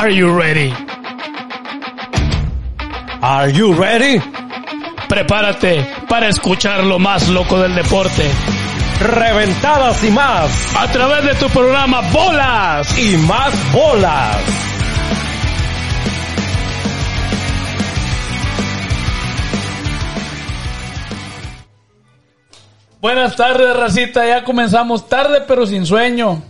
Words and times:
Are 0.00 0.08
you 0.08 0.34
ready? 0.34 0.72
Are 3.20 3.50
you 3.50 3.74
ready? 3.74 4.18
Prepárate 5.10 5.84
para 6.08 6.28
escuchar 6.28 6.84
lo 6.84 6.98
más 6.98 7.28
loco 7.28 7.60
del 7.60 7.74
deporte. 7.74 8.26
Reventadas 8.98 10.02
y 10.02 10.10
más. 10.10 10.74
A 10.74 10.90
través 10.90 11.26
de 11.26 11.34
tu 11.34 11.50
programa 11.50 12.00
Bolas. 12.12 12.98
Y 12.98 13.18
más 13.18 13.52
bolas. 13.74 14.38
Buenas 23.02 23.36
tardes, 23.36 23.76
racita. 23.76 24.26
Ya 24.26 24.44
comenzamos 24.44 25.06
tarde, 25.10 25.42
pero 25.46 25.66
sin 25.66 25.84
sueño. 25.84 26.49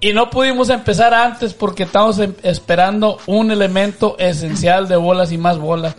Y 0.00 0.12
no 0.14 0.30
pudimos 0.30 0.70
empezar 0.70 1.12
antes 1.12 1.52
porque 1.52 1.82
estamos 1.82 2.18
em- 2.18 2.34
esperando 2.42 3.18
un 3.26 3.50
elemento 3.50 4.16
esencial 4.18 4.88
de 4.88 4.96
bolas 4.96 5.30
y 5.30 5.38
más 5.38 5.58
bolas. 5.58 5.94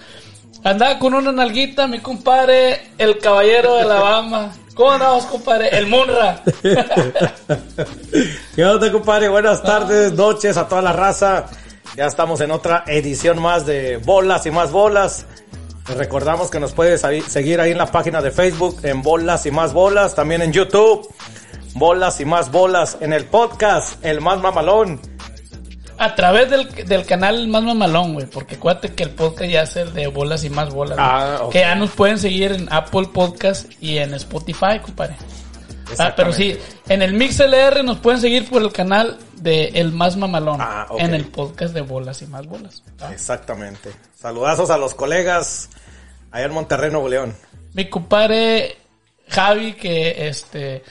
Andaba 0.64 0.98
con 1.00 1.14
una 1.14 1.32
nalguita, 1.32 1.88
mi 1.88 2.00
compadre, 2.00 2.90
el 2.98 3.20
caballero 3.20 3.76
de 3.76 3.82
Alabama. 3.82 4.52
¿Cómo 4.73 4.92
andamos, 4.92 5.26
compadre? 5.26 5.70
El 5.78 5.88
Munra. 5.88 6.42
¿Qué 8.56 8.66
onda, 8.66 8.92
compadre? 8.92 9.30
Buenas 9.30 9.62
tardes, 9.62 10.14
noches 10.14 10.58
a 10.58 10.68
toda 10.68 10.81
la 10.81 10.94
raza. 10.94 11.45
Ya 11.95 12.06
estamos 12.06 12.42
en 12.42 12.52
otra 12.52 12.84
edición 12.88 13.42
más 13.42 13.66
de 13.66 13.98
Bolas 13.98 14.45
y 14.45 14.52
más 14.52 14.72
bolas. 14.72 15.26
Les 15.88 15.98
recordamos 15.98 16.50
que 16.50 16.59
nos 16.59 16.72
puedes 16.73 17.02
seguir 17.28 17.59
ahí 17.59 17.72
en 17.72 17.78
la 17.78 17.88
página 17.88 18.22
de 18.22 18.31
Facebook 18.31 18.80
en 18.84 19.02
Bolas 19.02 19.45
y 19.45 19.52
más 19.52 19.73
bolas, 19.73 20.16
también 20.16 20.42
en 20.42 20.54
YouTube. 20.54 21.08
Bolas 21.73 22.20
y 22.20 22.25
más 22.25 22.52
bolas 22.52 22.98
en 23.02 23.13
el 23.13 23.25
podcast, 23.25 24.03
el 24.05 24.21
más 24.21 24.39
mamalón. 24.39 24.99
A 25.97 26.16
través 26.16 26.49
del, 26.49 26.67
del 26.88 27.05
canal 27.05 27.47
Más 27.47 27.61
Mamalón, 27.61 28.16
güey. 28.16 28.25
Porque 28.25 28.55
acuérdate 28.55 28.95
que 28.95 29.03
el 29.03 29.11
podcast 29.11 29.52
ya 29.52 29.61
es 29.61 29.75
el 29.75 29.94
de 29.94 30.08
bolas 30.08 30.44
y 30.44 30.50
más 30.50 30.73
bolas. 30.73 30.97
Ah, 31.00 31.41
ok. 31.41 31.52
Que 31.52 31.59
ya 31.59 31.75
nos 31.75 31.91
pueden 31.91 32.17
seguir 32.17 32.53
en 32.53 32.73
Apple 32.73 33.09
Podcast 33.13 33.72
y 33.80 34.00
en 34.00 34.16
Spotify, 34.16 34.80
compadre. 34.83 35.16
Ah, 36.00 36.13
pero 36.16 36.33
sí, 36.33 36.58
en 36.88 37.03
el 37.03 37.13
MixLR 37.13 37.83
nos 37.83 38.00
pueden 38.00 38.19
seguir 38.19 38.50
por 38.50 38.63
el 38.63 38.72
canal 38.72 39.19
de 39.35 39.66
El 39.75 39.91
Más 39.91 40.17
Mamalón. 40.17 40.58
Ah. 40.59 40.88
En 40.97 41.13
el 41.13 41.25
podcast 41.25 41.73
de 41.73 41.81
bolas 41.81 42.22
y 42.23 42.25
más 42.25 42.47
bolas. 42.47 42.81
Exactamente. 43.11 43.91
Saludazos 44.16 44.72
a 44.72 44.80
los 44.80 44.95
colegas 44.95 45.69
allá 46.31 46.45
en 46.45 46.53
Monterrey, 46.53 46.89
Nuevo 46.89 47.09
León. 47.09 47.35
Mi 47.73 47.89
compadre 47.89 48.78
Javi, 49.28 49.73
que 49.73 50.28
este 50.28 50.83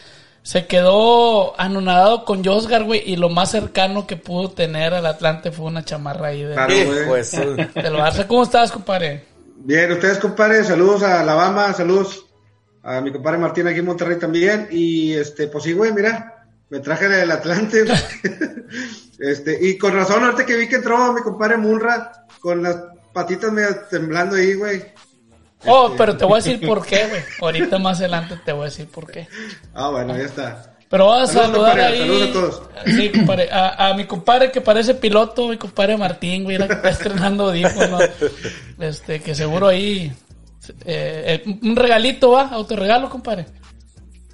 se 0.50 0.66
quedó 0.66 1.54
anonadado 1.60 2.24
con 2.24 2.44
Josgar, 2.44 2.82
güey, 2.82 3.04
y 3.06 3.14
lo 3.14 3.28
más 3.28 3.52
cercano 3.52 4.08
que 4.08 4.16
pudo 4.16 4.50
tener 4.50 4.92
al 4.94 5.06
Atlante 5.06 5.52
fue 5.52 5.66
una 5.66 5.84
chamarra 5.84 6.26
ahí 6.26 6.42
de, 6.42 6.54
Claro, 6.54 6.74
su- 7.22 7.54
del 7.80 7.94
Barça. 7.94 8.26
¿Cómo 8.26 8.42
estás, 8.42 8.72
compadre? 8.72 9.26
Bien, 9.58 9.92
ustedes, 9.92 10.18
compadre, 10.18 10.64
saludos 10.64 11.04
a 11.04 11.20
Alabama, 11.20 11.72
saludos 11.72 12.26
a 12.82 13.00
mi 13.00 13.12
compadre 13.12 13.38
Martín 13.38 13.68
aquí 13.68 13.78
en 13.78 13.84
Monterrey 13.84 14.18
también. 14.18 14.66
Y 14.72 15.12
este, 15.12 15.46
pues 15.46 15.62
sí, 15.62 15.72
güey, 15.72 15.92
mira, 15.92 16.48
me 16.68 16.80
traje 16.80 17.08
del 17.08 17.30
Atlante. 17.30 17.84
este, 19.20 19.56
y 19.64 19.78
con 19.78 19.94
razón, 19.94 20.24
ahorita 20.24 20.46
que 20.46 20.56
vi 20.56 20.68
que 20.68 20.76
entró 20.76 21.12
mi 21.12 21.20
compadre 21.20 21.58
Munra 21.58 22.26
con 22.40 22.60
las 22.60 22.76
patitas 23.12 23.52
medio 23.52 23.68
temblando 23.88 24.34
ahí, 24.34 24.54
güey. 24.54 24.82
Oh, 25.66 25.94
pero 25.96 26.16
te 26.16 26.24
voy 26.24 26.34
a 26.40 26.42
decir 26.42 26.66
por 26.66 26.84
qué, 26.86 27.06
güey. 27.08 27.22
Ahorita 27.40 27.78
más 27.78 27.98
adelante 28.00 28.38
te 28.44 28.52
voy 28.52 28.62
a 28.62 28.64
decir 28.66 28.88
por 28.88 29.10
qué. 29.10 29.28
Ah, 29.74 29.90
bueno, 29.90 30.16
ya 30.16 30.24
está. 30.24 30.66
Pero 30.88 31.06
vamos 31.06 31.30
a 31.30 31.32
saludar 31.32 31.52
compadre, 31.78 31.82
ahí. 31.84 31.98
saludos 31.98 32.28
a 32.28 32.32
todos. 32.32 32.62
Sí, 32.86 33.08
compadre. 33.10 33.48
A, 33.52 33.88
a 33.90 33.94
mi 33.94 34.04
compadre 34.06 34.50
que 34.50 34.60
parece 34.60 34.94
piloto, 34.94 35.48
mi 35.48 35.56
compadre 35.56 35.96
Martín, 35.96 36.44
güey, 36.44 36.58
la 36.58 36.66
que 36.66 36.74
está 36.74 36.88
estrenando 36.90 37.48
audífonos. 37.48 38.02
Este, 38.80 39.20
que 39.20 39.34
seguro 39.34 39.68
ahí. 39.68 40.12
eh, 40.84 41.42
eh, 41.46 41.58
un 41.62 41.76
regalito, 41.76 42.30
¿va? 42.32 42.48
Autorregalo, 42.48 43.08
compadre. 43.10 43.46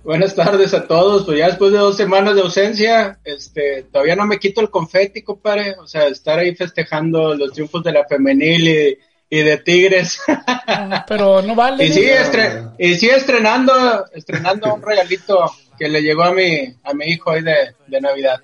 Buenas 0.04 0.36
tardes 0.36 0.72
a 0.72 0.86
todos, 0.86 1.24
pues 1.24 1.38
ya 1.38 1.46
después 1.48 1.72
de 1.72 1.78
dos 1.78 1.96
semanas 1.96 2.36
de 2.36 2.40
ausencia, 2.42 3.18
este, 3.24 3.82
todavía 3.90 4.14
no 4.14 4.24
me 4.24 4.38
quito 4.38 4.60
el 4.60 4.70
confeti, 4.70 5.22
compadre, 5.22 5.74
o 5.82 5.86
sea, 5.88 6.06
estar 6.06 6.38
ahí 6.38 6.54
festejando 6.54 7.34
los 7.34 7.52
triunfos 7.52 7.82
de 7.82 7.90
la 7.92 8.04
femenil 8.06 8.68
y, 8.68 8.98
y 9.30 9.38
de 9.42 9.58
Tigres. 9.58 10.20
Ah, 10.68 11.04
Pero 11.08 11.42
no 11.42 11.54
vale. 11.54 11.84
y 11.84 11.92
sí, 11.92 12.02
estre- 12.02 12.72
y 12.78 12.96
sí 12.96 13.08
estrenando, 13.08 14.04
estrenando 14.12 14.74
un 14.74 14.82
regalito 14.82 15.50
que 15.78 15.88
le 15.88 16.02
llegó 16.02 16.24
a 16.24 16.32
mi, 16.32 16.74
a 16.82 16.92
mi 16.92 17.06
hijo 17.06 17.30
ahí 17.30 17.42
de, 17.42 17.74
de 17.86 18.00
Navidad. 18.00 18.40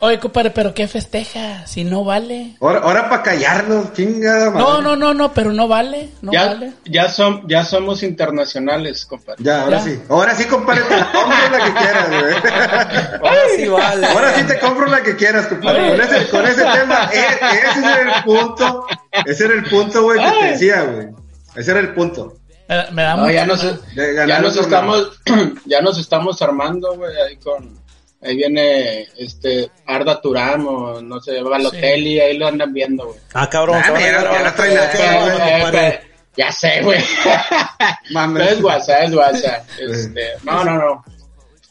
Oye, 0.00 0.20
compadre, 0.20 0.50
pero 0.52 0.72
¿qué 0.74 0.86
festeja? 0.86 1.66
Si 1.66 1.82
no 1.82 2.04
vale. 2.04 2.54
Ahora, 2.60 2.78
ahora 2.80 3.08
para 3.08 3.22
callarnos, 3.24 3.92
chingada 3.94 4.50
madre. 4.50 4.60
No, 4.64 4.80
no, 4.80 4.94
no, 4.96 5.12
no, 5.12 5.32
pero 5.34 5.52
no 5.52 5.66
vale. 5.66 6.10
No 6.22 6.32
ya, 6.32 6.46
vale. 6.46 6.72
ya, 6.84 7.08
son, 7.08 7.42
ya 7.48 7.64
somos 7.64 8.04
internacionales, 8.04 9.04
compadre. 9.06 9.42
Ya, 9.42 9.62
ahora 9.62 9.78
Ya. 9.78 9.84
sí. 9.84 10.00
Ahora 10.08 10.34
sí, 10.36 10.44
compadre, 10.44 10.82
te 10.82 10.94
compro 11.12 11.50
la 11.50 11.64
que 11.64 11.72
quieras, 11.72 12.08
güey. 12.10 12.34
Ahora 13.22 13.40
sí 13.56 13.68
vale. 13.68 14.06
Ahora 14.06 14.34
sí 14.34 14.42
te 14.44 14.58
compro 14.60 14.86
la 14.86 15.02
que 15.02 15.16
quieras, 15.16 15.46
compadre. 15.48 15.88
Con 15.90 16.00
ese, 16.00 16.28
con 16.28 16.46
ese 16.46 16.64
tema, 16.64 17.10
e- 17.12 17.68
ese 17.70 17.80
era 17.80 18.16
el 18.18 18.24
punto. 18.24 18.86
Ese 19.26 19.44
era 19.46 19.54
el 19.54 19.64
punto, 19.64 20.02
güey, 20.04 20.20
que 20.24 20.30
te 20.40 20.46
decía, 20.52 20.82
güey. 20.82 21.08
Ese 21.56 21.70
era 21.72 21.80
el 21.80 21.92
punto. 21.94 22.34
Me, 22.68 22.90
me 22.92 23.02
da 23.02 23.16
No, 23.16 23.22
mucho- 23.22 23.32
ya 23.34 23.46
nos, 23.46 23.62
ya 23.96 24.38
nos 24.40 24.56
estamos, 24.56 25.20
ya 25.64 25.80
nos 25.80 25.98
estamos 25.98 26.40
armando, 26.42 26.94
güey, 26.96 27.16
ahí 27.20 27.36
con, 27.38 27.77
ahí 28.22 28.36
viene, 28.36 29.06
este, 29.16 29.70
Arda 29.86 30.20
Turán 30.20 30.64
o 30.66 31.00
no 31.00 31.20
sé, 31.20 31.40
Balotelli, 31.42 32.20
ahí 32.20 32.36
lo 32.36 32.48
andan 32.48 32.72
viendo, 32.72 33.06
güey. 33.06 33.18
Ah, 33.34 33.48
cabrón. 33.48 33.80
Ah, 33.84 33.92
mira, 33.96 34.20
grabar 34.20 34.32
ya 34.38 34.42
la 34.42 34.54
todo, 34.54 34.64
aquí, 34.64 34.96
qué 34.98 35.60
güey. 35.70 35.76
Eh, 35.76 35.88
eh, 35.88 36.00
ya 36.36 36.52
sé, 36.52 36.82
güey. 36.82 36.98
Es 38.48 38.60
WhatsApp, 38.62 39.02
es 39.04 39.14
WhatsApp. 39.14 39.68
Este, 39.78 40.26
no, 40.44 40.64
no, 40.64 40.76
no. 40.78 41.04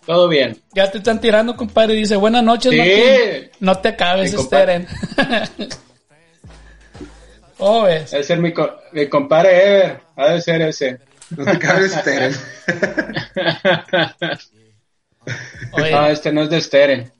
Todo 0.05 0.27
bien. 0.29 0.61
Ya 0.73 0.89
te 0.89 0.99
están 0.99 1.19
tirando, 1.19 1.55
compadre. 1.57 1.93
Dice, 1.95 2.15
buenas 2.15 2.41
noches, 2.43 2.71
Sí. 2.71 2.77
Martín. 2.77 3.51
No 3.59 3.75
te 3.79 3.89
acabes, 3.89 4.31
Sí, 4.31 4.37
compadre. 4.37 4.87
Steren. 5.13 5.69
¿Cómo 7.57 7.81
ves? 7.83 8.11
Debe 8.11 8.23
ser 8.23 8.39
mi, 8.39 8.53
co- 8.53 8.73
mi 8.93 9.07
compadre 9.09 9.65
Ever. 9.67 9.99
Ha 10.15 10.27
de 10.33 10.41
ser 10.41 10.61
ese. 10.61 10.99
No 11.35 11.43
te 11.43 11.59
cabes, 11.59 11.91
Steren. 12.01 12.35
Oye, 15.73 15.91
No, 15.91 16.05
este 16.07 16.31
no 16.31 16.43
es 16.43 16.49
de 16.49 16.61
Steren. 16.61 17.11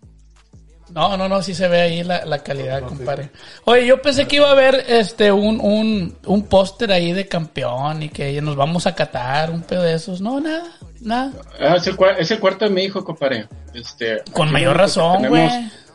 no, 0.91 1.17
no, 1.17 1.27
no, 1.29 1.41
sí 1.43 1.53
se 1.53 1.67
ve 1.67 1.81
ahí 1.81 2.03
la, 2.03 2.25
la 2.25 2.39
calidad, 2.39 2.81
compadre. 2.83 3.29
Oye, 3.65 3.85
yo 3.85 4.01
pensé 4.01 4.25
que 4.25 4.37
iba 4.37 4.47
a 4.47 4.51
haber 4.53 4.85
este 4.87 5.31
un, 5.31 5.59
un, 5.59 6.17
un 6.25 6.43
póster 6.47 6.91
ahí 6.91 7.11
de 7.13 7.27
campeón 7.27 8.03
y 8.03 8.09
que 8.09 8.41
nos 8.41 8.55
vamos 8.55 8.87
a 8.87 8.95
catar, 8.95 9.51
un 9.51 9.61
pedo 9.63 9.83
de 9.83 9.93
esos. 9.95 10.21
No, 10.21 10.39
nada, 10.39 10.63
nada. 11.01 11.33
Ah, 11.59 11.75
es, 11.77 11.87
el, 11.87 11.97
cua- 11.97 12.15
es 12.17 12.31
el 12.31 12.39
cuarto 12.39 12.65
de 12.65 12.71
mi 12.71 12.83
hijo, 12.83 13.03
compadre. 13.03 13.47
Este, 13.73 14.23
Con 14.31 14.51
mayor 14.51 14.77
razón, 14.77 15.27
güey. 15.27 15.49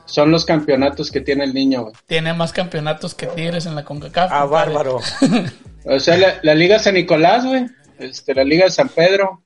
Son 0.05 0.31
los 0.31 0.45
campeonatos 0.45 1.11
que 1.11 1.21
tiene 1.23 1.45
el 1.45 1.55
niño, 1.55 1.83
güey. 1.85 1.95
Tiene 2.07 2.35
más 2.35 2.53
campeonatos 2.53 3.15
que 3.15 3.27
Tigres 3.29 3.65
en 3.67 3.75
la 3.75 3.85
CONCACAF. 3.85 4.31
Ah, 4.31 4.41
compadre. 4.43 4.75
bárbaro. 4.75 5.01
O 5.85 5.99
sea, 6.01 6.17
la, 6.19 6.35
la 6.43 6.55
Liga 6.55 6.79
San 6.79 6.95
Nicolás, 6.95 7.47
güey. 7.47 7.67
Este, 7.99 8.35
la 8.35 8.45
Liga 8.45 8.69
San 8.69 8.89
Pedro. 8.89 9.43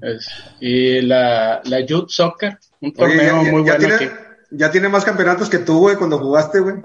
Es- 0.00 0.28
y 0.60 1.00
la, 1.02 1.60
la 1.64 1.80
Youth 1.80 2.08
Soccer. 2.10 2.58
Un 2.80 2.88
Oye, 2.90 2.96
torneo 2.96 3.18
ya, 3.18 3.44
ya- 3.44 3.50
muy 3.50 3.64
ya 3.64 3.76
bueno 3.76 3.78
tiene, 3.78 3.94
aquí. 3.94 4.08
ya 4.50 4.70
tiene 4.70 4.88
más 4.88 5.04
campeonatos 5.04 5.48
que 5.48 5.58
tú, 5.58 5.78
güey, 5.78 5.96
cuando 5.96 6.18
jugaste, 6.18 6.60
güey. 6.60 6.76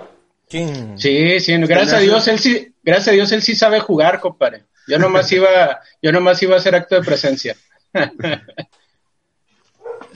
Sí, 0.47 1.39
sí, 1.39 1.57
gracias 1.57 1.93
a 1.93 1.99
Dios, 1.99 2.27
él 2.27 2.39
sí, 2.39 2.73
gracias 2.83 3.09
a 3.09 3.11
Dios, 3.11 3.31
él 3.31 3.41
sí 3.43 3.55
sabe 3.55 3.79
jugar, 3.79 4.19
compadre. 4.19 4.63
Yo 4.87 4.97
nomás 4.97 5.31
iba, 5.31 5.79
yo 6.01 6.11
nomás 6.11 6.41
iba 6.41 6.55
a 6.55 6.57
hacer 6.57 6.73
acto 6.75 6.95
de 6.95 7.01
presencia. 7.03 7.55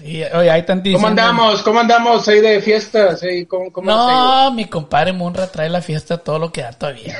Y, 0.01 0.21
oye, 0.23 0.51
ahí 0.51 0.59
están 0.61 0.83
¿Cómo 0.83 1.07
andamos? 1.07 1.61
¿Cómo 1.61 1.79
andamos 1.79 2.27
ahí 2.27 2.41
de 2.41 2.61
fiestas? 2.61 3.23
Ahí, 3.23 3.45
¿Cómo, 3.45 3.71
cómo? 3.71 3.89
No, 3.89 4.51
mi 4.51 4.65
compadre 4.65 5.13
Munra 5.13 5.47
trae 5.49 5.69
la 5.69 5.81
fiesta 5.81 6.17
todo 6.17 6.39
lo 6.39 6.51
que 6.51 6.61
da 6.61 6.73
todavía. 6.73 7.15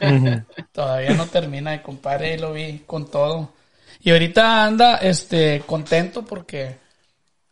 todavía 0.72 1.10
no 1.14 1.26
termina, 1.26 1.70
mi 1.72 1.78
compadre 1.80 2.36
lo 2.36 2.52
vi 2.52 2.82
con 2.86 3.08
todo. 3.08 3.50
Y 4.06 4.12
ahorita 4.12 4.62
anda 4.66 4.98
este 4.98 5.64
contento 5.66 6.24
porque 6.24 6.78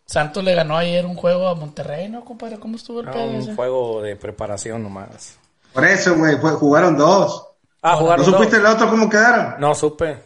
Santos 0.06 0.44
le 0.44 0.54
ganó 0.54 0.76
ayer 0.76 1.04
un 1.04 1.16
juego 1.16 1.48
a 1.48 1.56
Monterrey, 1.56 2.08
¿no, 2.08 2.24
compadre? 2.24 2.60
¿Cómo 2.60 2.76
estuvo 2.76 3.00
el 3.00 3.08
pedo 3.10 3.24
un 3.26 3.34
ese? 3.34 3.56
juego 3.56 4.00
de 4.00 4.14
preparación 4.14 4.80
nomás. 4.84 5.36
Por 5.72 5.84
eso, 5.84 6.14
güey, 6.14 6.36
jugaron 6.38 6.96
dos. 6.96 7.44
Ah, 7.82 7.94
¿No 7.94 7.98
jugaron 7.98 8.24
supiste 8.24 8.60
dos. 8.60 8.68
el 8.70 8.72
otro 8.76 8.88
cómo 8.88 9.10
quedaron? 9.10 9.56
No 9.58 9.74
supe. 9.74 10.16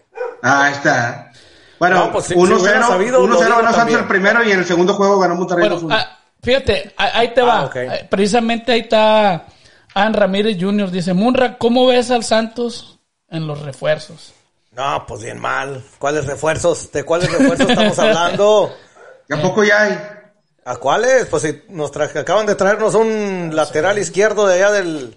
Ah, 0.43 0.65
ahí 0.67 0.75
está. 0.75 1.33
Bueno, 1.79 1.97
No, 1.97 2.13
pues, 2.13 2.27
si- 2.27 2.35
1-0 2.35 2.59
si 2.59 3.11
1-0 3.11 3.49
ganó 3.57 3.73
Santos 3.73 3.95
el 3.97 4.05
primero 4.07 4.45
y 4.45 4.53
en 4.53 4.59
el 4.59 4.67
segundo 4.67 4.93
juego 4.93 5.19
ganó 5.21 5.35
Monterrey 5.35 5.67
Bueno, 5.67 5.81
2-1. 5.81 5.95
ah, 5.95 6.19
fíjate, 6.43 6.93
ahí 6.99 7.33
te 7.33 7.41
va. 7.41 7.71
Ah, 7.75 7.95
Precisamente 8.11 8.73
ahí 8.73 8.81
está 8.81 9.47
An 9.95 10.13
Ramírez 10.13 10.59
Jr. 10.61 10.91
Dice, 10.91 11.15
Munra, 11.15 11.57
¿cómo 11.57 11.87
ves 11.87 12.11
al 12.11 12.23
Santos 12.23 12.99
en 13.31 13.47
los 13.47 13.63
refuerzos? 13.63 14.35
No, 14.79 15.05
pues 15.09 15.25
bien 15.25 15.41
mal. 15.41 15.83
¿Cuáles 15.99 16.25
refuerzos? 16.25 16.93
¿De 16.93 17.03
cuáles 17.03 17.33
refuerzos 17.33 17.69
estamos 17.69 17.99
hablando? 17.99 18.73
¿Y 19.29 19.35
a 19.35 19.43
poco 19.43 19.65
ya 19.65 19.83
hay? 19.83 19.99
¿A 20.65 20.77
cuáles? 20.77 21.27
Pues 21.27 21.43
si 21.43 21.63
nos 21.71 21.91
traje, 21.91 22.21
acaban 22.21 22.47
de 22.47 22.55
traernos 22.55 22.95
un 22.95 23.51
lateral 23.53 23.99
izquierdo 23.99 24.47
de 24.47 24.55
allá 24.55 24.71
del... 24.71 25.17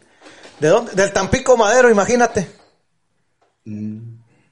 ¿De 0.60 0.68
dónde? 0.68 0.94
Del 0.94 1.14
Tampico 1.14 1.56
Madero, 1.58 1.92
imagínate. 1.92 2.52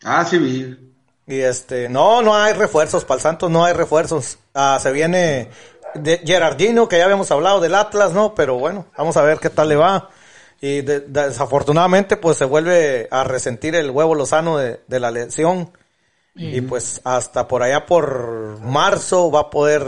Ah, 0.03 0.23
sí, 0.25 0.37
vi. 0.37 0.77
Y 1.25 1.39
este, 1.39 1.89
no, 1.89 2.21
no 2.21 2.35
hay 2.35 2.53
refuerzos, 2.53 3.03
para 3.03 3.15
el 3.15 3.21
Santos 3.23 3.49
no 3.49 3.65
hay 3.65 3.73
refuerzos. 3.73 4.37
Ah, 4.53 4.77
se 4.79 4.91
viene 4.91 5.49
de 5.95 6.19
Gerardino, 6.19 6.87
que 6.87 6.99
ya 6.99 7.05
habíamos 7.05 7.31
hablado 7.31 7.59
del 7.59 7.73
Atlas, 7.73 8.13
¿no? 8.13 8.35
Pero 8.35 8.59
bueno, 8.59 8.85
vamos 8.95 9.17
a 9.17 9.23
ver 9.23 9.39
qué 9.39 9.49
tal 9.49 9.69
le 9.69 9.75
va. 9.75 10.11
Y 10.61 10.81
de- 10.81 10.99
desafortunadamente, 11.01 12.17
pues 12.17 12.37
se 12.37 12.45
vuelve 12.45 13.07
a 13.11 13.23
resentir 13.23 13.75
el 13.75 13.91
huevo 13.91 14.15
lozano 14.15 14.57
de, 14.57 14.81
de 14.87 14.99
la 14.99 15.11
lesión. 15.11 15.71
Y 16.35 16.61
pues 16.61 17.01
hasta 17.03 17.47
por 17.49 17.63
allá 17.63 17.85
por 17.85 18.59
marzo 18.61 19.29
va 19.29 19.41
a 19.41 19.49
poder, 19.49 19.83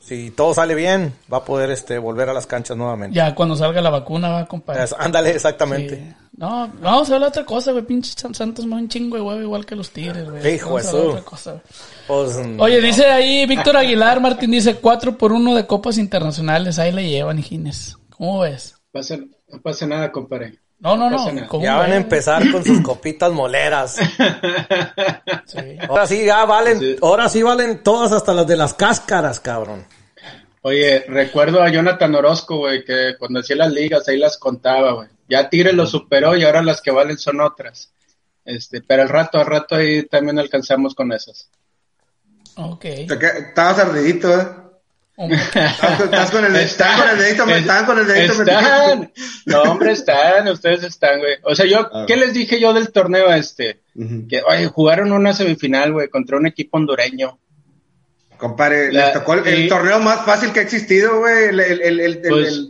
si 0.00 0.32
todo 0.32 0.52
sale 0.52 0.74
bien, 0.74 1.12
va 1.32 1.38
a 1.38 1.44
poder 1.44 1.70
este 1.70 1.98
volver 1.98 2.28
a 2.28 2.32
las 2.32 2.46
canchas 2.46 2.76
nuevamente. 2.76 3.14
Ya 3.14 3.34
cuando 3.36 3.54
salga 3.54 3.80
la 3.80 3.90
vacuna 3.90 4.30
va, 4.30 4.46
compadre. 4.46 4.82
Es- 4.82 4.94
ándale, 4.98 5.30
exactamente. 5.30 5.96
Sí. 5.96 6.14
No, 6.36 6.68
vamos 6.80 7.08
a 7.10 7.14
hablar 7.14 7.30
de 7.30 7.38
otra 7.40 7.44
cosa, 7.44 7.70
güey. 7.70 7.84
Pinche 7.84 8.12
San- 8.16 8.34
Santos 8.34 8.68
da 8.68 8.74
un 8.76 8.88
chingo 8.88 9.16
de 9.16 9.22
huevo 9.22 9.40
igual 9.42 9.64
que 9.66 9.76
los 9.76 9.90
Tigres, 9.90 10.28
güey. 10.28 10.54
Hijo 10.54 10.76
a 10.78 10.80
güey. 10.80 11.22
Pues, 12.08 12.36
Oye, 12.58 12.80
dice 12.80 13.04
ahí 13.06 13.46
Víctor 13.46 13.76
Aguilar, 13.76 14.20
Martín 14.20 14.50
dice 14.50 14.74
4 14.76 15.16
por 15.18 15.32
1 15.32 15.54
de 15.54 15.66
copas 15.66 15.98
internacionales. 15.98 16.78
Ahí 16.80 16.90
le 16.90 17.08
llevan, 17.08 17.38
hijines. 17.38 17.96
¿Cómo 18.16 18.40
ves? 18.40 18.74
Pasa- 18.90 19.18
no 19.52 19.60
pasa 19.60 19.86
nada, 19.86 20.10
compadre. 20.12 20.58
No, 20.78 20.96
no, 20.96 21.10
No 21.10 21.16
pasa 21.18 21.28
no. 21.30 21.34
nada. 21.36 21.48
¿Cómo 21.48 21.62
ya 21.64 21.76
van 21.76 21.92
a 21.92 21.96
empezar 21.96 22.50
con 22.50 22.64
sus 22.64 22.80
copitas 22.82 23.30
moleras. 23.32 23.96
Sí. 25.46 25.58
Ahora 25.88 26.06
sí, 26.06 26.24
ya 26.24 26.44
valen, 26.44 26.78
Sí. 26.78 26.96
ahora 27.02 27.28
sí 27.28 27.42
valen 27.42 27.82
todas 27.82 28.12
hasta 28.12 28.32
las 28.32 28.46
de 28.46 28.56
las 28.56 28.74
cáscaras, 28.74 29.40
cabrón. 29.40 29.84
Oye, 30.62 31.04
recuerdo 31.08 31.62
a 31.62 31.70
Jonathan 31.70 32.14
Orozco, 32.14 32.58
güey, 32.58 32.84
que 32.84 33.14
cuando 33.18 33.40
hacía 33.40 33.56
las 33.56 33.72
ligas 33.72 34.06
ahí 34.08 34.18
las 34.18 34.36
contaba, 34.38 34.92
güey. 34.92 35.08
Ya 35.28 35.48
Tigres 35.48 35.74
lo 35.74 35.86
superó 35.86 36.36
y 36.36 36.44
ahora 36.44 36.62
las 36.62 36.80
que 36.82 36.90
valen 36.90 37.16
son 37.18 37.40
otras. 37.40 37.92
Este, 38.44 38.80
pero 38.82 39.02
al 39.02 39.08
rato, 39.08 39.38
al 39.38 39.46
rato 39.46 39.76
ahí 39.76 40.02
también 40.06 40.38
alcanzamos 40.38 40.94
con 40.94 41.12
esas. 41.12 41.48
Ok. 42.56 42.84
Estabas 42.84 43.78
ardidito, 43.78 44.38
¿eh? 44.38 44.46
Estás 45.28 46.30
con, 46.30 46.44
el, 46.44 46.56
estás 46.56 46.98
con 47.00 47.08
el 47.10 47.18
dedito, 47.18 47.44
Es- 47.44 47.56
están 47.58 47.84
con 47.86 47.98
el 47.98 48.06
dedito 48.06 48.32
Están. 48.42 49.12
No, 49.46 49.62
hombre, 49.62 49.92
están, 49.92 50.48
ustedes 50.48 50.82
están, 50.84 51.18
güey. 51.18 51.34
O 51.42 51.54
sea, 51.54 51.66
yo, 51.66 51.88
Ah. 51.92 52.04
¿qué 52.06 52.16
les 52.16 52.32
dije 52.32 52.58
yo 52.58 52.72
del 52.72 52.90
torneo 52.90 53.30
este? 53.32 53.80
Que, 54.28 54.42
oye, 54.42 54.66
jugaron 54.68 55.12
una 55.12 55.34
semifinal, 55.34 55.92
güey, 55.92 56.08
contra 56.08 56.36
un 56.38 56.46
equipo 56.46 56.78
hondureño. 56.78 57.38
Compadre, 58.38 58.90
La- 58.92 59.06
les 59.06 59.12
tocó 59.14 59.34
el, 59.34 59.68
torneo 59.68 59.98
más 60.00 60.24
fácil 60.24 60.52
que 60.52 60.60
ha 60.60 60.62
existido, 60.62 61.18
güey. 61.18 61.48
El, 61.48 61.60
el, 61.60 62.22
Pues, 62.26 62.68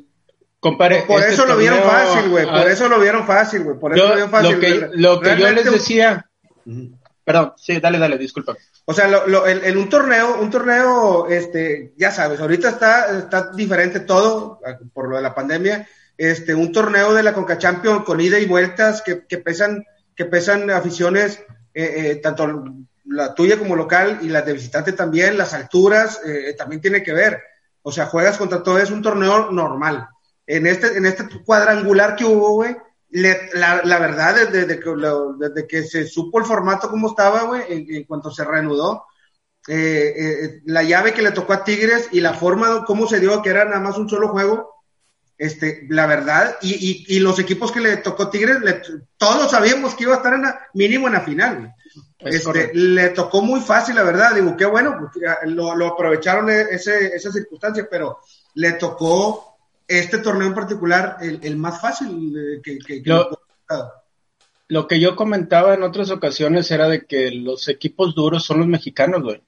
Compare, 0.58 1.04
por 1.06 1.20
este 1.20 1.32
eso 1.34 1.46
lo 1.46 1.56
vieron 1.56 1.78
torneo, 1.80 1.92
fácil, 2.06 2.30
güey. 2.30 2.44
Por 2.44 2.54
ah, 2.54 2.70
eso 2.72 2.88
lo 2.88 3.00
vieron 3.00 3.26
fácil, 3.26 3.62
güey. 3.62 3.78
Por 3.78 3.92
eso 3.94 4.02
yo- 4.02 4.08
lo 4.08 4.14
vieron 4.14 4.30
fácil. 4.30 4.52
lo 4.54 4.60
que, 4.60 4.68
Re- 4.74 4.90
lo 4.94 5.20
que 5.20 5.36
yo 5.38 5.50
les 5.52 5.64
decía. 5.70 6.26
Perdón, 7.24 7.52
sí, 7.56 7.78
dale, 7.80 7.98
dale, 7.98 8.18
disculpa. 8.18 8.56
O 8.84 8.92
sea, 8.92 9.08
lo, 9.08 9.26
lo- 9.26 9.46
en, 9.46 9.76
un 9.76 9.88
torneo, 9.88 10.40
un 10.40 10.50
torneo, 10.50 11.28
este, 11.28 11.92
ya 11.96 12.10
sabes, 12.10 12.40
ahorita 12.40 12.70
está, 12.70 13.18
está 13.18 13.50
diferente 13.52 14.00
todo 14.00 14.60
ah, 14.66 14.78
por 14.92 15.08
lo 15.08 15.16
de 15.16 15.22
la 15.22 15.34
pandemia. 15.34 15.86
Este, 16.16 16.54
un 16.54 16.72
torneo 16.72 17.14
de 17.14 17.22
la 17.22 17.32
Conca 17.32 17.56
Champions 17.58 18.04
con 18.04 18.20
ida 18.20 18.38
y 18.38 18.46
vueltas 18.46 19.00
que, 19.02 19.26
que 19.26 19.38
pesan, 19.38 19.84
que 20.14 20.24
pesan 20.26 20.70
aficiones, 20.70 21.38
eh, 21.72 22.10
eh, 22.10 22.16
tanto 22.16 22.64
la 23.04 23.34
tuya 23.34 23.58
como 23.58 23.74
local 23.76 24.18
y 24.22 24.28
las 24.28 24.44
de 24.44 24.52
visitante 24.52 24.92
también, 24.92 25.38
las 25.38 25.54
alturas, 25.54 26.20
eh, 26.26 26.54
también 26.58 26.80
tiene 26.82 27.02
que 27.02 27.12
ver. 27.12 27.40
O 27.82 27.90
sea, 27.90 28.06
juegas 28.06 28.36
contra 28.36 28.62
todo, 28.62 28.78
es 28.78 28.90
un 28.90 29.02
torneo 29.02 29.50
normal. 29.50 30.08
En 30.46 30.66
este, 30.66 30.96
en 30.98 31.06
este 31.06 31.24
cuadrangular 31.44 32.16
que 32.16 32.24
hubo, 32.24 32.50
güey, 32.54 32.76
le- 33.10 33.50
la, 33.54 33.82
la 33.84 33.98
verdad, 33.98 34.34
desde, 34.36 34.66
desde 34.66 34.80
que, 34.80 34.90
lo- 34.90 35.34
desde 35.34 35.66
que 35.66 35.82
se 35.84 36.06
supo 36.06 36.38
el 36.38 36.44
formato 36.44 36.88
como 36.88 37.08
estaba, 37.08 37.42
güey, 37.42 37.62
en, 37.68 37.94
en 37.94 38.04
cuanto 38.04 38.30
se 38.30 38.44
reanudó, 38.44 39.04
eh, 39.68 40.14
eh, 40.16 40.60
la 40.66 40.82
llave 40.82 41.12
que 41.12 41.22
le 41.22 41.32
tocó 41.32 41.52
a 41.52 41.64
Tigres 41.64 42.08
y 42.12 42.20
la 42.20 42.34
forma 42.34 42.70
de 42.72 42.84
cómo 42.84 43.06
se 43.06 43.20
dio, 43.20 43.42
que 43.42 43.50
era 43.50 43.64
nada 43.64 43.80
más 43.80 43.98
un 43.98 44.08
solo 44.08 44.28
juego, 44.28 44.74
este, 45.38 45.86
la 45.88 46.06
verdad, 46.06 46.56
y, 46.60 47.06
y, 47.08 47.16
y 47.16 47.20
los 47.20 47.38
equipos 47.38 47.72
que 47.72 47.80
le 47.80 47.96
tocó 47.98 48.28
Tigres, 48.30 48.60
le- 48.60 48.82
todos 49.16 49.50
sabíamos 49.50 49.94
que 49.94 50.04
iba 50.04 50.14
a 50.14 50.18
estar 50.18 50.34
en 50.34 50.42
la, 50.42 50.60
mínimo 50.74 51.06
en 51.06 51.14
la 51.14 51.20
final, 51.22 51.58
güey. 51.58 51.70
Es 52.18 52.34
Este, 52.34 52.44
correcto. 52.44 52.72
le 52.78 53.08
tocó 53.10 53.40
muy 53.42 53.60
fácil, 53.60 53.94
la 53.94 54.02
verdad. 54.02 54.34
Digo, 54.34 54.54
qué 54.54 54.66
bueno, 54.66 55.10
ah, 55.26 55.38
lo, 55.46 55.74
lo 55.74 55.86
aprovecharon 55.86 56.50
e- 56.50 56.66
ese, 56.70 57.06
esa 57.16 57.32
circunstancia, 57.32 57.88
pero 57.90 58.18
le 58.54 58.72
tocó 58.72 59.49
este 59.98 60.18
torneo 60.18 60.48
en 60.48 60.54
particular 60.54 61.16
el, 61.20 61.40
el 61.42 61.56
más 61.56 61.80
fácil 61.80 62.34
eh, 62.36 62.60
que, 62.62 62.78
que, 62.78 63.02
que 63.02 63.10
Lo- 64.68 64.86
que 64.86 65.00
yo 65.00 65.16
comentaba 65.16 65.74
en 65.74 65.82
otras 65.82 66.10
ocasiones 66.10 66.70
era 66.70 66.88
de 66.88 67.04
que 67.04 67.30
los 67.32 67.68
equipos 67.68 68.14
duros 68.14 68.44
son 68.44 68.58
los 68.60 68.68
mexicanos, 68.68 69.22
güey. 69.22 69.42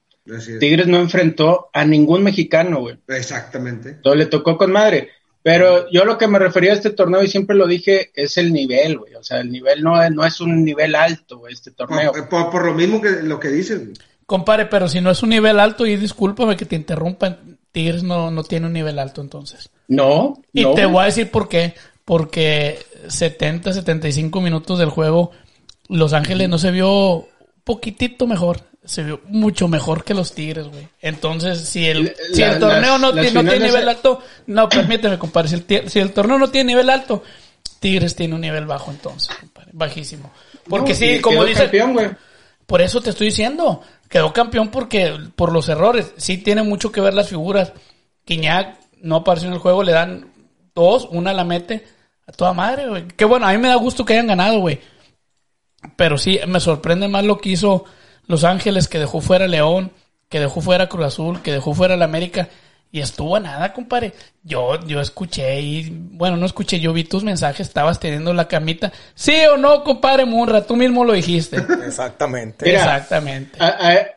Tigres 0.59 0.87
no 0.87 0.97
enfrentó 0.99 1.69
a 1.73 1.85
ningún 1.85 2.23
mexicano, 2.23 2.79
güey. 2.81 2.97
Exactamente. 3.07 3.89
Entonces 3.89 4.19
le 4.19 4.25
tocó 4.25 4.57
con 4.57 4.71
madre. 4.71 5.09
Pero 5.41 5.89
yo 5.91 6.05
lo 6.05 6.17
que 6.17 6.27
me 6.29 6.39
refería 6.39 6.71
a 6.71 6.75
este 6.75 6.91
torneo, 6.91 7.21
y 7.21 7.27
siempre 7.27 7.55
lo 7.55 7.67
dije, 7.67 8.11
es 8.15 8.37
el 8.37 8.53
nivel, 8.53 8.97
güey. 8.99 9.15
O 9.15 9.23
sea, 9.23 9.41
el 9.41 9.51
nivel 9.51 9.83
no 9.83 10.01
es, 10.01 10.09
no 10.11 10.23
es 10.25 10.39
un 10.39 10.63
nivel 10.63 10.95
alto, 10.95 11.39
güey, 11.39 11.53
este 11.53 11.71
torneo. 11.71 12.13
Por, 12.13 12.29
por- 12.29 12.49
por 12.51 12.65
lo 12.65 12.73
mismo 12.73 13.01
que 13.01 13.09
lo 13.23 13.39
que 13.39 13.49
dices. 13.49 13.79
güey. 13.83 13.93
Compadre, 14.25 14.67
pero 14.67 14.87
si 14.87 15.01
no 15.01 15.11
es 15.11 15.21
un 15.21 15.29
nivel 15.29 15.59
alto, 15.59 15.85
y 15.85 15.97
discúlpame 15.97 16.55
que 16.55 16.65
te 16.65 16.77
interrumpa, 16.77 17.37
Tigres 17.73 18.03
no, 18.03 18.31
no 18.31 18.43
tiene 18.45 18.67
un 18.67 18.73
nivel 18.73 18.97
alto 18.99 19.19
entonces. 19.19 19.69
No, 19.89 20.41
Y 20.53 20.61
no. 20.63 20.73
te 20.75 20.85
voy 20.85 21.01
a 21.03 21.05
decir 21.07 21.29
por 21.29 21.49
qué. 21.49 21.73
Porque 22.05 22.79
70, 23.09 23.73
75 23.73 24.39
minutos 24.41 24.79
del 24.79 24.89
juego, 24.89 25.31
Los 25.89 26.13
Ángeles 26.13 26.47
no 26.49 26.57
se 26.57 26.71
vio 26.71 27.27
poquitito 27.65 28.27
mejor. 28.27 28.61
Se 28.85 29.03
vio 29.03 29.21
mucho 29.29 29.67
mejor 29.69 30.03
que 30.03 30.13
los 30.13 30.33
Tigres, 30.33 30.67
güey. 30.67 30.87
Entonces, 31.01 31.59
si 31.61 31.85
el, 31.87 32.03
La- 32.05 32.11
si 32.33 32.43
el 32.43 32.59
torneo 32.59 32.97
las- 32.97 33.01
no, 33.01 33.11
las 33.13 33.33
no 33.33 33.41
tiene 33.43 33.65
nivel 33.67 33.87
alto, 33.89 34.19
no, 34.47 34.67
permíteme, 34.69 35.17
compadre. 35.17 35.47
Si 35.49 35.55
el, 35.55 35.89
si 35.89 35.99
el 35.99 36.11
torneo 36.11 36.37
no 36.37 36.49
tiene 36.49 36.67
nivel 36.73 36.89
alto, 36.89 37.23
Tigres 37.79 38.13
tiene 38.15 38.35
un 38.35 38.41
nivel 38.41 38.65
bajo 38.65 38.91
entonces, 38.91 39.33
compadre. 39.37 39.69
Bajísimo. 39.73 40.31
Porque 40.67 40.91
No, 40.91 40.97
sí, 40.99 41.21
como 41.21 41.45
dice, 41.45 41.61
campeón. 41.69 42.17
Por 42.65 42.81
eso 42.81 43.01
te 43.01 43.09
estoy 43.09 43.27
diciendo, 43.27 43.81
quedó 44.09 44.33
campeón 44.33 44.69
porque 44.69 45.17
por 45.35 45.51
los 45.51 45.69
errores. 45.69 46.13
Sí 46.17 46.37
tiene 46.37 46.63
mucho 46.63 46.91
que 46.91 47.01
ver 47.01 47.13
las 47.13 47.29
figuras. 47.29 47.73
Quiñac 48.25 48.77
no 49.01 49.17
apareció 49.17 49.49
en 49.49 49.55
el 49.55 49.59
juego, 49.59 49.83
le 49.83 49.91
dan 49.91 50.31
dos, 50.73 51.07
una 51.11 51.33
la 51.33 51.43
mete 51.43 51.85
a 52.25 52.31
toda 52.31 52.53
madre, 52.53 52.87
güey. 52.87 53.07
Qué 53.07 53.25
bueno, 53.25 53.47
a 53.47 53.51
mí 53.51 53.57
me 53.57 53.67
da 53.67 53.75
gusto 53.75 54.05
que 54.05 54.13
hayan 54.13 54.27
ganado, 54.27 54.59
güey. 54.59 54.79
Pero 55.95 56.17
sí, 56.17 56.39
me 56.47 56.59
sorprende 56.59 57.07
más 57.07 57.25
lo 57.25 57.39
que 57.39 57.49
hizo 57.49 57.85
Los 58.27 58.43
Ángeles, 58.43 58.87
que 58.87 58.99
dejó 58.99 59.19
fuera 59.19 59.47
León, 59.47 59.91
que 60.29 60.39
dejó 60.39 60.61
fuera 60.61 60.87
Cruz 60.87 61.05
Azul, 61.05 61.41
que 61.41 61.51
dejó 61.51 61.73
fuera 61.73 61.97
la 61.97 62.05
América. 62.05 62.49
Y 62.95 63.01
estuvo 63.01 63.35
a 63.35 63.39
nada, 63.39 63.73
compadre. 63.73 64.13
Yo, 64.43 64.79
yo 64.85 65.01
escuché 65.01 65.59
y, 65.59 65.89
bueno, 65.91 66.37
no 66.37 66.45
escuché, 66.45 66.79
yo 66.79 66.93
vi 66.93 67.03
tus 67.03 67.23
mensajes, 67.23 67.67
estabas 67.67 67.99
teniendo 67.99 68.33
la 68.35 68.47
camita. 68.47 68.91
¿Sí 69.15 69.33
o 69.51 69.57
no, 69.57 69.83
compadre 69.83 70.25
Munra? 70.25 70.63
Tú 70.63 70.75
mismo 70.75 71.03
lo 71.03 71.13
dijiste. 71.13 71.57
Exactamente. 71.85 72.65
Mira. 72.67 72.77
Exactamente. 72.81 73.57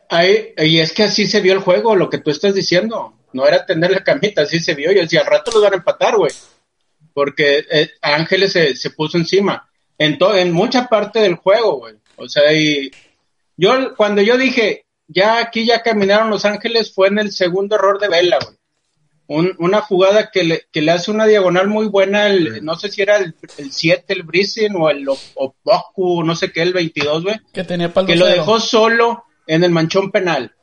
Ahí- 0.09 0.53
y 0.57 0.79
es 0.79 0.91
que 0.93 1.03
así 1.03 1.25
se 1.25 1.41
vio 1.41 1.53
el 1.53 1.59
juego, 1.59 1.95
lo 1.95 2.07
que 2.07 2.19
tú 2.19 2.29
estás 2.29 2.53
diciendo. 2.53 3.15
No 3.33 3.47
era 3.47 3.65
tender 3.65 3.89
la 3.89 4.03
camita, 4.03 4.43
así 4.43 4.59
se 4.59 4.75
vio. 4.75 4.91
Y 4.91 4.95
decía, 4.95 5.21
al 5.21 5.25
rato 5.25 5.49
los 5.51 5.63
van 5.63 5.73
a 5.73 5.77
empatar, 5.77 6.15
güey. 6.15 6.31
Porque 7.13 7.65
eh, 7.71 7.89
Ángeles 8.03 8.53
se, 8.53 8.75
se 8.75 8.91
puso 8.91 9.17
encima. 9.17 9.67
En, 9.97 10.19
to- 10.19 10.35
en 10.35 10.51
mucha 10.51 10.85
parte 10.87 11.19
del 11.19 11.33
juego, 11.35 11.79
güey. 11.79 11.95
O 12.17 12.29
sea, 12.29 12.53
y 12.53 12.91
yo, 13.55 13.95
cuando 13.95 14.21
yo 14.21 14.37
dije, 14.37 14.85
ya 15.07 15.39
aquí 15.39 15.65
ya 15.65 15.81
caminaron 15.81 16.29
los 16.29 16.45
Ángeles, 16.45 16.93
fue 16.93 17.07
en 17.07 17.17
el 17.17 17.31
segundo 17.31 17.75
error 17.75 17.99
de 17.99 18.07
Vela, 18.07 18.37
güey. 18.43 18.55
Un- 19.29 19.53
una 19.59 19.81
jugada 19.81 20.29
que 20.31 20.43
le, 20.43 20.61
que 20.71 20.81
le 20.81 20.91
hace 20.91 21.11
una 21.11 21.25
diagonal 21.25 21.67
muy 21.67 21.87
buena, 21.87 22.27
el, 22.27 22.63
no 22.63 22.75
sé 22.75 22.89
si 22.89 23.01
era 23.01 23.17
el 23.17 23.35
7, 23.71 24.13
el, 24.13 24.23
Brisin 24.23 24.73
o 24.77 24.89
el 24.89 25.05
Opoku, 25.35 26.23
no 26.23 26.35
sé 26.35 26.51
qué, 26.51 26.61
el 26.61 26.73
22, 26.73 27.23
güey 27.23 27.35
Que 27.53 27.63
tenía 27.63 27.93
para 27.93 28.07
que 28.07 28.15
lo 28.15 28.25
dejó 28.25 28.59
solo 28.59 29.23
en 29.45 29.63
el 29.63 29.71
manchón 29.71 30.11
penal. 30.11 30.53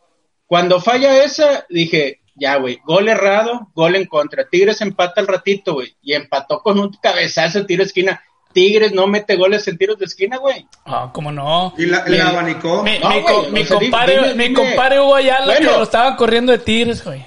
Cuando 0.46 0.80
falla 0.80 1.24
esa, 1.24 1.66
dije, 1.68 2.20
ya, 2.34 2.56
güey, 2.56 2.78
gol 2.84 3.08
errado, 3.08 3.68
gol 3.74 3.96
en 3.96 4.06
contra. 4.06 4.48
Tigres 4.48 4.80
empata 4.80 5.20
al 5.20 5.26
ratito, 5.26 5.74
güey, 5.74 5.94
y 6.02 6.12
empató 6.14 6.60
con 6.60 6.78
un 6.78 6.90
cabezazo 7.02 7.64
tiro 7.66 7.82
de 7.82 7.86
esquina. 7.88 8.22
Tigres 8.52 8.92
no 8.92 9.06
mete 9.08 9.34
goles 9.36 9.66
en 9.66 9.76
tiros 9.78 9.98
de 9.98 10.04
esquina, 10.04 10.36
güey. 10.36 10.64
Ah, 10.86 11.10
cómo 11.12 11.32
no. 11.32 11.74
Y 11.76 11.86
la, 11.86 12.04
Mi- 12.04 12.16
la 12.16 12.28
abanicó. 12.28 12.82
Mi, 12.84 12.98
No, 13.00 13.10
mi 13.50 13.62
di- 13.62 13.68
compadre, 13.68 14.14
dime, 14.14 14.34
mi 14.34 14.44
dime. 14.48 14.54
compadre 14.54 15.00
Hugo 15.00 15.16
Ayala 15.16 15.46
Bueno. 15.46 15.70
que 15.72 15.76
lo 15.76 15.82
estaban 15.82 16.14
corriendo 16.16 16.52
de 16.52 16.58
Tigres, 16.58 17.04
güey. 17.04 17.26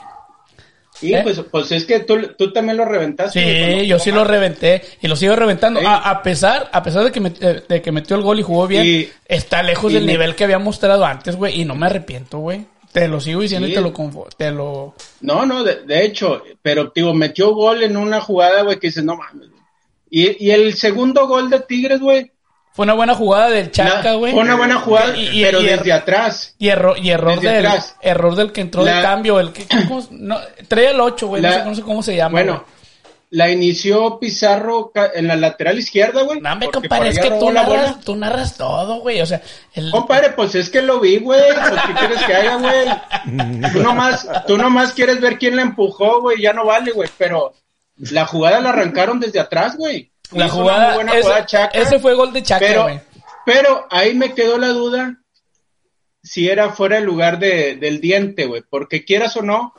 Y 1.02 1.14
¿Eh? 1.14 1.22
pues, 1.24 1.40
pues 1.52 1.72
es 1.72 1.86
que 1.86 2.00
tú, 2.00 2.16
tú 2.38 2.52
también 2.52 2.78
lo 2.78 2.86
reventaste. 2.86 3.80
Sí, 3.80 3.88
yo 3.88 4.00
sí 4.00 4.10
mal. 4.12 4.20
lo 4.22 4.26
reventé 4.26 4.82
y 5.02 5.08
lo 5.08 5.16
sigo 5.16 5.36
reventando. 5.36 5.80
Sí. 5.80 5.86
A, 5.86 5.98
a 5.98 6.24
pesar, 6.24 6.70
a 6.74 6.82
pesar 6.82 7.04
de 7.04 7.12
que, 7.12 7.32
eh, 7.40 7.64
de 7.68 7.82
que 7.82 7.92
metió 7.92 8.16
el 8.16 8.24
gol 8.24 8.40
y 8.40 8.44
jugó 8.44 8.68
bien, 8.68 8.86
Y- 8.86 9.10
está 9.28 9.62
lejos 9.62 9.94
del 9.94 10.06
me- 10.06 10.14
nivel 10.14 10.36
que 10.36 10.44
había 10.44 10.60
mostrado 10.60 11.06
antes, 11.06 11.36
güey, 11.36 11.62
y 11.62 11.66
no 11.66 11.76
me 11.76 11.86
arrepiento, 11.86 12.40
güey. 12.40 12.66
Te 12.92 13.08
lo 13.08 13.20
sigo 13.22 13.42
diciendo 13.42 13.68
Sí. 13.68 13.74
y 13.74 13.76
te 13.76 13.82
lo, 13.82 13.94
te 14.38 14.50
lo... 14.52 14.96
No, 15.22 15.46
no, 15.46 15.64
de, 15.64 15.84
de 15.84 16.04
hecho, 16.06 16.42
pero 16.62 16.92
digo, 16.96 17.14
metió 17.14 17.54
gol 17.54 17.84
en 17.84 17.96
una 17.98 18.20
jugada, 18.22 18.64
güey, 18.64 18.80
que 18.80 18.88
dices, 18.88 19.04
no 19.04 19.18
mames. 19.18 19.50
Y, 20.10 20.44
y 20.46 20.52
el 20.52 20.74
segundo 20.74 21.28
gol 21.28 21.50
de 21.50 21.60
Tigres, 21.60 22.00
güey, 22.00 22.32
Fue 22.78 22.84
una 22.84 22.94
buena 22.94 23.16
jugada 23.16 23.50
del 23.50 23.72
Chaca, 23.72 24.14
güey. 24.14 24.32
fue 24.34 24.42
una 24.44 24.56
buena 24.56 24.76
jugada, 24.76 25.18
Y- 25.18 25.40
y- 25.40 25.44
pero 25.44 25.62
y- 25.62 25.66
desde 25.66 25.92
atrás. 25.92 26.54
Y, 26.60 26.68
error 26.70 26.96
y 26.98 27.10
error, 27.10 27.36
Desde 27.42 27.56
del, 27.56 27.66
atrás. 27.66 27.96
error 28.02 28.36
del 28.36 28.52
que 28.52 28.62
entró 28.62 28.86
de 28.86 28.92
La- 28.94 29.02
cambio. 29.02 29.40
El 29.40 29.52
que, 29.52 29.66
¿cómo 29.88 30.02
se- 30.02 30.10
no, 30.12 30.38
trae 30.68 30.92
el 30.92 31.02
8, 31.02 31.28
güey. 31.28 31.42
No, 31.42 31.52
sé, 31.52 31.66
no 31.66 31.74
sé 31.76 31.82
cómo 31.82 32.04
se 32.04 32.16
llama. 32.16 32.34
Bueno, 32.34 32.64
la 33.32 33.50
inició 33.50 34.20
Pizarro 34.20 34.92
en 35.16 35.26
la 35.28 35.36
lateral 35.36 35.78
izquierda, 35.80 36.22
güey. 36.22 36.40
No, 36.40 36.52
porque 36.60 36.68
compadre, 36.82 37.10
es 37.10 37.20
que 37.20 37.32
tú 37.32 37.52
narras, 37.52 38.00
tú 38.02 38.16
narras 38.16 38.56
todo, 38.56 39.00
güey. 39.02 39.20
O 39.22 39.26
sea, 39.26 39.42
el, 39.74 39.90
Compadre, 39.90 40.30
pues 40.30 40.54
es 40.54 40.70
que 40.70 40.84
lo 40.84 41.00
vi, 41.00 41.18
güey. 41.18 41.42
Pues, 41.54 41.82
¿Qué 41.88 41.94
quieres 41.94 42.24
que 42.26 42.34
haga, 42.36 42.56
güey? 42.58 42.88
Tú 43.74 43.80
nomás, 43.82 44.30
tú 44.46 44.56
nomás 44.58 44.94
quieres 44.94 45.20
ver 45.20 45.38
quién 45.40 45.56
la 45.56 45.64
empujó, 45.64 46.22
güey. 46.22 46.40
Ya 46.42 46.54
no 46.54 46.64
vale, 46.66 46.92
güey. 46.92 47.10
Pero 47.18 47.54
la 47.98 48.26
jugada 48.28 48.60
la 48.62 48.70
arrancaron 48.70 49.20
desde 49.20 49.40
atrás, 49.40 49.76
güey. 49.76 50.12
La 50.32 50.50
jugada, 50.50 50.94
buena 50.96 51.14
ese, 51.14 51.22
jugada 51.24 51.46
Chaca, 51.46 51.80
ese 51.80 52.00
fue 52.00 52.14
gol 52.16 52.34
de 52.34 52.44
Chaca, 52.44 52.66
pero, 52.66 52.84
güey. 52.84 53.00
pero 53.46 53.88
ahí 53.90 54.14
me 54.14 54.34
quedó 54.34 54.58
la 54.58 54.70
duda 54.70 55.18
si 56.24 56.50
era 56.50 56.70
fuera 56.72 56.98
el 56.98 57.06
lugar 57.06 57.40
de, 57.40 57.76
del 57.78 58.02
diente, 58.02 58.46
güey. 58.46 58.64
Porque 58.70 59.06
quieras 59.06 59.38
o 59.38 59.42
no, 59.42 59.74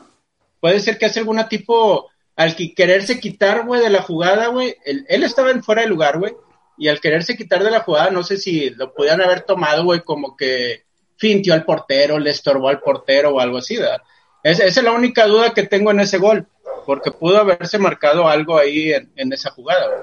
puede 0.61 0.81
ser 0.81 0.97
que 0.99 1.07
hace 1.07 1.21
alguna 1.21 1.49
tipo, 1.49 2.09
al 2.37 2.57
que 2.57 2.75
quererse 2.75 3.21
quitar, 3.21 3.67
güey, 3.67 3.83
de 3.83 3.91
la 3.91 4.03
jugada, 4.03 4.47
güey. 4.47 4.77
Él, 4.85 5.05
él 5.09 5.25
estaba 5.25 5.51
en 5.51 5.63
fuera 5.63 5.83
de 5.83 5.89
lugar, 5.89 6.19
güey. 6.19 6.35
Y 6.79 6.89
al 6.89 7.01
quererse 7.01 7.37
quitar 7.37 7.63
de 7.63 7.71
la 7.71 7.81
jugada, 7.81 8.11
no 8.11 8.23
sé 8.23 8.37
si 8.39 8.71
lo 8.71 8.95
pudieran 8.95 9.21
haber 9.21 9.41
tomado, 9.43 9.85
güey, 9.85 10.01
como 10.01 10.37
que 10.37 10.85
fintió 11.17 11.53
al 11.53 11.65
portero, 11.65 12.19
le 12.19 12.31
estorbó 12.31 12.69
al 12.69 12.81
portero 12.81 13.31
o 13.35 13.41
algo 13.41 13.59
así, 13.59 13.77
¿verdad? 13.77 14.01
Es- 14.45 14.61
esa 14.61 14.81
es 14.81 14.85
la 14.85 14.93
única 14.93 15.27
duda 15.27 15.53
que 15.53 15.65
tengo 15.65 15.91
en 15.91 16.01
ese 16.01 16.19
gol. 16.19 16.47
Porque 16.87 17.11
pudo 17.11 17.37
haberse 17.39 17.79
marcado 17.79 18.29
algo 18.29 18.57
ahí 18.57 18.93
en, 18.95 19.13
en 19.17 19.31
esa 19.33 19.51
jugada, 19.51 19.87
güey. 19.89 20.01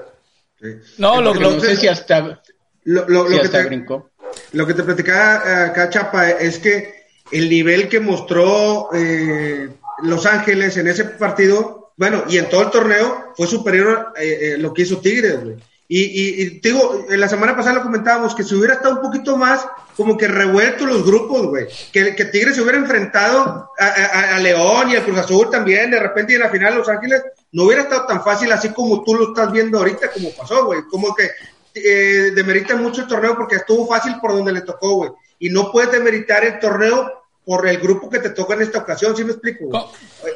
No, 0.98 1.20
lo, 1.20 1.30
Porque 1.30 1.44
lo- 1.44 1.50
no 1.52 1.60
sé 1.60 1.76
si 1.76 1.88
hasta, 1.88 2.40
Lo, 2.84 3.08
lo- 3.08 3.26
si 3.28 3.34
lo 3.34 3.40
que 3.40 3.46
hasta 3.46 3.62
te, 3.62 3.66
brincó. 3.68 4.10
lo 4.52 4.66
que 4.66 4.74
te 4.74 4.82
platicaba 4.82 5.42
eh, 5.46 5.64
acá, 5.70 5.90
Chapa, 5.90 6.30
es 6.30 6.58
que 6.58 7.06
el 7.32 7.48
nivel 7.50 7.88
que 7.88 8.00
mostró 8.00 8.88
eh, 8.94 9.68
Los 10.02 10.26
Ángeles 10.26 10.76
en 10.76 10.88
ese 10.88 11.04
partido, 11.04 11.92
bueno, 11.96 12.24
y 12.28 12.38
en 12.38 12.48
todo 12.48 12.62
el 12.62 12.70
torneo, 12.70 13.32
fue 13.36 13.46
superior 13.46 14.12
a 14.16 14.22
eh, 14.22 14.54
eh, 14.54 14.58
lo 14.58 14.72
que 14.74 14.82
hizo 14.82 14.98
Tigres, 14.98 15.42
güey. 15.42 15.56
Y, 15.88 16.02
y, 16.02 16.42
y 16.42 16.60
te 16.60 16.70
digo, 16.70 17.06
la 17.10 17.28
semana 17.28 17.54
pasada 17.54 17.76
lo 17.76 17.82
comentábamos, 17.82 18.34
que 18.34 18.42
si 18.42 18.56
hubiera 18.56 18.74
estado 18.74 18.96
un 18.96 19.02
poquito 19.02 19.36
más 19.36 19.64
como 19.96 20.16
que 20.16 20.26
revuelto 20.26 20.84
los 20.84 21.06
grupos, 21.06 21.46
güey. 21.46 21.68
Que, 21.92 22.16
que 22.16 22.24
Tigres 22.24 22.56
se 22.56 22.62
hubiera 22.62 22.76
enfrentado 22.78 23.70
a, 23.78 23.86
a- 23.86 24.34
a 24.36 24.38
León 24.40 24.90
y 24.90 24.96
al 24.96 25.04
Cruz 25.04 25.18
Azul 25.18 25.48
también, 25.48 25.92
de 25.92 26.00
repente 26.00 26.32
y 26.32 26.36
en 26.36 26.42
la 26.42 26.50
final 26.50 26.74
Los 26.74 26.88
Ángeles, 26.88 27.22
no 27.56 27.64
hubiera 27.64 27.82
estado 27.82 28.06
tan 28.06 28.22
fácil 28.22 28.52
así 28.52 28.68
como 28.70 29.02
tú 29.02 29.14
lo 29.14 29.28
estás 29.28 29.50
viendo 29.50 29.78
ahorita, 29.78 30.10
como 30.12 30.30
pasó, 30.32 30.66
güey. 30.66 30.82
Como 30.90 31.14
que 31.14 31.30
eh, 31.74 32.30
demerita 32.34 32.76
mucho 32.76 33.02
el 33.02 33.08
torneo 33.08 33.34
porque 33.36 33.56
estuvo 33.56 33.86
fácil 33.86 34.16
por 34.20 34.32
donde 34.32 34.52
le 34.52 34.60
tocó, 34.60 34.94
güey. 34.94 35.10
Y 35.38 35.50
no 35.50 35.70
puedes 35.72 35.90
demeritar 35.90 36.44
el 36.44 36.58
torneo 36.58 37.10
por 37.44 37.66
el 37.68 37.78
grupo 37.78 38.10
que 38.10 38.18
te 38.18 38.30
toca 38.30 38.54
en 38.54 38.62
esta 38.62 38.78
ocasión, 38.78 39.16
¿sí 39.16 39.22
me 39.24 39.32
explico? 39.32 39.66
güey? 39.66 39.82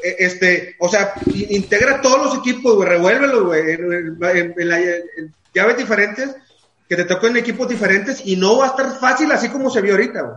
Eh, 0.02 0.16
Este, 0.20 0.76
o 0.78 0.88
sea, 0.88 1.12
in- 1.26 1.46
integra 1.50 2.00
todos 2.00 2.24
los 2.24 2.38
equipos, 2.38 2.74
güey, 2.76 2.88
revuélvelos, 2.88 3.44
güey, 3.44 3.70
en, 3.72 3.92
en- 3.92 4.18
en- 4.36 4.54
en 4.56 4.68
la- 4.68 4.80
en 4.80 5.34
llaves 5.54 5.76
diferentes, 5.76 6.34
que 6.88 6.96
te 6.96 7.04
toquen 7.04 7.36
equipos 7.36 7.68
diferentes 7.68 8.22
y 8.24 8.36
no 8.36 8.58
va 8.58 8.66
a 8.66 8.68
estar 8.70 8.98
fácil 8.98 9.30
así 9.32 9.48
como 9.48 9.70
se 9.70 9.80
vio 9.80 9.92
ahorita, 9.94 10.22
güey. 10.22 10.36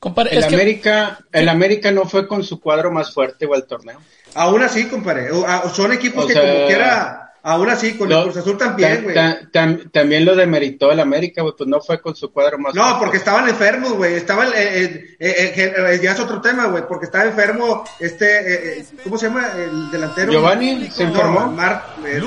Compadre, 0.00 0.32
El 0.32 0.38
es 0.38 0.46
que- 0.46 0.54
América, 0.56 1.18
el 1.30 1.48
América 1.48 1.92
no 1.92 2.04
fue 2.06 2.26
con 2.26 2.42
su 2.42 2.58
cuadro 2.60 2.90
más 2.90 3.14
fuerte 3.14 3.46
o 3.46 3.54
al 3.54 3.66
torneo. 3.66 4.00
Aún 4.34 4.62
así, 4.62 4.86
compadre, 4.86 5.28
son 5.74 5.92
equipos 5.92 6.24
O 6.24 6.26
que 6.28 6.32
sea, 6.34 6.42
como 6.54 6.66
quiera, 6.66 7.32
aún 7.42 7.68
así, 7.68 7.94
con 7.98 8.10
el 8.12 8.22
Cruz 8.22 8.36
Azul 8.36 8.56
también, 8.56 8.96
ta- 8.98 9.02
güey. 9.02 9.14
ta- 9.14 9.40
tam- 9.52 9.90
también 9.90 10.24
lo 10.24 10.36
demeritó 10.36 10.92
el 10.92 11.00
América, 11.00 11.42
güey, 11.42 11.54
pues 11.58 11.68
no 11.68 11.80
fue 11.80 12.00
con 12.00 12.14
su 12.14 12.32
cuadro 12.32 12.56
más 12.58 12.72
No, 12.74 12.82
fuerte. 12.82 12.98
porque 13.00 13.16
estaban 13.18 13.48
enfermos, 13.48 13.92
güey. 13.94 14.14
Estaban, 14.14 14.48
eh, 14.48 14.52
eh, 14.54 15.16
eh, 15.18 15.74
eh, 15.76 16.00
ya 16.02 16.12
es 16.12 16.20
otro 16.20 16.40
tema, 16.40 16.66
güey, 16.66 16.84
porque 16.86 17.06
estaba 17.06 17.24
enfermo 17.24 17.84
este, 17.98 18.26
eh, 18.38 18.78
eh, 18.80 18.84
¿cómo 19.02 19.18
se 19.18 19.26
llama? 19.26 19.48
El 19.56 19.90
delantero. 19.90 20.30
Giovanni, 20.32 20.88
¿se 20.90 21.06
No? 21.06 21.48
Mar- 21.50 21.84
eh, 22.06 22.20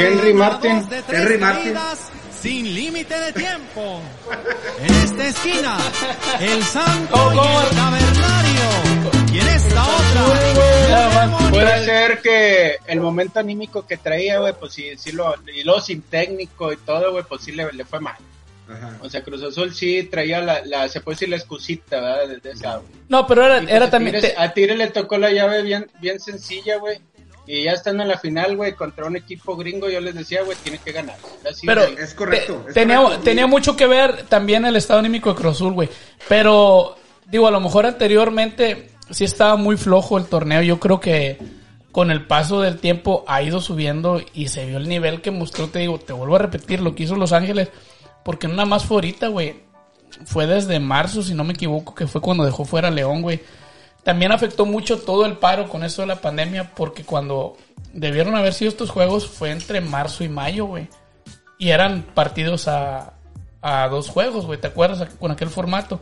Henry. 0.00 0.34
Martin. 0.34 0.86
Henry 1.08 1.38
Martin. 1.38 1.74
Sin 2.46 2.72
límite 2.74 3.18
de 3.18 3.32
tiempo. 3.32 4.00
En 4.80 4.94
esta 5.02 5.26
esquina, 5.26 5.78
el 6.40 6.62
santo 6.62 7.12
¿Cómo, 7.12 7.42
y 7.42 7.64
el 7.64 7.76
cavernario. 7.76 9.34
Y 9.34 9.38
en 9.40 9.48
esta 9.48 9.82
otra, 9.82 11.50
Puede 11.50 11.84
ser 11.84 12.22
que 12.22 12.76
el 12.86 13.00
momento 13.00 13.40
anímico 13.40 13.84
que 13.84 13.96
traía, 13.96 14.38
güey, 14.38 14.52
pues 14.60 14.72
sí, 14.74 14.90
sí 14.96 15.10
lo, 15.10 15.34
y 15.52 15.64
luego 15.64 15.80
sin 15.80 16.02
técnico 16.02 16.72
y 16.72 16.76
todo, 16.76 17.10
güey, 17.10 17.24
pues 17.28 17.42
sí 17.42 17.50
le, 17.50 17.72
le 17.72 17.84
fue 17.84 17.98
mal. 17.98 18.14
Ajá. 18.68 18.96
O 19.00 19.10
sea, 19.10 19.24
Cruz 19.24 19.42
Azul 19.42 19.74
sí 19.74 20.04
traía 20.04 20.40
la, 20.40 20.64
la 20.64 20.88
se 20.88 21.00
puede 21.00 21.16
decir 21.16 21.28
la 21.30 21.36
excusita, 21.36 22.00
¿verdad? 22.00 22.28
De, 22.28 22.36
de 22.38 22.50
esa. 22.52 22.80
No, 23.08 23.26
pero 23.26 23.44
era, 23.44 23.58
pues 23.60 23.72
era 23.72 23.86
a 23.86 23.90
también... 23.90 24.14
Tigres- 24.16 24.34
te- 24.34 24.40
A 24.40 24.52
Tigre 24.54 24.76
le 24.76 24.86
tocó 24.88 25.18
la 25.18 25.30
llave 25.32 25.62
bien, 25.62 25.90
bien 26.00 26.20
sencilla, 26.20 26.76
güey. 26.78 27.00
Y 27.46 27.64
ya 27.64 27.72
estando 27.72 28.02
en 28.02 28.08
la 28.08 28.18
final, 28.18 28.56
güey, 28.56 28.72
contra 28.74 29.06
un 29.06 29.16
equipo 29.16 29.56
gringo, 29.56 29.88
yo 29.88 30.00
les 30.00 30.14
decía, 30.14 30.42
güey, 30.42 30.56
tiene 30.62 30.78
que 30.78 30.92
ganar. 30.92 31.16
Así, 31.48 31.66
Pero. 31.66 31.82
Es 31.84 32.12
correcto, 32.14 32.54
te- 32.64 32.68
es 32.70 32.74
tenía, 32.74 33.00
correcto. 33.00 33.22
tenía 33.24 33.46
mucho 33.46 33.76
que 33.76 33.86
ver 33.86 34.24
también 34.24 34.64
el 34.64 34.76
estado 34.76 34.98
anímico 35.00 35.30
de 35.30 35.36
Cruz 35.36 35.54
Azul, 35.56 35.72
güey. 35.72 35.88
Pero, 36.28 36.96
digo, 37.30 37.46
a 37.46 37.50
lo 37.50 37.60
mejor 37.60 37.86
anteriormente 37.86 38.90
sí 39.10 39.24
estaba 39.24 39.56
muy 39.56 39.76
flojo 39.76 40.18
el 40.18 40.26
torneo. 40.26 40.62
Yo 40.62 40.80
creo 40.80 40.98
que 41.00 41.38
con 41.92 42.10
el 42.10 42.26
paso 42.26 42.60
del 42.60 42.78
tiempo 42.78 43.24
ha 43.28 43.42
ido 43.42 43.60
subiendo 43.60 44.20
y 44.34 44.48
se 44.48 44.66
vio 44.66 44.76
el 44.78 44.88
nivel 44.88 45.22
que 45.22 45.30
mostró. 45.30 45.68
Te 45.68 45.78
digo, 45.78 45.98
te 45.98 46.12
vuelvo 46.12 46.36
a 46.36 46.40
repetir 46.40 46.80
lo 46.80 46.94
que 46.94 47.04
hizo 47.04 47.16
Los 47.16 47.32
Ángeles. 47.32 47.68
Porque 48.24 48.48
no 48.48 48.54
nada 48.54 48.66
más 48.66 48.84
fue 48.84 48.96
ahorita, 48.96 49.28
güey. 49.28 49.64
Fue 50.24 50.46
desde 50.46 50.80
marzo, 50.80 51.22
si 51.22 51.34
no 51.34 51.44
me 51.44 51.52
equivoco, 51.52 51.94
que 51.94 52.06
fue 52.06 52.20
cuando 52.20 52.44
dejó 52.44 52.64
fuera 52.64 52.88
a 52.88 52.90
León, 52.90 53.22
güey. 53.22 53.40
También 54.06 54.30
afectó 54.30 54.66
mucho 54.66 55.00
todo 55.00 55.26
el 55.26 55.36
paro 55.38 55.68
con 55.68 55.82
eso 55.82 56.02
de 56.02 56.06
la 56.06 56.20
pandemia, 56.20 56.76
porque 56.76 57.02
cuando 57.02 57.56
debieron 57.92 58.36
haber 58.36 58.54
sido 58.54 58.68
estos 58.68 58.90
juegos 58.90 59.26
fue 59.26 59.50
entre 59.50 59.80
marzo 59.80 60.22
y 60.22 60.28
mayo, 60.28 60.66
güey. 60.66 60.86
Y 61.58 61.70
eran 61.70 62.02
partidos 62.14 62.68
a, 62.68 63.14
a 63.60 63.88
dos 63.88 64.08
juegos, 64.08 64.46
güey, 64.46 64.60
¿te 64.60 64.68
acuerdas? 64.68 65.12
Con 65.18 65.32
aquel 65.32 65.48
formato. 65.48 65.98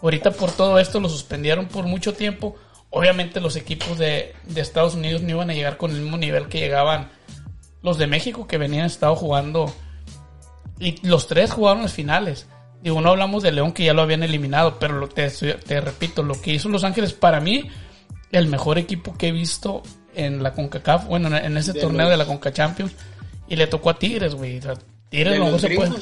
Ahorita 0.00 0.30
por 0.30 0.50
todo 0.50 0.78
esto 0.78 0.98
lo 0.98 1.10
suspendieron 1.10 1.66
por 1.66 1.84
mucho 1.84 2.14
tiempo. 2.14 2.56
Obviamente 2.88 3.38
los 3.38 3.56
equipos 3.56 3.98
de, 3.98 4.34
de 4.44 4.60
Estados 4.62 4.94
Unidos 4.94 5.20
no 5.20 5.28
iban 5.28 5.50
a 5.50 5.54
llegar 5.54 5.76
con 5.76 5.90
el 5.90 6.00
mismo 6.00 6.16
nivel 6.16 6.48
que 6.48 6.58
llegaban 6.58 7.10
los 7.82 7.98
de 7.98 8.06
México 8.06 8.46
que 8.46 8.56
venían 8.56 8.86
estado 8.86 9.14
jugando. 9.14 9.70
Y 10.78 11.06
los 11.06 11.26
tres 11.26 11.52
jugaron 11.52 11.82
las 11.82 11.92
finales. 11.92 12.46
Digo, 12.82 13.00
no 13.00 13.10
hablamos 13.10 13.42
de 13.42 13.52
León 13.52 13.72
que 13.72 13.84
ya 13.84 13.94
lo 13.94 14.02
habían 14.02 14.22
eliminado, 14.22 14.78
pero 14.78 14.98
lo, 14.98 15.08
te, 15.08 15.30
te 15.30 15.80
repito, 15.80 16.22
lo 16.22 16.40
que 16.40 16.52
hizo 16.54 16.68
Los 16.68 16.82
Ángeles 16.84 17.12
para 17.12 17.40
mí, 17.40 17.70
el 18.32 18.48
mejor 18.48 18.78
equipo 18.78 19.14
que 19.16 19.28
he 19.28 19.32
visto 19.32 19.82
en 20.14 20.42
la 20.42 20.52
CONCACAF, 20.52 21.06
bueno, 21.06 21.34
en, 21.36 21.56
ese 21.56 21.72
De 21.72 21.80
torneo 21.80 22.02
los- 22.02 22.10
de 22.10 22.16
la 22.16 22.26
CONCA 22.26 22.52
Champions. 22.52 22.92
Y 23.48 23.56
le 23.56 23.66
tocó 23.66 23.90
a 23.90 23.98
Tigres, 23.98 24.34
güey. 24.34 24.58
O 24.58 24.62
sea, 24.62 24.74
Tigres 25.10 25.38
los 25.38 25.60
se 25.60 25.70
puede. 25.70 25.92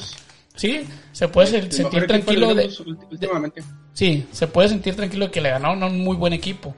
Sí, 0.55 0.85
se 1.11 1.27
puede 1.27 1.57
El 1.59 1.71
sentir 1.71 2.07
tranquilo 2.07 2.53
de. 2.55 2.69
Sí, 3.93 4.27
se 4.31 4.47
puede 4.47 4.69
sentir 4.69 4.95
tranquilo 4.95 5.25
de 5.25 5.31
que 5.31 5.41
le 5.41 5.49
ganaron 5.49 5.83
a 5.83 5.87
un 5.87 6.03
muy 6.03 6.15
buen 6.15 6.33
equipo. 6.33 6.75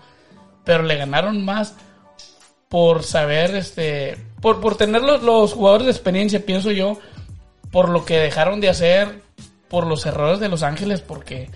Pero 0.64 0.84
le 0.84 0.96
ganaron 0.96 1.44
más 1.44 1.76
por 2.70 3.04
saber, 3.04 3.56
este, 3.56 4.18
por, 4.42 4.60
por 4.62 4.76
tener 4.78 5.02
los, 5.02 5.22
los 5.24 5.54
jugadores 5.54 5.86
de 5.86 5.92
experiencia, 5.92 6.46
pienso 6.46 6.72
yo, 6.72 6.98
por 7.72 7.90
lo 7.90 8.04
que 8.06 8.18
dejaron 8.18 8.62
de 8.62 8.70
hacer, 8.70 9.22
por 9.74 9.88
los 9.88 10.06
errores 10.06 10.40
de 10.40 10.50
Los 10.50 10.62
Ángeles, 10.62 11.02
porque 11.02 11.50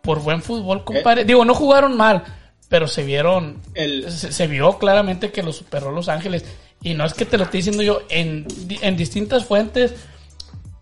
por 0.00 0.22
buen 0.22 0.42
fútbol, 0.42 0.84
compadre. 0.84 1.24
Digo, 1.24 1.44
no 1.44 1.56
jugaron 1.56 1.96
mal, 1.96 2.22
pero 2.68 2.86
se 2.86 3.02
vieron, 3.02 3.60
El- 3.74 4.08
se, 4.12 4.30
se 4.30 4.46
vio 4.46 4.78
claramente 4.78 5.32
que 5.32 5.42
lo 5.42 5.52
superó 5.52 5.90
Los 5.90 6.08
Ángeles. 6.08 6.44
Y 6.82 6.94
no 6.94 7.04
es 7.04 7.14
que 7.14 7.24
te 7.24 7.36
lo 7.36 7.42
esté 7.42 7.56
diciendo 7.56 7.82
yo, 7.82 8.02
en, 8.10 8.46
en 8.80 8.96
distintas 8.96 9.44
fuentes, 9.44 9.92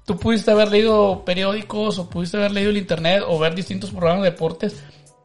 tú 0.05 0.19
pudiste 0.19 0.51
haber 0.51 0.71
leído 0.71 1.25
periódicos 1.25 1.99
o 1.99 2.11
pudiste 2.11 2.37
haber 2.37 2.51
leído 2.51 2.69
el 2.69 2.77
internet 2.77 3.23
o 3.27 3.39
ver 3.39 3.55
distintos 3.55 3.89
programas 3.91 4.25
de 4.25 4.31
deportes 4.33 4.77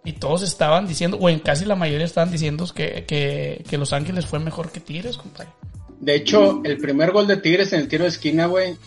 y 0.06 0.14
todos 0.14 0.44
estaban 0.44 0.88
diciendo, 0.88 1.18
o 1.20 1.28
en 1.28 1.40
casi 1.40 1.66
la 1.66 1.76
mayoría 1.76 2.06
estaban 2.06 2.32
diciendo 2.32 2.66
que, 2.74 3.04
que, 3.06 3.66
que 3.70 3.78
Los 3.78 3.92
Ángeles 3.92 4.26
fue 4.26 4.40
mejor 4.40 4.72
que 4.72 4.80
Tigres, 4.80 5.18
compadre. 5.18 5.50
De 6.00 6.16
hecho, 6.16 6.62
el 6.64 6.78
primer 6.78 7.12
gol 7.12 7.28
de 7.28 7.36
Tigres 7.36 7.74
en 7.74 7.82
el 7.82 7.90
tiro 7.90 8.06
de 8.06 8.12
esquina, 8.12 8.46
güey. 8.46 8.78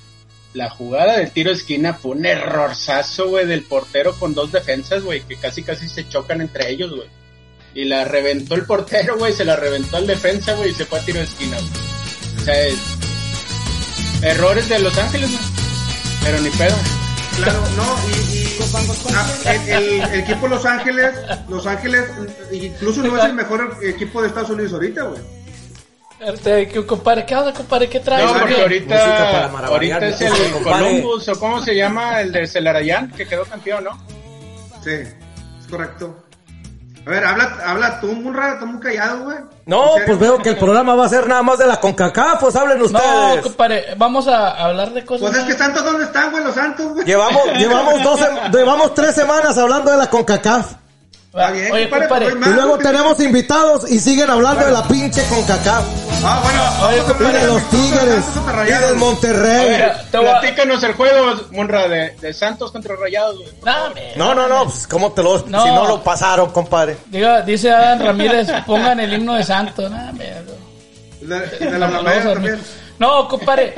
La 0.53 0.69
jugada 0.69 1.19
del 1.19 1.31
tiro 1.31 1.51
de 1.51 1.57
esquina 1.57 1.95
fue 1.95 2.13
un 2.17 2.27
errorzazo, 2.27 3.29
güey, 3.29 3.47
del 3.47 3.63
portero 3.63 4.15
con 4.19 4.35
dos 4.35 4.51
defensas, 4.51 5.03
güey, 5.05 5.21
que 5.23 5.37
casi 5.37 5.63
casi 5.63 5.89
se 5.89 6.09
chocan 6.09 6.41
entre 6.41 6.71
ellos, 6.71 6.91
güey. 6.95 7.09
Y 7.73 7.85
la 7.85 8.05
reventó 8.05 8.57
el 8.57 8.65
portero, 8.67 9.17
güey, 9.17 9.33
se 9.33 9.45
la 9.45 9.55
reventó 9.55 9.97
al 9.97 10.07
defensa, 10.09 10.55
güey, 10.55 10.71
y 10.71 10.75
se 10.75 10.87
fue 10.87 10.99
a 10.99 11.05
tiro 11.05 11.19
de 11.21 11.25
esquina, 11.27 11.57
güey. 11.57 11.71
O 12.41 12.45
sea, 12.45 12.67
es- 12.67 12.79
errores 14.23 14.69
de 14.69 14.79
Los 14.81 14.97
Ángeles, 14.99 15.31
güey. 15.31 15.45
Pero 16.25 16.41
ni 16.41 16.51
pedo. 16.51 16.77
Claro, 17.37 17.63
no, 17.77 17.97
y, 18.09 18.37
y 18.37 18.57
Ah, 19.15 19.27
el, 19.47 19.69
el- 19.71 20.01
el 20.03 20.21
equipo 20.21 20.49
Los 20.49 20.67
Ángeles, 20.67 21.15
Los 21.49 21.67
Ángeles, 21.67 22.05
incluso 22.53 23.03
no 23.03 23.17
es 23.17 23.25
el 23.25 23.35
mejor 23.35 23.79
equipo 23.83 24.21
de 24.21 24.29
Estados 24.29 24.51
Unidos 24.51 24.73
ahorita, 24.73 25.03
güey. 25.05 25.21
Este, 26.21 26.69
¿qué, 26.69 26.85
compadre, 26.85 27.25
¿qué 27.25 27.35
onda, 27.35 27.53
compadre? 27.55 27.89
¿Qué 27.89 27.99
traes? 27.99 28.27
No, 28.27 28.37
¿O 28.37 28.41
porque 28.41 28.61
ahorita, 28.61 29.47
ahorita 29.47 30.07
es 30.07 30.21
el. 30.21 30.63
Columbus, 30.63 31.29
o 31.29 31.41
cómo 31.41 31.63
se 31.63 31.75
llama, 31.75 32.21
el 32.21 32.31
de 32.31 32.47
Celarayán, 32.47 33.11
que 33.13 33.27
quedó 33.27 33.45
campeón, 33.45 33.85
¿no? 33.85 33.99
Sí, 34.85 34.91
es 34.91 35.67
correcto. 35.71 36.15
A 37.07 37.11
ver, 37.11 37.25
habla, 37.25 37.59
habla 37.65 38.01
tú, 38.01 38.09
Munra, 38.13 38.53
estás 38.53 38.69
muy 38.69 38.81
callado, 38.81 39.25
güey. 39.25 39.39
No, 39.65 39.93
pues 40.05 40.19
veo 40.19 40.39
que 40.43 40.51
el 40.51 40.59
programa 40.59 40.95
va 40.95 41.07
a 41.07 41.09
ser 41.09 41.27
nada 41.27 41.43
más 41.43 41.59
de 41.59 41.67
la 41.67 41.81
CONCACAF, 41.81 42.41
pues 42.41 42.55
hablen 42.55 42.83
ustedes. 42.83 43.37
No, 43.37 43.43
compadre, 43.43 43.95
vamos 43.97 44.29
a 44.29 44.51
hablar 44.51 44.93
de 44.93 45.03
cosas. 45.07 45.31
Pues 45.31 45.41
es 45.41 45.45
que 45.45 45.55
Santos, 45.55 45.83
¿dónde 45.83 46.05
están, 46.05 46.31
güey? 46.31 46.45
Los 46.45 46.55
Santos, 46.55 46.93
güey. 46.93 47.07
Llevamos, 47.07 47.43
llevamos, 47.57 48.03
dos, 48.03 48.21
llevamos 48.53 48.93
tres 48.93 49.15
semanas 49.15 49.57
hablando 49.57 49.91
de 49.91 49.97
la 49.97 50.11
CONCACAF. 50.11 50.75
Está 51.33 51.53
bien, 51.53 51.71
Oye, 51.71 51.89
compadre, 51.89 52.09
compadre, 52.09 52.37
pues, 52.37 52.47
Y 52.51 52.55
luego 52.55 52.79
tenemos 52.79 53.21
invitados 53.21 53.89
y 53.89 54.01
siguen 54.01 54.31
hablando 54.31 54.67
de 54.67 54.73
la 54.73 54.83
pinche 54.89 55.23
CONCACAF. 55.29 55.85
Ah, 56.25 56.41
bueno, 56.43 56.89
Oye, 56.89 57.01
hablar 57.15 57.41
de 57.41 57.47
los 57.47 57.71
Tigres. 57.71 58.25
Y 58.67 58.87
del 58.87 58.97
Monterrey. 58.97 59.71
Mira, 59.71 60.03
te 60.11 60.19
voy 60.19 60.27
a- 60.27 60.41
Platícanos 60.41 60.83
el 60.83 60.93
juego, 60.95 61.41
Munra, 61.53 61.87
de, 61.87 62.17
de 62.21 62.35
Santos 62.35 62.73
contra 62.73 62.97
Rayados. 62.97 63.37
No, 64.17 64.35
no, 64.35 64.49
no, 64.49 64.65
pues 64.65 64.89
cómo 64.89 65.13
te 65.13 65.23
lo, 65.23 65.39
No. 65.47 65.63
si 65.63 65.69
no 65.71 65.87
lo 65.87 66.03
pasaron, 66.03 66.51
compadre. 66.51 66.97
Diga, 67.07 67.43
dice 67.43 67.71
Adán 67.71 68.05
Ramírez, 68.05 68.49
pongan 68.67 68.99
el 68.99 69.13
himno 69.13 69.35
de 69.35 69.45
Santos. 69.45 69.89
Dame. 69.89 70.33
De, 71.21 71.79
la 71.79 71.91
también. 72.25 72.61
No, 72.99 73.29
compadre, 73.29 73.75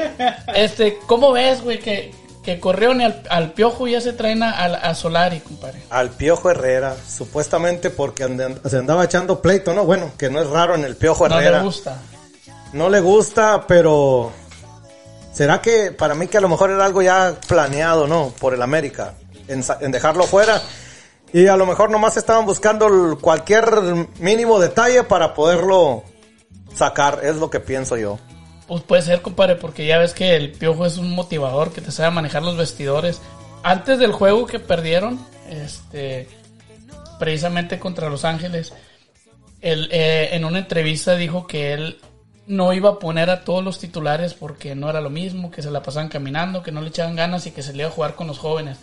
este, 0.54 0.98
¿cómo 1.06 1.32
ves, 1.32 1.62
güey, 1.62 1.78
que, 1.78 2.12
que 2.42 2.58
Correón 2.58 3.00
y 3.00 3.04
al, 3.04 3.22
al 3.30 3.52
Piojo 3.52 3.86
ya 3.86 4.00
se 4.00 4.12
traen 4.12 4.42
a, 4.42 4.50
a 4.64 4.94
Solari, 4.94 5.40
compadre? 5.40 5.80
Al 5.90 6.10
Piojo 6.10 6.50
Herrera, 6.50 6.96
supuestamente 7.08 7.90
porque 7.90 8.24
ande- 8.24 8.60
se 8.68 8.78
andaba 8.78 9.04
echando 9.04 9.40
pleito, 9.40 9.72
¿no? 9.74 9.84
Bueno, 9.84 10.10
que 10.18 10.28
no 10.30 10.40
es 10.40 10.48
raro 10.48 10.74
en 10.74 10.84
el 10.84 10.96
Piojo 10.96 11.28
No 11.28 11.36
Herrera. 11.38 11.58
le 11.58 11.64
gusta. 11.64 11.98
No 12.72 12.88
le 12.88 13.00
gusta, 13.00 13.66
pero 13.66 14.32
será 15.32 15.60
que 15.62 15.92
para 15.92 16.14
mí 16.14 16.26
que 16.26 16.38
a 16.38 16.40
lo 16.40 16.48
mejor 16.48 16.70
era 16.70 16.84
algo 16.84 17.02
ya 17.02 17.34
planeado, 17.46 18.06
¿no? 18.08 18.32
Por 18.40 18.54
el 18.54 18.62
América, 18.62 19.14
en, 19.48 19.62
en 19.80 19.92
dejarlo 19.92 20.24
fuera. 20.24 20.60
Y 21.34 21.46
a 21.46 21.56
lo 21.56 21.64
mejor 21.64 21.90
nomás 21.90 22.16
estaban 22.16 22.44
buscando 22.44 23.18
cualquier 23.20 23.66
mínimo 24.18 24.58
detalle 24.58 25.02
para 25.04 25.32
poderlo 25.32 26.02
sacar, 26.74 27.20
es 27.22 27.36
lo 27.36 27.48
que 27.50 27.60
pienso 27.60 27.96
yo. 27.96 28.18
Pues 28.66 28.82
puede 28.82 29.02
ser, 29.02 29.22
compadre, 29.22 29.56
porque 29.56 29.86
ya 29.86 29.98
ves 29.98 30.14
que 30.14 30.36
el 30.36 30.52
Piojo 30.52 30.86
es 30.86 30.96
un 30.98 31.10
motivador 31.14 31.72
que 31.72 31.80
te 31.80 31.90
sabe 31.90 32.10
manejar 32.10 32.42
los 32.42 32.56
vestidores. 32.56 33.20
Antes 33.62 33.98
del 33.98 34.12
juego 34.12 34.46
que 34.46 34.58
perdieron, 34.58 35.24
este, 35.48 36.28
precisamente 37.18 37.78
contra 37.78 38.08
Los 38.08 38.24
Ángeles, 38.24 38.72
él, 39.60 39.88
eh, 39.92 40.30
en 40.32 40.44
una 40.44 40.58
entrevista 40.58 41.16
dijo 41.16 41.46
que 41.46 41.72
él 41.72 41.98
no 42.46 42.72
iba 42.72 42.90
a 42.90 42.98
poner 42.98 43.30
a 43.30 43.44
todos 43.44 43.62
los 43.62 43.78
titulares 43.78 44.34
porque 44.34 44.74
no 44.74 44.90
era 44.90 45.00
lo 45.00 45.10
mismo, 45.10 45.50
que 45.50 45.62
se 45.62 45.70
la 45.70 45.82
pasaban 45.82 46.08
caminando, 46.08 46.62
que 46.62 46.72
no 46.72 46.80
le 46.80 46.88
echaban 46.88 47.14
ganas 47.16 47.46
y 47.46 47.52
que 47.52 47.62
se 47.62 47.72
le 47.72 47.80
iba 47.80 47.88
a 47.88 47.92
jugar 47.92 48.14
con 48.14 48.26
los 48.26 48.38
jóvenes. 48.38 48.78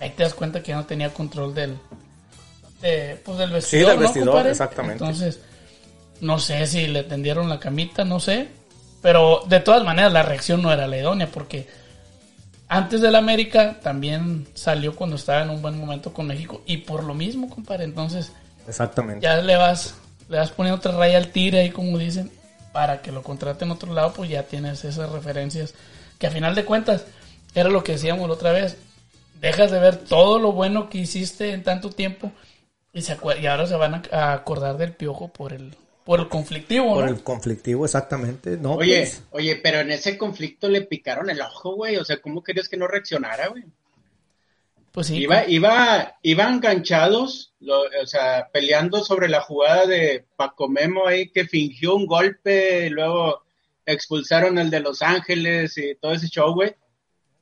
Ahí 0.00 0.10
te 0.10 0.24
das 0.24 0.34
cuenta 0.34 0.62
que 0.62 0.70
ya 0.70 0.76
no 0.76 0.86
tenía 0.86 1.14
control 1.14 1.54
del, 1.54 1.78
de, 2.80 3.20
pues 3.24 3.38
del 3.38 3.50
vestidor. 3.50 3.92
del 3.92 4.00
¿no, 4.00 4.02
vestidor, 4.02 4.46
exactamente. 4.46 5.04
Entonces, 5.04 5.40
no 6.20 6.38
sé 6.38 6.66
si 6.66 6.86
le 6.86 7.04
tendieron 7.04 7.48
la 7.48 7.60
camita, 7.60 8.04
no 8.04 8.18
sé. 8.18 8.48
Pero 9.04 9.42
de 9.46 9.60
todas 9.60 9.84
maneras 9.84 10.14
la 10.14 10.22
reacción 10.22 10.62
no 10.62 10.72
era 10.72 10.86
la 10.86 10.96
idónea 10.96 11.26
porque 11.26 11.68
antes 12.68 13.02
del 13.02 13.16
América 13.16 13.78
también 13.82 14.48
salió 14.54 14.96
cuando 14.96 15.16
estaba 15.16 15.42
en 15.42 15.50
un 15.50 15.60
buen 15.60 15.78
momento 15.78 16.14
con 16.14 16.26
México 16.26 16.62
y 16.64 16.78
por 16.78 17.04
lo 17.04 17.12
mismo, 17.12 17.50
compadre. 17.50 17.84
Entonces 17.84 18.32
Exactamente. 18.66 19.22
ya 19.22 19.36
le 19.36 19.56
vas, 19.56 19.96
le 20.30 20.38
vas 20.38 20.52
poniendo 20.52 20.78
otra 20.78 20.92
raya 20.92 21.18
al 21.18 21.28
tire 21.28 21.60
ahí 21.60 21.70
como 21.70 21.98
dicen 21.98 22.32
para 22.72 23.02
que 23.02 23.12
lo 23.12 23.22
contraten 23.22 23.68
en 23.68 23.72
otro 23.72 23.92
lado, 23.92 24.14
pues 24.14 24.30
ya 24.30 24.44
tienes 24.44 24.86
esas 24.86 25.12
referencias 25.12 25.74
que 26.18 26.26
a 26.26 26.30
final 26.30 26.54
de 26.54 26.64
cuentas 26.64 27.04
era 27.54 27.68
lo 27.68 27.84
que 27.84 27.92
decíamos 27.92 28.26
la 28.26 28.32
otra 28.32 28.52
vez. 28.52 28.78
Dejas 29.38 29.70
de 29.70 29.80
ver 29.80 29.98
todo 29.98 30.38
lo 30.38 30.52
bueno 30.52 30.88
que 30.88 30.96
hiciste 30.96 31.52
en 31.52 31.62
tanto 31.62 31.90
tiempo 31.90 32.32
y, 32.94 33.02
se 33.02 33.18
y 33.38 33.46
ahora 33.48 33.66
se 33.66 33.76
van 33.76 33.96
a, 33.96 34.02
a 34.12 34.32
acordar 34.32 34.78
del 34.78 34.94
piojo 34.94 35.28
por 35.28 35.52
el 35.52 35.76
por 36.04 36.20
el 36.20 36.28
conflictivo, 36.28 36.94
Por 36.94 37.04
¿no? 37.04 37.10
el 37.10 37.22
conflictivo, 37.22 37.84
exactamente. 37.84 38.56
No, 38.58 38.74
Oye, 38.74 38.98
pues, 39.00 39.22
oye, 39.30 39.56
pero 39.56 39.80
en 39.80 39.90
ese 39.90 40.18
conflicto 40.18 40.68
le 40.68 40.82
picaron 40.82 41.30
el 41.30 41.40
ojo, 41.40 41.74
güey. 41.76 41.96
O 41.96 42.04
sea, 42.04 42.20
¿cómo 42.20 42.42
querías 42.42 42.68
que 42.68 42.76
no 42.76 42.86
reaccionara, 42.86 43.48
güey? 43.48 43.64
Pues 44.92 45.08
sí. 45.08 45.16
Iba, 45.16 45.48
iba, 45.48 46.16
iba 46.22 46.44
enganchados, 46.48 47.52
lo- 47.60 47.82
o 47.82 48.06
sea, 48.06 48.48
peleando 48.52 49.02
sobre 49.04 49.28
la 49.28 49.40
jugada 49.40 49.86
de 49.86 50.24
Paco 50.36 50.68
Memo 50.68 51.06
ahí 51.06 51.30
que 51.30 51.46
fingió 51.46 51.96
un 51.96 52.06
golpe, 52.06 52.86
y 52.86 52.90
luego 52.90 53.42
expulsaron 53.86 54.56
al 54.58 54.70
de 54.70 54.80
Los 54.80 55.02
Ángeles 55.02 55.76
y 55.78 55.94
todo 55.96 56.12
ese 56.12 56.28
show, 56.28 56.54
güey. 56.54 56.74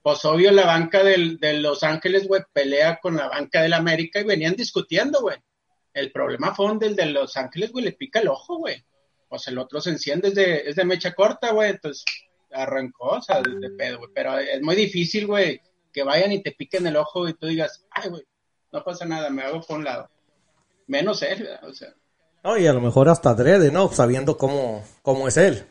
Pues 0.03 0.25
obvio 0.25 0.51
la 0.51 0.65
banca 0.67 1.05
del, 1.05 1.39
de 1.39 1.55
Los 1.55 1.83
Ángeles, 1.83 2.27
güey, 2.27 2.43
pelea 2.53 2.99
con 3.03 3.17
la 3.17 3.29
banca 3.29 3.61
del 3.63 3.75
América 3.75 4.21
y 4.21 4.25
venían 4.25 4.57
discutiendo, 4.57 5.21
güey. 5.21 5.37
El 5.95 6.11
problema 6.11 6.55
fue 6.55 6.69
donde 6.69 6.87
el 6.87 6.97
de 6.97 7.07
Los 7.07 7.37
Ángeles, 7.37 7.73
güey, 7.73 7.85
le 7.85 7.93
pica 7.93 8.21
el 8.21 8.29
ojo, 8.29 8.57
güey. 8.59 8.83
Pues 9.29 9.47
el 9.49 9.59
otro 9.59 9.81
se 9.81 9.91
enciende, 9.91 10.29
es 10.29 10.35
de, 10.35 10.57
es 10.67 10.77
de 10.77 10.85
mecha 10.85 11.15
corta, 11.15 11.53
güey, 11.53 11.71
entonces 11.71 12.05
arrancó, 12.51 13.09
o 13.17 13.23
sea, 13.23 13.41
de, 13.41 13.59
de 13.59 13.71
pedo, 13.71 13.99
güey. 13.99 14.11
Pero 14.15 14.39
es 14.39 14.61
muy 14.63 14.77
difícil, 14.77 15.27
güey, 15.27 15.61
que 15.93 16.03
vayan 16.03 16.33
y 16.33 16.43
te 16.43 16.53
piquen 16.53 16.87
el 16.87 16.97
ojo 16.97 17.29
y 17.29 17.35
tú 17.35 17.47
digas, 17.47 17.85
ay, 17.91 18.11
güey, 18.11 18.23
no 18.73 18.83
pasa 18.83 19.05
nada, 19.05 19.31
me 19.31 19.43
hago 19.43 19.61
por 19.61 19.79
un 19.79 19.85
lado. 19.85 20.09
Menos 20.87 21.23
él, 21.23 21.43
¿verdad? 21.43 21.69
o 21.69 21.75
sea. 21.75 21.95
no, 22.43 22.59
y 22.59 22.67
a 22.67 22.73
lo 22.73 22.81
mejor 22.81 23.09
hasta 23.09 23.31
adrede, 23.31 23.71
¿no? 23.71 23.89
Sabiendo 23.89 24.37
cómo, 24.37 24.85
cómo 25.03 25.29
es 25.29 25.37
él. 25.37 25.67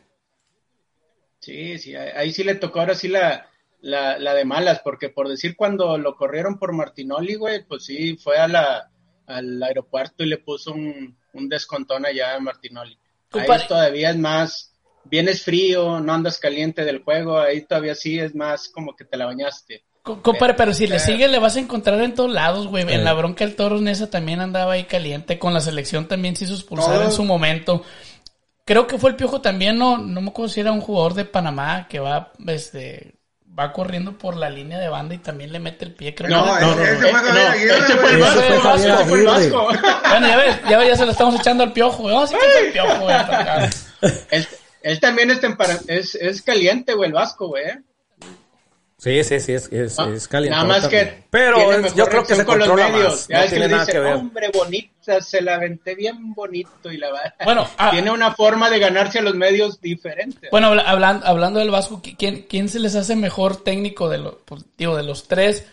Sí, 1.39 1.79
sí, 1.79 1.95
ahí 1.95 2.11
ahí 2.15 2.31
sí 2.31 2.43
le 2.43 2.55
tocó 2.55 2.79
ahora 2.79 2.93
sí 2.93 3.07
la, 3.07 3.49
la, 3.79 4.19
la 4.19 4.35
de 4.35 4.45
malas, 4.45 4.81
porque 4.83 5.09
por 5.09 5.27
decir 5.27 5.55
cuando 5.55 5.97
lo 5.97 6.15
corrieron 6.15 6.59
por 6.59 6.71
Martinoli, 6.71 7.35
güey, 7.35 7.65
pues 7.65 7.85
sí, 7.85 8.15
fue 8.17 8.37
a 8.37 8.47
la, 8.47 8.90
al 9.31 9.61
aeropuerto 9.63 10.23
y 10.23 10.27
le 10.27 10.37
puso 10.37 10.73
un, 10.73 11.17
un 11.33 11.49
descontón 11.49 12.05
allá 12.05 12.35
a 12.35 12.39
Martinoli. 12.39 12.97
Ahí 13.31 13.47
todavía 13.67 14.09
es 14.11 14.17
más, 14.17 14.73
vienes 15.05 15.43
frío, 15.43 15.99
no 16.01 16.13
andas 16.13 16.37
caliente 16.37 16.83
del 16.83 17.03
juego, 17.03 17.39
ahí 17.39 17.61
todavía 17.61 17.95
sí 17.95 18.19
es 18.19 18.35
más 18.35 18.67
como 18.69 18.95
que 18.95 19.05
te 19.05 19.17
la 19.17 19.25
bañaste. 19.25 19.83
Co- 20.03 20.21
Compadre, 20.21 20.55
pero 20.55 20.73
si 20.73 20.87
le 20.87 20.95
Eh. 20.95 20.99
sigue, 20.99 21.27
le 21.27 21.37
vas 21.39 21.55
a 21.55 21.59
encontrar 21.59 22.01
en 22.01 22.13
todos 22.15 22.31
lados, 22.31 22.67
güey. 22.67 22.91
En 22.91 23.03
la 23.03 23.13
bronca 23.13 23.43
el 23.43 23.55
Toros 23.55 23.81
Nesa 23.81 24.09
también 24.09 24.41
andaba 24.41 24.73
ahí 24.73 24.85
caliente. 24.85 25.37
Con 25.39 25.53
la 25.53 25.61
selección 25.61 26.07
también 26.07 26.35
se 26.35 26.45
hizo 26.45 26.55
expulsar 26.55 27.03
en 27.03 27.11
su 27.11 27.23
momento. 27.23 27.83
Creo 28.65 28.87
que 28.87 28.97
fue 28.97 29.11
el 29.11 29.15
Piojo 29.15 29.41
también, 29.41 29.77
no, 29.77 29.97
no 29.97 30.21
me 30.21 30.29
acuerdo 30.29 30.49
si 30.49 30.59
era 30.59 30.71
un 30.71 30.81
jugador 30.81 31.13
de 31.13 31.25
Panamá 31.25 31.87
que 31.89 31.99
va, 31.99 32.31
este, 32.47 33.15
va 33.61 33.71
corriendo 33.73 34.17
por 34.17 34.35
la 34.35 34.49
línea 34.49 34.79
de 34.79 34.89
banda 34.89 35.15
y 35.15 35.19
también 35.19 35.51
le 35.51 35.59
mete 35.59 35.85
el 35.85 35.93
pie. 35.93 36.15
Creo 36.15 36.29
No, 36.29 36.57
ese 36.57 36.95
fue 36.97 37.13
Javier 37.13 37.47
Aguirre, 37.47 37.77
ese 37.77 37.97
fue 37.97 38.11
el 38.11 38.17
güey. 38.17 38.29
Ese 38.29 38.57
Vasco, 38.57 38.61
fue 38.61 38.75
ese 38.75 39.05
fue 39.05 39.19
el. 39.19 39.25
Vasco. 39.25 39.67
Bueno, 40.09 40.27
ya 40.27 40.37
ves, 40.37 40.55
ya 40.69 40.77
ves, 40.77 40.87
ya 40.87 40.95
se 40.95 41.05
lo 41.05 41.11
estamos 41.11 41.35
echando 41.39 41.63
al 41.63 41.73
Piojo, 41.73 42.03
güey. 42.03 42.15
Que 42.15 42.37
fue 42.37 42.67
el 42.67 42.73
Piojo, 42.73 42.99
güey. 43.01 43.15
Él, 44.31 44.47
él 44.81 44.99
también 44.99 45.31
es, 45.31 45.39
es, 45.87 46.15
es 46.15 46.41
caliente, 46.41 46.93
güey, 46.93 47.09
el 47.09 47.13
Vasco, 47.13 47.47
güey. 47.47 47.65
Sí, 49.03 49.23
sí, 49.23 49.39
sí, 49.39 49.53
es, 49.53 49.67
es, 49.71 49.97
Ah, 49.97 50.11
es 50.13 50.27
caliente. 50.27 50.55
Nada 50.55 50.67
más 50.67 50.87
que 50.87 51.23
Pero 51.31 51.71
es- 51.71 51.95
yo 51.95 52.05
creo 52.05 52.23
que 52.23 52.35
se 52.35 52.45
con 52.45 52.59
los 52.59 52.67
medios. 52.71 53.13
más. 53.13 53.27
Ya 53.29 53.45
No 53.45 53.49
que 53.49 53.59
nada 53.67 53.79
dice, 53.79 53.91
que 53.93 53.99
ver. 53.99 54.13
hombre, 54.13 54.51
bonita, 54.53 55.21
se 55.21 55.41
la 55.41 55.55
aventé 55.55 55.95
bien 55.95 56.35
bonito 56.35 56.91
y 56.91 56.97
la 56.97 57.09
va. 57.11 57.33
Bueno, 57.43 57.67
ah- 57.79 57.89
tiene 57.89 58.11
una 58.11 58.35
forma 58.35 58.69
de 58.69 58.77
ganarse 58.77 59.17
a 59.17 59.23
los 59.23 59.33
medios 59.33 59.81
diferente. 59.81 60.49
Bueno, 60.51 60.67
habla- 60.67 60.83
hablando, 60.83 61.25
hablando 61.25 61.59
del 61.59 61.71
Vasco, 61.71 61.99
¿qui- 61.99 62.15
¿quién, 62.15 62.45
¿quién 62.47 62.69
se 62.69 62.79
les 62.79 62.93
hace 62.93 63.15
mejor 63.15 63.63
técnico 63.63 64.07
de, 64.07 64.19
los 64.19 64.35
digo, 64.77 64.95
de 64.95 65.01
los 65.01 65.27
tres 65.27 65.65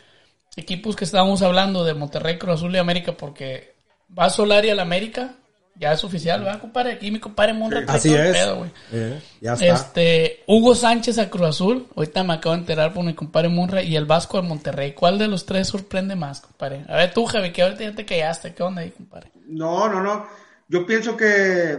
equipos 0.57 0.97
que 0.97 1.05
estábamos 1.05 1.43
hablando 1.43 1.85
de 1.85 1.93
Monterrey, 1.93 2.39
Cruz 2.39 2.55
Azul 2.55 2.75
y 2.75 2.79
América? 2.79 3.13
Porque 3.13 3.75
va 4.19 4.31
Solari 4.31 4.71
al 4.71 4.81
América, 4.81 5.35
ya 5.79 5.93
es 5.93 6.03
oficial, 6.03 6.43
¿verdad, 6.43 6.61
compadre? 6.61 6.93
Aquí 6.93 7.11
mi 7.11 7.21
compadre 7.21 7.55
trae 7.69 7.85
Así 7.89 8.09
todo 8.09 8.19
el 8.19 8.27
es. 8.27 8.37
pedo, 8.37 8.57
güey. 8.57 8.71
Eh, 8.93 9.21
ya 9.41 9.53
está. 9.55 9.67
Este, 9.67 10.43
Hugo 10.47 10.75
Sánchez 10.75 11.19
a 11.19 11.31
Cruz 11.31 11.49
Azul, 11.49 11.87
ahorita 11.95 12.25
me 12.25 12.35
acabo 12.35 12.55
de 12.55 12.61
enterar 12.63 12.93
por 12.93 13.05
mi 13.05 13.15
compadre 13.15 13.49
Monra, 13.49 13.83
y 13.83 13.95
el 13.97 14.05
Vasco 14.05 14.39
al 14.39 14.45
Monterrey. 14.45 14.93
¿Cuál 14.93 15.19
de 15.19 15.29
los 15.29 15.47
tres 15.47 15.69
sorprende 15.69 16.17
más, 16.17 16.41
compadre? 16.41 16.85
A 16.89 16.97
ver 16.97 17.13
tú, 17.13 17.25
Javi, 17.27 17.53
que 17.53 17.63
ahorita 17.63 17.85
ya 17.85 17.95
te 17.95 18.05
callaste, 18.05 18.55
¿qué 18.55 18.63
onda 18.63 18.83
ahí, 18.83 18.91
compadre? 18.91 19.31
No, 19.47 19.89
no, 19.89 20.03
no. 20.03 20.27
Yo 20.69 20.85
pienso 20.85 21.17
que, 21.17 21.79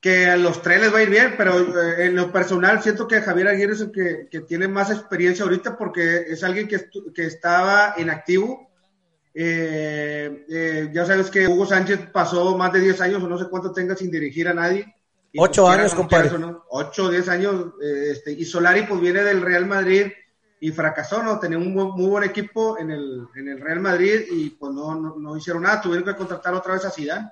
que 0.00 0.26
a 0.26 0.36
los 0.36 0.62
tres 0.62 0.80
les 0.80 0.94
va 0.94 0.98
a 0.98 1.02
ir 1.02 1.10
bien, 1.10 1.34
pero 1.36 1.58
eh, 1.58 2.06
en 2.06 2.14
lo 2.14 2.32
personal 2.32 2.82
siento 2.82 3.08
que 3.08 3.20
Javier 3.20 3.48
Aguirre 3.48 3.72
es 3.74 3.80
el 3.80 3.90
que, 3.92 4.28
que 4.30 4.40
tiene 4.40 4.68
más 4.68 4.90
experiencia 4.90 5.44
ahorita 5.44 5.76
porque 5.76 6.24
es 6.28 6.42
alguien 6.44 6.68
que, 6.68 6.88
que 7.14 7.26
estaba 7.26 7.94
inactivo. 7.98 8.69
Eh, 9.34 10.44
eh, 10.48 10.90
ya 10.92 11.04
sabes 11.06 11.30
que 11.30 11.46
Hugo 11.46 11.64
Sánchez 11.66 12.08
pasó 12.12 12.56
más 12.56 12.72
de 12.72 12.80
10 12.80 13.00
años 13.00 13.22
o 13.22 13.28
no 13.28 13.38
sé 13.38 13.46
cuánto 13.48 13.72
tenga 13.72 13.94
sin 13.96 14.10
dirigir 14.10 14.48
a 14.48 14.54
nadie. 14.54 14.94
Y 15.32 15.40
Ocho 15.40 15.62
pues, 15.66 15.78
años, 15.78 15.94
compadre. 15.94 16.38
no, 16.38 16.64
Ocho 16.70 17.08
diez 17.08 17.28
años. 17.28 17.66
eh, 17.82 18.08
este, 18.10 18.32
y 18.32 18.44
Solari 18.44 18.82
pues 18.82 19.00
viene 19.00 19.22
del 19.22 19.40
Real 19.40 19.66
Madrid 19.66 20.06
y 20.60 20.72
fracasó, 20.72 21.22
¿no? 21.22 21.38
Tenía 21.38 21.56
un 21.58 21.72
muy, 21.72 21.86
buen 22.08 22.24
equipo 22.24 22.78
en 22.78 22.90
el, 22.90 23.26
en 23.36 23.48
el 23.48 23.60
Real 23.60 23.80
Madrid 23.80 24.22
y 24.30 24.50
pues 24.50 24.72
no, 24.72 24.94
no, 24.96 25.16
no 25.18 25.36
hicieron 25.36 25.62
nada, 25.62 25.80
tuvieron 25.80 26.04
que 26.04 26.16
contratar 26.16 26.52
otra 26.54 26.74
vez 26.74 26.84
a 26.84 26.90
Zidane. 26.90 27.30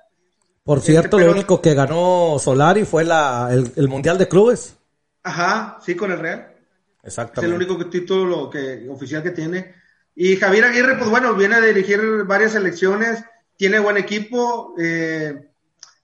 Por 0.63 0.77
Este, 0.79 0.93
cierto, 0.93 1.17
pero- 1.17 1.27
lo 1.27 1.33
único 1.33 1.61
que 1.61 1.73
ganó 1.73 2.37
Solari 2.39 2.85
fue 2.85 3.03
la, 3.03 3.49
el, 3.51 3.69
el 3.75 3.87
Mundial 3.89 4.17
de 4.17 4.27
Clubes. 4.29 4.77
Ajá, 5.23 5.77
sí, 5.85 5.95
con 5.95 6.11
el 6.11 6.19
Real. 6.19 6.39
Es 6.49 6.57
el 7.03 7.07
Exactamente. 7.25 7.55
único 7.55 7.85
título 7.89 8.49
que, 8.49 8.87
oficial 8.89 9.21
que 9.21 9.31
tiene. 9.31 9.75
Y 10.21 10.35
Javier 10.35 10.65
Aguirre, 10.65 10.97
pues 10.97 11.09
bueno, 11.09 11.33
viene 11.33 11.55
a 11.55 11.61
dirigir 11.61 12.01
varias 12.25 12.51
selecciones, 12.51 13.23
tiene 13.55 13.79
buen 13.79 13.95
equipo. 13.95 14.75
eh, 14.77 15.45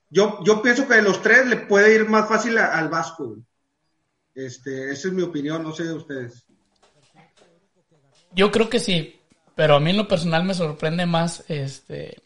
yo, 0.10 0.40
yo 0.46 0.62
pienso 0.62 0.88
que 0.88 0.94
de 0.96 1.02
los 1.02 1.22
tres 1.22 1.46
le 1.48 1.58
puede 1.58 1.94
ir 1.96 2.08
más 2.08 2.30
fácil 2.30 2.58
a- 2.58 2.78
al 2.78 2.88
Vasco. 2.88 3.36
Este, 4.34 4.90
esa 4.92 5.10
es 5.10 5.14
mi 5.14 5.22
opinión, 5.22 5.64
no 5.64 5.74
sé 5.74 5.84
de 5.84 5.94
ustedes. 5.94 6.46
Yo 8.32 8.52
creo 8.52 8.70
que 8.70 8.80
sí, 8.80 9.20
pero 9.54 9.76
a 9.76 9.80
mí 9.82 9.90
en 9.92 9.98
lo 9.98 10.08
personal 10.08 10.46
me 10.46 10.54
sorprende 10.54 11.06
más 11.06 11.44
este 11.50 12.22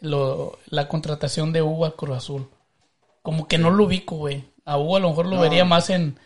lo, 0.00 0.58
la 0.66 0.86
contratación 0.86 1.52
de 1.52 1.62
Hugo 1.62 1.86
a 1.86 1.96
Cruz 1.96 2.16
Azul. 2.16 2.48
Como 3.22 3.48
que 3.48 3.58
no 3.58 3.70
lo 3.70 3.84
ubico, 3.86 4.16
güey. 4.16 4.44
A 4.64 4.78
Hugo 4.78 4.96
a 4.96 5.00
lo 5.00 5.08
mejor 5.08 5.26
lo 5.26 5.36
No. 5.36 5.42
vería 5.42 5.64
más 5.64 5.90
en, 5.90 6.16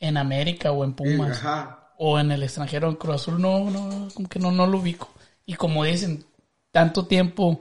en 0.00 0.16
América 0.16 0.70
o 0.72 0.84
en 0.84 0.94
Pumas. 0.94 1.38
Ajá. 1.38 1.77
O 1.98 2.18
en 2.18 2.30
el 2.32 2.42
extranjero 2.42 2.88
en 2.88 2.94
Cruz 2.96 3.16
Azul. 3.16 3.40
No, 3.40 3.68
no, 3.70 4.08
como 4.14 4.28
que 4.28 4.38
no, 4.38 4.50
no 4.52 4.66
lo 4.66 4.78
ubico. 4.78 5.08
Y 5.44 5.54
como 5.54 5.84
dicen, 5.84 6.24
tanto 6.70 7.06
tiempo 7.06 7.60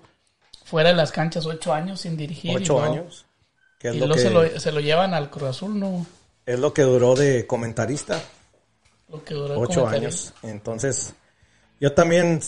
fuera 0.64 0.90
de 0.90 0.96
las 0.96 1.12
canchas, 1.12 1.46
ocho 1.46 1.74
años 1.74 2.02
sin 2.02 2.16
dirigir. 2.16 2.52
y 2.52 2.56
Ocho 2.56 2.74
luego- 2.80 2.94
años. 2.94 3.26
Es 3.82 3.96
Y 3.96 4.00
lo 4.00 4.08
luego 4.08 4.16
que, 4.16 4.22
se, 4.28 4.30
lo, 4.32 4.60
se 4.60 4.72
lo 4.72 4.80
llevan 4.80 5.14
al 5.14 5.30
Cruz 5.30 5.50
Azul, 5.50 5.80
no. 5.80 6.06
es 6.46 6.60
lo 6.60 6.74
que 6.74 6.82
duró 6.82 7.16
de 7.16 7.46
comentarista. 7.46 8.20
Lo 9.10 9.24
que 9.24 9.34
duró 9.36 9.60
Ocho 9.60 9.88
años. 9.88 10.34
Entonces, 10.44 11.14
yo 11.80 11.94
también 11.94 12.42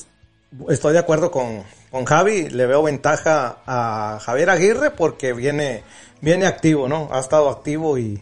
estoy 0.70 0.94
de 0.94 1.00
acuerdo 1.00 1.32
con, 1.32 1.64
con 1.92 2.04
Javi. 2.06 2.50
Le 2.50 2.66
veo 2.66 2.84
ventaja 2.84 3.60
a 3.66 4.20
Javier 4.22 4.50
Aguirre 4.50 4.92
porque 4.92 5.32
viene, 5.34 5.84
viene 6.20 6.48
activo, 6.48 6.88
¿no? 6.90 7.08
Ha 7.12 7.20
estado 7.20 7.48
activo 7.50 7.98
y, 7.98 8.22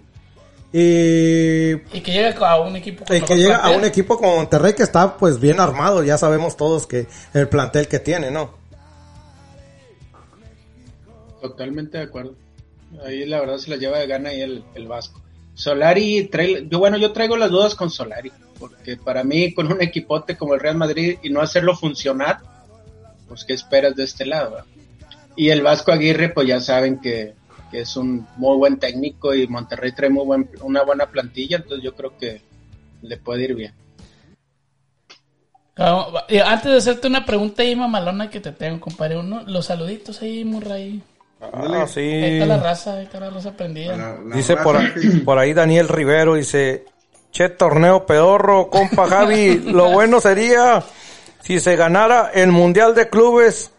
y, 0.73 1.71
Y 1.71 2.01
que 2.01 2.12
llega 2.12 2.49
a 2.49 2.60
un 2.60 2.75
equipo 2.75 3.06
con 3.06 3.15
y 3.15 3.21
que 3.21 3.36
llega 3.36 3.58
a 3.58 3.71
un 3.71 3.86
equipo 3.86 4.17
como 4.17 4.36
Monterrey 4.36 4.73
que 4.73 4.84
está 4.84 5.17
pues 5.17 5.39
bien 5.39 5.60
armado. 5.60 6.03
Ya 6.03 6.17
sabemos 6.17 6.58
todos 6.58 6.88
que 6.88 7.08
el 7.34 7.47
plantel 7.47 7.88
que 7.88 7.99
tiene, 7.99 8.32
¿no? 8.32 8.53
Totalmente 11.41 11.97
de 11.97 12.03
acuerdo. 12.03 12.36
Ahí 13.06 13.25
la 13.25 13.39
verdad 13.39 13.58
se 13.58 13.69
la 13.69 13.77
lleva 13.77 13.99
de 13.99 14.08
gana 14.08 14.30
ahí 14.30 14.41
el, 14.41 14.63
el 14.75 14.88
Vasco. 14.88 15.21
Solari, 15.53 16.27
trae, 16.27 16.67
yo 16.69 16.80
bueno, 16.80 16.97
yo 16.97 17.12
traigo 17.13 17.36
las 17.36 17.49
dudas 17.49 17.73
con 17.73 17.89
Solari, 17.89 18.32
porque 18.60 18.95
para 18.95 19.23
mí 19.23 19.53
con 19.53 19.71
un 19.71 19.82
equipote 19.82 20.38
como 20.38 20.53
el 20.53 20.60
Real 20.60 20.77
Madrid 20.77 21.17
y 21.23 21.30
no 21.30 21.41
hacerlo 21.41 21.75
funcionar, 21.75 22.39
pues 23.27 23.43
qué 23.43 23.53
esperas 23.53 23.95
de 23.95 24.03
este 24.03 24.25
lado. 24.25 24.51
verdad? 24.51 24.65
Y 25.36 25.49
el 25.49 25.62
Vasco 25.62 25.91
Aguirre, 25.91 26.30
pues 26.30 26.47
ya 26.47 26.60
saben 26.60 26.99
que, 26.99 27.34
que 27.69 27.82
es 27.82 27.95
un 27.97 28.25
muy 28.38 28.58
buen 28.58 28.77
técnico 28.77 29.34
y 29.34 29.47
Monterrey 29.47 29.91
trae 29.91 30.10
muy 30.10 30.25
buen, 30.25 30.49
una 30.62 30.84
buena 30.84 31.06
plantilla, 31.08 31.58
entonces 31.58 31.84
yo 31.84 31.93
creo 31.95 32.17
que 32.17 32.41
le 33.01 33.17
puede 33.17 33.43
ir 33.43 33.56
bien. 33.56 33.73
Ah, 35.77 36.08
Antes 36.45 36.71
de 36.71 36.77
hacerte 36.77 37.08
una 37.08 37.25
pregunta 37.25 37.62
ahí 37.62 37.75
mamalona 37.75 38.30
que 38.30 38.39
te 38.39 38.51
tengo, 38.51 38.80
compadre, 38.80 39.17
uno, 39.17 39.43
los 39.45 39.65
saluditos 39.67 40.21
ahí, 40.21 40.43
Murray. 40.43 41.01
Ah, 41.39 41.86
sí. 41.88 41.99
Ahí 41.99 42.34
está 42.34 42.45
la 42.47 42.58
raza, 42.58 42.93
ahí 42.97 43.03
está 43.03 43.19
la 43.19 43.30
raza 43.30 43.51
prendida. 43.56 43.95
La- 43.95 44.17
la 44.27 44.36
Dice 44.36 44.56
raza 44.56 44.63
por, 44.63 44.93
que- 44.93 45.17
por 45.19 45.38
ahí 45.38 45.53
Daniel 45.53 45.88
Rivero, 45.88 46.34
dice, 46.34 46.86
che 47.32 47.49
torneo 47.49 48.08
pedorro, 48.08 48.69
compa 48.71 49.08
Javi, 49.08 49.60
lo 49.60 49.91
bueno 49.91 50.19
sería 50.19 50.84
si 51.43 51.60
se 51.60 51.75
ganara 51.75 52.32
el 52.34 52.51
Mundial 52.51 52.95
de 52.95 53.08
Clubes, 53.10 53.71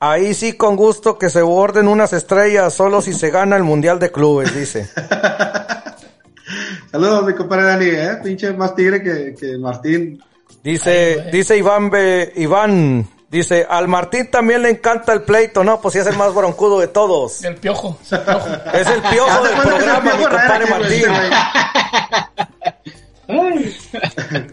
ahí 0.00 0.34
sí 0.34 0.54
con 0.54 0.74
gusto 0.76 1.18
que 1.18 1.30
se 1.30 1.42
borden 1.42 1.86
unas 1.88 2.12
estrellas, 2.12 2.74
solo 2.74 3.00
si 3.02 3.12
se 3.14 3.30
gana 3.30 3.56
el 3.56 3.62
Mundial 3.62 3.98
de 3.98 4.10
Clubes, 4.10 4.54
dice. 4.54 4.88
Saludos, 6.90 7.24
mi 7.24 7.34
compadre 7.34 7.64
Dani, 7.64 7.84
¿eh? 7.86 8.18
Pinche 8.24 8.52
más 8.52 8.74
tigre 8.74 9.00
que, 9.02 9.34
que 9.38 9.56
Martín. 9.58 10.20
Dice, 10.64 11.26
dice 11.32 11.56
Iván, 11.56 11.88
Be- 11.88 12.32
Iván, 12.36 13.08
dice, 13.30 13.64
al 13.68 13.86
Martín 13.88 14.28
también 14.30 14.62
le 14.62 14.70
encanta 14.70 15.12
el 15.12 15.22
pleito, 15.22 15.62
no, 15.62 15.80
pues 15.80 15.92
sí 15.94 16.00
es 16.00 16.06
el 16.08 16.16
más 16.16 16.34
broncudo 16.34 16.80
de 16.80 16.88
todos. 16.88 17.44
El 17.44 17.54
piojo, 17.56 17.96
es 18.02 18.12
el 18.12 18.20
piojo. 18.20 18.48
Es 18.74 18.86
el 18.88 19.00
piojo 19.02 19.30
Hazte 19.30 19.48
del 19.48 19.60
programa, 19.60 20.14
mi 20.16 20.24
compadre 20.24 20.66
Martín. 20.66 21.04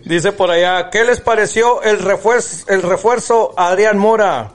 Dice 0.06 0.32
por 0.32 0.52
allá, 0.52 0.90
¿qué 0.92 1.04
les 1.04 1.20
pareció 1.20 1.82
el 1.82 2.00
refuerzo, 2.00 2.66
el 2.72 2.84
refuerzo 2.84 3.54
a 3.58 3.70
Adrián 3.70 3.98
Mora? 3.98 4.52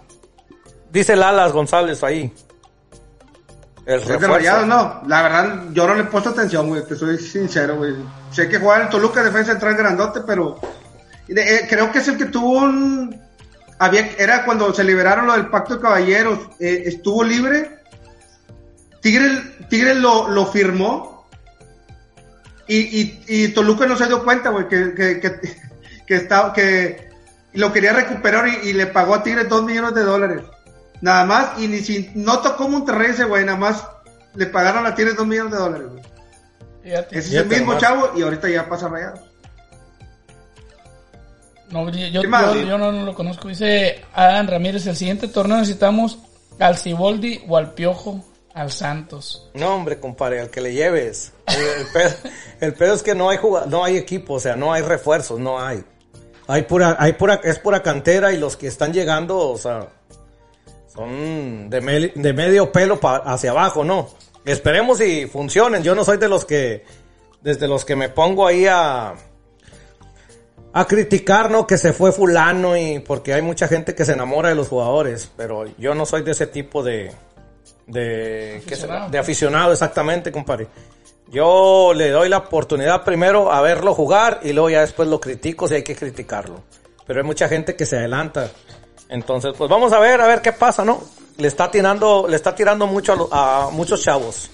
Dice 0.92 1.16
Lalas 1.16 1.52
González 1.52 2.04
ahí. 2.04 2.32
El 3.86 4.00
Es 4.00 4.06
de. 4.06 4.18
Rayados, 4.18 4.66
no. 4.66 5.02
La 5.06 5.22
verdad, 5.22 5.64
yo 5.72 5.86
no 5.86 5.94
le 5.94 6.02
he 6.02 6.04
puesto 6.04 6.30
atención, 6.30 6.68
güey. 6.68 6.84
Te 6.86 6.94
soy 6.94 7.18
sincero, 7.18 7.76
güey. 7.76 7.94
Sé 8.30 8.48
que 8.48 8.58
juega 8.58 8.82
en 8.84 8.90
Toluca, 8.90 9.22
defensa 9.22 9.52
central 9.52 9.74
grandote, 9.74 10.20
pero 10.26 10.60
eh, 11.28 11.66
creo 11.68 11.90
que 11.90 11.98
es 11.98 12.08
el 12.08 12.18
que 12.18 12.26
tuvo 12.26 12.58
un. 12.58 13.18
Había, 13.78 14.10
era 14.18 14.44
cuando 14.44 14.72
se 14.72 14.84
liberaron 14.84 15.26
lo 15.26 15.32
del 15.32 15.48
Pacto 15.48 15.76
de 15.76 15.80
Caballeros. 15.80 16.38
eh, 16.60 16.82
estuvo 16.86 17.24
libre. 17.24 17.78
Tigre, 19.00 19.56
Tigre 19.68 19.94
lo, 19.94 20.28
lo 20.28 20.46
firmó. 20.46 21.26
Y, 22.68 23.00
y, 23.00 23.24
y 23.26 23.48
Toluca 23.48 23.86
no 23.86 23.96
se 23.96 24.06
dio 24.06 24.22
cuenta, 24.22 24.50
güey, 24.50 24.68
que, 24.68 24.94
que, 24.94 25.18
que, 25.20 25.40
que, 26.06 26.14
estaba, 26.14 26.52
que 26.52 27.10
lo 27.54 27.72
quería 27.72 27.92
recuperar 27.92 28.46
y, 28.46 28.68
y 28.68 28.72
le 28.74 28.86
pagó 28.86 29.14
a 29.14 29.22
Tigre 29.24 29.44
dos 29.44 29.64
millones 29.64 29.94
de 29.94 30.02
dólares. 30.04 30.42
Nada 31.02 31.24
más, 31.26 31.58
y 31.58 31.68
ni 31.68 31.78
si 31.80 32.10
no 32.14 32.38
tocó 32.40 32.68
Monterrey 32.68 33.10
ese 33.10 33.24
güey, 33.24 33.44
nada 33.44 33.58
más 33.58 33.86
le 34.34 34.46
pagaron 34.46 34.86
a 34.86 34.94
Tigres 34.94 35.16
dos 35.16 35.26
millones 35.26 35.52
de 35.52 35.58
dólares, 35.58 35.88
güey. 35.90 36.02
Fíjate. 36.82 37.18
Ese 37.18 37.28
es 37.28 37.34
el 37.34 37.46
mismo 37.46 37.66
nomás. 37.74 37.82
chavo 37.82 38.10
y 38.16 38.22
ahorita 38.22 38.48
ya 38.48 38.66
pasa 38.68 38.88
rayados. 38.88 39.20
No, 41.70 41.88
yo, 41.90 42.06
yo, 42.08 42.20
¿Qué 42.22 42.28
más? 42.28 42.54
yo- 42.54 42.62
yo 42.62 42.78
no, 42.78 42.92
no 42.92 43.04
lo 43.04 43.14
conozco. 43.14 43.48
Dice 43.48 44.04
Adam 44.14 44.46
Ramírez, 44.46 44.86
el 44.86 44.96
siguiente 44.96 45.28
torneo 45.28 45.58
necesitamos 45.58 46.18
al 46.58 46.76
Ciboldi 46.76 47.42
o 47.48 47.56
al 47.56 47.72
Piojo 47.72 48.24
al 48.54 48.70
Santos. 48.70 49.48
No, 49.54 49.74
hombre, 49.74 49.98
compadre, 49.98 50.40
al 50.40 50.50
que 50.50 50.60
le 50.60 50.74
lleves. 50.74 51.32
El, 51.46 51.62
el 51.80 51.86
pedo, 51.92 52.14
el 52.60 52.74
pedo 52.74 52.94
es 52.94 53.02
que 53.02 53.14
no 53.14 53.30
hay 53.30 53.38
no 53.68 53.84
hay 53.84 53.96
equipo, 53.96 54.34
o 54.34 54.40
sea, 54.40 54.54
no 54.56 54.72
hay 54.72 54.82
refuerzos, 54.82 55.40
no 55.40 55.58
hay. 55.60 55.82
Hay 56.48 56.62
pura, 56.62 56.96
hay 56.98 57.14
pura, 57.14 57.40
es 57.42 57.58
pura 57.58 57.82
cantera 57.82 58.32
y 58.32 58.36
los 58.36 58.56
que 58.56 58.66
están 58.66 58.92
llegando, 58.92 59.38
o 59.38 59.56
sea, 59.56 59.88
son 60.94 61.70
de, 61.70 61.80
medio 61.80 62.70
pelo 62.72 62.98
pa- 63.00 63.22
hacia 63.24 63.50
abajo, 63.50 63.84
¿no? 63.84 64.08
Esperemos 64.44 65.00
y 65.00 65.26
funcionen. 65.26 65.82
Yo 65.82 65.94
no 65.94 66.04
soy 66.04 66.18
de 66.18 66.28
los 66.28 66.44
que, 66.44 66.84
desde 67.40 67.68
los 67.68 67.84
que 67.84 67.96
me 67.96 68.08
pongo 68.08 68.46
ahí 68.46 68.66
a, 68.66 69.14
a 70.72 70.84
criticar, 70.86 71.50
¿no? 71.50 71.66
Que 71.66 71.78
se 71.78 71.92
fue 71.92 72.12
fulano 72.12 72.76
y 72.76 72.98
porque 72.98 73.34
hay 73.34 73.42
mucha 73.42 73.68
gente 73.68 73.94
que 73.94 74.04
se 74.04 74.12
enamora 74.12 74.48
de 74.48 74.54
los 74.54 74.68
jugadores, 74.68 75.30
pero 75.36 75.64
yo 75.78 75.94
no 75.94 76.06
soy 76.06 76.22
de 76.22 76.32
ese 76.32 76.46
tipo 76.46 76.82
de, 76.82 77.12
de. 77.86 78.56
Aficionado. 78.66 79.10
de 79.10 79.18
aficionado, 79.18 79.72
exactamente, 79.72 80.32
compadre. 80.32 80.66
Yo 81.30 81.92
le 81.94 82.10
doy 82.10 82.28
la 82.28 82.38
oportunidad 82.38 83.04
primero 83.04 83.50
a 83.52 83.62
verlo 83.62 83.94
jugar 83.94 84.40
y 84.42 84.52
luego 84.52 84.68
ya 84.70 84.80
después 84.82 85.08
lo 85.08 85.18
critico 85.20 85.66
si 85.68 85.74
hay 85.76 85.82
que 85.82 85.94
criticarlo. 85.96 86.62
Pero 87.06 87.20
hay 87.20 87.26
mucha 87.26 87.48
gente 87.48 87.74
que 87.74 87.86
se 87.86 87.96
adelanta. 87.96 88.50
Entonces, 89.12 89.52
pues 89.56 89.68
vamos 89.70 89.92
a 89.92 89.98
ver, 90.00 90.20
a 90.20 90.26
ver 90.26 90.40
qué 90.40 90.52
pasa, 90.52 90.84
¿no? 90.84 91.02
Le 91.36 91.46
está 91.48 91.70
tirando, 91.70 92.26
le 92.28 92.36
está 92.36 92.54
tirando 92.54 92.86
mucho 92.86 93.12
a, 93.12 93.16
lo- 93.16 93.28
a 93.32 93.70
muchos 93.70 94.02
chavos. 94.02 94.50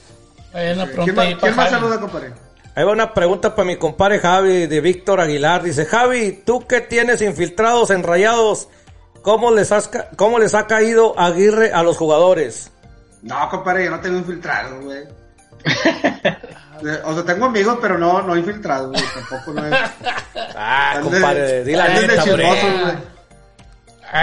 Hay 0.52 0.72
una 0.72 0.84
¿Quién 0.86 0.96
pregunta 0.96 1.22
ahí 1.22 1.34
más, 1.34 1.40
para 1.40 1.52
quién 1.52 1.56
más 1.56 1.70
saluda, 1.70 2.00
compadre? 2.00 2.32
Ahí 2.74 2.84
va 2.84 2.92
una 2.92 3.14
pregunta 3.14 3.54
para 3.54 3.66
mi 3.66 3.76
compadre 3.76 4.18
Javi 4.20 4.66
de 4.66 4.80
Víctor 4.80 5.20
Aguilar. 5.20 5.62
Dice, 5.62 5.84
Javi, 5.86 6.42
¿tú 6.44 6.66
qué 6.66 6.80
tienes 6.80 7.22
infiltrados 7.22 7.90
en 7.90 8.02
rayados? 8.02 8.68
¿Cómo 9.22 9.50
les, 9.52 9.70
has 9.72 9.88
ca- 9.88 10.08
¿Cómo 10.16 10.38
les 10.38 10.54
ha 10.54 10.66
caído 10.66 11.18
Aguirre 11.18 11.72
a 11.72 11.82
los 11.82 11.96
jugadores? 11.96 12.72
No, 13.22 13.48
compadre, 13.50 13.84
yo 13.84 13.90
no 13.92 14.00
tengo 14.00 14.18
infiltrados, 14.18 14.84
güey. 14.84 15.04
O 17.04 17.14
sea, 17.14 17.24
tengo 17.24 17.46
amigos, 17.46 17.78
pero 17.80 17.98
no, 17.98 18.22
no 18.22 18.36
infiltrados, 18.36 18.90
güey. 18.92 19.02
Tampoco 19.14 19.52
no 19.60 19.66
es. 19.66 19.74
Ah, 20.60 20.98
compadre, 21.02 21.62
di 21.64 21.72
la 21.74 21.88
neta, 21.88 22.24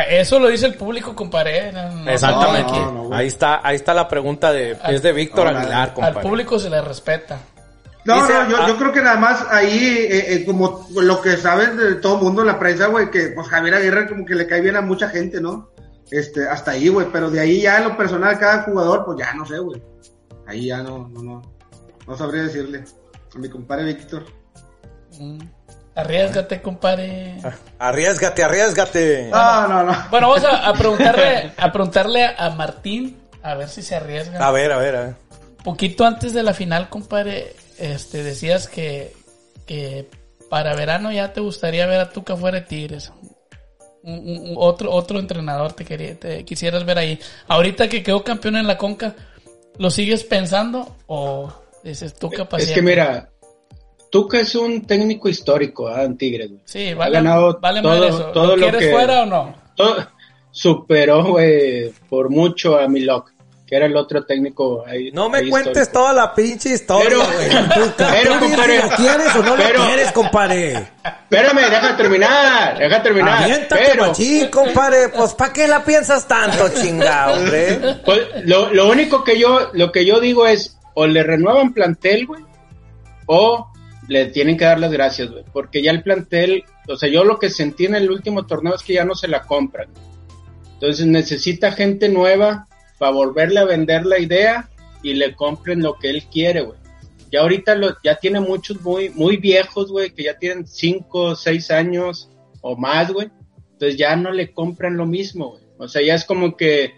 Eso 0.09 0.39
lo 0.39 0.47
dice 0.47 0.65
el 0.65 0.75
público, 0.75 1.15
compadre. 1.15 1.71
No, 1.71 1.89
no, 1.91 2.11
Exactamente. 2.11 2.71
No, 2.71 2.85
no, 2.85 2.91
no, 2.91 3.03
güey. 3.05 3.19
ahí 3.19 3.27
está, 3.27 3.61
ahí 3.65 3.75
está 3.75 3.93
la 3.93 4.07
pregunta 4.07 4.51
de, 4.51 4.77
es 4.89 5.01
de 5.01 5.11
Víctor 5.13 5.47
Aguilar, 5.47 5.89
Al 5.89 5.93
compadre. 5.93 6.21
público 6.21 6.59
se 6.59 6.69
le 6.69 6.81
respeta. 6.81 7.39
No, 8.05 8.21
Dice, 8.21 8.33
no, 8.33 8.49
yo, 8.49 8.57
ah. 8.59 8.67
yo 8.67 8.77
creo 8.77 8.91
que 8.91 9.01
nada 9.01 9.17
más 9.17 9.45
ahí, 9.49 10.07
eh, 10.09 10.33
eh, 10.35 10.45
como 10.45 10.87
lo 10.93 11.21
que 11.21 11.37
saben 11.37 11.75
de 11.75 11.95
todo 11.95 12.17
el 12.17 12.23
mundo 12.23 12.41
en 12.41 12.47
la 12.47 12.59
prensa, 12.59 12.85
güey, 12.87 13.09
que 13.09 13.29
pues 13.29 13.47
Javier 13.47 13.75
Aguirre 13.75 14.07
como 14.07 14.25
que 14.25 14.35
le 14.35 14.45
cae 14.45 14.61
bien 14.61 14.75
a 14.75 14.81
mucha 14.81 15.09
gente, 15.09 15.41
¿no? 15.41 15.71
Este, 16.11 16.47
hasta 16.47 16.71
ahí, 16.71 16.87
güey, 16.87 17.07
pero 17.11 17.31
de 17.31 17.39
ahí 17.39 17.61
ya 17.61 17.79
en 17.79 17.85
lo 17.85 17.97
personal 17.97 18.37
cada 18.37 18.61
jugador, 18.61 19.05
pues 19.05 19.17
ya 19.17 19.33
no 19.33 19.43
sé, 19.45 19.57
güey. 19.57 19.81
Ahí 20.45 20.67
ya 20.67 20.83
no, 20.83 21.09
no, 21.09 21.23
no, 21.23 21.41
no 22.07 22.15
sabría 22.15 22.43
decirle 22.43 22.83
a 23.35 23.39
mi 23.39 23.49
compadre 23.49 23.85
Víctor. 23.85 24.23
Mm. 25.19 25.39
Arriesgate, 25.95 26.61
compadre. 26.61 27.35
Arriesgate, 27.79 28.43
arriesgate. 28.43 29.29
No, 29.31 29.67
no, 29.67 29.83
no. 29.83 29.95
Bueno, 30.11 30.29
vamos 30.29 30.43
a, 30.43 30.67
a 30.67 30.73
preguntarle, 30.77 31.51
a 31.57 31.71
preguntarle 31.71 32.25
a 32.37 32.49
Martín, 32.49 33.17
a 33.41 33.55
ver 33.55 33.69
si 33.69 33.81
se 33.81 33.95
arriesga. 33.95 34.45
A 34.45 34.51
ver, 34.51 34.71
a 34.71 34.77
ver, 34.77 34.95
a 34.95 35.01
ver. 35.05 35.15
Poquito 35.63 36.05
antes 36.05 36.33
de 36.33 36.43
la 36.43 36.53
final, 36.53 36.89
compadre, 36.89 37.55
este, 37.79 38.23
decías 38.23 38.67
que, 38.67 39.13
que 39.65 40.09
para 40.49 40.75
verano 40.75 41.11
ya 41.11 41.31
te 41.33 41.39
gustaría 41.41 41.87
ver 41.87 41.99
a 42.01 42.09
Tuca 42.09 42.35
fuera 42.35 42.59
de 42.59 42.65
Tigres. 42.65 43.11
Un- 44.03 44.53
otro, 44.57 44.91
otro 44.91 45.17
entrenador 45.19 45.73
te, 45.73 45.83
quería, 45.85 46.19
te 46.19 46.45
quisieras 46.45 46.85
ver 46.85 46.97
ahí. 46.99 47.19
Ahorita 47.47 47.87
que 47.87 48.03
quedó 48.03 48.23
campeón 48.23 48.57
en 48.57 48.67
la 48.67 48.77
Conca, 48.77 49.15
¿lo 49.79 49.89
sigues 49.89 50.23
pensando 50.23 50.95
o 51.07 51.51
dices 51.83 52.13
Tuca 52.13 52.43
Es 52.43 52.47
paciente? 52.47 52.75
que 52.75 52.81
mira, 52.83 53.29
Tuca 54.11 54.39
es 54.39 54.55
un 54.55 54.85
técnico 54.85 55.27
histórico 55.29 55.87
¿ah? 55.87 56.03
en 56.03 56.17
Tigres, 56.17 56.49
güey. 56.49 56.61
Sí, 56.65 56.89
ha 56.89 56.95
vale, 56.95 57.13
ganado 57.13 57.59
vale 57.61 57.81
todo- 57.81 57.91
madre 57.93 58.07
eso. 58.09 58.23
todo 58.31 58.45
¿Lo 58.47 58.55
lo 58.55 58.61
quieres 58.63 58.81
que- 58.81 58.91
fuera 58.93 59.23
o 59.23 59.25
no? 59.25 59.55
Todo- 59.75 60.07
superó, 60.51 61.23
güey, 61.25 61.89
por 62.09 62.29
mucho 62.29 62.79
a 62.79 62.87
Milok, 62.87 63.31
que 63.67 63.75
era 63.75 63.87
el 63.87 63.97
otro 63.97 64.23
técnico 64.25 64.85
ahí. 64.87 65.11
No 65.11 65.27
me 65.29 65.39
ahí 65.39 65.49
cuentes 65.49 65.71
histórico. 65.87 65.99
toda 65.99 66.13
la 66.13 66.33
pinche 66.33 66.69
historia, 66.69 67.09
Pero- 67.09 67.23
güey. 67.25 67.49
Tuca. 67.89 68.09
pero, 68.23 68.39
compadre, 68.39 68.81
si 68.81 68.89
¿Lo 68.89 68.95
quieres 68.95 69.35
o 69.35 69.43
no 69.43 69.55
pero- 69.57 69.79
lo 69.79 69.85
quieres, 69.85 70.11
compadre? 70.13 70.87
Espérame, 71.03 71.57
deja 71.69 71.97
terminar, 71.97 72.77
deja 72.77 73.03
terminar. 73.03 73.43
Aviéntate, 73.43 73.83
pero, 73.85 74.07
machín, 74.07 74.47
compadre. 74.47 75.09
Pues, 75.09 75.33
¿para 75.33 75.51
qué 75.51 75.67
la 75.67 75.83
piensas 75.83 76.25
tanto, 76.27 76.69
chingado, 76.81 77.33
hombre? 77.33 77.97
pues, 78.05 78.21
lo, 78.45 78.71
lo 78.73 78.87
único 78.87 79.23
que 79.25 79.37
yo, 79.37 79.71
lo 79.73 79.91
que 79.91 80.05
yo 80.05 80.21
digo 80.21 80.45
es, 80.47 80.77
o 80.93 81.05
le 81.05 81.21
renuevan 81.23 81.73
plantel, 81.73 82.27
güey, 82.27 82.43
o 83.25 83.67
le 84.07 84.27
tienen 84.27 84.57
que 84.57 84.65
dar 84.65 84.79
las 84.79 84.91
gracias, 84.91 85.31
güey, 85.31 85.43
porque 85.51 85.81
ya 85.81 85.91
el 85.91 86.03
plantel, 86.03 86.63
o 86.87 86.95
sea, 86.95 87.09
yo 87.09 87.23
lo 87.23 87.39
que 87.39 87.49
sentí 87.49 87.85
en 87.85 87.95
el 87.95 88.11
último 88.11 88.45
torneo 88.45 88.75
es 88.75 88.83
que 88.83 88.93
ya 88.93 89.05
no 89.05 89.15
se 89.15 89.27
la 89.27 89.43
compran. 89.43 89.89
Entonces 90.73 91.05
necesita 91.05 91.71
gente 91.71 92.09
nueva 92.09 92.67
para 92.99 93.11
volverle 93.11 93.59
a 93.59 93.65
vender 93.65 94.05
la 94.05 94.19
idea 94.19 94.69
y 95.01 95.13
le 95.13 95.35
compren 95.35 95.81
lo 95.81 95.97
que 95.97 96.09
él 96.09 96.23
quiere, 96.31 96.61
güey. 96.61 96.77
Ya 97.31 97.41
ahorita 97.41 97.75
lo, 97.75 97.95
ya 98.03 98.15
tiene 98.15 98.39
muchos 98.39 98.81
muy, 98.81 99.09
muy 99.09 99.37
viejos, 99.37 99.91
güey, 99.91 100.11
que 100.11 100.23
ya 100.23 100.37
tienen 100.37 100.67
5, 100.67 101.35
6 101.35 101.71
años 101.71 102.29
o 102.61 102.77
más, 102.77 103.11
güey. 103.11 103.29
Entonces 103.73 103.97
ya 103.97 104.15
no 104.15 104.31
le 104.31 104.53
compran 104.53 104.97
lo 104.97 105.05
mismo, 105.05 105.51
güey. 105.51 105.63
O 105.77 105.87
sea, 105.87 106.01
ya 106.01 106.15
es 106.15 106.23
como 106.23 106.55
que, 106.55 106.93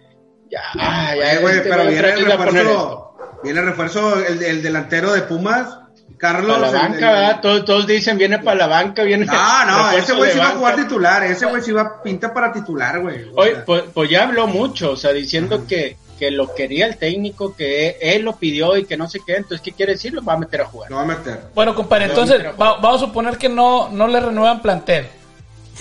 ya, 0.52 0.62
ah, 0.76 1.16
ya, 1.16 1.40
güey, 1.40 1.58
este 1.58 1.70
pero 1.70 1.88
viene 1.88 2.10
el 2.10 2.26
refuerzo. 2.26 3.18
Viene 3.44 3.60
el 3.60 3.66
refuerzo, 3.66 4.26
el, 4.26 4.44
el 4.44 4.62
delantero 4.62 5.14
de 5.14 5.22
Pumas, 5.22 5.80
Carlos. 6.18 6.58
Para 6.58 6.72
la 6.72 6.80
banca. 6.80 7.42
Todos, 7.42 7.66
todos 7.66 7.88
dicen, 7.88 8.18
viene 8.18 8.40
para 8.40 8.58
la 8.58 8.68
banca, 8.68 9.04
viene. 9.04 9.26
No, 9.26 9.66
no, 9.66 9.92
ese 9.98 10.14
güey 10.14 10.32
sí 10.32 10.40
va 10.40 10.48
a 10.50 10.52
jugar 10.52 10.76
titular, 10.76 11.24
ese 11.24 11.46
güey 11.46 11.62
sí 11.62 11.72
va 11.72 12.02
pinta 12.02 12.34
para 12.34 12.52
titular, 12.52 13.00
güey. 13.00 13.26
Sea, 13.34 13.66
pues, 13.66 13.84
pues 13.94 14.10
ya 14.10 14.24
habló 14.24 14.48
mucho, 14.48 14.92
o 14.92 14.96
sea, 14.98 15.12
diciendo 15.14 15.66
que, 15.68 15.96
que 16.18 16.32
lo 16.32 16.56
quería 16.56 16.88
el 16.88 16.98
técnico, 16.98 17.56
que 17.56 17.98
él 18.02 18.24
lo 18.24 18.36
pidió 18.38 18.76
y 18.78 18.86
que 18.86 18.98
no 18.98 19.08
sé 19.08 19.20
qué, 19.26 19.36
entonces, 19.36 19.62
¿qué 19.62 19.72
quiere 19.72 19.94
decir? 19.94 20.14
Lo 20.14 20.24
va 20.24 20.34
a 20.34 20.38
meter 20.38 20.62
a 20.62 20.66
jugar. 20.66 20.90
lo 20.90 20.98
va 20.98 21.04
a 21.04 21.06
meter. 21.06 21.40
Bueno, 21.54 21.76
compadre, 21.76 22.06
entonces 22.06 22.44
va- 22.60 22.78
vamos 22.80 23.02
a 23.04 23.06
suponer 23.06 23.38
que 23.38 23.50
no, 23.50 23.90
no 23.90 24.08
le 24.08 24.20
renuevan 24.20 24.62
plantel. 24.62 25.06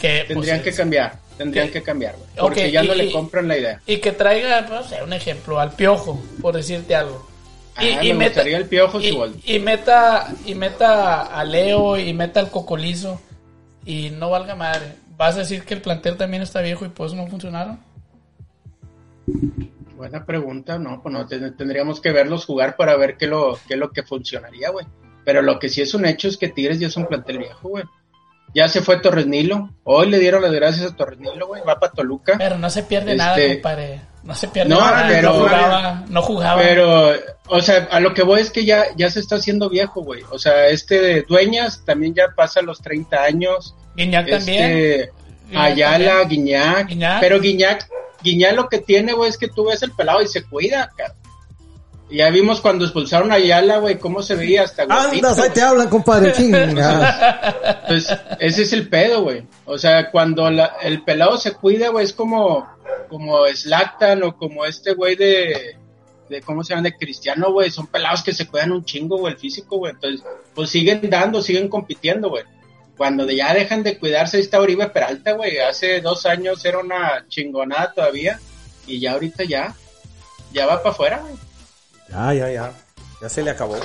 Que, 0.00 0.24
pues, 0.26 0.28
Tendrían 0.28 0.62
que 0.62 0.72
cambiar, 0.74 1.18
tendrían 1.38 1.70
que 1.70 1.82
cambiar, 1.82 2.16
güey, 2.16 2.28
porque 2.38 2.70
ya 2.70 2.82
no 2.82 2.92
y- 2.94 2.98
le 2.98 3.12
compran 3.12 3.48
la 3.48 3.56
idea. 3.56 3.80
Y 3.86 3.96
que 3.96 4.12
traiga, 4.12 4.60
no 4.60 4.82
sé, 4.82 5.02
un 5.02 5.14
ejemplo, 5.14 5.58
al 5.58 5.72
piojo, 5.72 6.22
por 6.42 6.54
decirte 6.54 6.94
algo. 6.94 7.26
Ah, 7.76 7.82
me 8.02 8.14
gustaría 8.24 8.56
el 8.56 8.66
Piojo 8.66 9.00
y, 9.00 9.16
y 9.44 9.58
meta, 9.58 10.32
y 10.46 10.54
meta 10.54 11.22
a 11.22 11.44
Leo 11.44 11.98
y 11.98 12.12
meta 12.14 12.40
al 12.40 12.50
Cocolizo 12.50 13.20
y 13.84 14.10
no 14.10 14.30
valga 14.30 14.54
madre. 14.54 14.94
¿Vas 15.16 15.34
a 15.36 15.40
decir 15.40 15.62
que 15.64 15.74
el 15.74 15.82
plantel 15.82 16.16
también 16.16 16.42
está 16.42 16.60
viejo 16.60 16.84
y 16.84 16.88
por 16.88 17.06
eso 17.06 17.16
no 17.16 17.26
funcionaron? 17.26 17.78
Buena 19.96 20.24
pregunta, 20.26 20.78
no, 20.78 21.02
pues 21.02 21.12
no, 21.12 21.26
ten- 21.26 21.56
tendríamos 21.56 22.00
que 22.00 22.12
verlos 22.12 22.44
jugar 22.44 22.76
para 22.76 22.96
ver 22.96 23.16
qué 23.16 23.26
lo, 23.26 23.58
qué 23.66 23.74
es 23.74 23.80
lo 23.80 23.90
que 23.90 24.02
funcionaría, 24.02 24.70
güey. 24.70 24.86
Pero 25.24 25.42
lo 25.42 25.58
que 25.58 25.68
sí 25.68 25.80
es 25.82 25.94
un 25.94 26.04
hecho 26.06 26.28
es 26.28 26.36
que 26.36 26.48
Tigres 26.48 26.78
ya 26.78 26.86
es 26.88 26.96
un 26.96 27.06
plantel 27.06 27.38
viejo, 27.38 27.68
güey. 27.68 27.84
Ya 28.54 28.68
se 28.68 28.80
fue 28.82 29.00
Torres 29.00 29.26
Nilo. 29.26 29.70
Hoy 29.84 30.08
le 30.10 30.18
dieron 30.18 30.42
las 30.42 30.52
gracias 30.52 30.92
a 30.92 30.96
Torres 30.96 31.18
Nilo, 31.18 31.46
güey. 31.48 31.62
Va 31.66 31.80
para 31.80 31.92
Toluca. 31.92 32.34
Pero 32.38 32.58
no 32.58 32.70
se 32.70 32.82
pierde 32.84 33.12
Este- 33.12 33.16
nada, 33.24 33.36
compadre. 33.54 34.00
No 34.26 34.34
se 34.34 34.48
pierde 34.48 34.70
No, 34.70 34.80
nada. 34.80 35.06
pero- 35.08 35.32
no 35.32 35.38
jugaba. 35.40 36.04
No 36.08 36.22
jugaba. 36.22 36.60
Pero, 36.60 37.12
o 37.48 37.60
sea, 37.62 37.88
a 37.90 38.00
lo 38.00 38.12
que 38.12 38.22
voy 38.22 38.40
es 38.40 38.50
que 38.50 38.64
ya, 38.64 38.86
ya 38.96 39.08
se 39.08 39.20
está 39.20 39.36
haciendo 39.36 39.68
viejo, 39.70 40.02
güey. 40.02 40.22
O 40.30 40.38
sea, 40.38 40.66
este 40.66 41.00
de 41.00 41.22
Dueñas 41.22 41.82
también 41.84 42.12
ya 42.14 42.24
pasa 42.34 42.60
los 42.60 42.82
30 42.82 43.22
años. 43.22 43.74
Guiñac 43.94 44.28
también. 44.28 44.64
Este, 44.64 45.10
Guiñac 45.48 45.64
Ayala, 45.64 46.18
también. 46.20 46.28
Guiñac. 46.44 46.88
Guiñac. 46.88 47.20
Pero 47.20 47.40
Guiñac, 47.40 47.88
Guiñac 48.22 48.56
lo 48.56 48.68
que 48.68 48.78
tiene, 48.78 49.12
güey, 49.12 49.30
es 49.30 49.38
que 49.38 49.46
tú 49.48 49.66
ves 49.66 49.82
el 49.84 49.92
pelado 49.92 50.20
y 50.20 50.26
se 50.26 50.42
cuida, 50.42 50.90
cara. 50.96 51.14
Ya 52.08 52.30
vimos 52.30 52.60
cuando 52.60 52.84
expulsaron 52.84 53.32
a 53.32 53.34
Ayala, 53.34 53.78
güey, 53.78 53.98
cómo 53.98 54.22
se 54.22 54.36
veía 54.36 54.62
hasta 54.62 54.84
gordito, 54.84 55.26
Andas, 55.28 55.38
ahí 55.44 55.50
te 55.50 55.62
hablan, 55.62 55.88
compadre. 55.88 56.32
Pues 57.88 58.06
ese 58.38 58.62
es 58.62 58.72
el 58.72 58.88
pedo, 58.88 59.22
güey. 59.22 59.44
O 59.64 59.76
sea, 59.76 60.10
cuando 60.10 60.48
la- 60.50 60.76
el 60.82 61.02
pelado 61.02 61.36
se 61.36 61.52
cuida, 61.52 61.88
güey, 61.88 62.04
es 62.04 62.12
como, 62.12 62.68
como 63.08 63.44
Slatan 63.48 64.22
o 64.22 64.36
como 64.36 64.64
este 64.64 64.94
güey 64.94 65.16
de, 65.16 65.76
de, 66.28 66.42
¿cómo 66.42 66.62
se 66.62 66.70
llama? 66.74 66.82
De 66.84 66.96
Cristiano, 66.96 67.52
güey. 67.52 67.70
Son 67.72 67.86
pelados 67.88 68.22
que 68.22 68.32
se 68.32 68.46
cuidan 68.46 68.72
un 68.72 68.84
chingo, 68.84 69.18
güey, 69.18 69.34
el 69.34 69.38
físico, 69.40 69.78
güey. 69.78 69.92
Entonces, 69.92 70.22
pues 70.54 70.70
siguen 70.70 71.00
dando, 71.10 71.42
siguen 71.42 71.68
compitiendo, 71.68 72.28
güey. 72.28 72.44
Cuando 72.96 73.26
de- 73.26 73.34
ya 73.36 73.52
dejan 73.52 73.82
de 73.82 73.98
cuidarse, 73.98 74.36
ahí 74.36 74.42
está 74.44 74.60
Oribe 74.60 74.88
Peralta, 74.90 75.32
güey. 75.32 75.58
Hace 75.58 76.00
dos 76.00 76.24
años 76.24 76.64
era 76.64 76.78
una 76.78 77.24
chingonada 77.28 77.92
todavía. 77.92 78.38
Y 78.86 79.00
ya 79.00 79.12
ahorita 79.12 79.42
ya, 79.44 79.74
ya 80.52 80.66
va 80.66 80.78
para 80.82 80.90
afuera, 80.94 81.18
güey. 81.18 81.34
Ya, 82.10 82.32
ya, 82.34 82.50
ya. 82.50 82.72
Ya 83.22 83.28
se 83.28 83.42
le 83.42 83.50
acabó. 83.50 83.76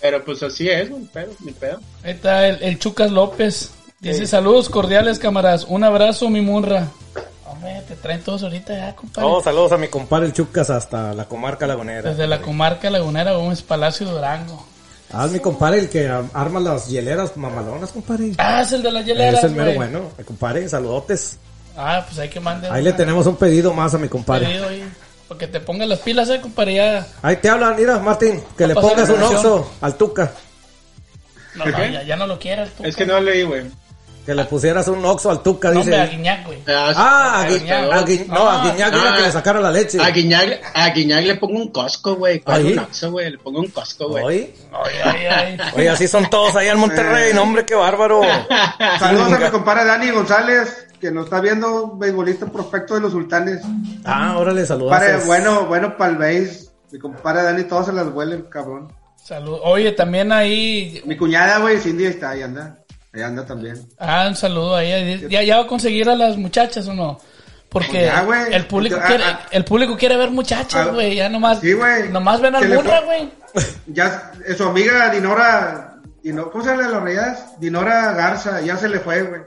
Pero 0.00 0.24
pues 0.24 0.42
así 0.42 0.68
es, 0.68 0.90
güey, 0.90 1.02
pedo, 1.04 1.32
mi 1.40 1.52
pedo. 1.52 1.80
Ahí 2.02 2.12
está 2.12 2.46
el, 2.48 2.62
el 2.62 2.78
Chucas 2.78 3.10
López. 3.10 3.70
Dice 4.00 4.20
Sí. 4.20 4.26
saludos 4.26 4.68
cordiales, 4.68 5.18
camaradas. 5.18 5.64
Un 5.64 5.82
abrazo, 5.84 6.28
mi 6.28 6.42
munra. 6.42 6.88
Hombre, 7.46 7.82
te 7.88 7.94
traen 7.96 8.20
todos 8.20 8.42
ahorita 8.42 8.74
ya, 8.76 8.94
compadre. 8.96 9.28
Oh, 9.28 9.42
saludos 9.42 9.72
a 9.72 9.78
mi 9.78 9.88
compadre 9.88 10.26
el 10.26 10.32
Chucas 10.34 10.68
hasta 10.68 11.14
la 11.14 11.24
comarca 11.24 11.66
lagunera. 11.66 12.10
Desde 12.10 12.26
la 12.26 12.42
comarca 12.42 12.90
lagunera, 12.90 13.32
Gómez 13.32 13.62
Palacio 13.62 14.06
Durango. 14.10 14.66
Ah, 15.12 15.24
es 15.26 15.32
mi 15.32 15.38
compadre 15.38 15.78
el 15.78 15.88
que 15.88 16.08
arma 16.34 16.58
las 16.60 16.88
hieleras 16.88 17.36
mamalonas, 17.36 17.90
compadre. 17.92 18.32
Ah, 18.38 18.62
es 18.62 18.72
el 18.72 18.82
de 18.82 18.90
las 18.90 19.06
hieleras, 19.06 19.38
es 19.38 19.44
el 19.44 19.52
mero 19.52 19.64
güey. 19.66 19.76
bueno. 19.76 20.10
Mi 20.18 20.24
compadre, 20.24 20.68
saludotes. 20.68 21.38
Ah, 21.76 22.04
pues 22.06 22.18
hay 22.18 22.28
que 22.28 22.40
mandar. 22.40 22.72
Ahí 22.72 22.82
le 22.82 22.92
tenemos 22.92 23.26
un 23.26 23.36
pedido 23.36 23.72
más 23.72 23.94
a 23.94 23.98
mi 23.98 24.08
compadre. 24.08 24.46
pedido 24.46 24.68
ahí, 24.68 24.84
Para 25.28 25.38
que 25.38 25.46
te 25.46 25.60
pongas 25.60 25.88
las 25.88 26.00
pilas, 26.00 26.28
eh, 26.30 26.40
compadre. 26.40 26.74
Ya. 26.74 27.06
Ahí 27.22 27.36
te 27.36 27.48
hablan, 27.48 27.76
mira, 27.76 27.98
Martín, 27.98 28.42
que 28.56 28.66
le 28.66 28.74
pongas 28.74 29.08
un 29.08 29.22
oxo 29.22 29.72
al 29.80 29.96
Tuca. 29.96 30.32
No, 31.54 31.64
no, 31.64 31.70
ya, 31.70 32.02
ya 32.02 32.16
no 32.16 32.26
lo 32.26 32.38
quieras 32.38 32.70
tú. 32.76 32.84
Es 32.84 32.96
que 32.96 33.06
no 33.06 33.20
leí, 33.20 33.44
güey. 33.44 33.64
Que 34.24 34.34
le 34.34 34.44
pusieras 34.46 34.88
un 34.88 35.04
oxo 35.04 35.30
al 35.30 35.42
Tuca, 35.42 35.70
No, 35.70 35.80
hombre, 35.80 35.96
a 36.00 36.04
dice. 36.04 36.16
Guiñac, 36.16 36.46
güey. 36.46 36.58
Ah, 36.66 36.92
a, 36.96 37.40
a 37.42 37.46
Gui- 37.48 37.58
Guiñac. 37.58 37.78
a 37.78 37.82
no, 37.84 38.48
a 38.48 38.62
Ah, 38.62 38.72
Guiñac 38.72 38.94
ah, 38.94 39.14
que 39.18 39.22
le 39.22 39.30
sacara 39.32 39.60
la 39.60 39.70
leche. 39.70 40.00
A 40.00 40.08
Guiñac, 40.10 40.60
a 40.74 40.88
Guiñac 40.90 41.24
le 41.26 41.34
pongo 41.36 41.58
un 41.60 41.68
Costco, 41.70 42.14
güey. 42.16 42.40
¿Cuál 42.40 42.64
¿Ahí? 42.66 42.72
un 42.72 42.78
Oxxo, 42.78 43.10
güey? 43.10 43.30
Le 43.32 43.38
pongo 43.38 43.60
un 43.60 43.68
Costco, 43.68 44.08
güey. 44.08 44.24
Oye, 44.24 44.54
Ay, 44.72 44.94
ay, 45.04 45.26
ay. 45.60 45.70
oye, 45.76 45.88
así 45.90 46.08
son 46.08 46.30
todos 46.30 46.56
allá 46.56 46.72
en 46.72 46.78
Monterrey, 46.78 47.34
no, 47.34 47.42
hombre, 47.42 47.66
qué 47.66 47.74
bárbaro. 47.74 48.22
Saludos 48.98 49.32
a 49.32 49.38
mi 49.38 49.50
compadre 49.50 49.84
Dani 49.84 50.10
González, 50.10 50.86
que 50.98 51.10
nos 51.10 51.24
está 51.24 51.40
viendo, 51.40 51.94
beisbolista 51.96 52.46
prospecto 52.46 52.94
de 52.94 53.00
los 53.02 53.12
sultanes. 53.12 53.60
Ah, 54.06 54.38
órale, 54.38 54.64
saludos. 54.64 55.26
bueno, 55.26 55.66
bueno 55.66 55.96
para 55.98 56.12
el 56.12 56.16
béis. 56.16 56.70
Mi 56.92 56.98
compadre 56.98 57.42
Dani, 57.42 57.64
todos 57.64 57.86
se 57.86 57.92
las 57.92 58.06
huele, 58.08 58.36
el 58.36 58.48
cabrón. 58.48 58.90
Salud. 59.22 59.58
Oye, 59.64 59.92
también 59.92 60.32
ahí. 60.32 61.02
Mi 61.04 61.16
cuñada, 61.16 61.58
güey, 61.58 61.78
Cindy 61.80 62.06
está, 62.06 62.30
ahí 62.30 62.42
anda. 62.42 62.78
Ahí 63.14 63.22
anda 63.22 63.46
también. 63.46 63.80
Ah, 63.98 64.26
un 64.28 64.34
saludo 64.34 64.76
ahí. 64.76 65.26
¿Ya, 65.30 65.42
ya 65.42 65.58
va 65.58 65.64
a 65.64 65.66
conseguir 65.66 66.08
a 66.08 66.16
las 66.16 66.36
muchachas 66.36 66.86
o 66.88 66.94
no? 66.94 67.20
Porque 67.68 67.88
Pues 68.26 68.48
ya, 68.50 68.56
el 68.56 68.66
público 68.66 68.96
Ah, 69.02 69.06
quiere, 69.06 69.24
ah. 69.24 69.40
el 69.50 69.64
público 69.64 69.96
quiere 69.96 70.16
ver 70.16 70.30
muchachas, 70.30 70.86
Ah, 70.88 70.92
güey. 70.92 71.16
Ya 71.16 71.28
nomás, 71.28 71.58
sí, 71.60 71.72
güey. 71.72 72.08
nomás 72.10 72.40
ven 72.40 72.52
Que 72.52 72.58
al 72.58 72.70
le 72.70 72.76
burra, 72.76 72.96
pon- 72.98 73.04
güey. 73.06 73.30
Ya, 73.86 74.32
eh, 74.46 74.54
su 74.54 74.64
amiga 74.64 75.10
Dinora, 75.10 75.96
Dino- 76.22 76.50
¿cómo 76.50 76.62
se 76.64 76.70
llama 76.70 76.88
la 76.88 77.00
rayadas? 77.00 77.58
Dinora 77.60 78.12
Garza, 78.12 78.60
ya 78.60 78.76
se 78.76 78.88
le 78.88 79.00
fue, 79.00 79.22
güey. 79.22 79.40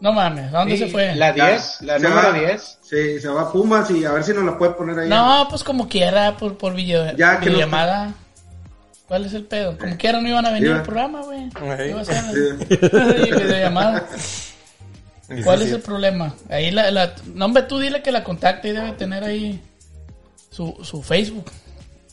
No 0.00 0.12
mames, 0.12 0.52
¿a 0.54 0.58
dónde 0.58 0.76
Sí, 0.76 0.84
se 0.84 0.90
fue? 0.90 1.14
La 1.16 1.34
Ya, 1.34 1.48
10, 1.48 1.78
la 1.82 1.98
se 1.98 2.08
número 2.08 2.28
va- 2.28 2.38
10. 2.38 2.78
Sí, 2.82 3.20
se 3.20 3.28
va 3.28 3.42
a 3.42 3.52
Pumas 3.52 3.90
y 3.90 4.04
a 4.04 4.12
ver 4.12 4.22
si 4.24 4.32
nos 4.32 4.44
la 4.44 4.56
puede 4.58 4.72
poner 4.72 4.98
ahí. 4.98 5.08
No, 5.08 5.46
pues 5.50 5.64
como 5.64 5.88
quiera, 5.88 6.36
por, 6.36 6.56
por 6.56 6.74
video, 6.74 7.04
Ya, 7.16 7.38
que 7.40 7.46
no- 7.46 7.52
videollamada. 7.52 8.12
¿Cuál 9.08 9.24
es 9.24 9.32
el 9.32 9.44
pedo? 9.44 9.76
Como 9.78 9.96
quiera 9.96 10.20
no 10.20 10.28
iban 10.28 10.44
a 10.44 10.50
venir 10.50 10.70
al 10.70 10.82
programa, 10.82 11.22
güey. 11.22 11.48
Iba 11.88 12.02
a 12.02 12.04
ser 12.04 12.22
¿Cuál 15.44 15.62
es 15.62 15.72
el 15.72 15.80
problema? 15.80 16.34
Ahí 16.48 16.70
la, 16.70 16.90
la... 16.90 17.14
No, 17.34 17.46
hombre, 17.46 17.62
tú 17.64 17.78
dile 17.78 18.02
que 18.02 18.12
la 18.12 18.22
contacte 18.22 18.68
y 18.68 18.72
debe 18.72 18.92
tener 18.92 19.24
ahí 19.24 19.60
su, 20.50 20.76
su 20.82 21.02
Facebook, 21.02 21.50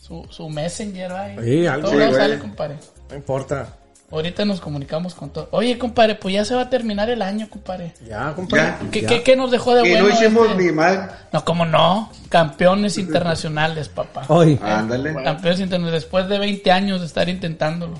su, 0.02 0.26
su 0.30 0.50
Messenger, 0.50 1.12
ahí. 1.12 1.38
Sí, 1.44 1.68
algo. 1.68 1.92
Todo 1.92 2.08
Sí, 2.08 2.14
sale, 2.14 2.40
compadre. 2.40 2.76
No 3.10 3.16
importa. 3.16 3.74
Ahorita 4.12 4.46
nos 4.46 4.62
comunicamos 4.62 5.15
con 5.15 5.32
todo. 5.32 5.48
Oye, 5.52 5.78
compadre, 5.80 6.15
pues 6.15 6.36
ya 6.36 6.46
se 6.46 6.54
va 6.56 6.62
a 6.62 6.70
terminar 6.70 7.10
el 7.10 7.22
año, 7.24 7.50
compadre. 7.50 7.94
Ya, 8.08 8.34
compadre. 8.34 8.63
Ya. 8.84 8.89
¿Qué, 8.91 9.02
ya. 9.02 9.08
qué- 9.08 9.24
qué 9.24 9.36
nos 9.36 9.50
dejó 9.52 9.74
de 9.76 9.82
bueno? 9.82 10.08
no 10.08 10.13
hicimos 10.13 10.50
este? 10.52 10.63
ni 10.63 10.72
mal. 10.72 11.12
No, 11.34 11.44
¿cómo 11.44 11.65
no? 11.65 12.12
Campeones 12.30 12.98
internacionales, 13.00 13.89
papá. 13.89 14.24
Hoy. 14.28 14.60
Ándale. 14.62 15.12
Campeones 15.15 15.60
internacionales 15.60 16.04
después 16.04 16.30
de 16.30 16.38
20 16.39 16.72
años 16.72 17.00
de 17.02 17.08
estar 17.08 17.28
intentándolo. 17.28 17.96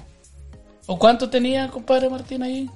¿O 0.86 1.00
cuánto 1.00 1.30
tenía, 1.30 1.70
compadre 1.70 2.08
Martín, 2.10 2.44
ahí? 2.44 2.70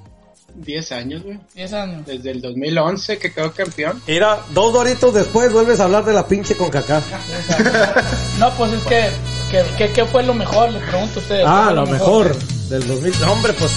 10 0.55 0.91
años, 0.93 1.21
güey. 1.23 1.39
10 1.53 1.73
años. 1.73 2.05
Desde 2.07 2.31
el 2.31 2.41
2011 2.41 3.19
que 3.19 3.31
quedó 3.31 3.53
campeón. 3.53 4.01
Mira, 4.07 4.39
dos 4.55 4.73
doritos 4.73 5.13
después 5.13 5.53
vuelves 5.53 5.79
a 5.79 5.83
hablar 5.83 6.03
de 6.03 6.13
la 6.13 6.27
pinche 6.27 6.55
con 6.57 6.69
cacá. 6.71 6.99
No, 8.39 8.49
pues 8.55 8.71
es 8.73 8.83
que, 8.85 9.09
que, 9.49 9.63
que- 9.77 9.91
¿qué 9.91 10.05
fue 10.05 10.23
lo 10.23 10.33
mejor? 10.33 10.71
Le 10.71 10.79
pregunto 10.79 11.19
a 11.19 11.21
ustedes. 11.23 11.41
¿qué 11.41 11.47
Ah, 11.47 11.71
lo 11.73 11.85
mejor 11.85 12.35
del 12.69 12.87
2000. 12.87 13.19
No, 13.21 13.31
hombre, 13.33 13.53
pues. 13.53 13.71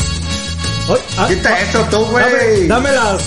Oy, 0.88 0.98
ah, 1.18 1.26
Quita 1.28 1.60
eso 1.60 1.84
tú, 1.90 2.02
dame, 2.12 2.30
güey. 2.30 2.66
dame 2.68 2.92
las. 2.92 3.22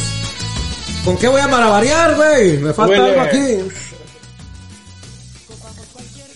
¿Con 1.03 1.17
qué 1.17 1.27
voy 1.27 1.41
a 1.41 1.47
maravariar, 1.47 2.15
güey? 2.15 2.57
Me 2.57 2.73
falta 2.73 2.93
Huele. 2.99 3.09
algo 3.11 3.21
aquí. 3.21 3.57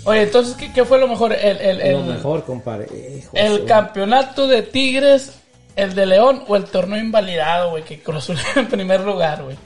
Oye, 0.06 0.24
entonces, 0.24 0.56
¿qué, 0.56 0.72
qué 0.72 0.86
fue 0.86 0.98
lo 1.00 1.08
mejor? 1.08 1.34
El, 1.34 1.58
el, 1.58 1.78
Lo 1.94 2.00
el, 2.00 2.06
mejor, 2.06 2.44
compadre. 2.46 2.88
Hijo 3.18 3.30
el 3.34 3.66
campeonato 3.66 4.48
de 4.48 4.62
Tigres, 4.64 5.32
el 5.76 5.94
de 5.94 6.06
León 6.06 6.44
o 6.48 6.56
el 6.56 6.64
torneo 6.66 7.00
invalidado, 7.00 7.72
güey, 7.72 7.84
que 7.84 8.00
cruzó 8.02 8.34
en 8.56 8.68
primer 8.68 9.02
lugar, 9.02 9.44
güey. 9.44 9.58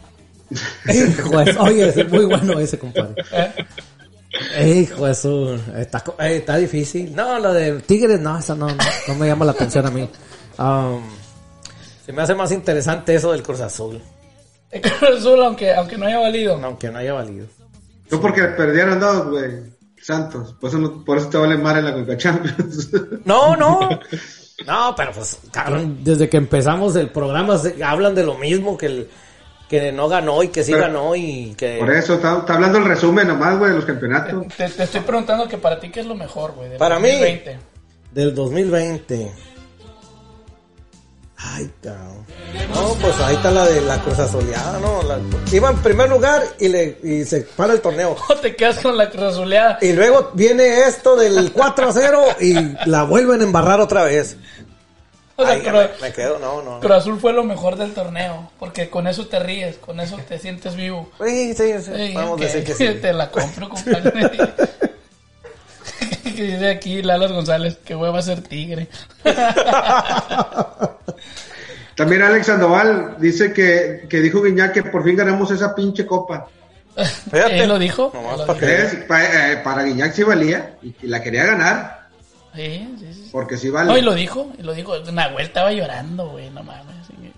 Hijo 0.87 1.37
de 1.39 1.53
su- 1.53 1.61
Oye, 1.61 1.89
es 1.89 2.09
muy 2.11 2.25
bueno 2.25 2.59
ese, 2.59 2.77
compadre. 2.77 3.23
¿Eh? 3.31 3.51
Hijo 4.65 5.05
de 5.05 5.15
su... 5.15 5.59
Está, 5.77 5.99
co- 6.01 6.15
eh, 6.19 6.37
está 6.37 6.57
difícil. 6.57 7.15
No, 7.15 7.37
lo 7.39 7.53
de 7.53 7.79
Tigres, 7.81 8.19
no, 8.19 8.37
eso 8.39 8.55
no, 8.55 8.67
no, 8.67 8.75
no 9.07 9.15
me 9.15 9.27
llama 9.27 9.45
la 9.45 9.51
atención 9.51 9.85
a 9.85 9.91
mí. 9.91 10.09
Um, 10.57 11.01
se 12.05 12.11
me 12.13 12.21
hace 12.21 12.33
más 12.35 12.51
interesante 12.51 13.13
eso 13.15 13.31
del 13.31 13.43
Cruz 13.43 13.59
Azul, 13.61 14.01
El 14.71 14.81
Cruz 14.81 15.19
Azul, 15.19 15.41
aunque, 15.43 15.73
aunque 15.73 15.97
no 15.97 16.05
haya 16.07 16.19
valido. 16.19 16.59
aunque 16.63 16.89
no 16.89 16.97
haya 16.99 17.13
valido. 17.13 17.45
Tú 18.09 18.19
porque 18.19 18.43
perdieron 18.43 18.99
dos, 18.99 19.27
güey. 19.29 19.71
Santos. 20.01 20.53
Por 20.59 20.69
eso, 20.69 20.79
no- 20.79 21.05
por 21.05 21.17
eso 21.17 21.29
te 21.29 21.37
vale 21.37 21.57
mal 21.57 21.77
en 21.77 21.85
la 21.85 21.93
Conca 21.93 22.17
Champions. 22.17 22.89
No, 23.25 23.55
no. 23.55 23.87
No, 24.67 24.93
pero 24.95 25.11
pues, 25.13 25.39
cabrón, 25.51 25.99
desde 26.03 26.29
que 26.29 26.37
empezamos 26.37 26.95
el 26.95 27.09
programa 27.09 27.57
se- 27.57 27.83
hablan 27.83 28.13
de 28.15 28.23
lo 28.23 28.35
mismo, 28.37 28.77
que 28.77 28.85
el 28.87 29.09
que 29.79 29.91
no 29.91 30.07
ganó 30.07 30.43
y 30.43 30.49
que 30.49 30.63
sí 30.63 30.71
Pero- 30.71 30.83
ganó 30.85 31.15
y 31.15 31.55
que... 31.57 31.77
Por 31.79 31.91
eso, 31.91 32.13
está, 32.15 32.37
está 32.39 32.53
hablando 32.53 32.77
el 32.77 32.85
resumen 32.85 33.27
nomás, 33.27 33.57
güey, 33.57 33.71
de 33.71 33.77
los 33.77 33.85
campeonatos. 33.85 34.45
Te, 34.55 34.69
te 34.69 34.83
estoy 34.83 35.01
preguntando 35.01 35.47
que 35.47 35.57
para 35.57 35.79
ti, 35.79 35.89
¿qué 35.89 36.01
es 36.01 36.05
lo 36.05 36.13
mejor, 36.13 36.51
güey? 36.53 36.69
del 36.69 36.77
Para 36.77 36.99
mí. 36.99 37.09
2020? 37.09 37.59
Del 38.11 38.35
2020. 38.35 39.31
Ay, 41.37 41.69
cabrón. 41.81 42.25
No, 42.73 42.93
pues 43.01 43.19
ahí 43.19 43.35
está 43.35 43.51
la 43.51 43.65
de 43.65 43.81
la 43.81 43.99
Cruz 44.01 44.17
Azuleada, 44.19 44.79
¿no? 44.79 45.01
La- 45.03 45.19
iba 45.51 45.69
en 45.71 45.77
primer 45.77 46.07
lugar 46.09 46.41
y, 46.59 46.69
le, 46.69 46.97
y 47.03 47.25
se 47.25 47.41
para 47.41 47.73
el 47.73 47.81
torneo. 47.81 48.15
¿Cómo 48.27 48.39
te 48.39 48.55
quedas 48.55 48.79
con 48.79 48.95
la 48.95 49.09
Cruz 49.09 49.23
Azuleada? 49.23 49.77
Y 49.81 49.91
luego 49.93 50.31
viene 50.35 50.81
esto 50.87 51.15
del 51.17 51.51
4 51.51 51.87
a 51.89 51.91
0 51.91 52.25
y 52.39 52.55
la 52.89 53.03
vuelven 53.03 53.41
a 53.41 53.43
embarrar 53.43 53.81
otra 53.81 54.03
vez. 54.03 54.37
O 55.43 55.45
sea, 55.45 55.55
Ay, 55.55 55.61
Cruz, 55.61 55.73
me, 56.01 56.07
me 56.07 56.13
quedo, 56.13 56.39
no, 56.39 56.61
no. 56.61 56.79
Cruz 56.79 56.91
Azul 56.93 57.19
fue 57.19 57.33
lo 57.33 57.43
mejor 57.43 57.75
del 57.75 57.93
torneo, 57.93 58.51
porque 58.59 58.89
con 58.89 59.07
eso 59.07 59.27
te 59.27 59.39
ríes, 59.39 59.77
con 59.77 59.99
eso 59.99 60.17
te 60.27 60.39
sientes 60.39 60.75
vivo. 60.75 61.09
Sí, 61.25 61.53
sí, 61.53 61.73
sí. 61.81 61.91
Sí, 61.95 62.13
Vamos 62.15 62.39
a 62.41 62.43
decir 62.45 62.63
que 62.63 62.73
sí. 62.73 62.87
Te 63.01 63.13
la 63.13 63.29
compro, 63.29 63.69
compadre. 63.69 64.29
que 66.23 66.31
dice 66.43 66.69
aquí 66.69 67.01
Lalas 67.01 67.31
González, 67.31 67.77
que 67.85 67.95
hueva 67.95 68.21
ser 68.21 68.41
tigre. 68.41 68.87
También 71.95 72.23
Alex 72.23 72.47
Sandoval 72.47 73.17
dice 73.19 73.53
que, 73.53 74.07
que 74.09 74.19
dijo 74.19 74.41
Guiñac 74.41 74.73
que 74.73 74.81
por 74.83 75.03
fin 75.03 75.15
ganamos 75.15 75.51
esa 75.51 75.75
pinche 75.75 76.05
copa. 76.05 76.47
¿Él 77.31 77.67
lo 77.69 77.77
dijo? 77.77 78.11
Nomás 78.13 78.33
Él 78.33 78.39
lo 78.39 78.47
para 78.47 78.59
dijo. 78.59 78.89
que- 79.07 79.53
eh, 79.53 79.57
para 79.63 79.83
Guiñac 79.83 80.13
sí 80.13 80.23
valía 80.23 80.75
y 80.81 80.95
la 81.07 81.21
quería 81.21 81.45
ganar, 81.45 82.02
Sí, 82.55 82.95
sí, 82.99 83.13
sí. 83.13 83.29
porque 83.31 83.57
sí 83.57 83.69
vale. 83.69 83.89
No, 83.91 83.97
y 83.97 84.01
lo 84.01 84.13
dijo, 84.13 84.51
y 84.57 84.61
lo 84.63 84.73
dijo. 84.73 84.97
Nahuel 85.11 85.45
estaba 85.45 85.71
llorando, 85.71 86.29
güey, 86.29 86.49
no 86.51 86.63
mames. 86.63 86.93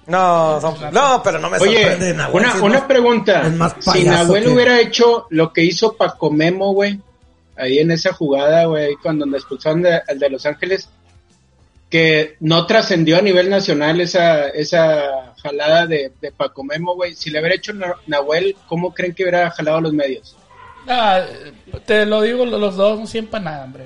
No, 0.07 0.59
son- 0.61 0.93
no, 0.93 1.21
pero 1.23 1.39
no 1.39 1.49
me 1.49 1.57
Oye, 1.57 1.79
sorprende. 1.81 2.13
Nahuel, 2.13 2.43
una, 2.45 2.53
si 2.53 2.59
una 2.61 2.79
no- 2.79 2.87
pregunta. 2.87 3.41
es 3.47 3.53
más 3.53 3.75
si 3.79 4.03
Nahuel 4.03 4.43
que- 4.43 4.49
hubiera 4.49 4.79
hecho 4.79 5.25
lo 5.31 5.51
que 5.51 5.63
hizo 5.63 5.93
Paco 5.97 6.29
Memo, 6.29 6.73
güey, 6.73 6.99
ahí 7.57 7.79
en 7.79 7.89
esa 7.91 8.13
jugada, 8.13 8.65
güey, 8.65 8.85
ahí 8.85 8.95
cuando 9.01 9.25
le 9.25 9.37
expulsaron 9.37 9.81
de- 9.81 10.01
al 10.07 10.19
de 10.19 10.29
Los 10.29 10.45
Ángeles, 10.45 10.89
que 11.89 12.35
no 12.39 12.65
trascendió 12.67 13.17
a 13.17 13.21
nivel 13.21 13.49
nacional 13.49 14.01
esa, 14.01 14.49
esa 14.49 15.33
jalada 15.41 15.87
de, 15.87 16.11
de 16.21 16.31
Paco 16.31 16.63
Memo, 16.63 16.93
güey. 16.95 17.15
Si 17.15 17.29
le 17.29 17.39
hubiera 17.39 17.55
hecho 17.55 17.73
Na- 17.73 17.95
Nahuel, 18.05 18.55
¿cómo 18.67 18.93
creen 18.93 19.13
que 19.15 19.23
hubiera 19.23 19.49
jalado 19.51 19.77
a 19.77 19.81
los 19.81 19.93
medios? 19.93 20.35
Ah, 20.87 21.21
te 21.85 22.05
lo 22.05 22.21
digo 22.21 22.45
los 22.45 22.75
dos, 22.75 22.99
no 22.99 23.07
siempre 23.07 23.39
nada, 23.39 23.63
hombre. 23.63 23.85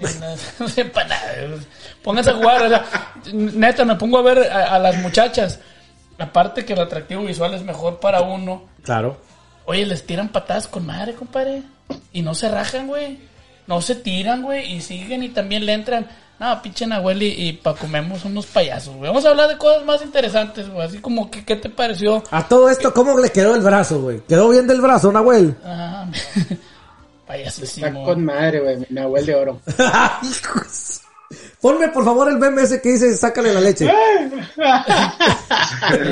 Pónganse 2.02 2.30
a 2.30 2.34
jugar. 2.34 2.62
o 2.62 2.68
sea, 2.68 2.84
neta, 3.32 3.84
me 3.84 3.96
pongo 3.96 4.18
a 4.18 4.22
ver 4.22 4.50
a, 4.50 4.74
a 4.74 4.78
las 4.78 4.96
muchachas. 4.98 5.58
Aparte 6.18 6.64
que 6.64 6.72
el 6.72 6.80
atractivo 6.80 7.24
visual 7.24 7.54
es 7.54 7.62
mejor 7.62 8.00
para 8.00 8.22
uno. 8.22 8.64
Claro. 8.82 9.18
Oye, 9.66 9.84
les 9.84 10.06
tiran 10.06 10.28
patadas 10.28 10.68
con 10.68 10.86
madre, 10.86 11.14
compadre. 11.14 11.62
Y 12.12 12.22
no 12.22 12.34
se 12.34 12.48
rajan, 12.48 12.86
güey. 12.86 13.18
No 13.66 13.80
se 13.82 13.96
tiran, 13.96 14.42
güey. 14.42 14.74
Y 14.74 14.80
siguen 14.80 15.22
y 15.24 15.28
también 15.30 15.66
le 15.66 15.72
entran. 15.72 16.06
No, 16.38 16.60
pinche 16.62 16.86
Nahuel 16.86 17.22
y, 17.22 17.48
y 17.48 17.52
Paco 17.54 17.88
Memo 17.88 18.18
son 18.18 18.32
unos 18.32 18.46
payasos, 18.46 18.94
güey. 18.94 19.08
Vamos 19.08 19.24
a 19.24 19.30
hablar 19.30 19.48
de 19.48 19.56
cosas 19.56 19.84
más 19.84 20.02
interesantes, 20.02 20.68
güey. 20.68 20.86
Así 20.86 20.98
como 20.98 21.30
que, 21.30 21.44
¿qué 21.44 21.56
te 21.56 21.70
pareció? 21.70 22.22
A 22.30 22.46
todo 22.46 22.68
esto, 22.68 22.92
¿cómo 22.92 23.18
le 23.18 23.30
quedó 23.30 23.54
el 23.54 23.62
brazo, 23.62 24.02
güey? 24.02 24.20
¿Quedó 24.28 24.50
bien 24.50 24.66
del 24.66 24.82
brazo, 24.82 25.10
Nahuel? 25.10 25.56
Ah, 25.64 26.06
Está 27.26 27.32
payasísimo. 27.32 28.04
con 28.04 28.24
madre, 28.24 28.60
güey, 28.60 28.76
mi 28.76 28.86
Nahuel 28.90 29.26
de 29.26 29.34
oro. 29.34 29.60
Hijos. 30.22 31.00
Ponme 31.60 31.88
por 31.88 32.04
favor 32.04 32.28
el 32.28 32.38
meme 32.38 32.62
ese 32.62 32.80
que 32.80 32.90
dice 32.90 33.12
sácale 33.16 33.52
la 33.52 33.60
leche. 33.60 33.90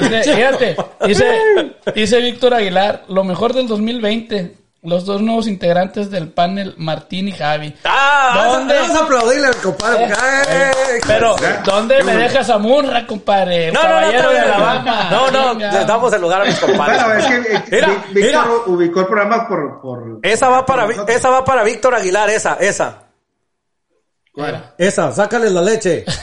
Dice, 0.00 0.34
fíjate, 0.34 0.76
dice, 1.06 1.24
dice 1.94 2.20
Víctor 2.20 2.54
Aguilar, 2.54 3.04
lo 3.08 3.22
mejor 3.22 3.52
del 3.52 3.68
2020, 3.68 4.56
los 4.84 5.04
dos 5.06 5.22
nuevos 5.22 5.46
integrantes 5.48 6.10
del 6.10 6.28
panel, 6.28 6.74
Martín 6.76 7.28
y 7.28 7.32
Javi. 7.32 7.74
Ah, 7.84 8.44
¿Dónde? 8.48 8.74
Vamos 8.78 8.96
a 8.96 9.04
aplaudirle 9.04 9.46
al 9.46 9.56
compadre. 9.56 10.04
Eh, 10.04 10.12
¡Eh! 10.48 11.00
Pero, 11.06 11.36
Ya, 11.38 11.62
¿dónde 11.64 12.02
me 12.04 12.14
dejas 12.16 12.50
a 12.50 12.58
Munra, 12.58 13.06
compadre? 13.06 13.72
No, 13.72 13.82
no, 13.82 14.00
no. 14.00 14.82
No, 15.10 15.30
no, 15.30 15.54
Venga. 15.54 15.72
le 15.72 15.84
damos 15.84 16.12
el 16.12 16.20
lugar 16.20 16.42
a 16.42 16.44
mis 16.44 16.58
compadres. 16.58 17.02
Bueno, 17.02 17.18
es 17.18 17.26
que 17.26 17.36
eh, 17.56 17.62
Mira, 17.70 17.88
Víctor 18.12 18.46
mira. 18.46 18.62
ubicó 18.66 19.00
el 19.00 19.06
programa 19.06 19.48
por... 19.48 19.80
por 19.80 20.18
Esa 20.22 20.48
va 20.48 20.66
para, 20.66 20.86
esa 21.08 21.30
va 21.30 21.44
para 21.44 21.64
Víctor 21.64 21.94
Aguilar, 21.94 22.28
esa, 22.30 22.54
esa. 22.60 23.00
Esa, 24.76 25.12
sácale 25.12 25.48
la 25.48 25.62
leche. 25.62 26.04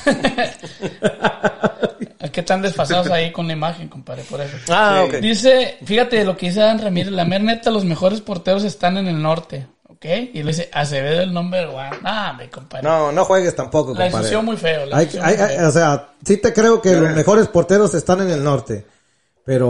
Es 2.21 2.29
que 2.31 2.41
están 2.41 2.61
desfasados 2.61 3.07
ahí 3.11 3.31
con 3.31 3.47
la 3.47 3.53
imagen, 3.53 3.87
compadre, 3.89 4.23
por 4.29 4.39
eso. 4.41 4.55
Ah, 4.69 5.03
ok. 5.07 5.15
Dice, 5.15 5.77
fíjate 5.83 6.23
lo 6.23 6.37
que 6.37 6.47
dice 6.47 6.59
Dan 6.59 6.79
Ramírez, 6.79 7.11
la 7.11 7.25
mer 7.25 7.41
neta, 7.43 7.71
los 7.71 7.83
mejores 7.85 8.21
porteros 8.21 8.63
están 8.63 8.97
en 8.97 9.07
el 9.07 9.21
norte, 9.21 9.67
¿ok? 9.89 10.05
Y 10.33 10.43
le 10.43 10.51
dice, 10.51 10.69
Acevedo 10.71 11.21
el 11.21 11.33
number 11.33 11.67
one. 11.67 11.89
Ah, 12.03 12.33
me 12.37 12.49
compadre. 12.49 12.83
No, 12.87 13.11
no 13.11 13.25
juegues 13.25 13.55
tampoco, 13.55 13.93
la 13.93 14.03
compadre. 14.05 14.17
ensució 14.17 14.41
muy 14.43 14.57
feo. 14.57 14.85
La 14.85 14.97
Hay- 14.97 15.05
ensució 15.05 15.23
hay- 15.25 15.35
muy 15.37 15.45
hay- 15.45 15.55
feo. 15.57 15.67
o 15.67 15.71
sea, 15.71 16.07
sí 16.25 16.37
te 16.37 16.53
creo 16.53 16.81
que 16.81 16.95
los 16.95 17.11
mejores 17.15 17.47
porteros 17.47 17.93
están 17.95 18.21
en 18.21 18.29
el 18.31 18.43
norte. 18.43 18.85
Pero, 19.43 19.67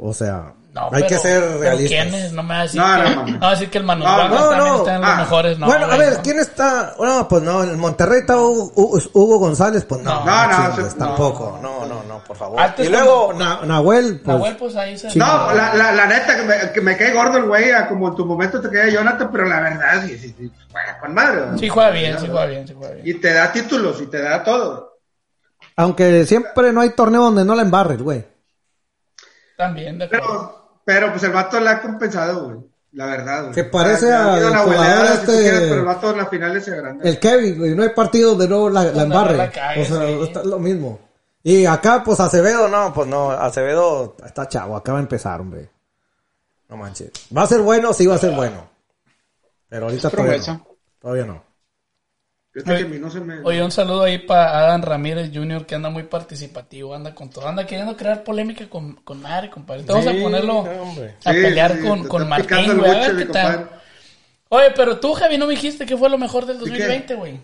o 0.00 0.12
sea, 0.14 0.54
No, 0.74 0.84
hay 0.86 0.90
pero- 1.02 1.06
que 1.08 1.18
ser 1.18 1.58
realistas. 1.58 2.02
¿Quiénes? 2.08 2.32
No 2.32 2.42
me 2.42 2.54
va 2.54 2.60
a 2.60 2.62
decir, 2.62 2.80
No, 2.80 2.86
que, 2.86 3.10
no, 3.14 3.26
no, 3.38 3.46
a 3.46 3.50
decir 3.50 3.68
que 3.70 3.76
el 3.78 3.84
Manuel 3.84 4.10
No, 4.10 4.16
Vargas 4.16 4.40
no, 4.40 4.48
también 4.48 4.66
no. 4.72 4.76
está 4.78 4.94
en 4.94 5.00
los 5.02 5.10
Ah, 5.10 5.16
mejores. 5.16 5.58
No, 5.58 5.66
bueno, 5.66 5.84
a 5.84 5.96
ver, 5.98 6.12
no. 6.14 6.22
¿quién 6.22 6.38
está? 6.40 6.94
No, 6.98 7.28
pues 7.28 7.42
no, 7.42 7.62
en 7.64 7.78
Monterrey 7.78 8.20
está 8.20 8.38
Hugo, 8.38 9.38
González, 9.38 9.84
pues 9.84 10.00
no. 10.00 10.24
No, 10.24 10.46
no, 10.46 10.88
tampoco. 10.98 11.58
No, 11.60 11.84
no, 11.84 12.02
no, 12.04 12.24
por 12.24 12.36
favor. 12.38 12.58
Antes 12.58 12.86
y 12.86 12.90
luego, 12.90 13.26
cuando- 13.26 13.44
Na- 13.44 13.66
Nahuel, 13.66 14.20
pues, 14.24 14.36
Nahuel, 14.36 14.56
pues 14.56 14.74
ahí 14.76 14.96
se... 14.96 15.08
No, 15.18 15.52
la, 15.52 15.74
la, 15.74 15.92
la 15.92 16.06
neta, 16.06 16.36
que 16.36 16.42
me, 16.42 16.72
que 16.72 16.80
me 16.80 16.96
cae 16.96 17.12
gordo 17.12 17.36
el 17.36 17.44
güey, 17.44 17.64
como 17.90 18.08
en 18.08 18.14
tu 18.16 18.24
momento 18.24 18.58
te 18.58 18.70
caía 18.70 18.94
Jonathan, 18.94 19.28
pero 19.30 19.44
la 19.44 19.60
verdad, 19.60 20.02
sí, 20.06 20.16
sí, 20.18 20.34
sí, 20.38 20.50
juega 20.70 20.98
con 21.00 21.12
madre. 21.12 21.46
¿no? 21.50 21.58
Sí 21.58 21.68
juega 21.68 21.90
bien, 21.90 22.18
sí 22.18 22.26
juega 22.30 22.46
bien, 22.46 22.66
sí 22.66 22.74
juega 22.78 22.94
bien. 22.94 23.06
Y 23.06 23.20
te 23.20 23.34
da 23.34 23.52
títulos 23.52 24.00
y 24.00 24.06
te 24.06 24.22
da 24.22 24.42
todo. 24.42 24.98
aunque 25.76 26.24
siempre 26.24 26.72
no 26.72 26.80
hay 26.80 26.90
torneo 26.90 27.24
donde 27.24 27.44
no 27.44 27.54
la 27.54 27.60
embarres, 27.60 28.00
güey. 28.00 28.24
También, 29.56 29.98
de 29.98 30.06
acuerdo. 30.06 30.26
Pero, 30.26 30.61
pero 30.84 31.10
pues 31.10 31.22
el 31.24 31.32
vato 31.32 31.58
la 31.60 31.72
ha 31.72 31.82
compensado, 31.82 32.44
güey. 32.46 32.58
La 32.92 33.06
verdad, 33.06 33.42
güey. 33.44 33.54
Que 33.54 33.64
parece 33.64 34.04
O 34.06 34.08
sea, 34.08 34.34
jugador 34.34 34.66
goleada, 34.66 35.06
si 35.14 35.20
este- 35.20 35.40
quieres, 35.40 35.60
pero 35.62 35.74
el 35.76 35.84
vato 35.84 36.10
en 36.10 36.16
las 36.18 36.28
finales 36.28 36.64
se 36.64 36.72
agranda. 36.72 37.08
El 37.08 37.18
Kevin, 37.18 37.58
güey, 37.58 37.74
no 37.74 37.82
hay 37.84 37.88
partido 37.90 38.30
donde 38.30 38.48
no 38.48 38.68
la, 38.68 38.82
la 38.84 38.90
Donde 38.90 38.98
no 39.08 39.14
embarre. 39.14 39.36
la 39.38 39.50
cague, 39.50 39.82
o 39.82 39.84
sea, 39.86 40.06
sí. 40.06 40.18
está 40.22 40.44
lo 40.44 40.58
mismo. 40.58 41.00
Y 41.42 41.64
acá, 41.66 42.02
pues 42.04 42.20
Acevedo, 42.20 42.68
no, 42.68 42.92
pues 42.92 43.08
no, 43.08 43.30
Acevedo 43.30 44.14
está 44.24 44.46
chavo, 44.46 44.76
acaba 44.76 44.98
de 44.98 45.04
empezar, 45.04 45.40
hombre. 45.40 45.70
No 46.68 46.76
manches. 46.76 47.10
¿Va 47.36 47.42
a 47.42 47.46
ser 47.46 47.60
bueno? 47.62 47.92
Sí, 47.94 48.06
va 48.06 48.14
a 48.16 48.18
ser 48.18 48.32
bueno. 48.34 48.68
Pero 49.68 49.86
ahorita 49.86 50.10
todavía 50.10 50.38
no. 50.46 50.66
Todavía 51.00 51.24
no. 51.24 51.42
Este 52.54 52.76
que 52.76 52.82
a 52.82 52.86
mí 52.86 52.98
no 52.98 53.10
se 53.10 53.20
me... 53.20 53.40
Oye, 53.40 53.62
un 53.62 53.70
saludo 53.70 54.02
ahí 54.02 54.18
para 54.18 54.58
Adam 54.58 54.82
Ramírez 54.82 55.30
Jr. 55.32 55.64
que 55.64 55.74
anda 55.74 55.88
muy 55.88 56.02
participativo, 56.02 56.94
anda 56.94 57.14
con 57.14 57.30
todo, 57.30 57.48
anda 57.48 57.66
queriendo 57.66 57.96
crear 57.96 58.22
polémica 58.22 58.68
con, 58.68 58.94
con 58.96 59.22
compadre. 59.50 59.84
Vamos 59.86 60.06
a 60.06 60.12
ponerlo 60.12 60.58
hombre. 60.58 61.14
a 61.24 61.32
pelear 61.32 61.76
sí, 61.76 61.82
con, 61.82 62.02
te 62.02 62.08
con 62.08 62.28
Martín, 62.28 62.78
güey. 62.78 62.90
a 62.90 63.08
ver 63.08 63.16
qué 63.16 63.26
tal. 63.26 63.70
Oye, 64.50 64.70
pero 64.76 65.00
tú, 65.00 65.14
Javi, 65.14 65.38
no 65.38 65.46
me 65.46 65.54
dijiste 65.54 65.86
que 65.86 65.96
fue 65.96 66.10
lo 66.10 66.18
mejor 66.18 66.44
del 66.44 66.56
¿Y 66.56 66.64
qué? 66.64 66.70
2020, 66.70 67.14
güey. 67.14 67.40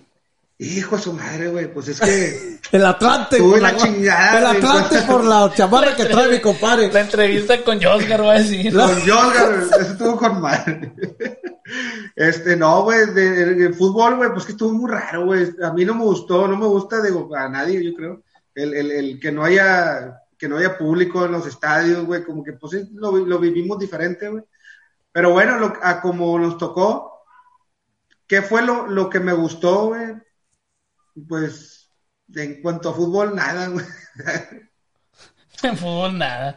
Hijo 0.59 0.97
de 0.97 1.03
su 1.03 1.13
madre, 1.15 1.49
güey, 1.49 1.73
pues 1.73 1.89
es 1.89 2.01
que... 2.01 2.59
El 2.77 2.85
Atlante. 2.85 3.39
La 3.61 3.77
chingada, 3.77 4.39
El. 4.39 4.47
Atlante 4.59 5.03
por 5.03 5.25
la 5.25 5.51
chamarra 5.55 5.97
que 5.97 6.05
trae 6.05 6.29
mi 6.29 6.41
compadre. 6.41 6.93
La 6.93 7.01
entrevista 7.01 7.63
con 7.63 7.83
Josgar 7.83 8.27
va 8.27 8.33
a 8.33 8.39
decir. 8.41 8.75
Con 8.75 8.91
eso 8.91 9.81
estuvo 9.81 10.17
con 10.19 10.41
madre. 10.41 10.93
Este, 12.17 12.57
no, 12.57 12.83
güey, 12.83 13.13
de, 13.13 13.73
fútbol, 13.73 14.17
güey, 14.17 14.31
pues 14.33 14.45
que 14.45 14.53
estuvo 14.53 14.73
muy 14.73 14.91
raro, 14.91 15.27
güey. 15.27 15.49
A 15.63 15.73
mí 15.73 15.85
no 15.85 15.95
me 15.95 16.05
gustó, 16.05 16.49
no 16.49 16.57
me 16.57 16.67
gusta, 16.67 17.03
digo, 17.03 17.35
a 17.35 17.49
nadie, 17.49 17.85
yo 17.85 17.95
creo. 17.95 18.23
El, 18.55 18.75
el, 18.75 18.91
el 18.91 19.21
que 19.21 19.31
no 19.31 19.45
haya, 19.45 20.23
que 20.37 20.49
no 20.49 20.57
haya 20.57 20.79
público 20.79 21.25
en 21.25 21.33
los 21.33 21.47
estadios, 21.47 22.05
güey, 22.05 22.25
como 22.25 22.43
que 22.43 22.55
pues 22.55 22.91
lo, 22.93 23.17
lo 23.17 23.39
vivimos 23.39 23.79
diferente, 23.79 24.29
güey. 24.29 24.43
Pero 25.13 25.33
bueno, 25.33 25.59
lo, 25.59 25.75
a 25.83 26.01
como 26.01 26.39
nos 26.39 26.59
tocó, 26.59 27.25
¿qué 28.27 28.43
fue 28.43 28.63
lo, 28.63 28.87
lo 28.87 29.09
que 29.11 29.21
me 29.21 29.33
gustó, 29.33 29.87
güey? 29.87 30.15
Pues, 31.29 31.91
en 32.35 32.63
cuanto 32.63 32.91
a 32.91 32.95
fútbol, 32.95 33.35
nada, 33.35 33.69
güey. 33.69 33.85
En 35.61 35.77
fútbol 35.77 36.17
nada. 36.17 36.57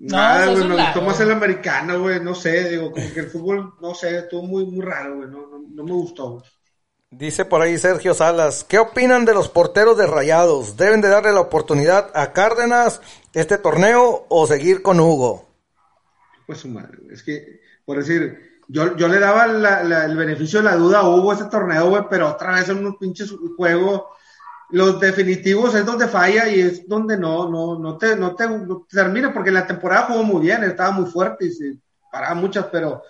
No, 0.00 0.16
Nada, 0.16 0.46
güey, 0.46 0.68
me 0.68 0.76
gustó 0.76 1.02
más 1.02 1.20
el 1.20 1.30
americano, 1.32 2.00
güey, 2.00 2.20
no 2.20 2.34
sé, 2.34 2.68
digo, 2.68 2.90
como 2.90 3.12
que 3.12 3.20
el 3.20 3.30
fútbol, 3.30 3.74
no 3.80 3.94
sé, 3.94 4.18
estuvo 4.18 4.42
muy, 4.42 4.66
muy 4.66 4.84
raro, 4.84 5.16
güey, 5.16 5.28
no, 5.30 5.46
no, 5.46 5.58
no 5.68 5.84
me 5.84 5.92
gustó, 5.92 6.30
güey. 6.32 6.42
Dice 7.10 7.44
por 7.44 7.62
ahí 7.62 7.78
Sergio 7.78 8.12
Salas, 8.12 8.64
¿qué 8.64 8.78
opinan 8.78 9.24
de 9.24 9.34
los 9.34 9.48
porteros 9.48 9.96
de 9.96 10.06
Rayados? 10.06 10.76
¿Deben 10.76 11.00
de 11.00 11.08
darle 11.08 11.32
la 11.32 11.40
oportunidad 11.40 12.10
a 12.14 12.32
Cárdenas 12.32 13.00
este 13.32 13.56
torneo 13.56 14.26
o 14.28 14.46
seguir 14.48 14.82
con 14.82 14.98
Hugo? 14.98 15.46
Pues 16.46 16.58
su 16.58 16.68
madre, 16.68 16.98
es 17.10 17.22
que, 17.22 17.60
por 17.86 17.98
decir, 17.98 18.38
yo, 18.68 18.96
yo 18.96 19.08
le 19.08 19.18
daba 19.20 19.46
la- 19.46 19.82
la- 19.84 20.04
el 20.04 20.16
beneficio 20.16 20.58
de 20.58 20.64
la 20.66 20.76
duda 20.76 21.00
a 21.00 21.08
Hugo 21.08 21.32
ese 21.32 21.44
torneo, 21.46 21.88
güey, 21.88 22.02
pero 22.10 22.30
otra 22.30 22.52
vez 22.56 22.68
en 22.68 22.78
unos 22.78 22.96
pinches 22.96 23.32
juegos, 23.56 24.02
los 24.70 25.00
definitivos 25.00 25.74
es 25.74 25.84
donde 25.84 26.08
falla 26.08 26.48
y 26.48 26.60
es 26.60 26.88
donde 26.88 27.16
no, 27.16 27.48
no, 27.48 27.78
no 27.78 27.98
te, 27.98 28.16
no 28.16 28.34
te, 28.34 28.46
termina, 28.88 29.32
porque 29.32 29.50
en 29.50 29.54
la 29.54 29.66
temporada 29.66 30.06
jugó 30.06 30.22
muy 30.22 30.42
bien, 30.42 30.64
estaba 30.64 30.90
muy 30.90 31.10
fuerte 31.10 31.46
y 31.46 31.52
se 31.52 31.76
paraba 32.10 32.34
muchas, 32.34 32.66
pero 32.72 33.02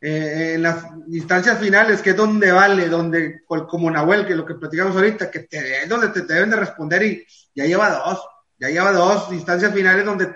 eh, 0.00 0.52
en 0.54 0.62
las 0.62 0.84
instancias 1.08 1.58
finales, 1.58 2.02
que 2.02 2.10
es 2.10 2.16
donde 2.16 2.52
vale, 2.52 2.88
donde, 2.88 3.42
como 3.46 3.90
Nahuel, 3.90 4.26
que 4.26 4.34
lo 4.34 4.46
que 4.46 4.54
platicamos 4.54 4.94
ahorita, 4.94 5.30
que 5.30 5.40
te, 5.40 5.82
es 5.82 5.88
donde 5.88 6.08
te, 6.08 6.22
te 6.22 6.34
deben 6.34 6.50
de 6.50 6.56
responder 6.56 7.02
y 7.02 7.26
ya 7.54 7.64
lleva 7.64 7.90
dos, 7.90 8.20
ya 8.58 8.68
lleva 8.68 8.92
dos 8.92 9.32
instancias 9.32 9.72
finales 9.72 10.04
donde 10.04 10.34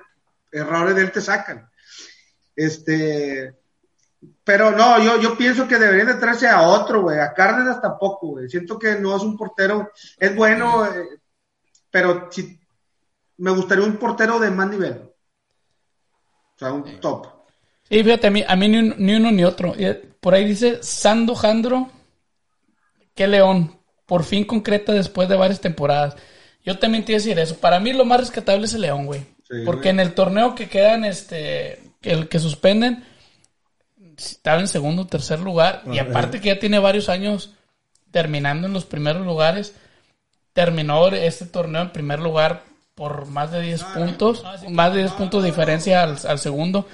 errores 0.51 0.95
de 0.95 1.03
él 1.03 1.13
te 1.13 1.21
sacan. 1.21 1.69
Este, 2.55 3.62
pero 4.45 4.71
no, 4.73 5.03
yo, 5.03 5.21
yo 5.21 5.37
pienso 5.37 5.67
que 5.69 5.79
deberían 5.79 6.09
de 6.09 6.15
traerse 6.15 6.49
a 6.49 6.63
otro, 6.63 7.03
güey, 7.03 7.19
a 7.19 7.33
Cárdenas 7.33 7.81
tampoco, 7.81 8.29
güey. 8.29 8.49
Siento 8.49 8.79
que 8.79 8.97
no 8.97 9.17
es 9.17 9.23
un 9.23 9.37
portero, 9.37 9.91
es 10.19 10.35
bueno, 10.35 10.85
eh, 10.87 11.19
pero 11.91 12.29
si, 12.31 12.59
me 13.39 13.51
gustaría 13.53 13.85
un 13.85 13.97
portero 13.97 14.39
de 14.39 14.51
más 14.51 14.69
nivel. 14.69 15.11
O 16.55 16.59
sea, 16.59 16.73
un 16.73 17.01
top. 17.01 17.27
Sí, 17.89 18.03
fíjate, 18.03 18.27
a 18.27 18.31
mí, 18.31 18.45
a 18.47 18.57
mí 18.57 18.69
ni, 18.69 18.79
un- 18.79 18.95
ni 18.99 19.15
uno 19.15 19.31
ni 19.31 19.45
otro. 19.45 19.75
Y, 19.77 19.85
eh, 19.85 20.09
Por 20.21 20.35
ahí 20.35 20.45
dice 20.45 20.79
Sando 20.83 21.35
Jandro, 21.35 21.91
que 23.15 23.27
León, 23.27 23.77
por 24.07 24.25
fin 24.25 24.45
concreta 24.45 24.93
después 24.93 25.29
de 25.29 25.37
varias 25.37 25.61
temporadas. 25.61 26.17
Yo 26.65 26.79
también 26.79 27.05
te 27.05 27.13
iba 27.13 27.17
a 27.17 27.23
decir 27.23 27.39
eso. 27.39 27.57
Para 27.59 27.81
mí 27.81 27.93
lo 27.93 28.05
más 28.05 28.21
rescatable 28.21 28.67
es 28.67 28.75
el 28.75 28.83
León, 28.83 29.07
güey. 29.07 29.21
Sí, 29.49 29.63
Porque 29.67 29.81
güey. 29.81 29.91
en 29.91 30.01
el 30.01 30.15
torneo 30.15 30.55
que 30.55 30.69
quedan, 30.69 31.05
este, 31.05 31.81
el 32.03 32.29
que 32.29 32.39
suspenden, 32.39 33.05
estaba 34.27 34.61
en 34.61 34.69
segundo 34.69 35.03
o 35.03 35.07
tercer 35.07 35.41
lugar. 35.41 35.83
Y 35.93 35.99
aparte 35.99 36.41
que 36.41 36.49
ya 36.49 36.59
tiene 36.59 36.79
varios 36.79 37.09
años 37.09 37.55
terminando 38.11 38.67
en 38.67 38.73
los 38.73 38.85
primeros 38.85 39.25
lugares, 39.27 39.75
terminó 40.53 41.09
este 41.09 41.47
torneo 41.47 41.83
en 41.83 41.91
primer 41.93 42.21
lugar 42.21 42.65
por 42.95 43.27
más 43.27 43.51
de 43.51 43.63
10 43.63 43.85
puntos, 43.85 44.45
más 44.69 44.93
de 44.93 45.01
10 45.01 45.13
puntos 45.13 45.43
de 45.43 45.49
diferencia 45.51 46.03
al, 46.03 46.19
al 46.29 46.39
segundo. 46.39 46.87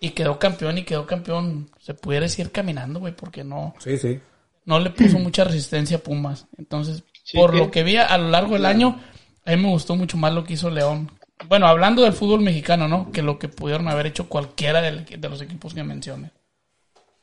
Y 0.00 0.10
quedó 0.10 0.38
campeón 0.38 0.78
y 0.78 0.84
quedó 0.84 1.06
campeón, 1.06 1.70
se 1.80 1.92
pudiera 1.94 2.24
decir 2.24 2.52
caminando, 2.52 3.00
güey, 3.00 3.16
porque 3.16 3.42
no, 3.42 3.74
Sí, 3.80 3.98
sí. 3.98 4.20
no 4.64 4.78
le 4.78 4.90
puso 4.90 5.18
mucha 5.18 5.42
resistencia 5.42 5.96
a 5.96 6.00
Pumas. 6.00 6.46
Entonces, 6.56 7.02
Sí, 7.24 7.36
por 7.36 7.50
que- 7.50 7.58
lo 7.58 7.70
que 7.72 7.82
vi 7.82 7.96
a, 7.96 8.16
lo 8.16 8.28
largo 8.28 8.54
del 8.54 8.66
año, 8.66 9.00
a 9.44 9.50
mí 9.50 9.56
me 9.56 9.68
gustó 9.70 9.96
mucho 9.96 10.16
más 10.16 10.32
lo 10.32 10.44
que 10.44 10.52
hizo 10.52 10.70
León. 10.70 11.10
Bueno, 11.48 11.66
hablando 11.66 12.02
del 12.02 12.12
fútbol 12.12 12.40
mexicano, 12.42 12.86
¿no? 12.86 13.10
Que 13.10 13.22
lo 13.22 13.38
que 13.40 13.48
pudieron 13.48 13.88
haber 13.88 14.06
hecho 14.06 14.28
cualquiera 14.28 14.80
de 14.82 15.28
los 15.28 15.40
equipos 15.42 15.74
que 15.74 15.82
mencioné. 15.82 16.30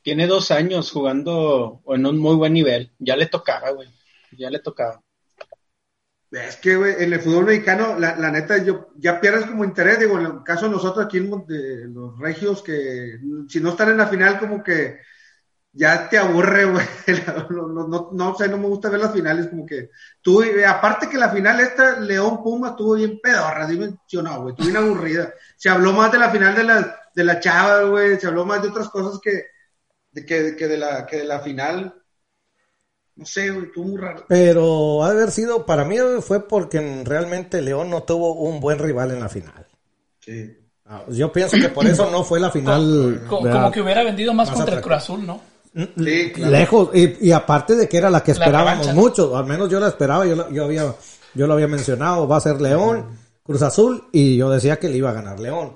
Tiene 0.05 0.27
dos 0.27 0.51
años 0.51 0.91
jugando 0.91 1.81
en 1.87 2.05
un 2.05 2.19
muy 2.19 2.35
buen 2.35 2.53
nivel. 2.53 2.93
Ya 2.99 3.15
le 3.15 3.25
tocaba, 3.25 3.71
güey. 3.71 3.89
Ya 4.37 4.51
le 4.51 4.59
tocaba. 4.59 5.01
Es 6.29 6.57
que, 6.57 6.75
güey, 6.75 6.93
en 6.99 7.11
el 7.11 7.19
fútbol 7.19 7.45
mexicano, 7.45 7.97
la, 7.97 8.15
la 8.15 8.29
neta, 8.29 8.63
yo 8.63 8.89
ya 8.97 9.19
pierdes 9.19 9.47
como 9.47 9.65
interés. 9.65 9.97
Digo, 9.97 10.19
en 10.19 10.27
el 10.27 10.43
caso 10.43 10.65
de 10.65 10.73
nosotros 10.73 11.03
aquí, 11.03 11.19
de 11.19 11.87
los 11.87 12.19
regios, 12.19 12.61
que 12.61 13.17
si 13.49 13.59
no 13.59 13.69
están 13.71 13.89
en 13.89 13.97
la 13.97 14.05
final, 14.05 14.37
como 14.37 14.63
que 14.63 14.99
ya 15.71 16.07
te 16.07 16.19
aburre, 16.19 16.65
güey. 16.65 16.85
No, 17.49 17.67
no, 17.67 17.87
no, 17.87 18.09
no 18.11 18.35
sé, 18.35 18.47
no 18.47 18.59
me 18.59 18.67
gusta 18.67 18.89
ver 18.89 18.99
las 18.99 19.11
finales, 19.11 19.47
como 19.47 19.65
que 19.65 19.89
tú, 20.21 20.43
eh, 20.43 20.67
aparte 20.67 21.09
que 21.09 21.17
la 21.17 21.31
final 21.31 21.59
esta, 21.61 21.99
León 21.99 22.43
Puma, 22.43 22.69
estuvo 22.69 22.93
bien 22.93 23.19
pedorra, 23.23 23.65
dimensionado, 23.65 24.43
güey, 24.43 24.51
estuvo 24.51 24.67
bien 24.67 24.77
aburrida. 24.77 25.33
Se 25.57 25.67
habló 25.67 25.93
más 25.93 26.11
de 26.11 26.19
la 26.19 26.29
final 26.29 26.53
de 26.53 26.63
la, 26.63 26.99
de 27.15 27.23
la 27.23 27.39
chava, 27.39 27.85
güey, 27.85 28.19
se 28.19 28.27
habló 28.27 28.45
más 28.45 28.61
de 28.61 28.67
otras 28.67 28.89
cosas 28.89 29.19
que 29.19 29.54
de, 30.15 30.25
que, 30.25 30.55
que 30.55 30.67
de, 30.67 30.77
la, 30.77 31.05
que 31.05 31.17
de 31.17 31.25
la 31.25 31.39
final. 31.41 31.93
No 33.17 33.25
sé, 33.25 33.49
güey, 33.51 33.67
estuvo 33.67 33.85
muy 33.85 33.97
raro. 34.01 34.25
Pero 34.27 35.03
ha 35.03 35.09
de 35.13 35.15
haber 35.21 35.31
sido, 35.31 35.65
para 35.65 35.85
mí 35.85 35.97
fue 36.21 36.45
porque 36.47 37.01
realmente 37.05 37.61
León 37.61 37.89
no 37.89 38.03
tuvo 38.03 38.33
un 38.33 38.59
buen 38.59 38.77
rival 38.79 39.11
en 39.11 39.19
la 39.21 39.29
final. 39.29 39.65
Sí. 40.19 40.57
Ah, 40.85 41.03
Yo 41.09 41.31
pienso 41.31 41.55
que 41.57 41.69
por 41.69 41.85
eso 41.87 42.09
no 42.11 42.23
fue 42.23 42.39
la 42.39 42.51
final. 42.51 43.23
Como 43.29 43.71
que 43.71 43.81
hubiera 43.81 44.03
vendido 44.03 44.33
más, 44.33 44.49
Más 44.49 44.57
contra 44.57 44.75
el 44.75 44.81
Cruz. 44.81 44.95
Azul, 44.97 45.25
¿no? 45.25 45.39
Sí, 45.73 46.31
claro. 46.33 46.51
Lejos. 46.51 46.89
Y, 46.93 47.27
y 47.27 47.31
aparte 47.31 47.75
de 47.75 47.87
que 47.89 47.97
era 47.97 48.09
la 48.09 48.21
que 48.23 48.31
esperábamos 48.31 48.93
mucho, 48.93 49.35
al 49.37 49.45
menos 49.45 49.69
yo 49.69 49.79
la 49.79 49.87
esperaba, 49.89 50.25
yo, 50.25 50.35
la- 50.35 50.49
yo 50.49 50.65
había, 50.65 50.93
yo 51.33 51.47
lo 51.47 51.53
había 51.53 51.67
mencionado, 51.67 52.27
va 52.27 52.37
a 52.37 52.41
ser 52.41 52.59
León, 52.61 53.17
Cruz 53.43 53.61
Azul, 53.61 54.07
y 54.11 54.37
yo 54.37 54.49
decía 54.49 54.77
que 54.77 54.87
le 54.89 54.97
iba 54.97 55.09
a 55.09 55.13
ganar 55.13 55.39
León. 55.39 55.75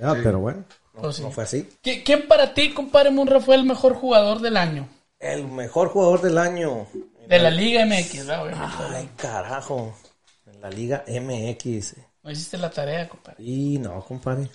Ya, 0.00 0.12
Pero 0.14 0.38
bueno, 0.40 0.64
no, 0.94 1.00
Pues 1.02 1.16
sí. 1.16 1.22
no 1.22 1.30
fue 1.30 1.44
así. 1.44 1.68
¿Qui- 1.82 2.02
¿Quién 2.04 2.26
para 2.28 2.52
ti, 2.54 2.72
compadre 2.72 3.10
Munra, 3.10 3.40
fue 3.40 3.54
el 3.56 3.64
mejor 3.64 3.94
jugador 3.94 4.40
del 4.40 4.56
año? 4.56 4.88
El 5.18 5.46
mejor 5.48 5.88
jugador 5.88 6.20
del 6.20 6.38
año. 6.38 6.86
De 7.26 7.38
la 7.38 7.50
Liga 7.50 7.84
MX, 7.86 8.26
¿verdad? 8.26 8.90
Ay, 8.94 9.08
carajo. 9.16 9.94
En 10.52 10.60
la 10.60 10.68
Liga 10.70 11.04
MX. 11.06 11.94
No 12.22 12.30
hiciste 12.30 12.58
la 12.58 12.70
tarea, 12.70 13.08
compadre. 13.08 13.42
Y 13.42 13.78
no, 13.78 14.04
compadre. 14.04 14.48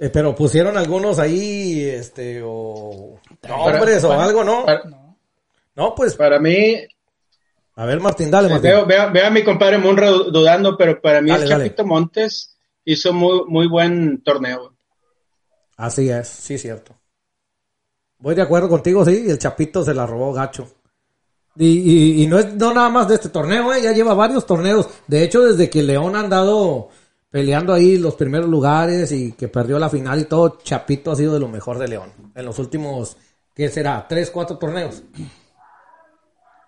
Eh, 0.00 0.10
pero 0.10 0.34
pusieron 0.34 0.76
algunos 0.76 1.18
ahí, 1.18 1.82
este, 1.82 2.40
o 2.44 3.18
nombres 3.48 4.04
o 4.04 4.08
Para- 4.10 4.24
algo, 4.24 4.44
¿no? 4.44 4.64
Para, 4.64 4.82
No, 5.74 5.94
pues, 5.94 6.14
para 6.16 6.38
mí, 6.40 6.76
a 7.76 7.84
ver, 7.84 8.00
Martín, 8.00 8.30
dale, 8.30 8.48
Martín. 8.48 8.70
veo, 8.70 8.86
veo, 8.86 9.10
veo 9.12 9.26
a 9.26 9.30
mi 9.30 9.42
compadre 9.44 9.78
Munra 9.78 10.08
du- 10.10 10.30
dudando, 10.30 10.76
pero 10.76 11.00
para 11.00 11.20
mí 11.20 11.30
Dale, 11.30 11.44
el 11.44 11.48
dale. 11.48 11.64
Chapito 11.64 11.84
Montes 11.86 12.57
hizo 12.92 13.12
muy, 13.12 13.42
muy 13.46 13.68
buen 13.68 14.22
torneo. 14.22 14.74
Así 15.76 16.08
es. 16.10 16.26
Sí, 16.26 16.56
cierto. 16.56 16.94
Voy 18.18 18.34
de 18.34 18.42
acuerdo 18.42 18.68
contigo, 18.68 19.04
sí, 19.04 19.26
el 19.28 19.38
Chapito 19.38 19.84
se 19.84 19.94
la 19.94 20.06
robó 20.06 20.32
gacho. 20.32 20.68
Y, 21.56 21.66
y, 21.66 22.22
y 22.22 22.26
no 22.26 22.38
es 22.38 22.54
no 22.54 22.72
nada 22.72 22.88
más 22.88 23.06
de 23.08 23.16
este 23.16 23.28
torneo, 23.28 23.72
eh, 23.72 23.82
ya 23.82 23.92
lleva 23.92 24.14
varios 24.14 24.46
torneos. 24.46 24.88
De 25.06 25.22
hecho, 25.22 25.42
desde 25.42 25.68
que 25.68 25.82
León 25.82 26.16
ha 26.16 26.20
andado 26.20 26.88
peleando 27.30 27.74
ahí 27.74 27.98
los 27.98 28.14
primeros 28.14 28.48
lugares 28.48 29.12
y 29.12 29.32
que 29.32 29.48
perdió 29.48 29.78
la 29.78 29.90
final 29.90 30.20
y 30.20 30.24
todo, 30.24 30.58
Chapito 30.62 31.12
ha 31.12 31.16
sido 31.16 31.34
de 31.34 31.40
lo 31.40 31.48
mejor 31.48 31.78
de 31.78 31.88
León. 31.88 32.12
En 32.34 32.44
los 32.44 32.58
últimos, 32.58 33.16
¿qué 33.54 33.68
será? 33.68 34.06
¿Tres, 34.08 34.30
cuatro 34.30 34.56
torneos? 34.56 35.02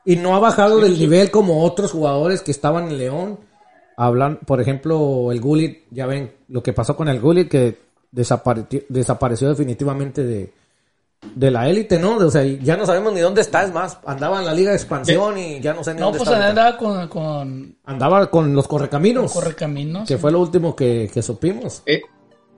Y 0.04 0.16
no 0.16 0.36
ha 0.36 0.38
bajado 0.38 0.80
del 0.80 0.98
nivel 0.98 1.30
como 1.30 1.64
otros 1.64 1.92
jugadores 1.92 2.42
que 2.42 2.50
estaban 2.50 2.88
en 2.88 2.98
León. 2.98 3.40
Hablan, 4.03 4.38
por 4.46 4.61
ejemplo, 4.61 5.30
el 5.32 5.40
Gullit, 5.40 5.84
ya 5.90 6.07
ven 6.07 6.32
lo 6.48 6.62
que 6.62 6.72
pasó 6.72 6.96
con 6.96 7.09
el 7.09 7.20
Gullit, 7.20 7.48
que 7.48 7.76
desapareció, 8.11 8.80
desapareció 8.88 9.48
definitivamente 9.51 10.24
de, 10.24 10.53
de 11.34 11.51
la 11.51 11.68
élite, 11.68 11.98
¿no? 11.98 12.16
O 12.16 12.30
sea, 12.30 12.42
ya 12.44 12.76
no 12.76 12.86
sabemos 12.86 13.12
ni 13.12 13.20
dónde 13.20 13.42
está, 13.42 13.62
es 13.62 13.72
más, 13.72 13.98
andaba 14.07 14.38
en 14.40 14.46
la 14.46 14.55
Liga 14.55 14.70
de 14.70 14.76
Expansión 14.76 15.36
y 15.38 15.61
ya 15.61 15.74
no 15.74 15.84
sé 15.84 15.92
ni 15.94 16.01
No, 16.01 16.07
dónde 16.07 16.18
pues 16.20 16.30
está. 16.30 16.48
andaba 16.48 16.76
con, 16.78 17.09
con 17.09 17.76
Andaba 17.84 18.30
con 18.30 18.55
los 18.55 18.66
correcaminos, 18.66 19.32
Correcaminos. 19.32 20.09
que 20.09 20.16
fue 20.18 20.32
lo 20.32 20.40
último 20.40 20.74
que, 20.74 21.11
que 21.12 21.20
supimos. 21.22 21.82
Eh, 21.86 22.01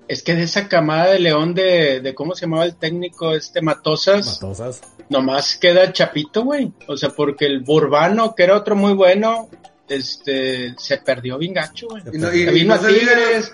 Es 0.08 0.22
que 0.22 0.34
de 0.34 0.44
esa 0.44 0.68
camada 0.68 1.06
de 1.10 1.18
León 1.18 1.54
de, 1.54 2.00
de 2.00 2.14
¿cómo 2.14 2.34
se 2.34 2.42
llamaba 2.46 2.64
el 2.66 2.76
técnico? 2.76 3.32
Este 3.32 3.62
Matosas. 3.62 4.40
Matosas. 4.40 4.80
Nomás 5.08 5.56
queda 5.56 5.92
Chapito, 5.92 6.44
güey. 6.44 6.72
O 6.88 6.96
sea, 6.96 7.10
porque 7.10 7.46
el 7.46 7.60
Burbano, 7.62 8.34
que 8.34 8.44
era 8.44 8.56
otro 8.56 8.76
muy 8.76 8.92
bueno, 8.94 9.48
este, 9.88 10.74
se 10.78 10.98
perdió 10.98 11.38
bien 11.38 11.54
gacho, 11.54 11.86
güey. 11.90 12.02
Y 12.12 12.18
no- 12.18 12.32
y- 12.34 12.64
no 12.64 12.74
a 12.74 12.78
Tigres. 12.78 13.52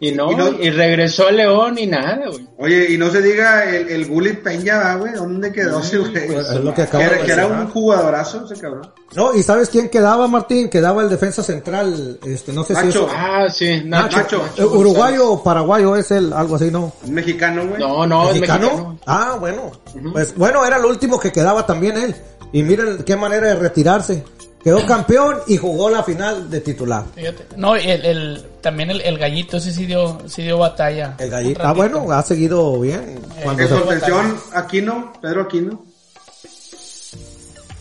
Y 0.00 0.10
no, 0.10 0.32
Y 0.32 0.34
no- 0.34 0.48
y 0.60 0.68
regresó 0.70 1.28
a 1.28 1.30
León 1.30 1.78
y 1.78 1.86
nada, 1.86 2.18
güey. 2.26 2.44
Oye, 2.58 2.90
y 2.92 2.98
no 2.98 3.08
se 3.08 3.22
diga 3.22 3.64
el, 3.70 3.88
el 3.88 4.06
Gullit 4.08 4.40
Peña, 4.42 4.78
¿va, 4.78 4.96
güey. 4.96 5.12
¿Dónde 5.12 5.52
quedó 5.52 5.78
ese 5.78 5.98
güey? 5.98 6.10
pues, 6.26 6.48
es 6.48 6.54
lo 6.56 6.70
que 6.70 6.74
Que 6.74 6.82
acabo 6.82 7.04
de 7.04 7.20
que 7.20 7.30
era 7.32 7.46
un 7.46 7.68
jugadorazo 7.68 8.44
ese 8.44 8.60
cabrón. 8.60 8.90
No, 9.14 9.32
¿y 9.32 9.44
sabes 9.44 9.68
quién 9.68 9.88
quedaba, 9.90 10.26
Martín? 10.26 10.68
Quedaba 10.68 11.02
el 11.02 11.08
defensa 11.08 11.44
central, 11.44 12.18
este, 12.26 12.52
no 12.52 12.64
sé 12.64 12.74
si 12.74 12.86
Nacho. 12.86 13.06
es... 13.06 13.12
Ah, 13.16 13.46
sí, 13.48 13.82
Nacho, 13.84 14.16
Nacho. 14.16 14.44
eh, 14.56 14.64
uruguayo 14.64 15.30
o 15.30 15.40
paraguayo 15.44 15.94
es 15.94 16.10
el, 16.10 16.32
algo 16.32 16.56
así, 16.56 16.72
¿no? 16.72 16.92
Mexicano, 17.06 17.68
güey. 17.68 17.78
No, 17.80 18.04
no, 18.04 18.24
es 18.30 18.34
¿Mexicano? 18.40 18.66
mexicano. 18.66 18.98
Ah, 19.06 19.36
bueno. 19.38 19.70
Pues 20.12 20.34
bueno, 20.36 20.66
era 20.66 20.80
lo 20.80 20.88
último 20.88 21.20
que 21.20 21.30
quedaba 21.30 21.64
también 21.64 21.96
él. 21.96 22.16
Y 22.52 22.64
miren 22.64 23.04
qué 23.04 23.14
manera 23.14 23.46
de 23.46 23.54
retirarse. 23.54 24.24
Quedó 24.64 24.86
campeón 24.86 25.38
y 25.48 25.56
jugó 25.56 25.90
la 25.90 26.02
final 26.04 26.48
de 26.48 26.60
titular. 26.60 27.04
Fíjate. 27.14 27.46
No, 27.56 27.74
el, 27.74 28.04
el, 28.04 28.42
también 28.60 28.90
el, 28.90 29.00
el 29.00 29.18
gallito, 29.18 29.56
ese 29.56 29.72
sí 29.72 29.86
dio, 29.86 30.20
sí 30.28 30.42
dio 30.42 30.58
batalla. 30.58 31.16
El 31.18 31.30
gallito. 31.30 31.60
Ah, 31.64 31.72
bueno, 31.72 32.10
ha 32.12 32.22
seguido 32.22 32.78
bien. 32.80 33.20
Cuando 33.42 33.62
En 33.62 33.68
se- 33.68 34.56
Aquino, 34.56 35.12
Pedro 35.20 35.42
Aquino. 35.42 35.82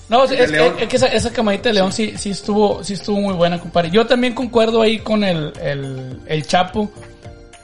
No, 0.10 0.26
es, 0.26 0.32
es- 0.32 0.52
que 0.90 0.96
esa, 0.98 1.08
esa 1.08 1.32
camadita 1.32 1.70
de 1.70 1.76
León 1.76 1.94
sí, 1.94 2.16
sí 2.18 2.32
estuvo, 2.32 2.84
sí 2.84 2.94
estuvo 2.94 3.20
muy 3.22 3.34
buena, 3.34 3.60
compadre. 3.60 3.92
Yo 3.92 4.06
también 4.06 4.34
concuerdo 4.34 4.82
ahí 4.82 5.00
con 5.00 5.24
el, 5.24 5.54
el, 5.62 6.20
el 6.26 6.46
Chapo. 6.48 6.92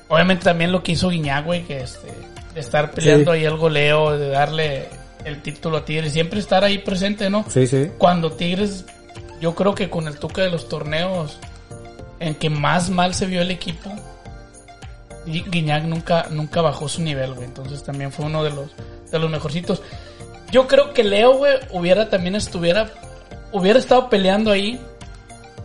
Obviamente 0.08 0.46
también 0.46 0.72
lo 0.72 0.82
que 0.82 0.94
hizo 0.94 1.10
Guiñac, 1.10 1.44
güey, 1.46 1.66
que 1.66 1.82
este, 1.82 2.08
de 2.54 2.60
estar 2.62 2.92
peleando 2.92 3.34
Sí. 3.34 3.40
ahí 3.40 3.46
el 3.46 3.58
goleo, 3.58 4.18
de 4.18 4.30
darle 4.30 4.86
el 5.26 5.42
título 5.42 5.78
a 5.78 5.84
Tigres, 5.86 6.14
siempre 6.14 6.40
estar 6.40 6.64
ahí 6.64 6.78
presente, 6.78 7.30
¿no? 7.30 7.44
Sí, 7.50 7.68
sí. 7.68 7.90
Cuando 7.98 8.32
Tigres, 8.32 8.86
yo 9.42 9.56
creo 9.56 9.76
que 9.76 9.90
con 9.90 10.08
el 10.08 10.18
toque 10.20 10.42
de 10.42 10.50
los 10.50 10.68
torneos 10.70 11.38
en 12.20 12.36
que 12.36 12.50
más 12.50 12.90
mal 12.90 13.14
se 13.14 13.26
vio 13.26 13.42
el 13.42 13.52
equipo, 13.52 13.90
Gui- 15.26 15.50
Guiñac 15.50 15.84
nunca, 15.84 16.28
nunca 16.30 16.62
bajó 16.62 16.88
su 16.90 17.02
nivel, 17.02 17.34
güey. 17.34 17.46
Entonces 17.46 17.84
también 17.84 18.12
fue 18.12 18.26
uno 18.26 18.44
de 18.44 18.50
los, 18.52 18.70
de 19.12 19.20
los 19.20 19.30
mejorcitos. 19.30 19.82
Yo 20.52 20.68
creo 20.68 20.94
que 20.94 21.04
Leo, 21.04 21.38
güey, 21.38 21.56
hubiera 21.72 22.10
también 22.10 22.36
estuviera, 22.36 22.90
hubiera 23.52 23.78
estado 23.80 24.10
peleando 24.10 24.52
ahí, 24.52 24.80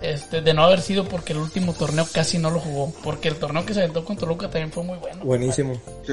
este, 0.00 0.40
de 0.42 0.52
no 0.54 0.64
haber 0.64 0.80
sido 0.80 1.04
porque 1.04 1.32
el 1.32 1.38
último 1.38 1.72
torneo 1.72 2.04
casi 2.12 2.38
no 2.38 2.50
lo 2.50 2.58
jugó. 2.58 2.92
Porque 3.04 3.28
el 3.28 3.36
torneo 3.36 3.64
que 3.64 3.72
se 3.74 3.80
aventó 3.80 4.04
con 4.04 4.16
Toluca 4.16 4.48
también 4.50 4.72
fue 4.72 4.82
muy 4.82 4.98
bueno. 4.98 5.24
Buenísimo. 5.24 5.80
Sí. 6.06 6.12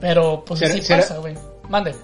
Pero 0.00 0.44
pues 0.44 0.60
¿Será- 0.60 0.74
así 0.74 0.92
pasa, 0.92 1.16
güey. 1.18 1.34
Mande. 1.70 1.94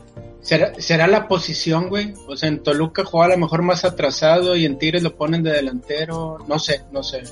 ¿Será, 0.43 0.73
será 0.79 1.07
la 1.07 1.29
posición, 1.29 1.89
güey? 1.89 2.15
O 2.27 2.37
sea, 2.37 2.49
en 2.49 2.63
Toluca 2.63 3.05
jugaba 3.05 3.33
a 3.33 3.37
lo 3.37 3.43
mejor 3.43 3.63
más 3.63 3.85
atrasado 3.85 4.57
y 4.57 4.65
en 4.65 4.79
Tigres 4.79 5.03
lo 5.03 5.17
ponen 5.17 5.43
de 5.43 5.53
delantero. 5.53 6.39
No 6.49 6.59
sé, 6.59 6.83
no 6.93 7.03
sé. 7.03 7.23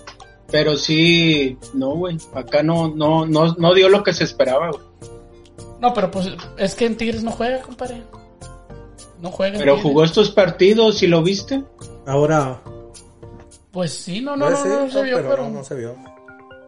Pero 0.50 0.76
sí, 0.76 1.58
no, 1.74 1.94
güey. 1.94 2.18
Acá 2.34 2.62
no, 2.62 2.88
no, 2.88 3.26
no, 3.26 3.54
no 3.54 3.74
dio 3.74 3.88
lo 3.88 4.02
que 4.02 4.12
se 4.12 4.24
esperaba, 4.24 4.70
güey. 4.70 4.82
No, 5.80 5.94
pero 5.94 6.10
pues 6.10 6.28
es 6.58 6.74
que 6.74 6.86
en 6.86 6.96
Tigres 6.96 7.22
no 7.22 7.30
juega, 7.30 7.60
compadre. 7.62 8.02
No 9.20 9.30
juega. 9.30 9.58
Pero 9.58 9.78
jugó 9.78 10.04
estos 10.04 10.30
partidos 10.30 11.02
y 11.02 11.06
lo 11.06 11.22
viste. 11.22 11.62
Ahora, 12.06 12.62
Pues 13.72 13.92
sí, 13.92 14.20
no, 14.20 14.36
no, 14.36 14.46
Pues 14.46 14.58
no, 14.58 14.64
sí, 14.64 14.70
no, 14.70 14.90
se 14.90 15.02
vio, 15.02 15.16
pero... 15.16 15.36
no, 15.44 15.50
no 15.50 15.64
se 15.64 15.74
vio. 15.74 15.96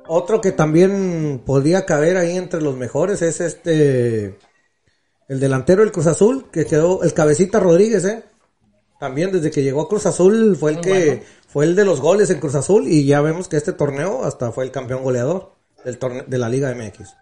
Otro 0.07 0.41
que 0.41 0.53
también 0.53 1.41
podría 1.45 1.87
caber 1.87 2.17
ahí 2.17 2.37
entre 2.37 2.61
los 2.61 2.77
mejores 2.77 3.23
es 3.23 3.41
este 3.41 4.37
el 5.31 5.41
delantero 5.41 5.83
del 5.83 5.93
Cruz 5.93 6.07
Azul 6.09 6.47
que 6.53 6.67
quedó 6.67 7.03
el 7.03 7.15
cabecita 7.15 7.61
Rodríguez, 7.61 8.05
eh. 8.05 8.25
También 8.99 9.33
desde 9.33 9.51
que 9.51 9.63
llegó 9.63 9.81
a 9.83 9.89
Cruz 9.89 10.05
Azul 10.07 10.57
fue 10.57 10.73
el 10.73 10.77
Muy 10.79 10.85
que 10.85 11.07
bueno. 11.07 11.23
fue 11.49 11.65
el 11.65 11.75
de 11.77 11.85
los 11.87 12.01
goles 12.01 12.29
en 12.31 12.41
Cruz 12.41 12.55
Azul 12.55 12.87
y 12.89 13.07
ya 13.07 13.21
vemos 13.23 13.49
que 13.49 13.57
este 13.57 13.73
torneo 13.73 14.25
hasta 14.25 14.53
fue 14.53 14.65
el 14.65 14.71
campeón 14.71 15.03
goleador 15.03 15.53
del 15.85 15.97
torneo 15.99 16.25
de 16.27 16.37
la 16.39 16.49
Liga 16.51 16.75
MX. 16.75 17.15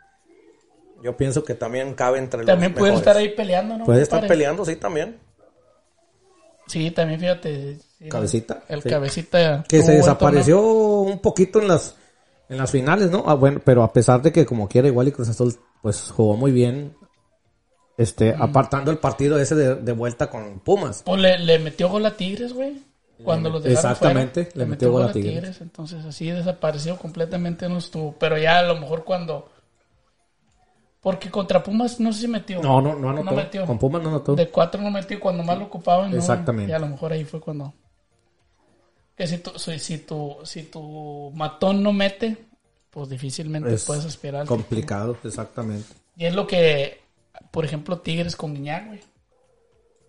Yo 1.04 1.16
pienso 1.16 1.44
que 1.44 1.54
también 1.54 1.94
cabe 1.94 2.18
entre 2.18 2.44
También 2.44 2.72
los 2.72 2.78
puede 2.80 2.92
mejores. 2.92 3.06
estar 3.09 3.16
ahí 3.16 3.28
peleando, 3.36 3.78
¿no? 3.78 3.84
Puede 3.84 4.02
estar 4.02 4.26
peleando, 4.26 4.64
sí, 4.64 4.74
también. 4.74 5.18
Sí, 6.66 6.90
también 6.90 7.20
fíjate. 7.20 7.78
Cabecita, 8.11 8.62
El 8.68 8.82
sí. 8.82 8.88
cabecita. 8.88 9.64
que 9.68 9.82
se 9.82 9.92
desapareció 9.92 10.61
un 10.61 11.18
poquito 11.20 11.61
en 11.61 11.68
las 11.68 11.94
en 12.48 12.56
las 12.59 12.70
finales, 12.70 13.11
¿no? 13.11 13.24
Ah, 13.26 13.34
bueno, 13.34 13.61
pero 13.64 13.82
a 13.82 13.92
pesar 13.92 14.22
de 14.22 14.32
que 14.32 14.46
como 14.46 14.68
quiera 14.68 14.88
igual 14.88 15.09
y 15.09 15.12
Cruz 15.12 15.28
Azul 15.28 15.54
pues 15.82 16.11
jugó 16.11 16.34
muy 16.36 16.50
bien 16.50 16.94
este 17.99 18.34
apartando 18.38 18.90
el 18.90 18.96
partido 18.99 19.38
ese 19.38 19.55
de, 19.55 19.74
de 19.74 19.92
vuelta 19.92 20.30
con 20.30 20.61
Pumas. 20.61 21.03
Pues 21.05 21.20
le, 21.20 21.38
le 21.38 21.59
metió 21.59 21.90
gol 21.90 22.07
a 22.07 22.16
Tigres, 22.16 22.55
güey. 22.55 22.80
Cuando 23.24 23.51
los 23.51 23.66
Exactamente, 23.66 24.44
fuera, 24.44 24.59
le 24.61 24.66
metió 24.66 24.92
gol 24.92 25.03
a 25.03 25.12
Tigres. 25.12 25.61
Entonces 25.61 26.05
así 26.05 26.30
desapareció 26.30 26.96
completamente, 26.96 27.68
no 27.68 27.78
estuvo. 27.78 28.12
Pero 28.18 28.38
ya 28.38 28.61
a 28.61 28.62
lo 28.62 28.76
mejor 28.78 29.05
cuando... 29.05 29.51
Porque 31.01 31.30
contra 31.30 31.62
Pumas 31.62 31.99
no 32.01 32.12
sé 32.12 32.20
si 32.22 32.28
metió. 32.28 32.62
No, 32.62 32.80
no, 32.80 32.94
no 32.94 33.11
anotó. 33.11 33.34
metió. 33.34 33.66
Con 33.66 33.78
Pumas 33.78 34.03
no 34.03 34.09
anotó. 34.11 34.34
De 34.36 34.49
cuatro 34.49 34.80
no 34.80 34.90
metió 34.90 35.18
cuando 35.18 35.42
más 35.42 35.59
lo 35.59 35.64
ocupaban. 35.64 36.11
¿no? 36.12 36.16
Exactamente. 36.16 36.70
Y 36.70 36.74
a 36.74 36.78
lo 36.78 36.86
mejor 36.86 37.12
ahí 37.12 37.24
fue 37.24 37.40
cuando... 37.40 37.74
Que 39.16 39.26
si 39.26 39.38
tu, 39.38 39.51
si, 39.59 39.99
tu, 39.99 40.36
si 40.44 40.62
tu 40.64 41.32
matón 41.34 41.82
no 41.82 41.92
mete, 41.92 42.36
pues 42.90 43.09
difícilmente 43.09 43.74
Es 43.74 43.84
puedes 43.84 44.05
aspirar. 44.05 44.46
complicado, 44.46 45.16
exactamente. 45.24 45.88
Y 46.16 46.26
es 46.26 46.34
lo 46.34 46.46
que, 46.46 47.01
por 47.51 47.64
ejemplo, 47.64 48.01
Tigres 48.01 48.36
con 48.36 48.55
Guiñac, 48.55 48.86
güey. 48.86 49.01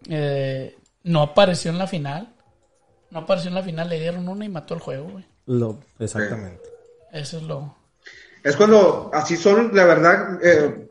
Eh, 0.10 0.78
no 1.04 1.22
apareció 1.22 1.72
en 1.72 1.78
la 1.78 1.88
final. 1.88 2.34
No 3.12 3.20
apareció 3.20 3.50
en 3.50 3.56
la 3.56 3.64
final, 3.64 3.90
le 3.90 4.00
dieron 4.00 4.28
una 4.28 4.46
y 4.46 4.50
mató 4.50 4.74
el 4.74 4.80
juego, 4.80 5.10
güey. 5.10 5.26
Lo, 5.48 5.80
exactamente. 5.98 6.70
Eso 7.12 7.38
es 7.38 7.44
lo... 7.44 7.76
Es 8.44 8.56
cuando 8.56 9.10
así 9.14 9.36
son, 9.36 9.76
la 9.76 9.86
verdad, 9.86 10.40
eh, 10.44 10.90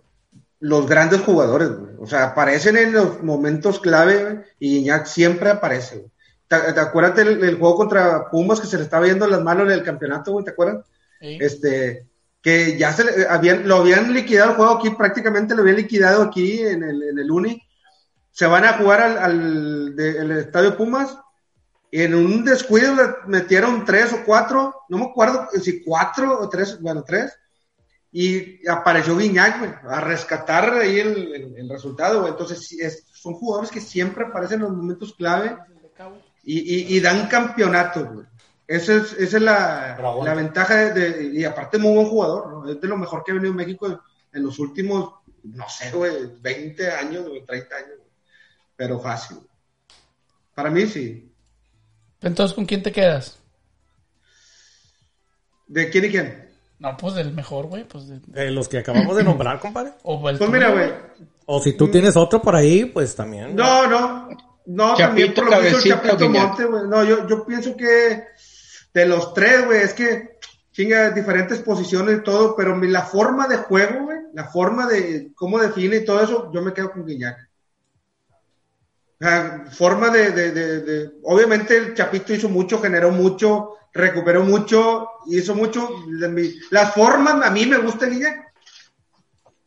los 0.61 0.87
grandes 0.87 1.21
jugadores, 1.21 1.71
güey. 1.71 1.95
O 2.01 2.07
sea, 2.07 2.25
aparecen 2.25 2.77
en 2.77 2.93
los 2.93 3.23
momentos 3.23 3.81
clave, 3.81 4.25
güey, 4.25 4.37
y 4.59 4.79
Iñak 4.79 5.07
siempre 5.07 5.51
aparece, 5.51 5.99
güey. 5.99 6.11
¿Te, 6.49 6.73
te 6.73 6.81
acuerdas 6.81 7.15
del, 7.17 7.41
del 7.41 7.59
juego 7.59 7.77
contra 7.77 8.31
Pumas 8.31 8.61
que 8.61 8.67
se 8.67 8.79
le 8.79 8.83
estaba 8.83 9.05
viendo 9.05 9.27
las 9.27 9.43
manos 9.43 9.67
en 9.67 9.73
el 9.73 9.83
campeonato, 9.83 10.33
güey? 10.33 10.45
¿Te 10.45 10.51
acuerdas? 10.51 10.87
Sí. 11.21 11.39
Este, 11.41 12.07
que 12.43 12.79
ya 12.79 12.93
se 12.93 13.05
le- 13.05 13.27
habían, 13.29 13.67
lo 13.69 13.77
habían 13.77 14.13
liquidado 14.13 14.51
el 14.51 14.57
juego 14.57 14.73
aquí, 14.75 14.91
prácticamente 14.91 15.55
lo 15.55 15.63
habían 15.63 15.77
liquidado 15.77 16.23
aquí 16.23 16.61
en 16.61 16.83
el, 16.85 17.03
en 17.03 17.19
el 17.19 17.31
Uni. 17.31 17.63
Se 18.31 18.47
van 18.47 18.65
a 18.65 18.75
jugar 18.75 19.01
al, 19.01 19.19
al 19.19 19.97
de- 19.97 20.19
el 20.19 20.31
estadio 20.33 20.77
Pumas. 20.77 21.17
En 21.91 22.15
un 22.15 22.45
descuido 22.45 22.95
le 22.95 23.03
metieron 23.27 23.85
tres 23.85 24.13
o 24.13 24.23
cuatro, 24.25 24.75
no 24.91 24.99
me 24.99 25.05
acuerdo 25.07 25.49
si 25.63 25.83
cuatro 25.83 26.39
o 26.39 26.49
tres, 26.49 26.81
bueno, 26.81 27.03
tres. 27.03 27.33
Y 28.13 28.67
apareció 28.69 29.17
Guiñac, 29.17 29.59
güey, 29.59 29.71
a 29.89 30.01
rescatar 30.01 30.73
ahí 30.75 31.01
el, 31.01 31.35
el- 31.35 31.55
el 31.57 31.69
resultado, 31.69 32.21
güey. 32.21 32.33
Entonces, 32.33 32.73
es- 32.73 33.05
son 33.13 33.35
jugadores 33.35 33.71
que 33.71 33.81
siempre 33.81 34.25
aparecen 34.27 34.61
en 34.61 34.67
los 34.67 34.77
momentos 34.77 35.15
clave 35.15 35.57
y, 36.45 36.59
y, 36.61 36.97
y 36.97 37.01
dan 37.01 37.27
campeonatos, 37.29 38.05
güey. 38.13 38.27
Esa 38.69 38.97
es, 38.97 39.13
esa 39.15 39.37
es 39.39 39.43
la, 39.43 40.35
ventaja 40.37 40.93
de, 40.93 41.11
de- 41.13 41.25
y 41.25 41.45
aparte 41.45 41.79
muy 41.79 41.95
buen 41.95 42.07
jugador, 42.07 42.53
¿no? 42.53 42.71
Es 42.71 42.81
de 42.81 42.87
lo 42.87 42.97
mejor 42.99 43.25
que 43.25 43.33
ha 43.33 43.35
venido 43.35 43.51
en 43.51 43.57
México 43.57 43.87
en, 43.87 43.99
en 44.35 44.45
los 44.45 44.59
últimos, 44.61 45.15
no 45.43 45.69
sé, 45.69 45.91
güey, 45.91 46.13
20 46.41 46.91
años, 46.93 47.27
güey, 47.27 47.45
30 47.47 47.75
años, 47.77 47.89
güey. 47.97 48.11
pero 48.77 49.01
fácil. 49.01 49.39
Para 50.55 50.71
mí 50.71 50.87
sí. 50.87 51.33
Entonces, 52.21 52.55
¿con 52.55 52.67
quién 52.67 52.83
te 52.83 52.93
quedas? 52.93 53.39
¿De 55.67 55.89
quién 55.91 56.05
y 56.07 56.09
quién? 56.11 56.49
No, 56.79 56.97
pues 56.97 57.15
del 57.15 57.33
mejor, 57.33 57.67
güey. 57.67 57.85
Pues 57.85 58.09
de- 58.09 58.21
De 58.27 58.51
los 58.51 58.69
que 58.69 58.79
acabamos 58.79 59.17
de 59.17 59.25
nombrar, 59.25 59.61
compadre. 59.61 59.93
o 60.03 60.29
el 60.29 60.39
Pues 60.39 60.51
mira, 60.51 60.71
güey. 60.71 60.91
O 61.47 61.61
si 61.63 61.73
tú 61.77 61.89
tienes 61.91 62.17
otro 62.17 62.43
por 62.43 62.55
ahí, 62.55 62.85
pues 62.85 63.15
también. 63.17 63.57
No, 63.57 63.87
no. 63.87 64.29
No, 64.67 64.95
Chapito, 64.95 65.07
también 65.07 65.35
por 65.35 65.45
lo 65.51 65.61
que 65.63 65.69
hizo 65.69 65.79
el 65.79 65.83
Chapito. 65.85 66.29
Monte, 66.29 66.65
güey. 66.67 66.83
No, 66.89 67.03
yo, 67.03 67.27
yo 67.27 67.47
pienso 67.47 67.75
que 67.75 68.25
de 69.01 69.07
los 69.07 69.33
tres, 69.35 69.65
güey, 69.65 69.83
es 69.83 69.93
que 69.95 70.39
chinga 70.73 71.11
diferentes 71.11 71.59
posiciones 71.61 72.19
y 72.19 72.23
todo, 72.23 72.55
pero 72.57 72.77
mi- 72.77 72.89
la 72.89 73.03
forma 73.03 73.47
de 73.49 73.57
juego, 73.57 74.05
güey, 74.05 74.19
la 74.35 74.45
forma 74.45 74.87
de 74.87 75.31
cómo 75.35 75.59
define 75.59 75.97
y 75.97 76.05
todo 76.05 76.23
eso, 76.23 76.51
yo 76.53 76.63
me 76.63 76.73
quedo 76.73 76.93
con 76.93 77.05
Guiñac. 77.05 77.37
O 79.21 79.25
sea, 79.25 79.65
forma 79.73 80.11
de, 80.11 80.31
de, 80.31 80.53
de, 80.53 80.81
de- 80.83 81.11
obviamente 81.25 81.77
el 81.77 81.95
Chapito 81.95 82.33
hizo 82.33 82.49
mucho, 82.49 82.81
generó 82.81 83.11
mucho, 83.11 83.71
recuperó 83.93 84.45
mucho, 84.45 85.09
hizo 85.27 85.55
mucho. 85.57 85.89
Las 86.71 86.95
formas, 86.95 87.45
a 87.45 87.51
mí 87.51 87.67
me 87.67 87.79
gusta 87.79 88.07
Guiñac. 88.07 88.47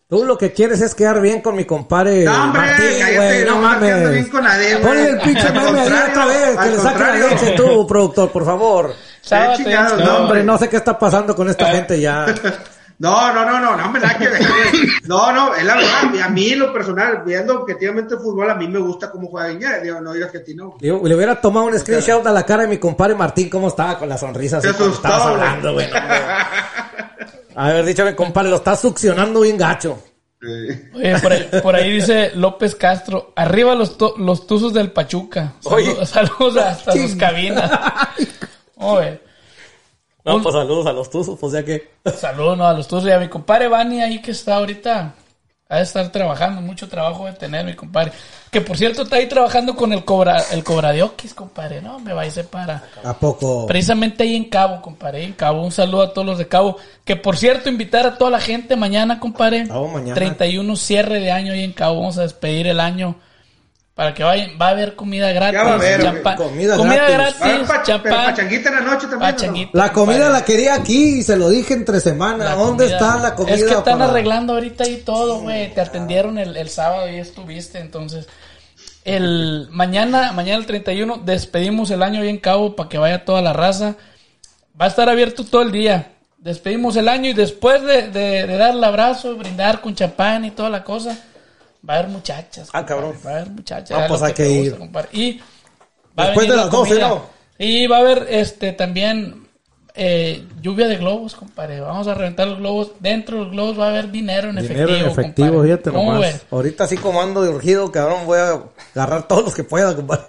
Tú 0.07 0.25
lo 0.25 0.37
que 0.37 0.51
quieres 0.51 0.81
es 0.81 0.93
quedar 0.93 1.21
bien 1.21 1.41
con 1.41 1.55
mi 1.55 1.63
compadre 1.63 2.25
No, 2.25 2.43
hombre, 2.43 2.61
Martín, 2.61 2.87
cállate, 2.99 3.15
güey, 3.15 3.45
no 3.45 4.09
bien 4.11 4.29
con 4.29 4.43
nadie. 4.43 4.77
Ponle 4.77 5.09
el 5.09 5.19
pinche 5.21 5.51
meme 5.53 5.79
ahí 5.79 6.09
otra 6.09 6.25
vez, 6.25 6.57
que 6.57 6.69
le 6.69 6.77
saque 6.77 6.99
la 6.99 7.15
leche 7.15 7.53
tú, 7.55 7.87
productor, 7.87 8.29
por 8.31 8.43
favor. 8.45 8.93
No, 10.03 10.17
hombre, 10.17 10.43
no 10.43 10.57
sé 10.57 10.67
qué 10.69 10.77
está 10.77 10.97
pasando 10.97 11.35
con 11.35 11.49
esta 11.49 11.67
gente 11.67 11.99
ya. 11.99 12.25
No, 13.01 13.33
no, 13.33 13.43
no, 13.43 13.59
no, 13.59 13.75
no 13.75 13.89
me 13.91 13.99
da 13.99 14.15
que 14.15 14.27
ver. 14.29 14.39
No, 15.05 15.31
no, 15.31 15.55
es 15.55 15.65
la 15.65 15.73
verdad. 15.75 16.23
A 16.23 16.29
mí, 16.29 16.49
en 16.49 16.59
lo 16.59 16.71
personal, 16.71 17.23
viendo 17.25 17.61
objetivamente 17.61 18.13
el 18.13 18.19
fútbol, 18.19 18.51
a 18.51 18.53
mí 18.53 18.67
me 18.67 18.77
gusta 18.77 19.09
cómo 19.09 19.27
juega 19.27 19.47
Guiñac. 19.49 19.81
Digo, 19.81 19.99
no 20.01 20.13
digas 20.13 20.29
que 20.29 20.37
a 20.37 20.43
ti 20.43 20.53
no. 20.53 20.75
Digo, 20.79 21.01
le 21.07 21.15
hubiera 21.15 21.41
tomado 21.41 21.65
un 21.65 21.79
screenshot 21.79 22.23
a 22.27 22.31
la 22.31 22.45
cara 22.45 22.61
de 22.61 22.67
mi 22.69 22.77
compadre 22.77 23.15
Martín, 23.15 23.49
cómo 23.49 23.69
estaba 23.69 23.97
con 23.97 24.07
la 24.07 24.19
sonrisa 24.19 24.57
así 24.57 24.67
Se 24.67 24.75
asustó, 24.75 25.07
hablando, 25.07 25.73
güey. 25.73 25.89
Haber 27.55 27.85
dicho 27.85 28.05
mi 28.05 28.13
compadre, 28.13 28.51
lo 28.51 28.57
está 28.57 28.75
succionando 28.75 29.41
bien 29.41 29.57
gacho. 29.57 29.97
Eh, 30.47 30.91
Oye, 30.93 31.19
por 31.19 31.31
ahí, 31.31 31.49
por 31.63 31.75
ahí 31.75 31.91
dice 31.93 32.31
López 32.35 32.75
Castro, 32.75 33.33
arriba 33.35 33.73
los, 33.73 33.97
to- 33.97 34.13
los 34.17 34.45
tuzos 34.45 34.73
del 34.75 34.91
Pachuca. 34.91 35.53
Oye. 35.63 35.85
Saludos, 36.05 36.09
saludos 36.09 36.57
hasta 36.57 36.91
sus 36.93 37.15
cabinas. 37.15 37.71
Oye, 38.81 39.21
No, 40.25 40.41
pues 40.41 40.53
saludos 40.53 40.85
a 40.85 40.93
los 40.93 41.09
tuzos, 41.09 41.39
pues 41.39 41.53
ya 41.53 41.63
que. 41.63 41.91
saludos 42.17 42.57
no, 42.57 42.67
a 42.67 42.73
los 42.73 42.87
tuzos 42.87 43.07
y 43.09 43.11
a 43.11 43.19
mi 43.19 43.29
compadre 43.29 43.67
Vani 43.67 44.01
ahí 44.01 44.21
que 44.21 44.31
está 44.31 44.55
ahorita. 44.55 45.15
Ha 45.71 45.77
de 45.77 45.83
estar 45.83 46.11
trabajando, 46.11 46.59
mucho 46.59 46.89
trabajo 46.89 47.25
de 47.27 47.31
tener 47.31 47.65
mi 47.65 47.75
compadre. 47.75 48.11
Que 48.51 48.59
por 48.59 48.77
cierto 48.77 49.03
está 49.03 49.15
ahí 49.15 49.29
trabajando 49.29 49.73
con 49.73 49.93
el 49.93 50.03
cobra, 50.03 50.43
el 50.51 50.65
cobra 50.65 50.91
de 50.91 51.01
Oquis, 51.01 51.33
compadre. 51.33 51.81
No, 51.81 51.97
me 51.97 52.11
va 52.11 52.29
se 52.29 52.43
para. 52.43 52.83
¿A 53.05 53.13
poco? 53.13 53.67
Precisamente 53.67 54.23
ahí 54.23 54.35
en 54.35 54.49
Cabo, 54.49 54.81
compadre, 54.81 55.19
ahí 55.19 55.23
en 55.27 55.31
Cabo. 55.31 55.63
Un 55.63 55.71
saludo 55.71 56.01
a 56.01 56.13
todos 56.13 56.27
los 56.27 56.37
de 56.37 56.49
Cabo. 56.49 56.75
Que 57.05 57.15
por 57.15 57.37
cierto, 57.37 57.69
invitar 57.69 58.05
a 58.05 58.17
toda 58.17 58.31
la 58.31 58.41
gente 58.41 58.75
mañana, 58.75 59.17
compadre. 59.17 59.65
Cabo, 59.65 59.87
mañana. 59.87 60.13
31 60.13 60.75
cierre 60.75 61.21
de 61.21 61.31
año 61.31 61.53
ahí 61.53 61.63
en 61.63 61.71
Cabo. 61.71 62.01
Vamos 62.01 62.17
a 62.17 62.23
despedir 62.23 62.67
el 62.67 62.81
año. 62.81 63.15
Para 64.01 64.15
que 64.15 64.23
vayan. 64.23 64.49
Va 64.59 64.65
a 64.65 64.69
haber 64.71 64.95
comida 64.95 65.31
gratis. 65.31 65.59
Ya 65.59 65.63
va 65.63 65.73
a 65.73 65.75
haber, 65.75 66.01
champán- 66.01 66.35
comida 66.35 66.75
comida 66.75 67.07
gratis. 67.07 67.35
gratis. 67.39 67.67
Pa- 67.69 67.75
en 68.41 68.75
la 68.75 68.81
noche 68.81 69.05
también. 69.07 69.69
La 69.73 69.93
comida 69.93 70.27
la 70.29 70.43
quería 70.43 70.73
aquí 70.73 71.19
y 71.19 71.21
se 71.21 71.35
lo 71.37 71.49
dije 71.49 71.75
entre 71.75 71.99
semana. 71.99 72.45
La 72.45 72.55
¿Dónde 72.55 72.85
comida. 72.85 72.97
está 72.97 73.17
la 73.19 73.35
comida? 73.35 73.53
Es 73.53 73.63
que 73.63 73.69
están 73.73 73.99
para- 73.99 74.09
arreglando 74.09 74.53
ahorita 74.53 74.85
ahí 74.85 75.03
todo, 75.05 75.41
güey. 75.41 75.71
Te 75.75 75.81
atendieron 75.81 76.39
el, 76.39 76.57
el 76.57 76.69
sábado 76.69 77.07
y 77.11 77.17
estuviste, 77.17 77.77
entonces. 77.77 78.27
El 79.05 79.67
mañana, 79.69 80.31
mañana 80.31 80.57
el 80.57 80.65
31, 80.65 81.21
despedimos 81.23 81.91
el 81.91 82.01
año 82.01 82.21
ahí 82.23 82.29
en 82.29 82.39
Cabo 82.39 82.75
para 82.75 82.89
que 82.89 82.97
vaya 82.97 83.23
toda 83.23 83.43
la 83.43 83.53
raza. 83.53 83.97
Va 84.81 84.85
a 84.85 84.87
estar 84.87 85.09
abierto 85.09 85.43
todo 85.45 85.61
el 85.61 85.71
día. 85.71 86.13
Despedimos 86.39 86.95
el 86.95 87.07
año 87.07 87.29
y 87.29 87.33
después 87.33 87.83
de, 87.83 88.07
de, 88.07 88.47
de 88.47 88.57
dar 88.57 88.71
el 88.71 88.83
abrazo, 88.83 89.35
brindar 89.35 89.79
con 89.79 89.93
champán 89.93 90.43
y 90.45 90.49
toda 90.49 90.71
la 90.71 90.83
cosa, 90.83 91.15
va 91.87 91.95
a 91.95 91.97
haber 91.99 92.09
muchachas. 92.11 92.69
Ah, 92.73 92.85
cabrón. 92.85 93.13
Va 93.25 93.31
a 93.31 93.33
haber 93.37 93.49
muchachas. 93.51 93.97
Ah, 93.97 94.03
es 94.03 94.07
pues 94.09 94.21
hay 94.21 94.33
que 94.33 94.49
ir. 94.49 94.77
compadre. 94.77 95.09
Y 95.13 95.39
va 96.17 96.23
a 96.23 96.25
Después 96.27 96.47
venir 96.47 96.51
de 96.51 96.57
la 96.57 96.63
las 96.63 96.71
12, 96.71 96.89
comida. 96.89 97.07
¿no? 97.09 97.25
Y 97.57 97.87
va 97.87 97.97
a 97.97 97.99
haber 97.99 98.27
este 98.29 98.73
también 98.73 99.47
eh, 99.93 100.45
lluvia 100.61 100.87
de 100.87 100.97
globos, 100.97 101.35
compadre. 101.35 101.79
Vamos 101.81 102.07
a 102.07 102.13
reventar 102.13 102.47
los 102.47 102.57
globos. 102.59 102.91
Dentro 102.99 103.37
de 103.37 103.43
los 103.43 103.51
globos 103.51 103.79
va 103.79 103.85
a 103.87 103.89
haber 103.89 104.09
dinero 104.09 104.49
en 104.49 104.57
efectivo. 104.57 104.87
Dinero 104.87 105.05
en 105.05 105.11
efectivo, 105.11 105.47
compadre. 105.49 105.67
fíjate 105.69 105.91
¿Cómo 105.91 106.13
nomás. 106.13 106.33
ves? 106.33 106.45
Ahorita 106.49 106.83
así 106.85 106.97
como 106.97 107.21
ando 107.21 107.41
de 107.43 107.49
urgido, 107.49 107.91
cabrón, 107.91 108.25
voy 108.25 108.39
a 108.39 108.59
agarrar 108.95 109.27
todos 109.27 109.43
los 109.45 109.53
que 109.53 109.63
pueda, 109.63 109.95
compadre. 109.95 110.23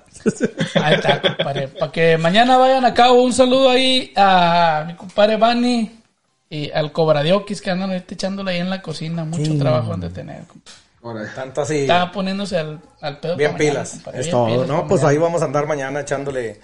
Ahí 0.74 0.94
está, 0.94 1.20
compadre. 1.22 1.68
Para 1.68 1.92
que 1.92 2.18
mañana 2.18 2.56
vayan 2.58 2.84
a 2.84 2.92
cabo, 2.94 3.22
un 3.22 3.32
saludo 3.32 3.70
ahí 3.70 4.12
a 4.16 4.84
mi 4.86 4.94
compadre 4.94 5.36
Bani 5.36 5.90
y 6.50 6.70
al 6.70 6.92
Cobradioquis 6.92 7.62
que 7.62 7.70
andan 7.70 7.92
echándole 7.92 8.52
ahí 8.52 8.58
en 8.58 8.68
la 8.70 8.82
cocina. 8.82 9.24
Mucho 9.24 9.56
trabajo 9.58 9.94
han 9.94 10.00
de 10.00 10.10
tener. 10.10 10.44
compadre. 10.46 10.81
Tanto 11.34 11.62
así. 11.62 11.80
Está 11.80 12.12
poniéndose 12.12 12.56
al, 12.58 12.80
al 13.00 13.18
pedo. 13.18 13.36
Bien 13.36 13.52
mañana, 13.52 13.70
pilas. 13.70 13.90
compadre, 13.94 14.20
Es 14.20 14.26
bien 14.26 14.30
todo, 14.36 14.46
pilas 14.46 14.68
¿no? 14.68 14.86
Pues 14.86 15.02
mañana. 15.02 15.08
ahí 15.08 15.18
vamos 15.18 15.42
a 15.42 15.44
andar 15.46 15.66
mañana 15.66 16.00
echándole 16.00 16.60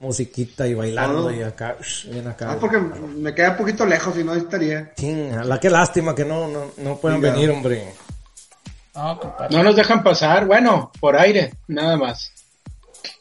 musiquita 0.00 0.66
y 0.66 0.74
bailando 0.74 1.22
Todo. 1.22 1.30
y 1.32 1.42
acá, 1.42 1.76
shh, 1.80 2.08
bien 2.10 2.26
acá. 2.26 2.52
Ah, 2.52 2.56
porque 2.60 2.78
me 2.78 3.34
queda 3.34 3.50
un 3.52 3.56
poquito 3.56 3.86
lejos 3.86 4.16
y 4.18 4.24
no 4.24 4.34
estaría. 4.34 4.92
Chinga, 4.96 5.44
la 5.44 5.58
que 5.60 5.70
lástima 5.70 6.14
que 6.14 6.24
no, 6.24 6.48
no, 6.48 6.72
no 6.78 6.96
puedan 6.96 7.20
venir, 7.20 7.50
hombre. 7.50 7.92
No. 8.94 9.20
No 9.50 9.62
nos 9.62 9.76
dejan 9.76 10.02
pasar, 10.02 10.46
bueno, 10.46 10.90
por 11.00 11.16
aire, 11.16 11.52
nada 11.68 11.96
más. 11.96 12.32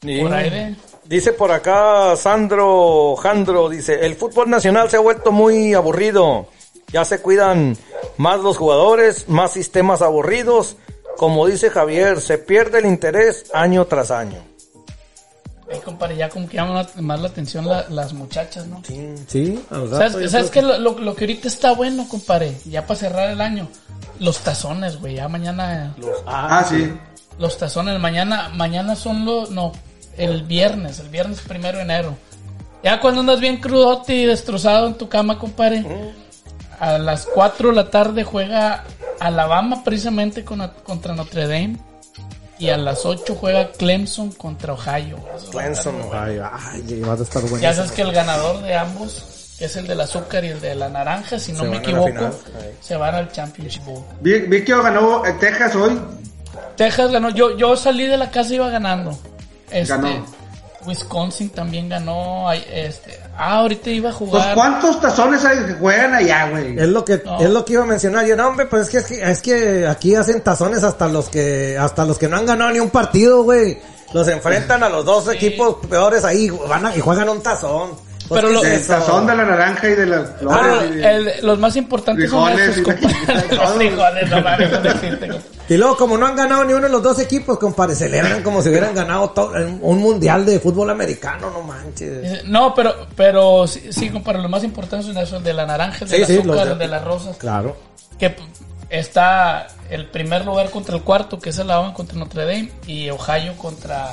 Por 0.02 0.34
aire. 0.34 0.76
Dice 1.04 1.34
por 1.34 1.52
acá 1.52 2.16
Sandro 2.16 3.16
Jandro, 3.18 3.70
dice, 3.70 4.04
el 4.06 4.16
fútbol 4.16 4.50
nacional 4.50 4.90
se 4.90 4.98
ha 4.98 5.02
vuelto 5.02 5.32
muy 5.32 5.74
aburrido. 5.76 6.48
Ya 6.92 7.04
se 7.06 7.20
cuidan 7.22 7.78
más 8.18 8.40
los 8.40 8.58
jugadores, 8.58 9.28
más 9.28 9.52
sistemas 9.52 10.02
aburridos. 10.02 10.78
Como 11.18 11.48
dice 11.48 11.70
Javier, 11.70 12.20
se 12.22 12.38
pierde 12.38 12.80
el 12.80 12.86
interés 12.86 13.46
año 13.54 13.86
tras 13.86 14.12
año. 14.12 14.40
Ahí, 15.72 15.80
compadre, 15.80 16.16
ya 16.18 16.30
como 16.30 16.48
que 16.48 16.58
llaman 16.58 16.76
la- 16.76 17.02
más 17.02 17.20
la 17.20 17.28
atención 17.28 17.68
la- 17.68 17.88
las 17.90 18.14
muchachas, 18.14 18.68
¿no? 18.68 18.84
Sí, 19.28 19.60
al 19.72 19.90
rato 19.90 20.12
¿Sabes, 20.12 20.32
¿sabes 20.32 20.52
qué? 20.52 20.62
Lo, 20.62 20.78
lo- 20.78 21.00
lo 21.00 21.16
que 21.16 21.24
ahorita 21.24 21.48
está 21.48 21.74
bueno, 21.74 22.08
compadre, 22.08 22.56
ya 22.66 22.86
para 22.86 23.00
cerrar 23.00 23.30
el 23.32 23.42
año, 23.42 23.68
los 24.20 24.40
tazones, 24.40 25.00
güey, 25.00 25.16
ya 25.16 25.28
mañana, 25.28 25.96
Ah, 26.28 26.64
sí. 26.70 26.94
los 27.40 27.58
tazones, 27.58 28.00
mañana, 28.00 28.50
mañana 28.54 28.96
son 28.96 29.26
los, 29.26 29.50
no, 29.50 29.72
el 30.18 30.44
viernes, 30.44 31.00
el 31.00 31.10
viernes 31.10 31.42
primero 31.42 31.78
de 31.80 31.84
enero. 31.84 32.16
Ya 32.84 33.00
cuando 33.02 33.22
andas 33.22 33.40
bien 33.40 33.58
crudote 33.58 34.14
y 34.14 34.26
destrozado 34.26 34.86
en 34.86 34.94
tu 34.94 35.10
cama, 35.10 35.40
compadre, 35.40 35.84
a 36.80 36.98
las 36.98 37.26
4 37.26 37.70
de 37.70 37.76
la 37.76 37.90
tarde 37.90 38.24
juega 38.24 38.84
Alabama 39.20 39.84
precisamente 39.84 40.44
con- 40.44 40.72
contra 40.84 41.14
Notre 41.16 41.44
Dame. 41.48 41.78
Y 42.58 42.70
a 42.70 42.78
las 42.78 43.06
8 43.06 43.36
juega 43.38 43.72
Clemson 43.74 44.32
contra 44.32 44.72
Ohio. 44.74 45.18
Clemson, 45.52 45.96
bueno. 46.08 46.14
Ay, 46.18 46.38
a 46.40 47.14
estar 47.22 47.42
bueno. 47.44 47.58
Ya 47.60 47.74
sabes 47.74 47.92
que 47.92 48.02
el 48.02 48.14
ganador 48.14 48.62
de 48.62 48.76
ambos, 48.76 49.56
que 49.60 49.66
es 49.66 49.76
el 49.76 49.88
del 49.88 50.00
azúcar 50.00 50.46
y 50.46 50.50
el 50.50 50.62
de 50.62 50.74
la 50.74 50.88
naranja, 50.88 51.38
si 51.38 51.52
no 51.52 51.60
Se 51.60 51.66
me 51.68 51.78
equivoco, 51.78 52.32
se 52.80 52.96
van 52.96 53.14
al 53.16 53.30
Championship 53.30 53.84
Bowl. 53.84 54.04
Vi, 54.22 54.40
vi 54.42 54.64
que 54.64 54.72
ganó 54.74 55.26
eh, 55.26 55.36
Texas 55.38 55.76
hoy. 55.76 56.00
Texas 56.78 57.12
ganó, 57.12 57.30
yo, 57.30 57.58
yo 57.58 57.76
salí 57.76 58.08
de 58.08 58.16
la 58.18 58.32
casa 58.32 58.52
y 58.54 58.56
iba 58.56 58.70
ganando. 58.70 59.18
Este, 59.70 59.94
Ganó. 59.94 60.26
Wisconsin 60.86 61.50
también 61.50 61.90
ganó. 61.90 62.48
ay, 62.48 62.64
Este, 62.72 63.20
ah, 63.38 63.58
ahorita 63.60 63.90
iba 63.90 64.10
a 64.10 64.14
Pues, 64.18 64.30
jugar. 64.32 64.56
¿cuántos 64.56 65.00
tazones 65.02 65.44
hay 65.46 65.58
que 65.66 65.74
juegan 65.74 66.14
allá, 66.14 66.50
güey? 66.50 66.78
Es 66.80 66.88
lo 66.88 67.04
que 67.06 67.22
No. 67.26 67.40
es 67.40 67.50
lo 67.50 67.66
que 67.66 67.74
iba 67.74 67.84
a 67.84 67.88
mencionar 67.88 68.26
yo, 68.26 68.36
no 68.36 68.48
hombre, 68.48 68.66
pues 68.66 68.84
es 68.84 68.90
que, 68.90 68.98
es 68.98 69.06
que 69.06 69.32
es 69.32 69.42
que 69.42 69.88
aquí 69.88 70.16
hacen 70.16 70.42
tazones 70.42 70.84
hasta 70.84 71.08
los 71.08 71.30
que 71.30 71.78
hasta 71.80 72.06
los 72.06 72.18
que 72.18 72.28
no 72.28 72.38
han 72.38 72.46
ganado 72.46 72.72
ni 72.72 72.80
un 72.80 72.90
partido, 72.90 73.44
güey. 73.44 73.78
Los 74.14 74.28
enfrentan 74.30 74.82
a 74.84 74.90
los 74.90 75.04
dos 75.04 75.28
equipos 75.30 75.78
peores 75.90 76.24
ahí, 76.24 76.50
van 76.50 76.86
a- 76.86 76.96
y 76.96 77.00
juegan 77.02 77.28
un 77.30 77.42
tazón. 77.44 77.92
Pues, 78.28 78.42
Pero 78.42 78.48
¿qué 78.48 78.54
lo- 78.56 78.64
El 78.64 78.72
eso? 78.74 78.94
tazón 78.94 79.28
de 79.28 79.36
la 79.36 79.46
naranja 79.46 79.88
y 79.90 79.94
de 79.96 80.06
las 80.08 80.22
Ah, 80.30 80.34
flores. 80.40 80.90
y 80.92 80.94
de- 80.96 81.10
el- 81.16 81.32
los 81.46 81.60
más 81.60 81.76
importantes 81.76 82.30
son 82.30 82.46
Frijoles 82.46 82.78
esos, 82.78 82.88
y 82.88 82.92
de-. 83.50 83.56
Los 83.56 83.74
frijoles, 83.74 84.30
no 84.32 84.42
mames, 84.42 84.72
no. 84.72 85.36
Y 85.68 85.78
luego 85.78 85.98
como 85.98 86.18
no 86.18 86.28
han 86.28 86.36
ganado 86.36 86.64
ni 86.64 86.74
uno 86.74 86.84
de 86.84 86.90
los 86.90 87.02
dos 87.02 87.18
equipos, 87.20 87.58
compadre, 87.58 87.96
celebran 87.96 88.44
como 88.44 88.62
si 88.62 88.70
hubieran 88.70 88.94
ganado 88.94 89.30
todo, 89.32 89.52
un 89.82 89.98
mundial 90.00 90.46
de 90.46 90.60
fútbol 90.60 90.90
americano, 90.92 91.50
no 91.50 91.62
manches. 91.64 92.22
Dice, 92.22 92.42
No, 92.46 92.74
pero, 92.76 92.94
pero 93.16 93.66
sí, 93.68 93.88
sí, 93.92 94.10
compadre, 94.10 94.42
los 94.42 94.52
más 94.52 94.64
importantes 94.64 95.08
son 95.08 95.18
esos, 95.18 95.40
el 95.40 95.44
de 95.44 95.54
la 95.54 95.66
naranja, 95.66 96.06
Sí, 96.06 96.18
sí, 96.18 96.22
azúcar, 96.38 96.46
los 96.46 96.66
de- 96.66 96.72
el 96.74 96.78
de 96.78 96.88
las 96.88 97.04
rosas. 97.04 97.38
Claro. 97.38 97.76
que 98.20 98.36
está 98.90 99.68
el 99.90 100.08
primer 100.08 100.46
lugar 100.46 100.70
contra 100.70 100.96
el 100.96 101.02
cuarto, 101.04 101.40
que 101.40 101.50
es 101.50 101.58
el 101.58 101.64
Alabama 101.70 101.94
contra 101.94 102.18
Notre 102.18 102.46
Dame, 102.46 102.72
y 102.88 103.10
Ohio 103.10 103.58
contra, 103.58 104.10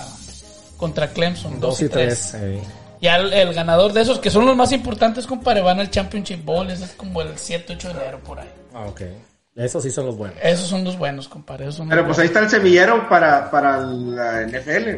contra 0.77 1.09
Clemson, 1.13 1.61
2 1.61 1.83
y 1.83 1.89
3. 1.89 2.37
Ya 3.01 3.17
el, 3.17 3.33
el 3.33 3.53
ganador 3.53 3.93
de 3.93 4.01
esos, 4.03 4.19
que 4.21 4.31
son 4.31 4.47
los 4.47 4.57
más 4.57 4.73
importantes, 4.73 5.27
compadre, 5.27 5.61
van 5.61 5.81
al 5.81 5.91
Championship 5.91 6.45
Bowl, 6.45 6.71
ese 6.71 6.85
es 6.85 6.93
como 6.93 7.21
el 7.21 7.35
7-8 7.37 7.83
de 7.83 7.91
enero 7.91 8.21
por 8.25 8.39
ahí. 8.41 8.49
Ah, 8.73 8.87
ok. 8.89 9.03
Esos 9.55 9.83
sí 9.83 9.91
son 9.91 10.07
los 10.07 10.17
buenos. 10.17 10.37
Esos 10.43 10.69
son 10.69 10.83
los 10.85 10.97
buenos, 10.97 11.29
compadre. 11.29 11.65
Esos 11.65 11.77
son 11.77 11.89
Pero 11.89 12.07
pues 12.07 12.19
ahí 12.19 12.27
está 12.27 12.41
el 12.41 12.49
semillero 12.51 13.09
para, 13.09 13.51
para 13.51 13.79
la 13.81 14.47
NFL. 14.47 14.89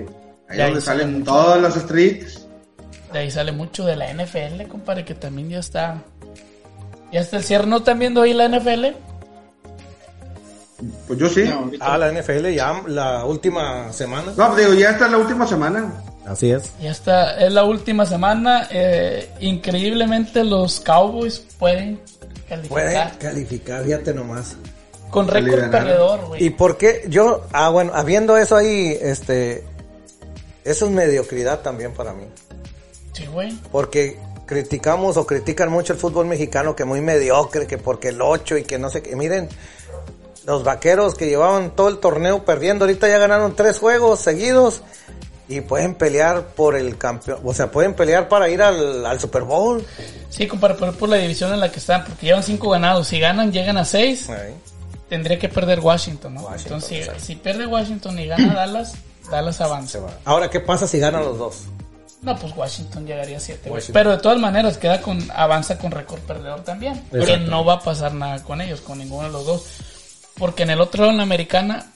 Ahí 0.48 0.60
ahí 0.60 0.66
donde 0.66 0.80
sale 0.80 1.00
salen 1.00 1.18
mucho. 1.20 1.32
todos 1.32 1.60
los 1.60 1.74
streets. 1.74 2.46
De 3.12 3.18
ahí 3.20 3.30
sale 3.30 3.52
mucho 3.52 3.84
de 3.84 3.96
la 3.96 4.12
NFL, 4.12 4.68
compadre, 4.68 5.04
que 5.04 5.14
también 5.14 5.48
ya 5.50 5.58
está. 5.58 6.02
Ya 7.12 7.20
está 7.20 7.36
el 7.38 7.44
cierre. 7.44 7.66
¿No 7.66 7.78
están 7.78 7.98
viendo 7.98 8.22
ahí 8.22 8.32
la 8.34 8.48
NFL? 8.48 8.86
Pues 11.06 11.18
yo 11.18 11.28
sí. 11.28 11.44
No, 11.44 11.66
No, 11.66 11.70
Ah, 11.80 11.96
la 11.98 12.12
NFL 12.12 12.48
ya 12.54 12.82
la 12.86 13.24
última 13.24 13.92
semana. 13.92 14.32
pues 14.36 14.56
digo, 14.56 14.74
ya 14.74 14.90
está 14.90 15.08
la 15.08 15.18
última 15.18 15.46
semana. 15.46 15.92
Así 16.26 16.50
es. 16.50 16.72
Ya 16.80 16.90
está, 16.90 17.38
es 17.38 17.52
la 17.52 17.64
última 17.64 18.06
semana. 18.06 18.66
eh, 18.70 19.30
increíblemente 19.40 20.42
los 20.44 20.80
Cowboys 20.80 21.38
pueden 21.58 22.00
calificar 22.48 22.68
Pueden. 22.68 23.10
Calificar, 23.18 23.84
fíjate 23.84 24.14
nomás. 24.14 24.56
con 25.10 25.28
récord 25.28 25.70
perdedor, 25.70 26.20
¿Y 26.20 26.26
güey. 26.26 26.50
por 26.50 26.76
qué? 26.76 27.04
Yo, 27.08 27.44
ah, 27.52 27.68
bueno, 27.70 27.92
habiendo 27.94 28.36
eso 28.36 28.56
ahí, 28.56 28.96
este, 29.00 29.64
eso 30.64 30.86
es 30.86 30.90
mediocridad 30.90 31.60
también 31.60 31.92
para 31.92 32.12
mí. 32.12 32.24
Sí, 33.12 33.26
güey. 33.26 33.52
Porque 33.70 34.18
criticamos 34.46 35.16
o 35.16 35.26
critican 35.26 35.70
mucho 35.70 35.92
el 35.92 35.98
fútbol 35.98 36.26
mexicano 36.26 36.74
que 36.74 36.84
muy 36.84 37.00
mediocre, 37.00 37.66
que 37.66 37.78
porque 37.78 38.08
el 38.08 38.20
8 38.20 38.58
y 38.58 38.62
que 38.64 38.78
no 38.78 38.90
sé 38.90 39.02
qué. 39.02 39.14
Miren, 39.14 39.48
los 40.46 40.64
vaqueros 40.64 41.14
que 41.14 41.26
llevaban 41.26 41.74
todo 41.74 41.88
el 41.88 41.98
torneo 41.98 42.44
perdiendo, 42.44 42.84
ahorita 42.84 43.08
ya 43.08 43.18
ganaron 43.18 43.54
tres 43.56 43.78
juegos 43.78 44.20
seguidos 44.20 44.82
y 45.48 45.60
pueden 45.60 45.94
pelear 45.94 46.46
por 46.48 46.76
el 46.76 46.96
campeón, 46.96 47.40
o 47.44 47.52
sea, 47.52 47.70
pueden 47.70 47.94
pelear 47.94 48.28
para 48.28 48.48
ir 48.48 48.62
al, 48.62 49.04
al 49.04 49.20
Super 49.20 49.42
Bowl. 49.42 49.84
Sí, 50.30 50.46
compadre, 50.46 50.74
por, 50.76 50.94
por 50.96 51.08
la 51.08 51.16
división 51.16 51.52
en 51.52 51.60
la 51.60 51.70
que 51.70 51.78
están, 51.78 52.04
porque 52.04 52.26
llevan 52.26 52.42
cinco 52.42 52.70
ganados. 52.70 53.08
Si 53.08 53.20
ganan, 53.20 53.52
llegan 53.52 53.76
a 53.76 53.84
seis. 53.84 54.30
Ahí. 54.30 54.54
Tendría 55.08 55.38
que 55.38 55.48
perder 55.48 55.80
Washington, 55.80 56.34
¿no? 56.34 56.42
Washington, 56.42 56.80
Entonces, 56.82 57.10
si, 57.18 57.26
si 57.26 57.36
pierde 57.36 57.66
Washington 57.66 58.18
y 58.18 58.26
gana 58.26 58.54
Dallas, 58.54 58.94
Dallas 59.30 59.60
avanza. 59.60 60.00
Ahora, 60.24 60.48
¿qué 60.50 60.60
pasa 60.60 60.86
si 60.86 60.98
ganan 60.98 61.24
los 61.24 61.38
dos? 61.38 61.64
No, 62.22 62.34
pues 62.36 62.56
Washington 62.56 63.06
llegaría 63.06 63.36
a 63.36 63.40
7. 63.40 63.70
Washington. 63.70 63.92
Pero 63.92 64.10
de 64.12 64.18
todas 64.18 64.38
maneras 64.38 64.78
queda 64.78 65.02
con 65.02 65.30
avanza 65.30 65.76
con 65.76 65.90
récord 65.90 66.20
perdedor 66.20 66.62
también. 66.64 67.02
Que 67.10 67.18
Exacto. 67.18 67.50
no 67.50 67.66
va 67.66 67.74
a 67.74 67.80
pasar 67.80 68.14
nada 68.14 68.42
con 68.42 68.62
ellos, 68.62 68.80
con 68.80 68.98
ninguno 68.98 69.26
de 69.26 69.32
los 69.32 69.44
dos. 69.44 69.66
Porque 70.38 70.62
en 70.62 70.70
el 70.70 70.80
otro 70.80 71.02
lado, 71.02 71.10
en 71.10 71.18
la 71.18 71.22
americana, 71.22 71.92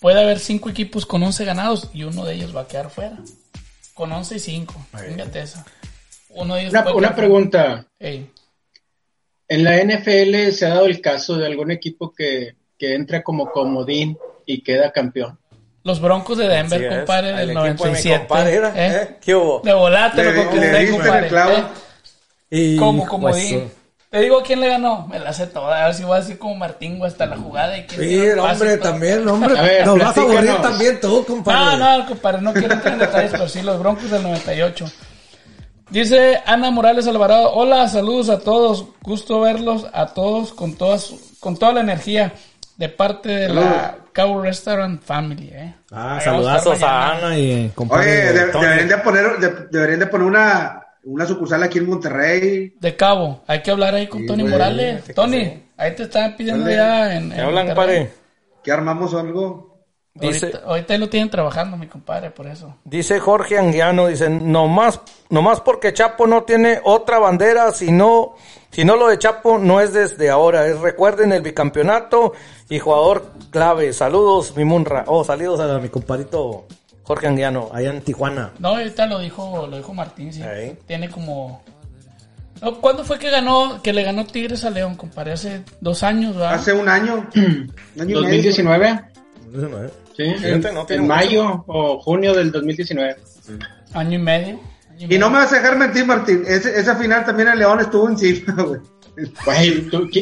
puede 0.00 0.20
haber 0.22 0.38
cinco 0.38 0.68
equipos 0.70 1.06
con 1.06 1.22
11 1.22 1.44
ganados 1.44 1.88
y 1.92 2.04
uno 2.04 2.24
de 2.24 2.34
ellos 2.34 2.54
va 2.56 2.62
a 2.62 2.66
quedar 2.68 2.90
fuera. 2.90 3.16
Con 3.94 4.10
11 4.12 4.36
y 4.36 4.38
5. 4.38 4.86
Fíjate 5.08 5.40
eso. 5.42 5.62
Uno 6.30 6.54
de 6.54 6.62
ellos 6.62 6.72
Una, 6.72 6.94
una 6.94 7.14
pregunta. 7.14 7.86
Ey. 7.98 8.30
En 9.48 9.64
la 9.64 9.76
NFL 9.82 10.50
se 10.52 10.66
ha 10.66 10.70
dado 10.70 10.86
el 10.86 11.00
caso 11.00 11.36
de 11.36 11.46
algún 11.46 11.70
equipo 11.70 12.12
que, 12.12 12.54
que 12.78 12.94
entra 12.94 13.22
como 13.22 13.50
comodín 13.50 14.16
y 14.46 14.62
queda 14.62 14.90
campeón. 14.92 15.38
Los 15.82 16.00
Broncos 16.00 16.38
de 16.38 16.46
Denver, 16.46 16.82
es. 16.82 16.96
compadre, 16.98 17.30
El 17.30 17.36
del 17.36 17.50
equipo 17.50 17.62
de 17.64 17.70
mi 17.70 17.76
97. 17.76 18.18
compadre, 18.28 18.54
era, 18.54 18.68
¿eh? 18.70 19.02
¿eh? 19.02 19.16
¿Qué 19.20 19.34
hubo? 19.34 19.60
De 19.60 19.72
volate 19.72 20.16
Le- 20.18 20.24
lo 20.24 20.30
le 20.32 20.36
conquisté, 20.44 20.66
diste 20.66 20.76
en 20.78 20.86
el 20.86 20.90
compadre. 20.92 21.28
clavo. 21.28 21.52
¿eh? 21.56 21.62
Y, 22.50 22.76
Como 22.76 23.06
comodín. 23.06 23.60
pues, 23.60 23.72
Te 24.10 24.18
digo 24.20 24.42
quién 24.44 24.60
le 24.60 24.68
ganó. 24.68 25.06
Me 25.06 25.18
la 25.20 25.32
sé 25.32 25.46
toda. 25.46 25.82
A 25.82 25.86
ver 25.86 25.94
si 25.94 26.02
voy 26.02 26.16
a 26.16 26.20
decir 26.20 26.36
como 26.38 26.56
Martín 26.56 26.98
güey, 26.98 27.10
hasta 27.10 27.26
la 27.26 27.36
jugada. 27.36 27.78
Y 27.78 27.84
quién 27.86 28.00
Sí, 28.00 28.18
el 28.18 28.38
hombre, 28.40 28.76
también, 28.78 29.28
hombre. 29.28 29.56
A 29.58 29.62
ver, 29.62 29.86
Nos 29.86 29.98
vas 29.98 30.16
a 30.18 30.20
aburrir 30.20 30.40
platícanos. 30.40 30.62
también 30.70 31.00
tú, 31.00 31.24
compadre. 31.24 31.78
No, 31.78 31.98
no, 31.98 32.06
compadre, 32.06 32.42
no 32.42 32.52
quiero 32.52 32.74
entrar 32.74 32.94
en 32.94 33.00
detalles, 33.00 33.30
pero 33.30 33.48
sí, 33.48 33.62
los 33.62 33.78
Broncos 33.78 34.10
del 34.10 34.22
98. 34.24 34.84
Dice 35.90 36.40
Ana 36.46 36.70
Morales 36.70 37.06
Alvarado, 37.08 37.52
hola, 37.52 37.88
saludos 37.88 38.28
a 38.30 38.38
todos, 38.38 38.84
gusto 39.02 39.40
verlos 39.40 39.86
a 39.92 40.06
todos 40.06 40.52
con 40.52 40.74
todas, 40.76 41.12
con 41.40 41.56
toda 41.56 41.72
la 41.72 41.80
energía 41.80 42.32
de 42.76 42.88
parte 42.88 43.28
de 43.28 43.48
la 43.48 43.96
Cow 44.14 44.40
Restaurant 44.40 45.02
Family, 45.02 45.50
eh. 45.52 45.74
Ah, 45.92 46.12
Ahí 46.14 46.18
a 46.18 46.20
saludazos 46.22 46.82
a. 46.82 47.10
Ana 47.16 47.36
y 47.38 47.52
Oye, 47.52 47.70
compadre. 47.74 48.32
de- 48.32 48.44
Tony. 48.52 48.64
deberían 48.66 48.88
de 48.88 48.98
poner, 48.98 49.38
de- 49.38 49.66
deberían 49.70 49.98
de 50.00 50.06
poner 50.06 50.26
una, 50.28 50.80
una 51.12 51.26
sucursal 51.26 51.62
aquí 51.62 51.78
en 51.78 51.88
Monterrey. 51.88 52.74
De 52.80 52.96
Cabo, 52.96 53.42
hay 53.46 53.62
que 53.62 53.70
hablar 53.70 53.94
ahí 53.94 54.06
con 54.06 54.20
Sí, 54.20 54.26
Tony 54.26 54.42
güey, 54.42 54.52
Morales. 54.52 55.04
Tony, 55.14 55.64
ahí 55.76 55.94
te 55.94 56.04
están 56.04 56.36
pidiendo 56.36 56.68
ya 56.70 57.14
en, 57.16 57.30
¿Qué 57.30 57.34
en 57.36 57.40
hablan, 57.40 57.66
Monterrey. 57.66 57.74
compadre? 57.98 58.10
¿Qué 58.62 58.72
armamos 58.72 59.14
o 59.14 59.18
algo? 59.18 59.70
Dice, 60.12 60.46
Ahorita, 60.46 60.62
ahorita 60.66 60.92
ahí 60.94 60.98
lo 61.00 61.08
tienen 61.08 61.30
trabajando, 61.30 61.76
mi 61.76 61.86
compadre, 61.86 62.30
por 62.30 62.46
eso. 62.48 62.76
dice 62.84 63.20
Jorge 63.20 63.56
Anguiano, 63.58 64.08
dice, 64.08 64.28
nomás, 64.28 65.00
nomás 65.30 65.60
porque 65.60 65.92
Chapo 65.92 66.26
no 66.26 66.42
tiene 66.42 66.80
otra 66.82 67.20
bandera, 67.20 67.70
sino, 67.70 68.34
si 68.70 68.84
no 68.84 68.96
lo 68.96 69.06
de 69.06 69.18
Chapo 69.18 69.58
no 69.58 69.80
es 69.80 69.92
desde 69.92 70.28
ahora, 70.28 70.66
es 70.66 70.78
recuerden 70.80 71.32
el 71.32 71.42
bicampeonato 71.42 72.32
y 72.68 72.80
jugador 72.80 73.32
clave. 73.50 73.92
Saludos, 73.92 74.56
mi 74.56 74.64
Munra. 74.64 75.04
Oh, 75.06 75.22
saludos 75.24 75.60
a 75.60 75.78
mi 75.78 75.88
compadrito 75.88 76.66
Jorge 77.14 77.26
Anguiano, 77.26 77.70
allá 77.72 77.90
en 77.90 78.00
Tijuana. 78.02 78.50
No, 78.60 78.68
ahorita 78.68 79.06
lo 79.06 79.18
dijo, 79.18 79.66
lo 79.68 79.76
dijo 79.76 79.92
Martín, 79.94 80.32
sí. 80.32 80.42
Ahí. 80.42 80.76
Tiene 80.86 81.08
como... 81.10 81.62
No, 82.62 82.74
¿Cuándo 82.80 83.04
fue 83.04 83.18
que 83.18 83.30
ganó, 83.30 83.80
que 83.82 83.92
le 83.92 84.02
ganó 84.02 84.24
Tigres 84.26 84.64
a 84.64 84.70
León, 84.70 84.94
compadre? 84.94 85.32
Hace 85.32 85.62
dos 85.80 86.02
años, 86.02 86.34
¿verdad? 86.36 86.54
Hace 86.54 86.72
un 86.72 86.88
año. 86.88 87.26
un 87.34 88.00
año 88.00 88.20
y 88.20 88.22
medio. 88.22 88.22
2019, 88.22 88.88
¿eh? 88.88 89.00
sí, 90.16 90.22
en, 90.22 90.38
Fíjate, 90.38 90.72
no 90.74 90.86
en 90.88 91.00
mucho. 91.00 91.02
mayo 91.08 91.64
o 91.66 91.98
junio 92.00 92.34
del 92.34 92.52
2019. 92.52 93.16
Año 93.94 94.14
y 94.14 94.22
medio. 94.22 94.60
año 94.90 95.06
Y 95.10 95.18
no 95.18 95.30
me 95.30 95.38
vas 95.38 95.52
a 95.52 95.56
dejar 95.56 95.76
mentir, 95.78 96.04
Martín. 96.06 96.44
Ese- 96.46 96.78
esa 96.78 96.94
final 96.96 97.24
también 97.24 97.48
el 97.48 97.58
León 97.58 97.80
estuvo 97.80 98.08
encima, 98.08 98.52
güey. 98.62 98.80
Güey, 99.44 99.80
tú- 99.88 100.08
y, 100.12 100.18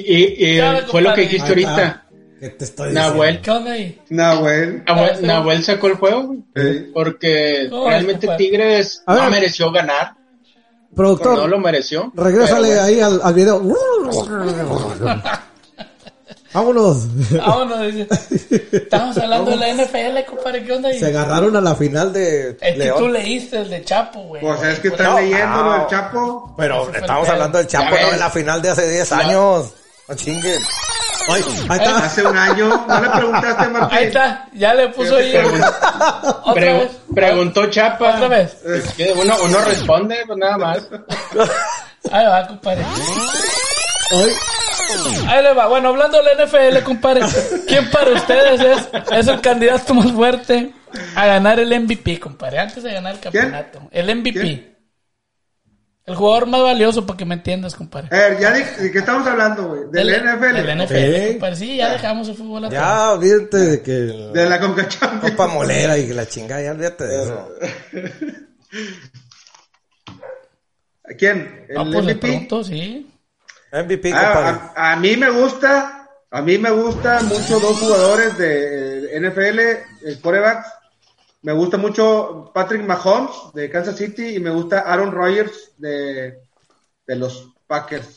y- 0.52 0.56
Ya, 0.56 0.82
fue 0.86 1.02
lo 1.02 1.12
que 1.14 1.22
compadre. 1.22 1.22
dijiste 1.22 1.48
ahorita. 1.48 2.04
¿Qué 2.40 2.48
te 2.50 2.64
estoy 2.64 2.88
diciendo? 2.90 3.10
Nahuel, 3.10 3.40
¿Qué 3.40 3.50
onda 3.50 3.72
ahí? 3.72 4.00
Nahuel. 4.10 4.84
Nahuel, 4.86 5.26
Nahuel 5.26 5.64
sacó 5.64 5.86
el 5.88 5.94
juego, 5.94 6.22
güey, 6.26 6.38
Sí. 6.54 6.90
porque 6.94 7.66
No, 7.70 7.88
realmente. 7.88 8.28
Tigres 8.36 9.02
A 9.06 9.14
no 9.14 9.20
ver. 9.22 9.30
mereció 9.30 9.70
ganar, 9.72 10.14
Productor, 10.94 11.36
no 11.38 11.46
lo 11.48 11.58
mereció. 11.58 12.10
regrésale 12.14 12.68
pero 12.68 12.82
ahí 12.82 13.00
al, 13.00 13.20
al 13.22 13.34
video. 13.34 13.60
Vámonos. 16.52 17.06
Vámonos, 17.30 17.92
dice. 17.92 18.08
Estamos 18.72 19.18
hablando 19.18 19.50
de 19.50 19.56
la 19.58 19.68
NFL, 19.74 20.24
compadre, 20.26 20.64
¿qué 20.64 20.72
onda 20.72 20.88
ahí? 20.88 20.98
Se 20.98 21.06
agarraron 21.06 21.54
a 21.56 21.60
la 21.60 21.74
final 21.74 22.10
de 22.12 22.50
Es 22.52 22.56
que 22.56 22.76
León. 22.78 22.98
tú 22.98 23.08
leíste 23.08 23.58
el 23.58 23.68
de 23.70 23.84
Chapo, 23.84 24.22
güey. 24.22 24.40
Pues 24.40 24.62
es 24.62 24.78
que 24.78 24.90
Por 24.90 24.98
estás 25.00 25.12
No, 25.14 25.20
leyendo 25.20 25.62
lo 25.62 25.70
ah. 25.72 25.78
del 25.80 25.86
Chapo. 25.88 26.54
Pero 26.56 26.90
estamos 26.94 27.26
el 27.28 27.32
hablando 27.34 27.58
del 27.58 27.66
Chapo, 27.66 27.94
no 28.00 28.10
de 28.12 28.16
la 28.18 28.30
final 28.30 28.62
de 28.62 28.70
hace 28.70 28.88
10 28.90 29.12
años. 29.12 29.74
No 30.08 30.14
chinguen. 30.14 30.58
Ay, 31.28 31.44
ahí 31.68 31.78
está. 31.78 31.98
Hace 31.98 32.26
un 32.26 32.36
año. 32.36 32.84
¿No 32.88 33.00
le 33.00 33.08
preguntaste, 33.10 33.68
Martín? 33.68 33.98
Ahí 33.98 34.04
está, 34.06 34.48
ya 34.54 34.74
le 34.74 34.88
puso 34.88 35.16
ahí. 35.16 35.34
Otra 35.36 36.52
Pre- 36.54 36.72
vez. 36.74 36.90
preguntó 37.14 37.66
Chapa. 37.70 38.14
Otra 38.14 38.28
vez. 38.28 38.56
Es 38.64 38.92
que 38.94 39.12
uno, 39.12 39.34
uno 39.44 39.58
responde, 39.64 40.16
pues 40.26 40.38
nada 40.38 40.58
más. 40.58 40.88
Ahí 42.10 42.26
va, 42.26 42.46
compadre. 42.46 42.84
Ay, 44.10 44.32
Ahí 45.28 45.42
le 45.42 45.52
va. 45.52 45.66
Bueno, 45.68 45.90
hablando 45.90 46.18
de 46.22 46.34
la 46.34 46.44
NFL, 46.46 46.82
compadre, 46.82 47.20
¿quién 47.66 47.90
para 47.90 48.10
ustedes 48.12 48.60
es, 48.60 48.88
es 49.12 49.28
el 49.28 49.40
candidato 49.42 49.92
más 49.92 50.10
fuerte 50.12 50.72
a 51.14 51.26
ganar 51.26 51.60
el 51.60 51.78
MVP, 51.80 52.18
compadre? 52.18 52.58
Antes 52.60 52.82
de 52.82 52.94
ganar 52.94 53.14
el 53.14 53.20
campeonato. 53.20 53.80
El 53.90 54.16
MVP. 54.16 54.40
¿Quién? 54.40 54.67
El 56.08 56.14
jugador 56.16 56.46
más 56.46 56.62
valioso, 56.62 57.06
para 57.06 57.16
que 57.16 57.24
me 57.24 57.34
entiendas, 57.34 57.74
compadre. 57.74 58.08
A 58.10 58.28
ver, 58.30 58.38
ya 58.40 58.52
dije, 58.52 58.82
¿de 58.82 58.90
qué 58.90 58.98
estamos 58.98 59.26
hablando, 59.26 59.68
güey? 59.68 59.82
Del 59.92 60.08
NFL. 60.08 60.54
Del 60.54 60.78
NFL, 60.80 60.94
Sí. 61.26 61.32
compadre. 61.32 61.56
Sí, 61.56 61.76
ya 61.76 61.90
dejamos 61.92 62.28
el 62.28 62.34
fútbol 62.34 62.64
atrás. 62.64 62.80
Ya, 62.82 63.10
olvídate 63.12 63.56
de 63.58 63.82
que 63.82 63.92
De 63.92 64.48
la 64.48 64.58
Conca 64.58 64.88
Champions. 64.88 65.30
Copa 65.36 65.46
Molera 65.48 65.96
y 65.98 66.06
la 66.08 66.26
chingada, 66.26 66.62
ya 66.62 66.72
olvídate 66.72 67.04
de 67.04 67.22
eso. 67.22 67.48
¿Quién? 71.18 71.64
¿El 71.68 71.74
No, 71.76 71.84
pues 71.84 72.04
le 72.04 72.12
MVP? 72.14 72.20
pregunto, 72.20 72.64
sí. 72.64 73.10
MVP, 73.72 74.12
Ah, 74.14 74.32
compadre. 74.34 74.60
a, 74.76 74.92
a 74.92 74.96
mí 74.96 75.16
me 75.16 75.30
gusta, 75.30 76.08
a 76.30 76.42
mí 76.42 76.58
me 76.58 76.70
gusta 76.70 77.20
mucho 77.22 77.58
dos 77.60 77.78
jugadores 77.78 78.36
de 78.38 79.16
eh, 79.16 79.20
NFL, 79.20 79.58
eh, 79.60 80.18
quarterbacks. 80.22 80.68
Me 81.42 81.52
gusta 81.52 81.76
mucho 81.76 82.50
Patrick 82.52 82.82
Mahomes 82.82 83.52
de 83.54 83.70
Kansas 83.70 83.96
City 83.96 84.36
y 84.36 84.40
me 84.40 84.50
gusta 84.50 84.80
Aaron 84.80 85.12
Rodgers 85.12 85.72
de, 85.78 86.40
de 87.06 87.16
los 87.16 87.52
Packers. 87.66 88.16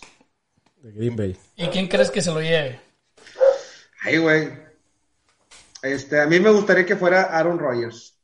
de 0.77 0.91
Green 0.91 1.15
Bay. 1.15 1.37
¿Y 1.55 1.67
quién 1.67 1.87
crees 1.87 2.09
que 2.09 2.21
se 2.21 2.31
lo 2.31 2.41
lleve? 2.41 2.79
Ay, 4.01 4.17
güey. 4.17 4.49
Este, 5.83 6.19
a 6.19 6.25
mí 6.25 6.39
me 6.39 6.49
gustaría 6.51 6.85
que 6.85 6.95
fuera 6.95 7.23
Aaron 7.23 7.59
Rodgers. 7.59 8.17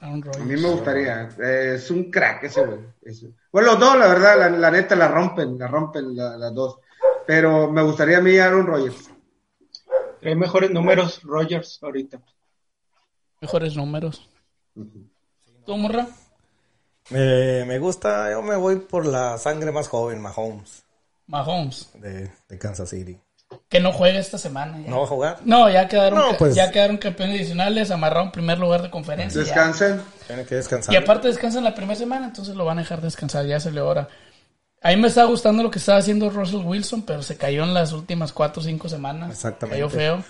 Aaron 0.00 0.22
A 0.22 0.26
Rodgers. 0.26 0.44
mí 0.46 0.56
me 0.56 0.68
gustaría. 0.70 1.28
Eh, 1.40 1.74
es 1.76 1.90
un 1.90 2.10
crack 2.10 2.44
ese, 2.44 2.64
güey. 2.64 2.80
Bueno, 3.52 3.68
los 3.72 3.78
dos, 3.80 3.96
la 3.98 4.08
verdad, 4.08 4.38
la, 4.38 4.48
la 4.50 4.70
neta, 4.70 4.96
la 4.96 5.08
rompen, 5.08 5.58
la 5.58 5.68
rompen 5.68 6.16
la- 6.16 6.36
las 6.36 6.54
dos. 6.54 6.78
Pero 7.26 7.70
me 7.70 7.82
gustaría 7.82 8.18
a 8.18 8.20
mí 8.22 8.36
Aaron 8.36 8.66
Rodgers. 8.66 9.10
Trae 10.20 10.34
mejores 10.34 10.70
números 10.70 11.22
Rogers 11.22 11.78
ahorita. 11.82 12.20
Mejores 13.40 13.76
números. 13.76 14.28
¿Tú, 15.66 15.76
morra? 15.76 16.06
Me, 17.10 17.64
me 17.64 17.78
gusta, 17.78 18.30
yo 18.30 18.42
me 18.42 18.56
voy 18.56 18.76
por 18.76 19.06
la 19.06 19.36
sangre 19.38 19.72
más 19.72 19.88
joven, 19.88 20.20
Mahomes, 20.20 20.84
Mahomes. 21.26 21.90
de, 21.94 22.30
de 22.48 22.58
Kansas 22.58 22.90
City. 22.90 23.18
Que 23.68 23.80
no 23.80 23.92
juega 23.92 24.20
esta 24.20 24.38
semana. 24.38 24.78
ya. 24.80 24.88
¿No 24.90 24.98
va 24.98 25.04
a 25.04 25.08
jugar? 25.08 25.38
No, 25.44 25.68
ya 25.68 25.88
quedaron, 25.88 26.18
No, 26.20 26.36
pues. 26.38 26.54
ya 26.54 26.70
quedaron 26.70 26.98
campeones 26.98 27.40
adicionales, 27.40 27.90
amarraron 27.90 28.30
primer 28.30 28.58
lugar 28.58 28.82
de 28.82 28.90
conferencia. 28.90 29.40
Descansen. 29.40 30.00
Tiene 30.28 30.44
que 30.44 30.54
descansar. 30.54 30.94
Y 30.94 30.96
aparte 30.96 31.26
descansan 31.28 31.64
la 31.64 31.74
primera 31.74 31.98
semana, 31.98 32.26
entonces 32.26 32.54
lo 32.54 32.64
van 32.64 32.78
a 32.78 32.82
dejar 32.82 33.00
descansar, 33.00 33.46
ya 33.46 33.58
se 33.58 33.72
le 33.72 33.80
hora. 33.80 34.08
A 34.82 34.90
mí 34.90 34.96
me 34.96 35.08
estaba 35.08 35.28
gustando 35.28 35.62
lo 35.64 35.70
que 35.70 35.80
estaba 35.80 35.98
haciendo 35.98 36.30
Russell 36.30 36.64
Wilson, 36.64 37.02
pero 37.02 37.22
se 37.22 37.36
cayó 37.36 37.64
en 37.64 37.74
las 37.74 37.92
últimas 37.92 38.32
cuatro 38.32 38.62
o 38.62 38.64
cinco 38.64 38.88
semanas. 38.88 39.30
Exactamente. 39.30 39.76
Cayó 39.82 39.90
feo. 39.90 40.24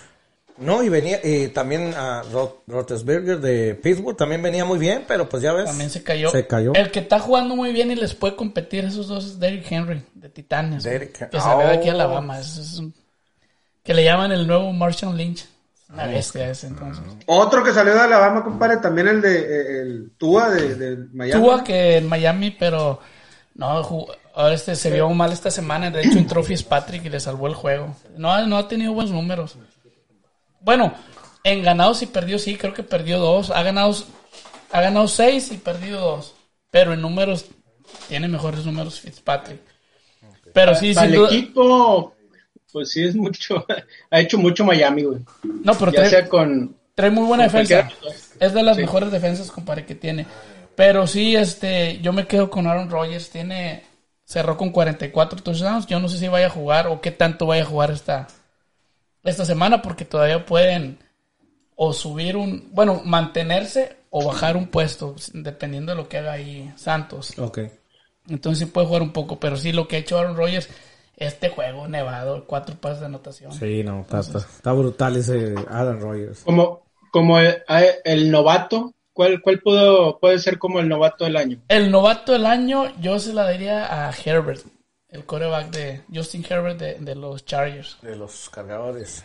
No, 0.61 0.83
y 0.83 0.89
venía, 0.89 1.19
y 1.25 1.49
también 1.49 1.95
a 1.95 2.23
Rot- 2.25 2.61
Roethlisberger 2.67 3.41
de 3.41 3.75
Pittsburgh 3.75 4.17
también 4.17 4.43
venía 4.43 4.65
muy 4.65 4.79
bien, 4.79 5.05
pero 5.09 5.29
pues 5.29 5.43
ya 5.43 5.53
ves. 5.53 5.65
También 5.65 5.89
se 5.91 6.03
cayó. 6.03 6.31
Se 6.31 6.47
cayó. 6.47 6.75
El 6.75 6.91
que 6.91 7.01
está 7.01 7.19
jugando 7.19 7.57
muy 7.57 7.73
bien 7.73 7.91
y 7.91 7.97
les 7.97 8.15
puede 8.15 8.37
competir 8.37 8.85
esos 8.85 9.09
dos 9.09 9.25
es 9.25 9.39
Derrick 9.41 9.71
Henry, 9.73 10.03
de 10.15 10.29
Titanes. 10.29 10.85
Derrick- 10.85 11.29
que 11.31 11.41
salió 11.41 11.67
de 11.67 11.75
aquí 11.75 11.89
a 11.89 11.93
Oh. 11.93 11.95
Alabama. 11.97 12.39
Es, 12.39 12.57
es 12.59 12.79
un- 12.79 12.95
que 13.83 13.95
le 13.95 14.05
llaman 14.05 14.31
el 14.33 14.47
nuevo 14.47 14.73
Marshall 14.73 15.17
Lynch. 15.17 15.47
Una 15.93 16.07
bestia 16.07 16.49
ese 16.51 16.69
entonces. 16.69 17.03
Otro 17.27 17.65
que 17.65 17.73
salió 17.73 17.95
de 17.95 18.01
Alabama, 18.01 18.45
compadre, 18.45 18.77
también 18.77 19.09
el 19.09 19.21
de 19.21 19.39
eh, 19.41 19.81
el 19.83 20.13
Tua 20.17 20.49
de, 20.51 20.75
de 20.77 21.07
Miami. 21.13 21.43
Tua 21.43 21.65
que 21.65 21.97
en 21.97 22.07
Miami, 22.07 22.53
pero 22.53 23.01
no, 23.55 23.83
jugó- 23.83 24.15
ahora 24.35 24.55
este 24.55 24.77
se 24.77 24.91
vio 24.93 25.09
mal 25.09 25.33
esta 25.33 25.51
semana. 25.51 25.91
De 25.91 26.03
hecho, 26.03 26.19
entró 26.19 26.45
Fitzpatrick 26.45 27.07
y 27.07 27.09
le 27.09 27.19
salvó 27.19 27.49
el 27.49 27.55
juego. 27.55 27.97
No, 28.17 28.31
ha- 28.31 28.47
no 28.47 28.57
ha 28.57 28.69
tenido 28.69 28.93
buenos 28.93 29.11
números. 29.13 29.57
Bueno, 30.61 30.93
en 31.45 31.63
ganados 31.63 32.03
y 32.03 32.07
perdidos, 32.07 32.43
sí, 32.43 32.57
creo 32.57 32.75
que 32.75 32.83
perdió 32.83 33.19
dos. 33.19 33.51
Ha 33.51 33.63
ganado, 33.63 33.95
ha 34.73 34.81
ganado 34.81 35.09
seis 35.09 35.51
y 35.53 35.57
perdido 35.59 36.01
dos. 36.01 36.35
Pero 36.71 36.93
en 36.93 37.01
números 37.01 37.47
tiene 38.09 38.29
mejores 38.29 38.65
números 38.65 39.01
Fitzpatrick. 39.01 39.61
Pero 40.53 40.75
sí, 40.75 40.95
Para 40.95 41.07
sin 41.07 41.15
el 41.15 41.21
duda- 41.21 41.29
equipo, 41.29 42.15
pues 42.73 42.91
sí 42.91 43.05
es 43.05 43.15
mucho. 43.17 43.65
Ha 44.11 44.21
hecho 44.21 44.39
mucho 44.39 44.65
Miami, 44.65 45.03
güey. 45.05 45.21
No, 45.65 45.75
pero 45.75 45.93
Ya 45.93 45.99
trae, 46.01 46.11
sea 46.11 46.29
con. 46.29 46.77
trae 46.95 47.11
muy 47.11 47.25
buena 47.25 47.45
defensa. 47.45 47.89
Es 48.39 48.53
de 48.55 48.63
las 48.63 48.77
Sí. 48.77 48.83
mejores 48.83 49.11
defensas, 49.13 49.51
compadre, 49.51 49.87
que 49.87 49.95
tiene. 49.95 50.27
Pero 50.77 51.07
sí, 51.07 51.37
este, 51.37 51.99
yo 52.01 52.13
me 52.13 52.27
quedo 52.27 52.51
con 52.51 52.67
Aaron 52.67 52.91
Rodgers. 52.91 53.31
Tiene, 53.31 53.85
cerró 54.25 54.57
con 54.57 54.71
44 54.71 55.43
touchdowns. 55.43 55.87
Yo 55.87 56.01
no 56.01 56.09
sé 56.09 56.19
si 56.19 56.29
vaya 56.29 56.47
a 56.47 56.51
jugar 56.51 56.87
o 56.89 57.01
qué 57.01 57.11
tanto 57.11 57.47
vaya 57.47 57.63
a 57.63 57.67
jugar 57.67 57.91
esta, 57.91 58.27
esta 59.23 59.45
semana, 59.45 59.83
porque 59.83 60.05
todavía 60.05 60.45
pueden 60.45 60.99
o 61.77 61.93
subir 61.93 62.37
un, 62.37 62.69
bueno, 62.73 63.03
mantenerse 63.05 63.97
o 64.11 64.27
bajar 64.27 64.57
un 64.57 64.67
puesto, 64.67 65.15
dependiendo 65.33 65.93
de 65.93 65.97
lo 65.97 66.09
que 66.09 66.19
haga 66.19 66.33
ahí 66.33 66.73
Santos. 66.77 67.39
Ok. 67.39 67.61
Entonces 68.29 68.67
sí 68.67 68.73
puede 68.73 68.87
jugar 68.87 69.03
un 69.03 69.13
poco, 69.13 69.41
pero 69.41 69.57
sí 69.57 69.73
lo 69.73 69.89
que 69.89 69.97
ha 69.97 70.01
hecho 70.01 70.19
Aaron 70.19 70.37
Rodgers, 70.37 70.69
este 71.17 71.49
juego 71.49 71.89
nevado, 71.89 72.45
cuatro 72.47 72.77
pases 72.77 73.01
de 73.01 73.07
anotación. 73.07 73.53
Sí, 73.53 73.83
no, 73.83 74.03
está, 74.03 74.21
está, 74.21 74.39
está 74.39 74.73
brutal 74.73 75.17
ese 75.17 75.55
Adam 75.69 76.01
Rogers. 76.01 76.41
Como, 76.41 76.83
como 77.11 77.39
el, 77.39 77.63
el 78.05 78.31
novato, 78.31 78.95
¿cuál, 79.13 79.41
cuál 79.41 79.61
pudo, 79.61 80.19
puede 80.19 80.39
ser 80.39 80.59
como 80.59 80.81
el 80.81 80.89
novato 80.89 81.25
del 81.25 81.37
año? 81.37 81.61
El 81.69 81.91
novato 81.91 82.33
del 82.33 82.47
año, 82.47 82.93
yo 83.01 83.19
se 83.19 83.33
la 83.33 83.45
daría 83.45 84.09
a 84.09 84.13
Herbert, 84.13 84.65
el 85.11 85.25
coreback 85.25 85.71
de 85.71 86.03
Justin 86.13 86.45
Herbert 86.49 86.79
de, 86.79 86.95
de 86.99 87.15
los 87.15 87.45
Chargers. 87.45 87.99
De 88.03 88.17
los 88.17 88.49
cargadores. 88.51 89.25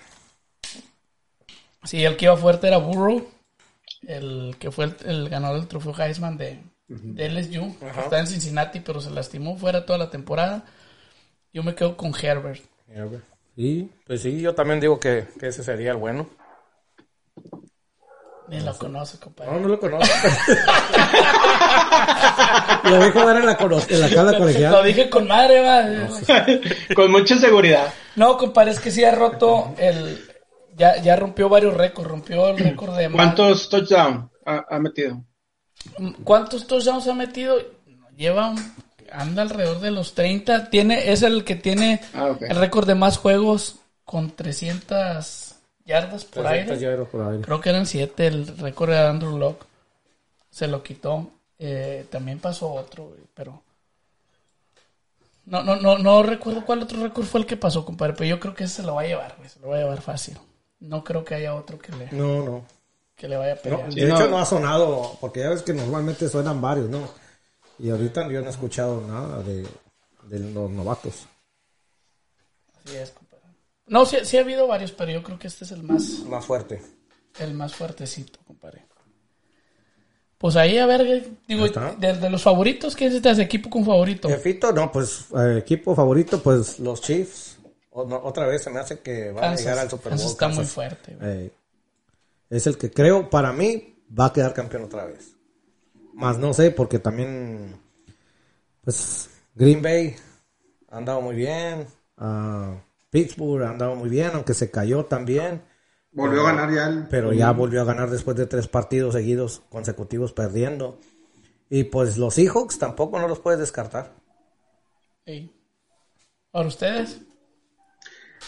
Sí, 1.83 2.03
el 2.03 2.17
que 2.17 2.25
iba 2.25 2.35
fuerte 2.37 2.67
era 2.67 2.77
Burrow, 2.77 3.27
el 4.07 4.55
que 4.59 4.71
fue 4.71 4.85
el, 4.85 4.95
el 5.05 5.29
ganador 5.29 5.59
del 5.59 5.67
trofeo 5.67 5.93
Heisman 5.97 6.37
de, 6.37 6.59
de 6.87 7.29
LSU. 7.29 7.75
Está 7.97 8.19
en 8.19 8.27
Cincinnati, 8.27 8.79
pero 8.79 8.99
se 8.99 9.11
lastimó 9.11 9.57
fuera 9.57 9.85
toda 9.85 9.99
la 9.99 10.09
temporada. 10.09 10.65
Yo 11.53 11.63
me 11.63 11.75
quedo 11.75 11.95
con 11.95 12.13
Herbert. 12.19 12.63
Sí, 13.55 13.89
Pues 14.05 14.21
sí, 14.21 14.41
yo 14.41 14.53
también 14.53 14.79
digo 14.79 14.99
que, 14.99 15.27
que 15.39 15.47
ese 15.47 15.63
sería 15.63 15.91
el 15.91 15.97
bueno. 15.97 16.27
Ni 18.47 18.59
lo 18.61 18.77
conoce, 18.77 19.17
compadre. 19.19 19.51
no, 19.51 19.59
no 19.59 19.67
lo 19.69 19.79
conozco. 19.79 20.05
lo 22.83 22.99
vi 22.99 23.11
jugar 23.11 23.37
en 23.37 23.45
la, 23.45 23.57
en 23.89 24.01
la 24.01 24.09
tabla 24.09 24.31
Lo 24.33 24.37
colegial. 24.37 24.85
dije 24.85 25.09
con 25.09 25.27
madre, 25.27 25.61
va. 25.61 25.83
con 26.95 27.11
mucha 27.11 27.37
seguridad. 27.37 27.93
No, 28.15 28.37
compadre, 28.37 28.71
es 28.71 28.79
que 28.79 28.91
sí 28.91 29.03
ha 29.03 29.13
roto 29.13 29.73
el... 29.77 30.23
Ya, 30.77 31.01
ya 31.01 31.15
rompió 31.15 31.47
varios 31.49 31.73
récords. 31.73 32.09
Rompió 32.09 32.49
el 32.49 32.57
récord 32.57 32.95
de... 32.97 33.09
¿Cuántos 33.09 33.69
touchdowns 33.69 34.29
ha, 34.45 34.65
ha 34.69 34.79
metido? 34.79 35.23
¿Cuántos 36.23 36.67
touchdowns 36.67 37.07
ha 37.07 37.13
metido? 37.13 37.57
Lleva 38.15 38.49
un- 38.49 38.73
anda 39.11 39.41
alrededor 39.43 39.79
de 39.79 39.91
los 39.91 40.13
30. 40.13 40.69
Tiene, 40.69 41.11
es 41.11 41.21
el 41.23 41.43
que 41.45 41.55
tiene 41.55 42.01
Ah, 42.13 42.31
el 42.41 42.57
récord 42.57 42.85
de 42.87 42.95
más 42.95 43.17
juegos 43.17 43.77
con 44.03 44.31
300 44.31 45.44
yardas 45.85 46.25
por 46.25 46.43
300 46.43 46.71
aire. 46.77 46.79
yardas 46.91 47.07
por 47.09 47.21
aire. 47.27 47.43
Creo 47.43 47.61
que 47.61 47.69
eran 47.69 47.85
7 47.85 48.27
el 48.27 48.57
récord 48.57 48.89
de 48.91 48.99
Andrew 48.99 49.37
Locke. 49.37 49.65
Se 50.49 50.67
lo 50.67 50.81
quitó. 50.83 51.29
Eh, 51.59 52.05
también 52.09 52.39
pasó 52.39 52.71
otro, 52.73 53.05
güey, 53.05 53.21
pero... 53.33 53.61
No, 55.45 55.61
no, 55.63 55.75
no, 55.75 55.97
no 55.99 56.23
recuerdo 56.23 56.65
cuál 56.65 56.81
otro 56.83 57.01
récord 57.01 57.25
fue 57.25 57.39
el 57.41 57.45
que 57.45 57.55
pasó, 57.55 57.85
compadre, 57.85 58.13
pero 58.13 58.27
yo 58.27 58.39
creo 58.39 58.55
que 58.55 58.63
ese 58.63 58.77
se 58.77 58.83
lo 58.83 58.95
va 58.95 59.01
a 59.01 59.05
llevar, 59.07 59.35
güey, 59.37 59.47
se 59.47 59.59
lo 59.59 59.69
va 59.69 59.75
a 59.75 59.79
llevar 59.79 60.01
fácil. 60.01 60.37
No 60.79 61.03
creo 61.03 61.23
que 61.23 61.35
haya 61.35 61.53
otro 61.53 61.77
que 61.77 61.91
le, 61.91 62.11
No, 62.11 62.43
no. 62.43 62.65
que 63.15 63.27
le 63.27 63.37
vaya 63.37 63.53
a 63.53 63.55
No, 63.55 63.61
pelear. 63.61 63.93
de 63.93 64.09
hecho 64.09 64.27
no 64.27 64.39
ha 64.39 64.45
sonado, 64.45 65.17
porque 65.21 65.41
ya 65.41 65.49
ves 65.51 65.61
que 65.61 65.73
normalmente 65.73 66.27
suenan 66.29 66.59
varios, 66.61 66.89
¿no? 66.89 67.07
Y 67.77 67.89
ahorita 67.91 68.27
yo 68.29 68.41
no 68.41 68.47
he 68.47 68.49
escuchado 68.49 69.01
nada 69.07 69.43
de, 69.43 69.67
de 70.23 70.39
los 70.39 70.69
novatos. 70.71 71.27
Así 72.83 72.95
es, 72.97 73.11
compadre. 73.11 73.24
No, 73.87 74.05
sí, 74.05 74.17
sí 74.23 74.37
ha 74.37 74.41
habido 74.41 74.67
varios, 74.67 74.91
pero 74.91 75.11
yo 75.11 75.21
creo 75.23 75.37
que 75.37 75.47
este 75.47 75.63
es 75.65 75.71
el 75.71 75.83
más, 75.83 76.19
Más 76.27 76.45
fuerte. 76.45 76.81
el 77.39 77.53
más 77.53 77.73
fuertecito, 77.75 78.39
compadre. 78.45 78.85
Pues 80.37 80.55
ahí, 80.57 80.77
a 80.77 80.85
ver, 80.85 81.01
eh, 81.01 81.31
digo, 81.47 81.67
de, 81.67 82.13
de 82.13 82.29
los 82.29 82.43
favoritos, 82.43 82.95
¿qué 82.95 83.05
es 83.07 83.13
este 83.15 83.41
equipo 83.41 83.69
con 83.69 83.85
favorito? 83.85 84.27
Jefito, 84.27 84.71
no, 84.73 84.91
pues 84.91 85.25
eh, 85.37 85.57
equipo 85.59 85.95
favorito, 85.95 86.41
pues 86.43 86.79
Los 86.79 87.01
Chiefs. 87.01 87.57
o- 87.91 88.05
no, 88.05 88.17
otra 88.17 88.45
vez 88.45 88.63
se 88.63 88.69
me 88.69 88.79
hace 88.79 88.99
que 88.99 89.31
van 89.31 89.53
a 89.53 89.55
llegar 89.55 89.77
al 89.77 89.89
Super 89.89 90.11
Bowl. 90.11 90.19
Kansas 90.19 90.31
está 90.31 90.47
muy 90.49 90.65
fuerte. 90.65 91.15
güey. 91.15 91.31
eh, 91.45 91.51
es 92.49 92.67
el 92.67 92.77
que 92.77 92.91
creo, 92.91 93.29
para 93.29 93.53
mí, 93.53 93.95
va 94.17 94.25
a 94.25 94.33
quedar 94.33 94.53
campeón 94.53 94.83
otra 94.83 95.05
vez. 95.05 95.35
Más 96.13 96.37
no 96.37 96.53
sé, 96.53 96.71
porque 96.71 96.99
también, 96.99 97.75
pues, 98.81 99.29
Green 99.55 99.81
Bay 99.81 100.15
ha 100.89 100.97
andado 100.97 101.21
muy 101.21 101.35
bien. 101.35 101.87
ah, 102.17 102.75
Pittsburgh 103.15 103.63
ha 103.63 103.69
andado 103.69 103.95
muy 103.95 104.09
bien, 104.09 104.31
aunque 104.33 104.53
se 104.53 104.69
cayó 104.69 105.05
también. 105.05 105.61
Volvió 106.11 106.41
a 106.41 106.51
ganar 106.51 106.73
ya 106.73 106.87
el... 106.87 107.07
pero 107.07 107.31
ya 107.31 107.49
volvió 107.51 107.79
a 107.81 107.85
ganar 107.85 108.09
después 108.09 108.35
de 108.35 108.45
tres 108.45 108.67
partidos 108.67 109.13
seguidos 109.13 109.61
consecutivos 109.69 110.33
perdiendo. 110.33 110.99
Y 111.69 111.85
pues 111.85 112.17
los 112.17 112.33
Seahawks 112.33 112.77
tampoco 112.77 113.17
no 113.17 113.29
los 113.29 113.39
puedes 113.39 113.61
descartar. 113.61 114.13
Sí. 115.25 115.49
Ahora 116.51 116.67
ustedes, 116.67 117.21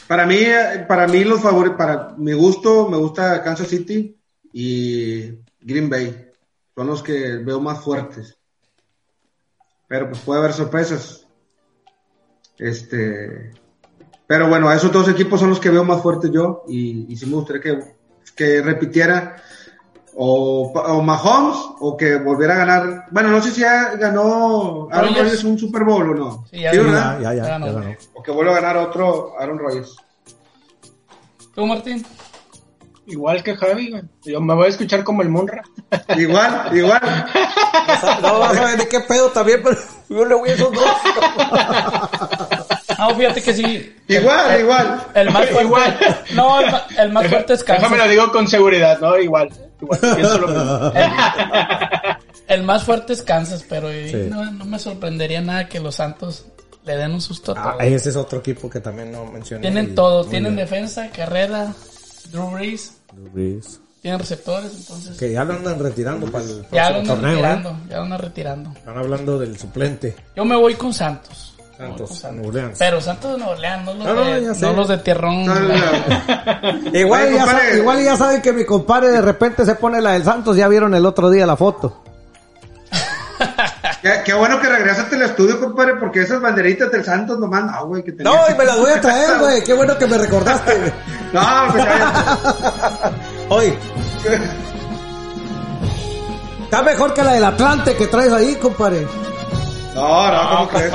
Para 0.06 0.26
mí, 0.26 0.36
eh, 0.36 0.84
para 0.86 1.08
mí 1.08 1.24
los 1.24 1.40
favoritos, 1.40 1.78
para 1.78 2.10
mi 2.18 2.34
gusto, 2.34 2.90
me 2.90 2.98
gusta 2.98 3.42
Kansas 3.42 3.70
City 3.70 4.20
y 4.52 5.30
Green 5.62 5.90
Bay. 5.90 6.30
Son 6.76 6.88
los 6.88 7.02
que 7.02 7.38
veo 7.38 7.62
más 7.62 7.82
fuertes. 7.82 8.38
Pero 9.88 10.10
pues 10.10 10.20
puede 10.20 10.42
haber 10.42 10.52
sorpresas. 10.52 11.26
Este, 12.58 13.54
pero 14.28 14.48
bueno, 14.50 14.68
a 14.70 14.76
esos 14.76 14.92
dos 14.92 15.08
equipos 15.08 15.40
son 15.40 15.50
los 15.50 15.60
que 15.60 15.70
veo 15.70 15.84
más 15.86 16.02
fuertes 16.02 16.30
yo 16.32 16.64
y, 16.68 17.12
y 17.12 17.16
sí 17.16 17.26
me 17.26 17.36
gustaría 17.36 17.62
que, 17.62 17.80
que 18.36 18.62
repitiera 18.62 19.38
o, 20.20 20.72
o 20.74 21.02
Mahomes 21.02 21.58
o 21.80 21.96
que 21.96 22.18
volviera 22.18 22.56
a 22.56 22.58
ganar. 22.58 23.06
Bueno, 23.12 23.30
no 23.30 23.42
sé 23.42 23.52
si 23.52 23.62
ya 23.62 23.96
ganó 23.96 24.88
Aaron 24.92 25.16
Rodgers. 25.16 25.44
Un 25.44 25.58
Super 25.60 25.84
Bowl 25.84 26.10
o 26.10 26.16
no. 26.16 26.46
Sí, 26.50 26.60
ya 26.60 26.72
Sí, 26.72 26.78
ganó. 26.78 26.90
¿verdad? 26.92 27.20
Ya, 27.22 27.34
ya, 27.34 27.36
ya, 27.36 27.44
Ya 27.44 27.50
ganó. 27.50 27.66
ya 27.68 27.72
ganó. 27.74 27.96
O 28.16 28.24
que 28.24 28.32
vuelva 28.32 28.52
a 28.54 28.62
ganar 28.62 28.78
otro 28.78 29.34
Aaron 29.40 29.60
Rodgers. 29.60 29.96
tú 31.54 31.66
Martín. 31.66 32.06
Igual 33.10 33.42
que 33.42 33.56
Javi, 33.56 33.92
güey. 33.92 34.04
Yo 34.26 34.42
me 34.42 34.54
voy 34.54 34.66
a 34.66 34.70
escuchar 34.70 35.04
como 35.06 35.22
el 35.22 35.30
Munra. 35.30 35.62
Igual, 36.18 36.70
igual. 36.76 37.02
No 38.22 38.40
vas 38.40 38.58
a 38.58 38.66
ver 38.66 38.78
de 38.80 38.88
qué 38.90 39.00
pedo 39.00 39.30
también, 39.30 39.62
pero 39.64 39.78
yo 40.10 40.26
le 40.26 40.36
voy 40.36 40.50
a 40.50 40.54
esos 40.56 40.74
dos. 40.74 40.84
No, 42.98 43.16
fíjate 43.16 43.42
que 43.42 43.54
sí. 43.54 43.96
Igual, 44.08 44.52
el, 44.56 44.62
igual. 44.62 45.04
El 45.14 45.30
más 45.32 45.46
fuerte. 45.48 45.64
Igual. 45.66 46.00
No, 46.36 46.60
el, 46.62 46.74
el 46.98 47.12
más 47.12 47.28
fuerte 47.28 47.54
es 47.54 47.64
Kansas. 47.64 47.84
Déjame 47.90 48.04
lo 48.04 48.10
digo 48.12 48.32
con 48.32 48.48
seguridad, 48.48 49.00
¿no? 49.00 49.18
Igual. 49.18 49.50
Igual. 49.82 50.00
Pienso 50.00 50.38
lo 50.40 50.48
mismo. 50.48 50.92
El 52.48 52.64
más 52.64 52.84
fuerte 52.84 53.14
es 53.14 53.22
Kansas, 53.22 53.64
pero 53.68 53.90
eh, 53.92 54.10
Sí. 54.10 54.30
no, 54.30 54.50
no 54.52 54.66
me 54.66 54.80
sorprendería 54.80 55.42
nada 55.42 55.68
que 55.68 55.80
los 55.80 55.96
Santos 55.96 56.46
le 56.86 56.96
den 56.96 57.12
un 57.14 57.22
susto 57.22 57.54
a 57.58 57.76
Ah, 57.80 57.86
ese 57.86 58.10
es 58.10 58.16
otro 58.16 58.40
equipo 58.40 58.70
que 58.70 58.80
también 58.80 59.12
no 59.12 59.26
mencioné. 59.26 59.62
Tienen 59.62 59.94
todo, 59.94 60.24
tienen 60.26 60.56
bien. 60.56 60.66
defensa, 60.66 61.10
carrera, 61.10 61.74
Drew 62.32 62.50
Brees, 62.52 62.94
Drew 63.12 63.30
Brees. 63.32 63.82
tienen 64.02 64.20
receptores, 64.20 64.72
entonces 64.74 65.18
Que 65.18 65.34
ya 65.34 65.44
lo 65.44 65.54
andan 65.56 65.78
retirando 65.78 66.32
para 66.32 66.46
el 66.46 66.66
ya 66.72 66.90
lo 66.92 67.04
próximo 67.04 67.14
andan 67.16 67.64
torneo. 67.64 67.74
¿eh? 67.76 67.76
ya 67.90 67.98
lo 67.98 68.04
andan 68.04 68.20
retirando. 68.20 68.70
Están 68.78 68.98
hablando 68.98 69.38
del 69.40 69.58
suplente. 69.60 70.16
Yo 70.36 70.46
me 70.46 70.56
voy 70.56 70.76
con 70.76 70.94
Santos. 70.94 71.54
Santos, 71.78 72.24
Nueva 72.32 72.48
Orleans. 72.48 72.76
Pero 72.80 73.02
Santos 73.02 73.32
de 73.34 73.38
Nueva 73.38 73.54
Orleans, 73.54 73.86
no 73.86 73.94
los, 73.94 74.06
No, 74.08 74.14
no, 74.16 74.26
de, 74.26 74.62
no 74.62 74.74
los 74.74 74.88
de 74.88 74.98
Tierrón. 74.98 75.46
No, 75.46 75.54
no, 75.56 75.68
no. 75.68 76.90
Igual, 76.98 77.34
ya 77.34 77.76
igual 77.76 78.04
ya 78.04 78.18
saben 78.18 78.42
que 78.42 78.52
mi 78.54 78.66
compadre 78.66 79.12
de 79.12 79.22
repente 79.22 79.64
se 79.66 79.76
pone 79.76 80.02
la 80.02 80.14
del 80.14 80.24
Santos. 80.24 80.58
Ya 80.58 80.68
vieron 80.68 80.96
el 80.96 81.06
otro 81.06 81.30
día 81.30 81.46
la 81.46 81.56
foto. 81.56 82.02
Qué, 84.02 84.22
qué 84.26 84.34
bueno 84.34 84.60
que 84.62 84.68
regresaste 84.70 85.16
al 85.16 85.24
estudio, 85.24 85.60
compadre, 85.60 85.96
porque 85.96 86.22
esas 86.22 86.40
banderitas 86.40 86.92
del 86.92 87.04
Santos 87.04 87.40
nomás 87.40 87.64
no, 87.66 87.88
güey. 87.88 88.04
Que 88.04 88.12
No, 88.24 88.36
y 88.52 88.56
me 88.56 88.64
las 88.66 88.78
voy 88.78 88.92
a 88.92 89.02
traer, 89.02 89.40
güey. 89.40 89.64
Qué 89.64 89.74
bueno 89.74 89.98
que 89.98 90.06
me 90.08 90.18
recordaste. 90.18 90.76
güey. 90.78 90.94
No, 91.34 91.42
pues 91.72 91.84
ya. 91.84 93.12
Oye. 93.50 93.78
Está 96.64 96.82
mejor 96.84 97.14
que 97.14 97.24
la 97.24 97.34
del 97.34 97.44
Atlante 97.44 97.96
que 97.96 98.08
traes 98.08 98.32
ahí, 98.32 98.56
compadre. 98.56 99.08
No, 99.98 100.32
no, 100.32 100.50
¿cómo 100.50 100.70
crees? 100.70 100.94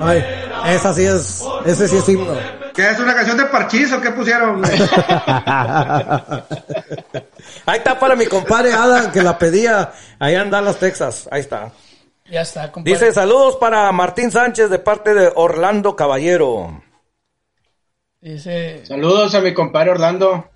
Ay, 0.00 0.24
esa 0.66 0.92
sí 0.92 1.04
es, 1.04 1.44
ese 1.64 1.86
sí 1.86 1.96
es 1.98 2.08
himno. 2.08 2.34
¿Qué 2.74 2.90
es 2.90 2.98
una 2.98 3.14
canción 3.14 3.36
de 3.36 3.44
Parchís 3.44 3.92
o 3.92 4.00
qué 4.00 4.10
pusieron? 4.10 4.64
Ahí 7.66 7.78
está 7.78 7.98
para 7.98 8.16
mi 8.16 8.26
compadre. 8.26 8.70
Compadre 8.70 8.72
Adam, 8.72 9.12
que 9.12 9.22
la 9.22 9.38
pedía 9.38 9.92
allá 10.18 10.42
en 10.42 10.50
Dallas, 10.50 10.78
Texas. 10.78 11.28
Ahí 11.30 11.42
está. 11.42 11.70
Ya 12.28 12.40
está, 12.40 12.72
compadre. 12.72 12.98
Dice 12.98 13.12
saludos 13.12 13.56
para 13.56 13.90
Martín 13.92 14.32
Sánchez 14.32 14.68
de 14.68 14.80
parte 14.80 15.14
de 15.14 15.30
Orlando 15.34 15.94
Caballero. 15.94 16.82
Dice, 18.20 18.84
Saludos 18.84 19.34
a 19.36 19.40
mi 19.40 19.54
compadre 19.54 19.90
Orlando. 19.92 20.48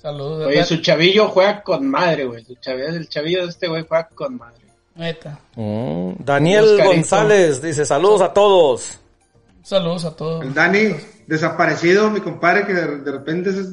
Saludos. 0.00 0.46
Oye, 0.46 0.64
su 0.64 0.76
chavillo 0.78 1.28
juega 1.28 1.62
con 1.62 1.88
madre, 1.88 2.24
güey. 2.26 2.44
Su 2.44 2.54
chavillo, 2.56 2.88
el 2.88 3.08
chavillo 3.08 3.42
de 3.44 3.48
este 3.50 3.66
güey 3.66 3.84
juega 3.88 4.08
con 4.08 4.36
madre. 4.36 4.60
Neta. 4.94 5.38
Mm, 5.56 6.12
Daniel 6.20 6.64
Oscarito. 6.64 6.94
González 6.94 7.60
dice 7.62 7.84
saludos 7.84 8.20
a 8.22 8.32
todos. 8.32 8.98
Saludos 9.62 10.04
a 10.04 10.14
todos. 10.14 10.44
El 10.44 10.54
Dani, 10.54 10.94
desaparecido, 11.26 12.10
mi 12.10 12.20
compadre, 12.20 12.66
que 12.66 12.72
de, 12.72 12.98
de 13.00 13.12
repente 13.12 13.52
se, 13.52 13.64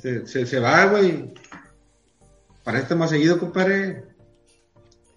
se, 0.00 0.26
se- 0.26 0.46
se 0.46 0.58
va, 0.60 0.86
güey. 0.86 1.32
Parece 2.64 2.94
más 2.94 3.10
seguido, 3.10 3.38
compadre. 3.38 4.04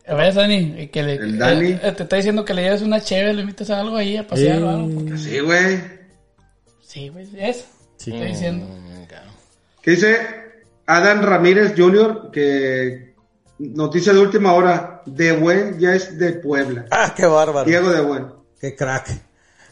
A 0.08 0.14
ver, 0.16 0.34
Dani, 0.34 0.76
y 0.84 0.88
que 0.88 1.04
le, 1.04 1.16
El 1.16 1.38
Dani. 1.38 1.70
eh, 1.72 1.80
eh, 1.84 1.92
te 1.94 2.04
está 2.04 2.16
diciendo 2.18 2.46
que 2.46 2.54
le 2.54 2.62
lleves 2.64 2.82
una 2.82 3.02
chévere, 3.02 3.34
le 3.34 3.42
invitas 3.42 3.70
a 3.72 3.80
algo 3.82 3.98
ahí 3.98 4.16
a 4.16 4.28
pasear 4.28 4.62
o 4.64 4.70
algo. 4.70 4.90
porque- 4.96 5.18
Sí, 5.18 5.40
güey. 5.40 5.82
Sí, 6.82 7.10
güey, 7.10 7.28
eso. 7.38 7.66
Estoy 7.98 8.22
diciendo. 8.28 8.66
¿Qué 9.10 9.16
dice 9.92 10.18
Adam 10.86 11.22
Ramírez 11.22 11.74
Jr. 11.78 12.30
que 12.32 13.16
noticia 13.60 14.14
de 14.14 14.20
última 14.20 14.54
hora, 14.54 15.02
De 15.06 15.32
Buen 15.34 15.80
ya 15.80 15.94
es 15.94 16.18
de 16.18 16.34
Puebla. 16.34 16.86
Ah, 16.92 17.14
qué 17.16 17.26
bárbaro. 17.26 17.66
Diego 17.66 17.90
De 17.90 18.02
Buen. 18.02 18.28
Qué 18.60 18.76
crack. 18.76 19.10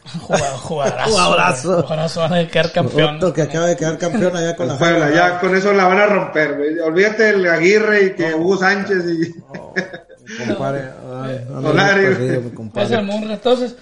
Jugadorazo. 0.20 1.68
güey. 1.68 1.82
Jugadorazo, 1.82 2.20
van 2.20 2.34
a 2.34 2.48
quedar 2.48 2.72
campeón. 2.72 3.16
Otro 3.16 3.32
que 3.32 3.42
acaba 3.42 3.66
de 3.66 3.76
quedar 3.76 3.98
campeón 3.98 4.36
allá 4.36 4.54
con 4.54 4.68
la 4.68 4.78
Puebla, 4.78 5.10
ya 5.10 5.40
con 5.40 5.56
eso 5.56 5.72
la 5.72 5.88
van 5.88 5.98
a 5.98 6.06
romper, 6.06 6.56
güey. 6.56 6.78
Olvídate 6.78 7.22
del 7.24 7.46
Aguirre 7.48 8.04
y 8.04 8.10
que 8.14 8.34
Hugo 8.34 8.56
Sánchez 8.56 9.04
y... 9.06 9.34
Compadre, 10.46 10.90
ay, 11.22 11.46
ando 11.48 11.68
Solari, 11.70 12.00
bien 12.00 12.14
güey. 12.16 12.66
perdido, 12.68 12.82
Es 12.82 12.90
el. 12.90 13.30
Entonces, 13.30 13.76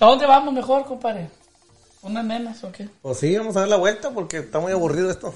¿a 0.00 0.06
dónde 0.06 0.26
vamos 0.26 0.54
mejor, 0.54 0.86
compadre? 0.86 1.28
¿Unas 2.02 2.24
nenas 2.24 2.64
o 2.64 2.72
qué? 2.72 2.88
Pues 3.02 3.18
sí, 3.18 3.36
vamos 3.36 3.54
a 3.56 3.60
dar 3.60 3.68
la 3.68 3.76
vuelta 3.76 4.10
porque 4.10 4.38
está 4.38 4.60
muy 4.60 4.72
aburrido 4.72 5.10
esto. 5.10 5.34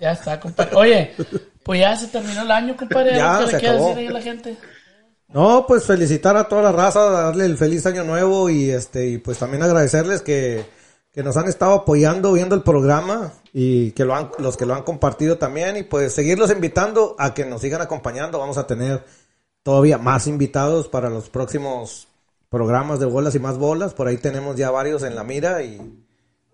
Ya 0.00 0.12
está, 0.12 0.40
compadre. 0.40 0.76
Oye, 0.76 1.14
pues 1.62 1.80
ya 1.80 1.94
se 1.94 2.08
terminó 2.08 2.42
el 2.42 2.50
año, 2.50 2.76
compadre. 2.76 3.16
Ya, 3.16 3.36
¿Algo 3.36 3.50
que 3.50 3.56
se 3.56 3.62
le 3.62 3.68
acabó. 3.68 3.88
decir 3.88 3.98
ahí 3.98 4.06
a 4.06 4.12
la 4.12 4.22
gente? 4.22 4.56
No, 5.28 5.64
pues 5.68 5.84
felicitar 5.84 6.36
a 6.36 6.48
toda 6.48 6.62
la 6.62 6.72
raza, 6.72 7.08
darle 7.10 7.44
el 7.44 7.56
feliz 7.56 7.86
año 7.86 8.02
nuevo 8.02 8.50
y 8.50 8.70
este 8.70 9.06
y 9.06 9.18
pues 9.18 9.38
también 9.38 9.62
agradecerles 9.62 10.22
que, 10.22 10.64
que 11.12 11.22
nos 11.22 11.36
han 11.36 11.48
estado 11.48 11.74
apoyando 11.74 12.32
viendo 12.32 12.56
el 12.56 12.62
programa 12.62 13.34
y 13.52 13.92
que 13.92 14.04
lo 14.04 14.16
han, 14.16 14.30
los 14.38 14.56
que 14.56 14.66
lo 14.66 14.74
han 14.74 14.82
compartido 14.82 15.38
también 15.38 15.76
y 15.76 15.84
pues 15.84 16.14
seguirlos 16.14 16.50
invitando 16.50 17.14
a 17.18 17.32
que 17.32 17.44
nos 17.44 17.60
sigan 17.60 17.80
acompañando. 17.80 18.40
Vamos 18.40 18.58
a 18.58 18.66
tener 18.66 19.04
todavía 19.62 19.98
más 19.98 20.26
invitados 20.26 20.88
para 20.88 21.10
los 21.10 21.28
próximos 21.28 22.08
programas 22.48 22.98
de 22.98 23.06
bolas 23.06 23.34
y 23.34 23.38
más 23.38 23.58
bolas. 23.58 23.94
Por 23.94 24.08
ahí 24.08 24.16
tenemos 24.16 24.56
ya 24.56 24.70
varios 24.70 25.04
en 25.04 25.14
la 25.14 25.22
mira 25.22 25.62
y 25.62 25.78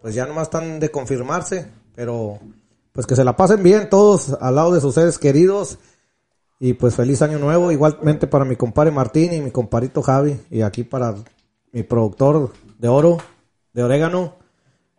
pues 0.02 0.14
ya 0.14 0.26
nomás 0.26 0.48
están 0.48 0.80
de 0.80 0.90
confirmarse, 0.90 1.66
pero 1.94 2.38
pues 2.96 3.06
que 3.06 3.14
se 3.14 3.24
la 3.24 3.36
pasen 3.36 3.62
bien 3.62 3.90
todos 3.90 4.38
al 4.40 4.54
lado 4.54 4.72
de 4.72 4.80
sus 4.80 4.94
seres 4.94 5.18
queridos. 5.18 5.78
Y 6.58 6.72
pues 6.72 6.94
feliz 6.94 7.20
año 7.20 7.38
nuevo, 7.38 7.70
igualmente 7.70 8.26
para 8.26 8.46
mi 8.46 8.56
compadre 8.56 8.90
Martín 8.90 9.34
y 9.34 9.42
mi 9.42 9.50
comparito 9.50 10.00
Javi, 10.00 10.40
y 10.50 10.62
aquí 10.62 10.82
para 10.82 11.14
mi 11.72 11.82
productor 11.82 12.52
de 12.78 12.88
oro, 12.88 13.18
de 13.74 13.82
orégano, 13.82 14.36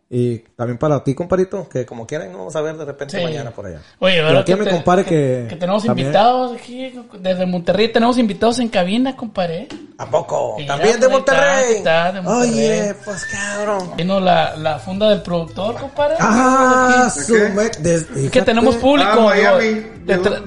y 0.10 0.38
también 0.56 0.78
para 0.78 1.04
ti, 1.04 1.14
comparito, 1.14 1.68
que 1.68 1.86
como 1.86 2.08
quieran, 2.08 2.32
no 2.32 2.38
vamos 2.40 2.56
a 2.56 2.62
ver 2.62 2.78
de 2.78 2.86
repente 2.86 3.18
Sí. 3.18 3.24
mañana 3.24 3.52
por 3.52 3.66
allá. 3.66 3.82
Oye, 4.00 4.16
Y 4.16 4.22
¿verdad 4.22 4.42
aquí 4.42 4.52
a 4.54 4.58
mi 4.58 4.64
te- 4.66 4.72
compadre 4.72 5.04
que 5.04 5.46
que 5.50 5.56
tenemos 5.58 5.84
también- 5.84 6.08
invitados 6.08 6.58
aquí 6.58 6.94
desde 7.20 7.46
Monterrey. 7.46 7.92
Tenemos 7.92 8.18
invitados 8.18 8.60
en 8.60 8.70
cabina, 8.70 9.16
compadre. 9.18 9.68
¿A 9.98 10.06
poco? 10.06 10.56
Mira, 10.58 10.76
También 10.76 11.00
de 11.00 11.10
pues, 11.10 11.14
ahí 11.14 11.20
está, 11.20 11.34
Monterrey. 11.34 11.76
está, 11.78 12.12
de 12.12 12.22
Monterrey. 12.22 12.54
Oye, 12.54 12.96
pues 13.04 13.26
cabrón. 13.26 13.92
Vino 13.98 14.20
la, 14.20 14.56
la 14.56 14.80
funda 14.80 15.10
del 15.10 15.22
productor, 15.24 15.76
compadre. 15.76 16.16
Ah, 16.20 17.12
¿De 17.16 17.22
su 17.24 17.34
me- 17.34 18.30
que 18.30 18.42
tenemos 18.44 18.76
público. 18.78 19.30
Ah, 19.30 19.60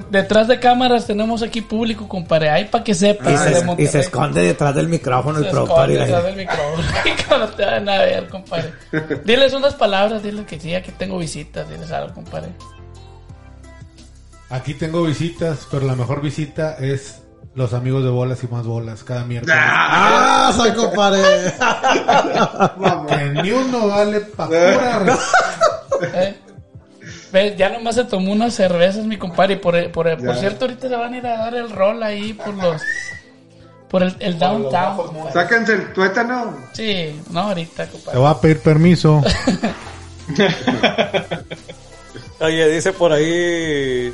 detrás 0.09 0.47
de 0.47 0.59
cámaras 0.59 1.05
tenemos 1.05 1.43
aquí 1.43 1.61
público, 1.61 2.07
compadre. 2.07 2.49
Ahí 2.49 2.65
para 2.65 2.83
que 2.83 2.93
sepas. 2.93 3.27
Y 3.27 3.31
de 3.31 3.37
se, 3.55 3.59
y 3.59 3.63
Monterrey. 3.63 3.91
se 3.91 3.99
esconde 3.99 4.41
detrás 4.41 4.73
del 4.75 4.87
micrófono 4.87 5.37
el 5.39 5.45
Se 5.45 5.51
productor. 5.51 5.91
esconde 5.91 5.93
y 5.93 6.05
detrás 6.05 6.23
del 6.23 6.35
micrófono. 6.35 6.83
Que 7.31 7.37
no 7.37 7.47
te 7.49 7.65
van 7.65 7.89
a 7.89 7.97
ver, 7.99 8.27
compadre. 8.29 8.73
Diles 9.23 9.50
unas 9.53 9.75
palabras, 9.75 10.23
diles 10.23 10.45
que 10.45 10.59
sí, 10.59 10.75
aquí 10.75 10.91
tengo 10.91 11.17
visitas, 11.17 11.69
diles 11.69 11.91
algo, 11.91 12.13
compadre. 12.13 12.51
Aquí 14.49 14.73
tengo 14.73 15.03
visitas, 15.03 15.67
pero 15.71 15.85
la 15.85 15.95
mejor 15.95 16.21
visita 16.21 16.75
es 16.77 17.21
los 17.53 17.73
amigos 17.73 18.03
de 18.03 18.09
bolas 18.09 18.43
y 18.43 18.47
más 18.47 18.65
bolas 18.65 19.03
cada 19.03 19.23
miércoles. 19.25 19.55
Ah, 19.59 20.51
soy 20.55 20.71
compadre. 20.73 21.53
Que 23.07 23.41
ni 23.41 23.51
uno 23.51 23.87
vale 23.87 24.21
pa' 24.21 24.47
pura. 24.47 25.17
¿Eh? 26.13 26.37
Ve, 27.31 27.55
Ya 27.57 27.69
nomás 27.69 27.95
se 27.95 28.05
tomó 28.05 28.31
unas 28.31 28.53
cervezas, 28.53 29.05
mi 29.05 29.17
compadre. 29.17 29.53
Y 29.53 29.57
por, 29.57 29.91
por, 29.91 30.17
por 30.17 30.35
cierto, 30.35 30.65
ahorita 30.65 30.89
se 30.89 30.95
van 30.95 31.13
a 31.13 31.17
ir 31.17 31.27
a 31.27 31.37
dar 31.37 31.55
el 31.55 31.69
rol 31.69 32.03
ahí 32.03 32.33
por 32.33 32.53
los. 32.53 32.81
Por 33.91 34.03
el, 34.03 34.15
el 34.19 34.39
downtown. 34.39 35.11
Sáquense 35.33 35.73
el 35.73 35.93
tuétano. 35.93 36.55
Sí, 36.71 37.21
no 37.29 37.41
ahorita, 37.41 37.85
Te 37.85 37.91
compadre. 37.91 38.19
voy 38.19 38.31
a 38.31 38.39
pedir 38.39 38.59
permiso. 38.61 39.21
Oye, 42.39 42.69
dice 42.69 42.93
por 42.93 43.11
ahí 43.11 44.13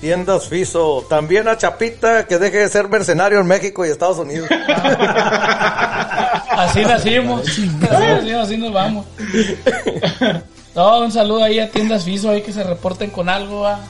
tiendas 0.00 0.48
Fiso. 0.48 1.04
También 1.08 1.48
a 1.48 1.58
Chapita 1.58 2.26
que 2.26 2.38
deje 2.38 2.58
de 2.58 2.68
ser 2.68 2.88
mercenario 2.88 3.40
en 3.40 3.46
México 3.46 3.84
y 3.84 3.90
Estados 3.90 4.18
Unidos. 4.18 4.48
Así 6.50 6.84
nacimos. 6.84 7.42
Así 7.48 7.66
nacimos, 7.68 8.42
así 8.44 8.56
nos 8.56 8.72
vamos. 8.72 9.06
No, 10.74 11.00
un 11.00 11.12
saludo 11.12 11.44
ahí 11.44 11.58
a 11.60 11.70
tiendas 11.70 12.04
Fiso 12.04 12.30
ahí 12.30 12.42
que 12.42 12.52
se 12.52 12.62
reporten 12.64 13.10
con 13.10 13.28
algo, 13.28 13.60
¿va? 13.62 13.80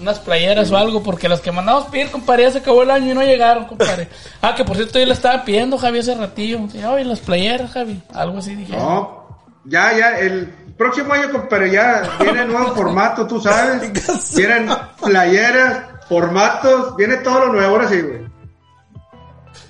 Unas 0.00 0.18
playeras 0.20 0.70
o 0.70 0.76
algo, 0.76 1.02
porque 1.02 1.28
las 1.28 1.40
que 1.40 1.52
mandamos 1.52 1.86
pedir, 1.86 2.10
compadre, 2.10 2.44
ya 2.44 2.50
se 2.52 2.58
acabó 2.58 2.82
el 2.82 2.90
año 2.90 3.12
y 3.12 3.14
no 3.14 3.22
llegaron, 3.22 3.66
compadre. 3.66 4.08
Ah, 4.40 4.54
que 4.54 4.64
por 4.64 4.76
cierto 4.76 4.98
yo 4.98 5.06
le 5.06 5.14
estaba 5.14 5.44
pidiendo, 5.44 5.76
Javi, 5.76 5.98
hace 5.98 6.14
ratillo. 6.14 6.60
Oye, 6.88 7.04
las 7.04 7.20
playeras, 7.20 7.72
Javi. 7.72 8.00
Algo 8.14 8.38
así 8.38 8.54
dije. 8.54 8.76
No, 8.76 9.26
ya, 9.64 9.96
ya, 9.96 10.18
el 10.18 10.46
próximo 10.76 11.12
año, 11.12 11.32
compadre, 11.32 11.72
ya 11.72 12.02
viene 12.20 12.44
nuevo 12.44 12.74
formato, 12.74 13.26
tú 13.26 13.40
sabes. 13.40 13.92
Vienen 14.36 14.68
playeras, 15.02 15.82
formatos, 16.08 16.96
viene 16.96 17.16
todo 17.16 17.46
lo 17.46 17.52
nuevo, 17.54 17.74
ahora 17.74 17.88
sí, 17.88 18.00
güey. 18.00 18.28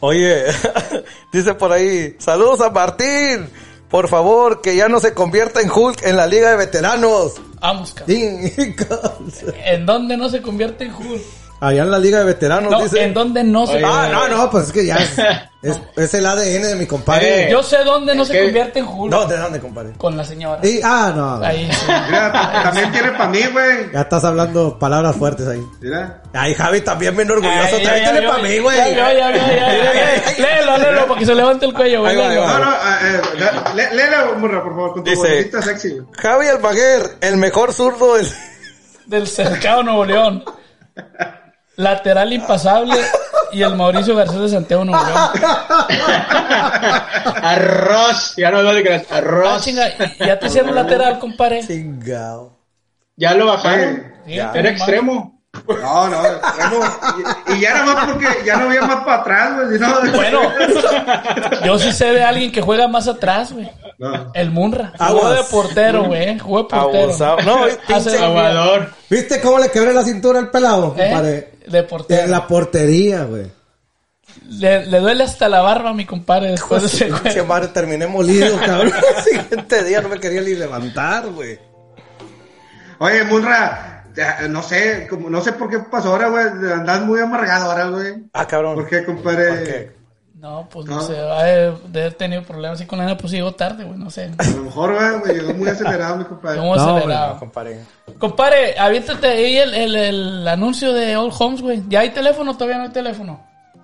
Oye, 0.01 0.45
dice 1.33 1.55
por 1.55 1.73
ahí, 1.73 2.15
saludos 2.19 2.61
a 2.61 2.71
Martín. 2.71 3.49
Por 3.89 4.09
favor, 4.09 4.61
que 4.61 4.77
ya 4.77 4.89
no 4.89 5.01
se 5.01 5.15
convierta 5.15 5.63
en 5.63 5.71
Hulk 5.71 6.03
en 6.05 6.17
la 6.17 6.27
liga 6.27 6.51
de 6.51 6.57
veteranos. 6.57 7.41
Vamos, 7.61 7.93
cabrón. 7.93 8.17
¿En 9.65 9.87
dónde 9.87 10.17
no 10.17 10.29
se 10.29 10.43
convierte 10.43 10.85
en 10.85 10.95
Hulk? 10.95 11.23
Allá 11.61 11.83
en 11.83 11.91
la 11.91 11.99
liga 11.99 12.21
de 12.21 12.25
veteranos 12.25 12.71
No, 12.71 12.83
dice. 12.83 13.03
¿en 13.03 13.13
dónde 13.13 13.43
no 13.43 13.67
se 13.67 13.77
Oye, 13.77 13.85
Ah, 13.85 14.09
no, 14.13 14.29
no, 14.29 14.49
pues 14.51 14.67
es 14.67 14.73
que 14.73 14.87
ya 14.87 14.95
es, 14.97 15.19
es, 15.61 15.81
es 15.97 16.15
el 16.15 16.25
ADN 16.25 16.63
de 16.63 16.77
mi 16.77 16.87
compadre. 16.87 17.47
Eh, 17.47 17.51
Yo 17.51 17.65
sé 17.65 17.79
dónde 17.85 18.15
no 18.15 18.25
se 18.25 18.33
que- 18.33 18.45
convierte 18.45 18.79
en 18.79 18.87
Hulk. 18.87 19.11
No, 19.11 19.27
¿de 19.27 19.37
dónde, 19.37 19.59
compadre? 19.61 19.93
Con 19.99 20.17
la 20.17 20.23
señora. 20.25 20.61
Y, 20.65 20.81
ah, 20.85 21.13
no. 21.17 21.45
Ahí 21.45 21.69
sí. 21.73 21.87
Mira, 22.07 22.31
también 22.63 22.93
tiene 22.93 23.11
para 23.11 23.27
mí, 23.29 23.41
güey. 23.53 23.93
Ya 23.93 24.03
estás 24.03 24.23
hablando 24.25 24.79
palabras 24.79 25.17
fuertes 25.17 25.49
ahí. 25.49 25.67
Mira. 25.81 26.23
Ay, 26.33 26.55
Javi, 26.55 26.81
también 26.83 27.17
bien 27.17 27.29
orgulloso. 27.29 27.59
Ay, 27.77 27.83
También 27.83 28.05
ya, 28.05 28.13
tiene 28.13 28.29
para 28.29 28.43
mí, 28.43 28.59
güey. 28.61 28.77
ya, 28.77 28.89
ya, 28.91 29.13
ya, 29.13 29.31
ya, 29.33 29.53
ya, 29.57 29.93
ya. 29.95 30.33
Léelo, 30.39 30.79
léelo, 30.79 31.07
para 31.09 31.19
que 31.19 31.27
se 31.27 31.35
levante 31.35 31.67
el 31.67 31.75
cuello, 31.75 32.01
güey. 32.03 32.15
No, 32.17 32.59
no, 32.59 32.73
eh, 32.73 33.21
lé- 33.75 33.95
léelo, 33.95 34.37
Murra, 34.37 34.63
por 34.63 34.73
favor, 34.75 34.93
con 34.93 35.03
tu 35.05 35.11
Dice- 35.11 35.51
sexy, 35.61 35.91
güey. 35.91 36.07
Javi 36.19 36.47
Almaguer, 36.47 37.17
el 37.21 37.37
mejor 37.37 37.73
zurdo 37.73 38.15
del... 38.15 38.29
Del 39.07 39.27
cercado 39.27 39.83
Nuevo 39.83 40.05
León. 40.05 40.45
Lateral 41.79 42.33
impasable 42.33 42.97
y 43.53 43.63
el 43.63 43.77
Mauricio 43.77 44.17
Garcés 44.17 44.41
de 44.41 44.49
Santiago 44.49 44.85
Nuevo 44.85 45.05
León. 45.07 45.31
Arroz. 47.43 48.35
Ya 48.37 48.51
no 48.51 48.63
lo 48.63 48.71
creas. 48.73 49.05
Ah, 49.11 49.17
Arroz. 49.19 49.65
chinga, 49.65 49.85
ya 50.19 50.39
te 50.39 50.47
hicieron 50.47 50.75
lateral, 50.75 51.19
compadre. 51.19 51.67
Chingao. 51.67 52.57
Ya 53.17 53.35
lo 53.35 53.47
bajaron. 53.47 54.13
Sí, 54.27 54.35
Era 54.39 54.69
extremo. 54.71 55.35
No, 55.67 56.09
no, 56.09 56.27
extremo. 56.27 56.85
Y, 57.49 57.53
y 57.55 57.61
ya 57.61 57.73
nada 57.75 57.95
más 57.95 58.11
porque 58.13 58.27
ya 58.45 58.57
no 58.57 58.67
había 58.67 58.83
más 58.83 59.05
para 59.05 59.21
atrás, 59.23 59.67
güey. 59.67 59.79
no- 59.81 60.13
Bueno, 60.17 60.41
yo 61.65 61.79
sí 61.79 61.93
sé 61.93 62.13
de 62.13 62.23
alguien 62.23 62.53
que 62.53 62.61
juega 62.61 62.87
más 62.87 63.09
atrás, 63.09 63.53
güey. 63.53 63.69
No. 63.99 64.31
El 64.35 64.51
Munra. 64.51 64.93
Jugó 64.99 65.31
de 65.31 65.43
portero, 65.45 66.05
güey. 66.05 66.39
Jugó 66.39 66.59
de 66.59 66.65
portero. 66.69 67.05
Abusado. 67.05 67.39
No, 67.43 67.61
Salvador. 68.01 68.93
¿Viste 69.09 69.41
cómo 69.41 69.59
le 69.59 69.71
quebré 69.71 69.93
la 69.95 70.05
cintura 70.05 70.39
al 70.39 70.51
pelado, 70.51 70.95
¿Eh? 70.99 71.55
De 71.71 71.83
portero. 71.83 72.23
En 72.23 72.31
la 72.31 72.47
portería, 72.47 73.25
güey. 73.25 73.51
Le, 74.49 74.87
le 74.87 75.01
duele 75.01 75.25
hasta 75.25 75.49
la 75.49 75.61
barba 75.61 75.91
a 75.91 75.95
mi 75.95 76.05
compadre 76.07 76.51
después 76.51 76.83
de 76.83 76.89
ese 76.89 77.11
juego. 77.11 77.47
madre, 77.47 77.69
terminé 77.69 78.07
molido, 78.07 78.59
cabrón. 78.67 78.93
El 79.17 79.23
siguiente 79.25 79.85
día 79.85 80.01
no 80.01 80.09
me 80.09 80.21
quería 80.21 80.41
ni 80.41 80.55
levantar, 80.55 81.29
güey. 81.29 81.59
Oye, 82.99 83.25
Munra, 83.25 84.05
no 84.49 84.63
sé, 84.63 85.07
como, 85.09 85.31
no 85.31 85.41
sé 85.41 85.53
por 85.53 85.71
qué 85.71 85.79
pasó 85.79 86.11
ahora, 86.11 86.29
güey. 86.29 86.45
Andás 86.73 87.03
muy 87.03 87.21
amargado 87.21 87.71
ahora, 87.71 87.89
güey. 87.89 88.15
Ah, 88.33 88.47
cabrón. 88.47 88.75
¿Por 88.75 88.89
qué, 88.89 89.05
compadre? 89.05 89.49
¿Por 89.49 89.65
qué? 89.65 89.98
No, 90.41 90.69
pues 90.71 90.87
no, 90.87 90.97
No. 90.97 91.03
sé, 91.03 91.15
de 91.15 92.01
haber 92.01 92.15
tenido 92.15 92.43
problemas 92.45 92.79
así 92.79 92.87
con 92.87 92.99
la 92.99 93.07
nena, 93.07 93.19
pues 93.19 93.33
llegó 93.33 93.53
tarde, 93.53 93.83
güey, 93.83 93.99
no 93.99 94.09
sé. 94.09 94.31
A 94.39 94.45
lo 94.51 94.63
mejor, 94.63 94.95
güey, 94.95 95.19
güey, 95.19 95.35
llegó 95.41 95.53
muy 95.55 95.69
acelerado, 95.69 96.17
mi 96.17 96.25
compadre. 96.25 96.59
¿Cómo 96.59 96.77
No, 96.77 96.97
acelerado? 96.97 97.35
No, 97.35 97.41
compadre. 97.41 97.81
Compadre, 98.19 98.79
aviéntate 98.79 99.27
ahí 99.27 99.57
el, 99.57 99.75
el, 99.75 99.97
el 99.97 100.49
anuncio 100.49 100.93
de 100.93 101.17
All 101.17 101.33
Homes, 101.37 101.61
güey. 101.61 101.83
¿Ya 101.89 102.01
hay 102.01 102.11
teléfono? 102.11 102.55
Todavía 102.55 102.77
no 102.79 102.85
hay 102.85 102.91
teléfono. 102.91 103.41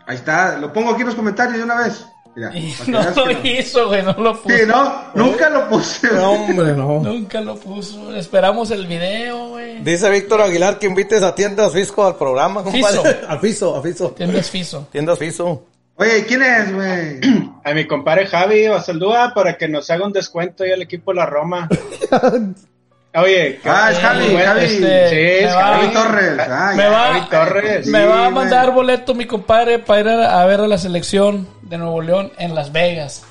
Ahí 0.07 0.15
está, 0.17 0.57
lo 0.59 0.73
pongo 0.73 0.91
aquí 0.93 1.01
en 1.01 1.07
los 1.09 1.17
comentarios 1.17 1.59
de 1.59 1.65
una 1.65 1.77
vez. 1.81 2.07
Mira, 2.37 2.51
no 2.89 3.01
lo 3.03 3.27
no. 3.27 3.41
hizo, 3.49 3.89
güey, 3.89 4.03
no 4.03 4.13
lo 4.13 4.41
puso. 4.41 4.57
Sí, 4.57 4.63
no, 4.67 5.03
nunca 5.15 5.49
lo 5.51 5.69
puse. 5.69 6.13
No, 6.13 6.33
hombre, 6.33 6.73
no. 6.73 7.01
Nunca 7.01 7.41
lo 7.41 7.57
puso. 7.57 8.15
Esperamos 8.15 8.71
el 8.71 8.87
video, 8.87 9.49
güey. 9.51 9.83
Dice 9.83 10.09
Víctor 10.11 10.41
Aguilar 10.43 10.79
que 10.79 10.87
invites 10.87 11.23
a 11.23 11.35
Tiendas 11.35 11.73
Fisco 11.73 12.05
al 12.07 12.17
programa, 12.17 12.63
compadre. 12.63 12.99
Fiso. 13.03 13.29
Afiso, 13.29 13.77
afiso. 13.77 14.11
Tienes 14.11 14.51
fiso. 14.51 14.87
Tiendas 14.93 15.19
Fiso. 15.19 15.65
Oye, 15.97 16.25
¿quién 16.27 16.43
es, 16.43 16.73
güey? 16.75 17.21
A 17.63 17.73
mi 17.73 17.87
compadre 17.87 18.27
Javi 18.27 18.67
Basaldúa 18.69 19.33
para 19.35 19.57
que 19.57 19.69
nos 19.69 19.89
haga 19.91 20.05
un 20.07 20.13
descuento 20.13 20.65
ahí 20.65 20.73
al 20.73 20.83
equipo 20.83 21.13
de 21.13 21.17
la 21.19 21.27
Roma. 21.27 21.69
Oye, 23.17 23.61
Ah, 23.65 23.91
es 23.93 23.99
Javi, 23.99 24.33
bueno, 24.33 24.45
Javi. 24.49 24.65
este, 24.65 25.09
sí, 25.09 25.15
me 25.15 25.39
es 25.45 25.55
va- 25.55 25.63
Javi 25.63 25.83
Javi. 25.87 25.95
Torres. 25.95 26.49
Ay, 26.51 26.77
Me 26.77 26.89
va, 26.89 26.99
Javi 27.05 27.21
Torres. 27.31 27.87
me 27.87 28.01
Sí, 28.03 28.07
va 28.09 28.27
a 28.27 28.31
mandar 28.31 28.71
boleto 28.73 29.15
mi 29.15 29.25
compadre 29.27 29.79
para 29.79 30.01
ir 30.01 30.09
a, 30.09 30.41
a 30.41 30.47
ver 30.47 30.61
a 30.61 30.67
la 30.67 30.79
selección 30.79 31.47
de 31.63 31.79
Nuevo 31.79 32.03
León 32.03 32.33
en 32.39 32.57
Las 32.57 32.73
Vegas. 32.73 33.23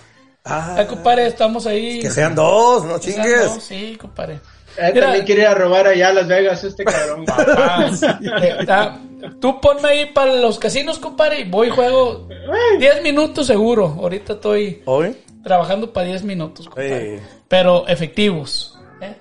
Ah, 0.45 0.75
Ay, 0.77 0.85
compadre, 0.85 1.27
estamos 1.27 1.65
ahí. 1.67 1.99
que 1.99 2.09
sean 2.09 2.33
dos, 2.33 2.85
no 2.85 2.97
Que 2.97 3.11
sean 3.11 3.23
chingues. 3.25 3.45
dos, 3.55 3.63
Sí, 3.63 3.97
compadre. 3.99 4.39
Él 4.77 4.91
Mira, 4.93 5.05
también 5.07 5.25
quiere 5.25 5.41
ir 5.41 5.47
a 5.47 5.53
robar 5.53 5.85
allá 5.87 6.07
a 6.07 6.13
Las 6.13 6.27
Vegas 6.29 6.63
este 6.63 6.85
cabrón. 6.85 7.25
Ah, 7.37 7.89
eh, 8.41 8.57
ah, 8.69 8.97
tú 9.39 9.61
ponme 9.61 9.87
ahí 9.87 10.05
para 10.07 10.33
los 10.33 10.59
casinos, 10.59 10.99
compadre, 10.99 11.41
y 11.41 11.49
voy 11.49 11.67
y 11.67 11.71
juego 11.71 12.27
10 12.79 13.03
minutos 13.03 13.47
seguro. 13.47 13.95
Ahorita 13.99 14.33
estoy 14.33 14.81
Hoy, 14.85 15.15
trabajando 15.43 15.91
para 15.91 16.07
10 16.07 16.23
minutos, 16.23 16.67
compadre. 16.67 17.21
Pero 17.47 17.87
efectivos. 17.87 18.77
¿eh? 19.01 19.15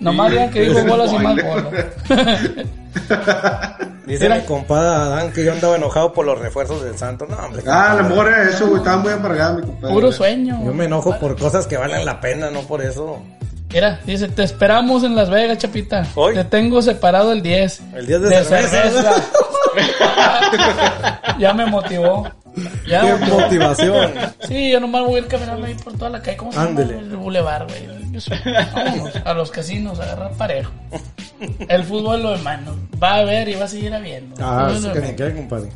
Nomás 0.00 0.30
digan 0.30 0.50
que 0.50 0.60
dijo 0.62 0.84
bolas 0.84 1.12
y 1.12 1.18
más 1.18 1.36
bolas. 1.36 1.66
Dice 4.06 4.28
mi 4.28 4.40
compadre 4.42 4.88
Adán 4.88 5.32
que 5.32 5.44
yo 5.44 5.52
andaba 5.52 5.76
enojado 5.76 6.12
por 6.12 6.26
los 6.26 6.38
refuerzos 6.38 6.82
del 6.84 6.96
Santo. 6.98 7.26
No, 7.26 7.36
hombre. 7.36 7.62
Ah, 7.66 7.92
a 7.92 7.94
lo 7.94 7.98
compadre. 8.02 8.08
mejor 8.10 8.28
era 8.28 8.50
eso, 8.50 8.66
güey, 8.66 8.78
estaba 8.78 8.96
muy 8.98 9.12
amargado 9.12 9.56
mi 9.58 9.62
compadre. 9.62 9.94
Puro 9.94 10.12
sueño. 10.12 10.60
Yo 10.64 10.74
me 10.74 10.84
enojo 10.84 11.18
por 11.18 11.38
cosas 11.38 11.66
que 11.66 11.76
valen 11.78 12.04
la 12.04 12.20
pena, 12.20 12.50
no 12.50 12.60
por 12.62 12.82
eso. 12.82 13.22
Mira, 13.72 13.98
dice, 14.06 14.28
te 14.28 14.44
esperamos 14.44 15.02
en 15.04 15.16
Las 15.16 15.30
Vegas, 15.30 15.58
Chapita. 15.58 16.06
¿Hoy? 16.14 16.34
Te 16.34 16.44
tengo 16.44 16.80
separado 16.82 17.32
el 17.32 17.42
10. 17.42 17.82
El 17.94 18.06
10 18.06 18.20
de 18.20 18.44
cerveza. 18.44 19.14
ya 21.38 21.52
me 21.54 21.66
motivó. 21.66 22.28
Ya 22.86 23.00
Qué 23.00 23.06
me 23.14 23.18
motivó. 23.18 23.40
motivación. 23.40 24.12
Sí, 24.46 24.70
yo 24.70 24.78
nomás 24.80 25.02
voy 25.04 25.14
a 25.16 25.18
ir 25.18 25.26
caminando 25.26 25.66
ahí 25.66 25.74
por 25.74 25.92
toda 25.94 26.10
la 26.10 26.22
calle. 26.22 26.36
¿Cómo 26.36 26.52
se 26.52 26.58
llama 26.58 26.70
Ándele. 26.70 26.98
el 26.98 27.16
bulevar, 27.16 27.66
güey? 27.66 28.03
Soy- 28.20 28.38
Vámonos 28.74 29.16
a 29.24 29.34
los 29.34 29.50
casinos, 29.50 29.98
a 30.00 30.04
agarrar 30.04 30.32
parejo. 30.32 30.72
El 31.68 31.84
fútbol 31.84 32.22
lo 32.22 32.34
hermano. 32.34 32.76
Va 33.02 33.16
a 33.16 33.24
ver 33.24 33.48
y 33.48 33.54
va 33.54 33.64
a 33.64 33.68
seguir 33.68 33.92
habiendo. 33.94 34.36
Ah, 34.40 34.72
sí 34.74 34.82
que 34.82 34.88
lo 34.88 34.94
ni 34.94 35.06
de 35.08 35.16
qué, 35.16 35.32
compadre. 35.34 35.70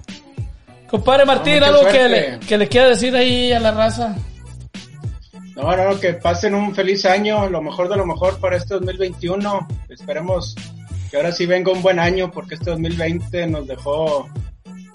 Compadre 0.89 1.25
Martín, 1.27 1.63
algo 1.63 1.87
que 1.89 2.09
le, 2.09 2.39
que 2.41 2.57
le 2.57 2.69
quiera 2.69 2.89
decir 2.89 3.15
ahí 3.15 3.53
a 3.53 3.61
la 3.61 3.73
raza. 3.73 4.17
No, 5.55 5.77
no, 5.77 5.99
que 5.99 6.15
pasen 6.15 6.55
un 6.55 6.75
feliz 6.75 7.05
año, 7.05 7.49
lo 7.51 7.61
mejor 7.61 7.89
de 7.89 7.97
lo 7.97 8.07
mejor 8.07 8.39
para 8.39 8.57
este 8.57 8.75
2021. 8.75 9.67
Esperemos 9.89 10.55
que 11.11 11.17
ahora 11.17 11.33
sí 11.33 11.47
venga 11.47 11.73
un 11.73 11.83
buen 11.83 11.99
año 11.99 12.31
porque 12.31 12.55
este 12.55 12.71
2020 12.71 13.47
nos 13.49 13.67
dejó 13.67 14.29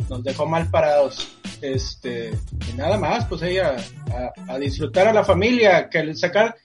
nos 0.10 0.24
dejó 0.24 0.46
mal 0.46 0.68
parados. 0.70 1.28
Este, 1.62 2.32
y 2.70 2.74
nada 2.78 2.98
más, 2.98 3.26
pues 3.26 3.41
ahí 3.41 3.58
a, 3.58 3.76
a- 3.76 4.54
a 4.54 4.58
disfrutar 4.60 5.08
a 5.08 5.14
la 5.14 5.24
familia, 5.24 5.89
que 5.89 6.00
el 6.00 6.18
sacar 6.18 6.56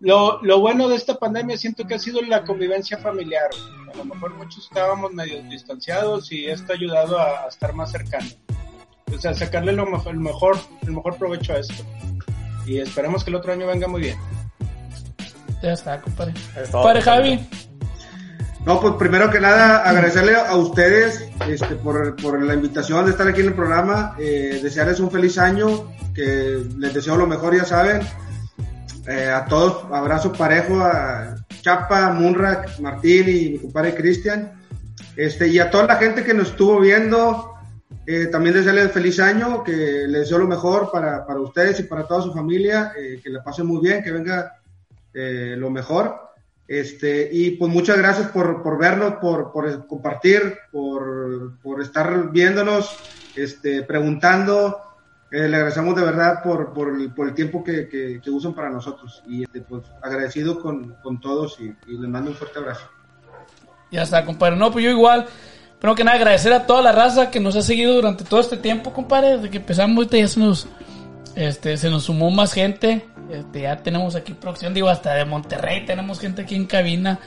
lo, 0.00 0.42
lo 0.42 0.60
bueno 0.60 0.88
de 0.88 0.96
esta 0.96 1.18
pandemia 1.18 1.56
siento 1.56 1.86
que 1.86 1.94
ha 1.94 1.98
sido 1.98 2.22
la 2.22 2.44
convivencia 2.44 2.98
familiar. 2.98 3.50
A 3.92 3.96
lo 3.96 4.04
mejor 4.04 4.34
muchos 4.34 4.64
estábamos 4.64 5.12
medio 5.12 5.42
distanciados 5.44 6.32
y 6.32 6.46
esto 6.46 6.72
ha 6.72 6.76
ayudado 6.76 7.18
a, 7.18 7.44
a 7.44 7.48
estar 7.48 7.74
más 7.74 7.92
cercanos. 7.92 8.36
O 9.14 9.18
sea, 9.18 9.34
sacarle 9.34 9.72
lo 9.72 9.86
mejor, 9.86 10.14
el 10.14 10.20
mejor, 10.20 10.56
el 10.82 10.92
mejor 10.92 11.16
provecho 11.16 11.52
a 11.52 11.58
esto. 11.58 11.84
Y 12.66 12.78
esperemos 12.78 13.24
que 13.24 13.30
el 13.30 13.36
otro 13.36 13.52
año 13.52 13.66
venga 13.66 13.88
muy 13.88 14.00
bien. 14.02 14.16
Ya 15.62 15.72
está, 15.72 16.00
compadre. 16.00 16.32
Es 16.56 16.70
todo, 16.70 16.82
Compadre 16.82 17.00
compadre. 17.00 17.36
Javi. 17.36 17.48
No, 18.64 18.78
pues 18.80 18.94
primero 18.94 19.30
que 19.30 19.40
nada 19.40 19.78
agradecerle 19.88 20.36
a 20.36 20.54
ustedes 20.54 21.28
este, 21.48 21.76
por, 21.76 22.14
por 22.16 22.42
la 22.42 22.54
invitación 22.54 23.04
de 23.06 23.12
estar 23.12 23.26
aquí 23.26 23.40
en 23.40 23.48
el 23.48 23.54
programa, 23.54 24.14
eh, 24.18 24.60
desearles 24.62 25.00
un 25.00 25.10
feliz 25.10 25.38
año, 25.38 25.90
que 26.14 26.62
les 26.76 26.92
deseo 26.92 27.16
lo 27.16 27.26
mejor, 27.26 27.56
ya 27.56 27.64
saben. 27.64 28.00
Eh, 29.06 29.30
a 29.30 29.46
todos, 29.46 29.84
abrazo 29.92 30.32
parejo 30.32 30.80
a 30.80 31.36
Chapa, 31.62 32.10
Munra, 32.12 32.66
Martín 32.80 33.28
y 33.28 33.50
mi 33.50 33.58
compadre 33.58 33.94
Cristian. 33.94 34.52
Este, 35.16 35.48
y 35.48 35.58
a 35.58 35.70
toda 35.70 35.86
la 35.86 35.96
gente 35.96 36.22
que 36.22 36.34
nos 36.34 36.50
estuvo 36.50 36.80
viendo, 36.80 37.54
eh, 38.06 38.26
también 38.26 38.54
desearles 38.54 38.92
feliz 38.92 39.20
año, 39.20 39.62
que 39.62 39.72
les 39.72 40.22
deseo 40.22 40.38
lo 40.38 40.48
mejor 40.48 40.90
para, 40.90 41.26
para 41.26 41.40
ustedes 41.40 41.80
y 41.80 41.84
para 41.84 42.06
toda 42.06 42.22
su 42.22 42.32
familia, 42.32 42.92
eh, 42.98 43.20
que 43.22 43.30
la 43.30 43.42
pasen 43.42 43.66
muy 43.66 43.80
bien, 43.80 44.02
que 44.02 44.12
venga 44.12 44.52
eh, 45.14 45.54
lo 45.56 45.70
mejor. 45.70 46.16
Este, 46.66 47.28
y 47.32 47.52
pues 47.52 47.70
muchas 47.72 47.98
gracias 47.98 48.28
por, 48.28 48.62
por 48.62 48.78
vernos, 48.78 49.14
por, 49.20 49.52
por 49.52 49.86
compartir, 49.86 50.58
por, 50.70 51.58
por 51.62 51.82
estar 51.82 52.30
viéndonos, 52.30 52.96
este, 53.36 53.82
preguntando. 53.82 54.78
Eh, 55.32 55.48
le 55.48 55.56
agradecemos 55.56 55.94
de 55.94 56.02
verdad 56.02 56.42
por, 56.42 56.72
por, 56.72 56.88
el, 56.88 57.12
por 57.12 57.28
el 57.28 57.34
tiempo 57.34 57.62
que, 57.62 57.88
que, 57.88 58.20
que 58.22 58.30
usan 58.30 58.52
para 58.52 58.70
nosotros. 58.70 59.22
Y 59.26 59.44
este, 59.44 59.60
pues 59.60 59.84
agradecido 60.02 60.60
con, 60.60 60.96
con 61.02 61.20
todos 61.20 61.58
y, 61.60 61.74
y 61.86 61.98
les 61.98 62.08
mando 62.10 62.30
un 62.30 62.36
fuerte 62.36 62.58
abrazo. 62.58 62.88
Ya 63.90 64.02
está, 64.02 64.24
compadre. 64.24 64.56
No, 64.56 64.70
pues 64.70 64.84
yo 64.84 64.90
igual. 64.90 65.26
Primero 65.78 65.96
que 65.96 66.04
nada, 66.04 66.16
agradecer 66.16 66.52
a 66.52 66.66
toda 66.66 66.82
la 66.82 66.92
raza 66.92 67.30
que 67.30 67.40
nos 67.40 67.56
ha 67.56 67.62
seguido 67.62 67.94
durante 67.94 68.24
todo 68.24 68.40
este 68.40 68.56
tiempo, 68.56 68.92
compadre. 68.92 69.36
Desde 69.36 69.50
que 69.50 69.58
empezamos, 69.58 70.08
ya 70.10 70.28
se 70.28 70.40
nos, 70.40 70.66
este, 71.34 71.76
se 71.76 71.90
nos 71.90 72.04
sumó 72.04 72.30
más 72.30 72.52
gente. 72.52 73.06
Este, 73.30 73.62
ya 73.62 73.76
tenemos 73.76 74.16
aquí 74.16 74.34
producción, 74.34 74.74
digo, 74.74 74.88
hasta 74.88 75.14
de 75.14 75.24
Monterrey 75.24 75.86
tenemos 75.86 76.18
gente 76.18 76.42
aquí 76.42 76.56
en 76.56 76.66
cabina. 76.66 77.20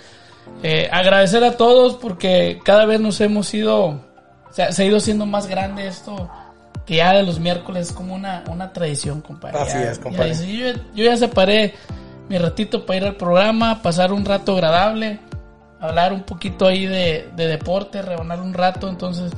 Eh, 0.62 0.90
agradecer 0.92 1.44
a 1.44 1.56
todos 1.56 1.96
porque 1.96 2.60
cada 2.66 2.86
vez 2.86 3.00
nos 3.00 3.22
hemos 3.22 3.54
ido, 3.54 4.02
se 4.52 4.72
se 4.74 4.84
ha 4.84 4.86
ido 4.86 5.00
siendo 5.00 5.26
más 5.26 5.48
grande 5.48 5.88
esto, 5.88 6.30
que 6.86 6.98
ya 6.98 7.14
de 7.14 7.24
los 7.24 7.40
miércoles 7.40 7.88
es 7.90 7.94
como 7.94 8.14
una, 8.14 8.44
una 8.50 8.74
tradición, 8.74 9.22
compadre. 9.22 9.60
Así 9.60 9.78
Ya- 9.78 9.92
es, 9.92 10.00
compadre. 10.00 10.34
ya 10.34 10.40
dice, 10.42 10.58
yo, 10.58 10.82
yo 10.96 11.04
ya 11.06 11.18
separé 11.18 11.74
mi 12.30 12.38
ratito 12.38 12.86
para 12.86 12.98
ir 12.98 13.06
al 13.06 13.16
programa, 13.16 13.82
pasar 13.82 14.12
un 14.14 14.26
rato 14.26 14.54
agradable, 14.54 15.20
hablar 15.80 16.14
un 16.14 16.24
poquito 16.24 16.66
ahí 16.68 16.86
de, 16.86 17.30
de 17.36 17.48
deporte, 17.48 18.02
rebanar 18.02 18.40
un 18.42 18.54
rato, 18.54 18.88
entonces... 18.90 19.32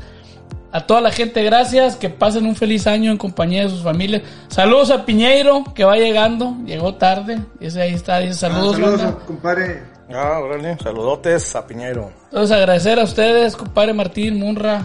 A 0.71 0.85
toda 0.85 0.99
la 0.99 1.09
gente, 1.09 1.41
gracias. 1.41 1.95
Que 1.95 2.09
pasen 2.09 2.45
un 2.45 2.53
feliz 2.53 2.85
año 2.85 3.09
en 3.09 3.17
compañía 3.17 3.63
de 3.63 3.69
sus 3.69 3.81
familias. 3.81 4.23
Saludos 4.49 4.91
a 4.91 5.05
Piñeiro, 5.05 5.63
que 5.73 5.85
va 5.85 5.95
llegando. 5.95 6.53
Llegó 6.65 6.95
tarde. 6.95 7.39
Ese 7.61 7.81
ahí 7.81 7.93
está. 7.93 8.19
Dice 8.19 8.33
saludos. 8.33 8.75
Ah, 8.75 8.81
saludos, 8.81 9.01
banda. 9.03 9.19
compadre. 9.25 9.83
Ah, 10.13 10.39
órale, 10.43 10.77
saludotes 10.83 11.55
a 11.55 11.65
Piñero. 11.65 12.11
Entonces 12.25 12.57
agradecer 12.57 12.99
a 12.99 13.03
ustedes, 13.05 13.55
compadre 13.55 13.93
Martín, 13.93 14.37
Munra. 14.37 14.81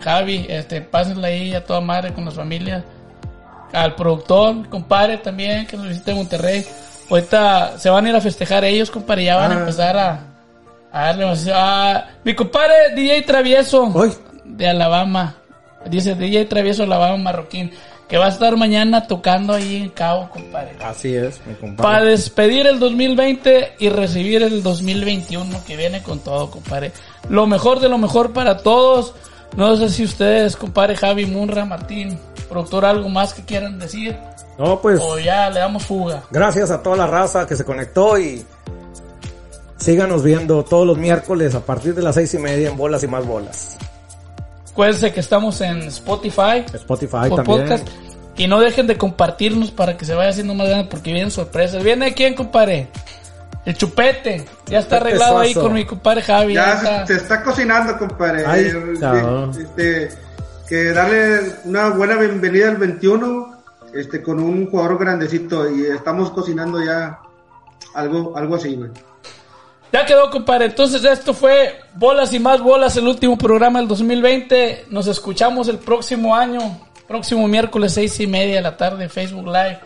Javi, 0.00 0.46
este, 0.48 0.80
pásenla 0.80 1.28
ahí 1.28 1.54
a 1.54 1.64
toda 1.64 1.80
madre 1.80 2.12
con 2.12 2.24
las 2.24 2.34
familias. 2.34 2.84
Al 3.72 3.94
productor, 3.94 4.68
compadre 4.68 5.18
también, 5.18 5.66
que 5.66 5.76
nos 5.76 5.88
visita 5.88 6.12
en 6.12 6.16
Monterrey. 6.18 6.64
Ahorita 7.10 7.78
se 7.78 7.90
van 7.90 8.06
a 8.06 8.08
ir 8.10 8.16
a 8.16 8.20
festejar 8.20 8.64
ellos, 8.64 8.90
compadre, 8.90 9.24
ya 9.24 9.36
van 9.36 9.52
a 9.52 9.54
Ah. 9.56 9.58
empezar 9.60 9.96
a, 9.96 10.20
a 10.92 11.02
darle 11.06 11.26
más- 11.26 11.48
a 11.52 12.06
mi 12.24 12.34
compadre 12.34 12.94
DJ 12.94 13.22
Travieso 13.22 13.84
Uy. 13.84 14.12
de 14.44 14.68
Alabama. 14.68 15.34
Dice 15.86 16.14
DJ 16.14 16.46
Travieso 16.46 16.82
Alabama 16.84 17.16
Marroquín, 17.18 17.70
que 18.08 18.16
va 18.18 18.26
a 18.26 18.30
estar 18.30 18.56
mañana 18.56 19.06
tocando 19.06 19.52
ahí 19.52 19.76
en 19.76 19.88
Cabo, 19.90 20.28
compadre. 20.30 20.72
Así 20.82 21.14
es, 21.14 21.40
mi 21.46 21.52
Para 21.54 21.60
compadre. 21.60 22.10
despedir 22.10 22.66
el 22.66 22.78
2020 22.78 23.74
y 23.78 23.88
recibir 23.90 24.42
el 24.42 24.62
2021 24.62 25.62
que 25.66 25.76
viene 25.76 26.02
con 26.02 26.20
todo, 26.20 26.50
compadre. 26.50 26.92
Lo 27.28 27.46
mejor 27.46 27.80
de 27.80 27.88
lo 27.90 27.98
mejor 27.98 28.32
para 28.32 28.58
todos. 28.58 29.14
No 29.56 29.76
sé 29.76 29.88
si 29.88 30.04
ustedes, 30.04 30.56
compadre 30.56 30.96
Javi 30.96 31.26
Munra, 31.26 31.64
Martín, 31.64 32.18
productor, 32.48 32.84
algo 32.84 33.08
más 33.08 33.34
que 33.34 33.42
quieran 33.44 33.78
decir. 33.78 34.16
No, 34.58 34.80
pues, 34.80 35.00
O 35.00 35.18
ya 35.18 35.50
le 35.50 35.60
damos 35.60 35.84
fuga. 35.84 36.22
Gracias 36.30 36.70
a 36.70 36.82
toda 36.82 36.96
la 36.96 37.06
raza 37.06 37.46
que 37.46 37.56
se 37.56 37.64
conectó 37.64 38.18
y 38.18 38.44
síganos 39.76 40.22
viendo 40.22 40.64
todos 40.64 40.86
los 40.86 40.98
miércoles 40.98 41.54
a 41.54 41.60
partir 41.60 41.94
de 41.94 42.02
las 42.02 42.14
seis 42.16 42.34
y 42.34 42.38
media 42.38 42.68
en 42.68 42.76
Bolas 42.76 43.02
y 43.02 43.06
Más 43.06 43.24
Bolas. 43.24 43.76
Acuérdense 44.72 45.12
que 45.12 45.20
estamos 45.20 45.60
en 45.60 45.82
Spotify, 45.88 46.64
Spotify 46.72 47.28
también. 47.34 47.44
podcast. 47.44 47.88
Y 48.36 48.46
no 48.46 48.60
dejen 48.60 48.86
de 48.86 48.96
compartirnos 48.96 49.72
para 49.72 49.96
que 49.96 50.04
se 50.04 50.14
vaya 50.14 50.30
haciendo 50.30 50.54
más 50.54 50.68
grande 50.68 50.88
porque 50.88 51.12
vienen 51.12 51.32
sorpresas. 51.32 51.82
¿Viene 51.82 52.14
quién, 52.14 52.34
compadre? 52.34 52.88
El 53.68 53.76
chupete. 53.76 54.46
Ya 54.66 54.78
está 54.78 54.96
Chupete 54.96 55.10
arreglado 55.10 55.38
ahí 55.40 55.52
con 55.52 55.74
mi 55.74 55.84
compadre 55.84 56.22
Javi. 56.22 56.54
ya 56.54 56.64
Ya 56.64 56.72
está. 56.74 57.06
se, 57.06 57.12
está 57.16 57.42
cocinando, 57.42 57.98
compadre. 57.98 58.46
Ay, 58.46 58.64
Eh, 58.68 58.94
cabrón. 58.98 59.50
este, 59.60 60.08
que 60.66 60.84
darle 60.94 61.40
una 61.64 61.90
buena 61.90 62.16
bienvenida 62.16 62.70
al 62.70 62.78
21 62.78 63.58
este, 63.92 64.22
con 64.22 64.40
un 64.40 64.70
jugador 64.70 64.98
grandecito 64.98 65.70
y 65.70 65.82
estamos 65.84 66.30
cocinando 66.30 66.82
ya 66.82 67.18
algo, 67.92 68.34
algo 68.38 68.56
así, 68.56 68.74
güey. 68.74 68.90
Ya 69.92 70.06
quedó, 70.06 70.30
compadre. 70.30 70.64
Entonces, 70.66 71.04
esto 71.04 71.34
fue 71.34 71.78
Bolas 71.94 72.32
y 72.32 72.38
más 72.38 72.62
bolas, 72.62 72.96
el 72.96 73.06
último 73.06 73.36
programa 73.36 73.80
del 73.80 73.88
2020. 73.88 74.86
Nos 74.88 75.06
escuchamos 75.08 75.68
el 75.68 75.76
próximo 75.78 76.34
año, 76.34 76.60
próximo 77.06 77.46
miércoles, 77.46 77.92
seis 77.92 78.18
y 78.20 78.26
media 78.26 78.56
de 78.56 78.62
la 78.62 78.78
tarde, 78.78 79.10
Facebook 79.10 79.46
Live 79.46 79.78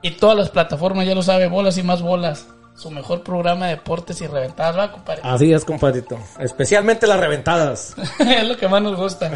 y 0.00 0.12
todas 0.12 0.38
las 0.38 0.48
plataformas, 0.48 1.06
ya 1.06 1.14
lo 1.14 1.22
sabe, 1.22 1.48
Bolas 1.48 1.76
y 1.76 1.82
más 1.82 2.00
bolas. 2.00 2.46
Su 2.76 2.90
mejor 2.90 3.22
programa 3.22 3.66
de 3.66 3.76
deportes 3.76 4.20
y 4.20 4.26
reventadas, 4.26 4.76
¿va, 4.76 4.92
compadre? 4.92 5.22
Así 5.24 5.50
es, 5.50 5.64
compadrito. 5.64 6.18
Especialmente 6.38 7.06
las 7.06 7.18
reventadas. 7.18 7.96
es 8.18 8.46
lo 8.46 8.56
que 8.56 8.68
más 8.68 8.82
nos 8.82 8.96
gusta. 8.96 9.30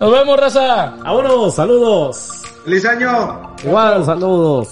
Nos 0.00 0.10
vemos, 0.10 0.40
raza. 0.40 0.94
Vámonos, 1.02 1.54
saludos. 1.54 2.30
¡Feliz 2.64 2.84
año! 2.86 3.54
Igual, 3.62 4.04
saludos. 4.04 4.68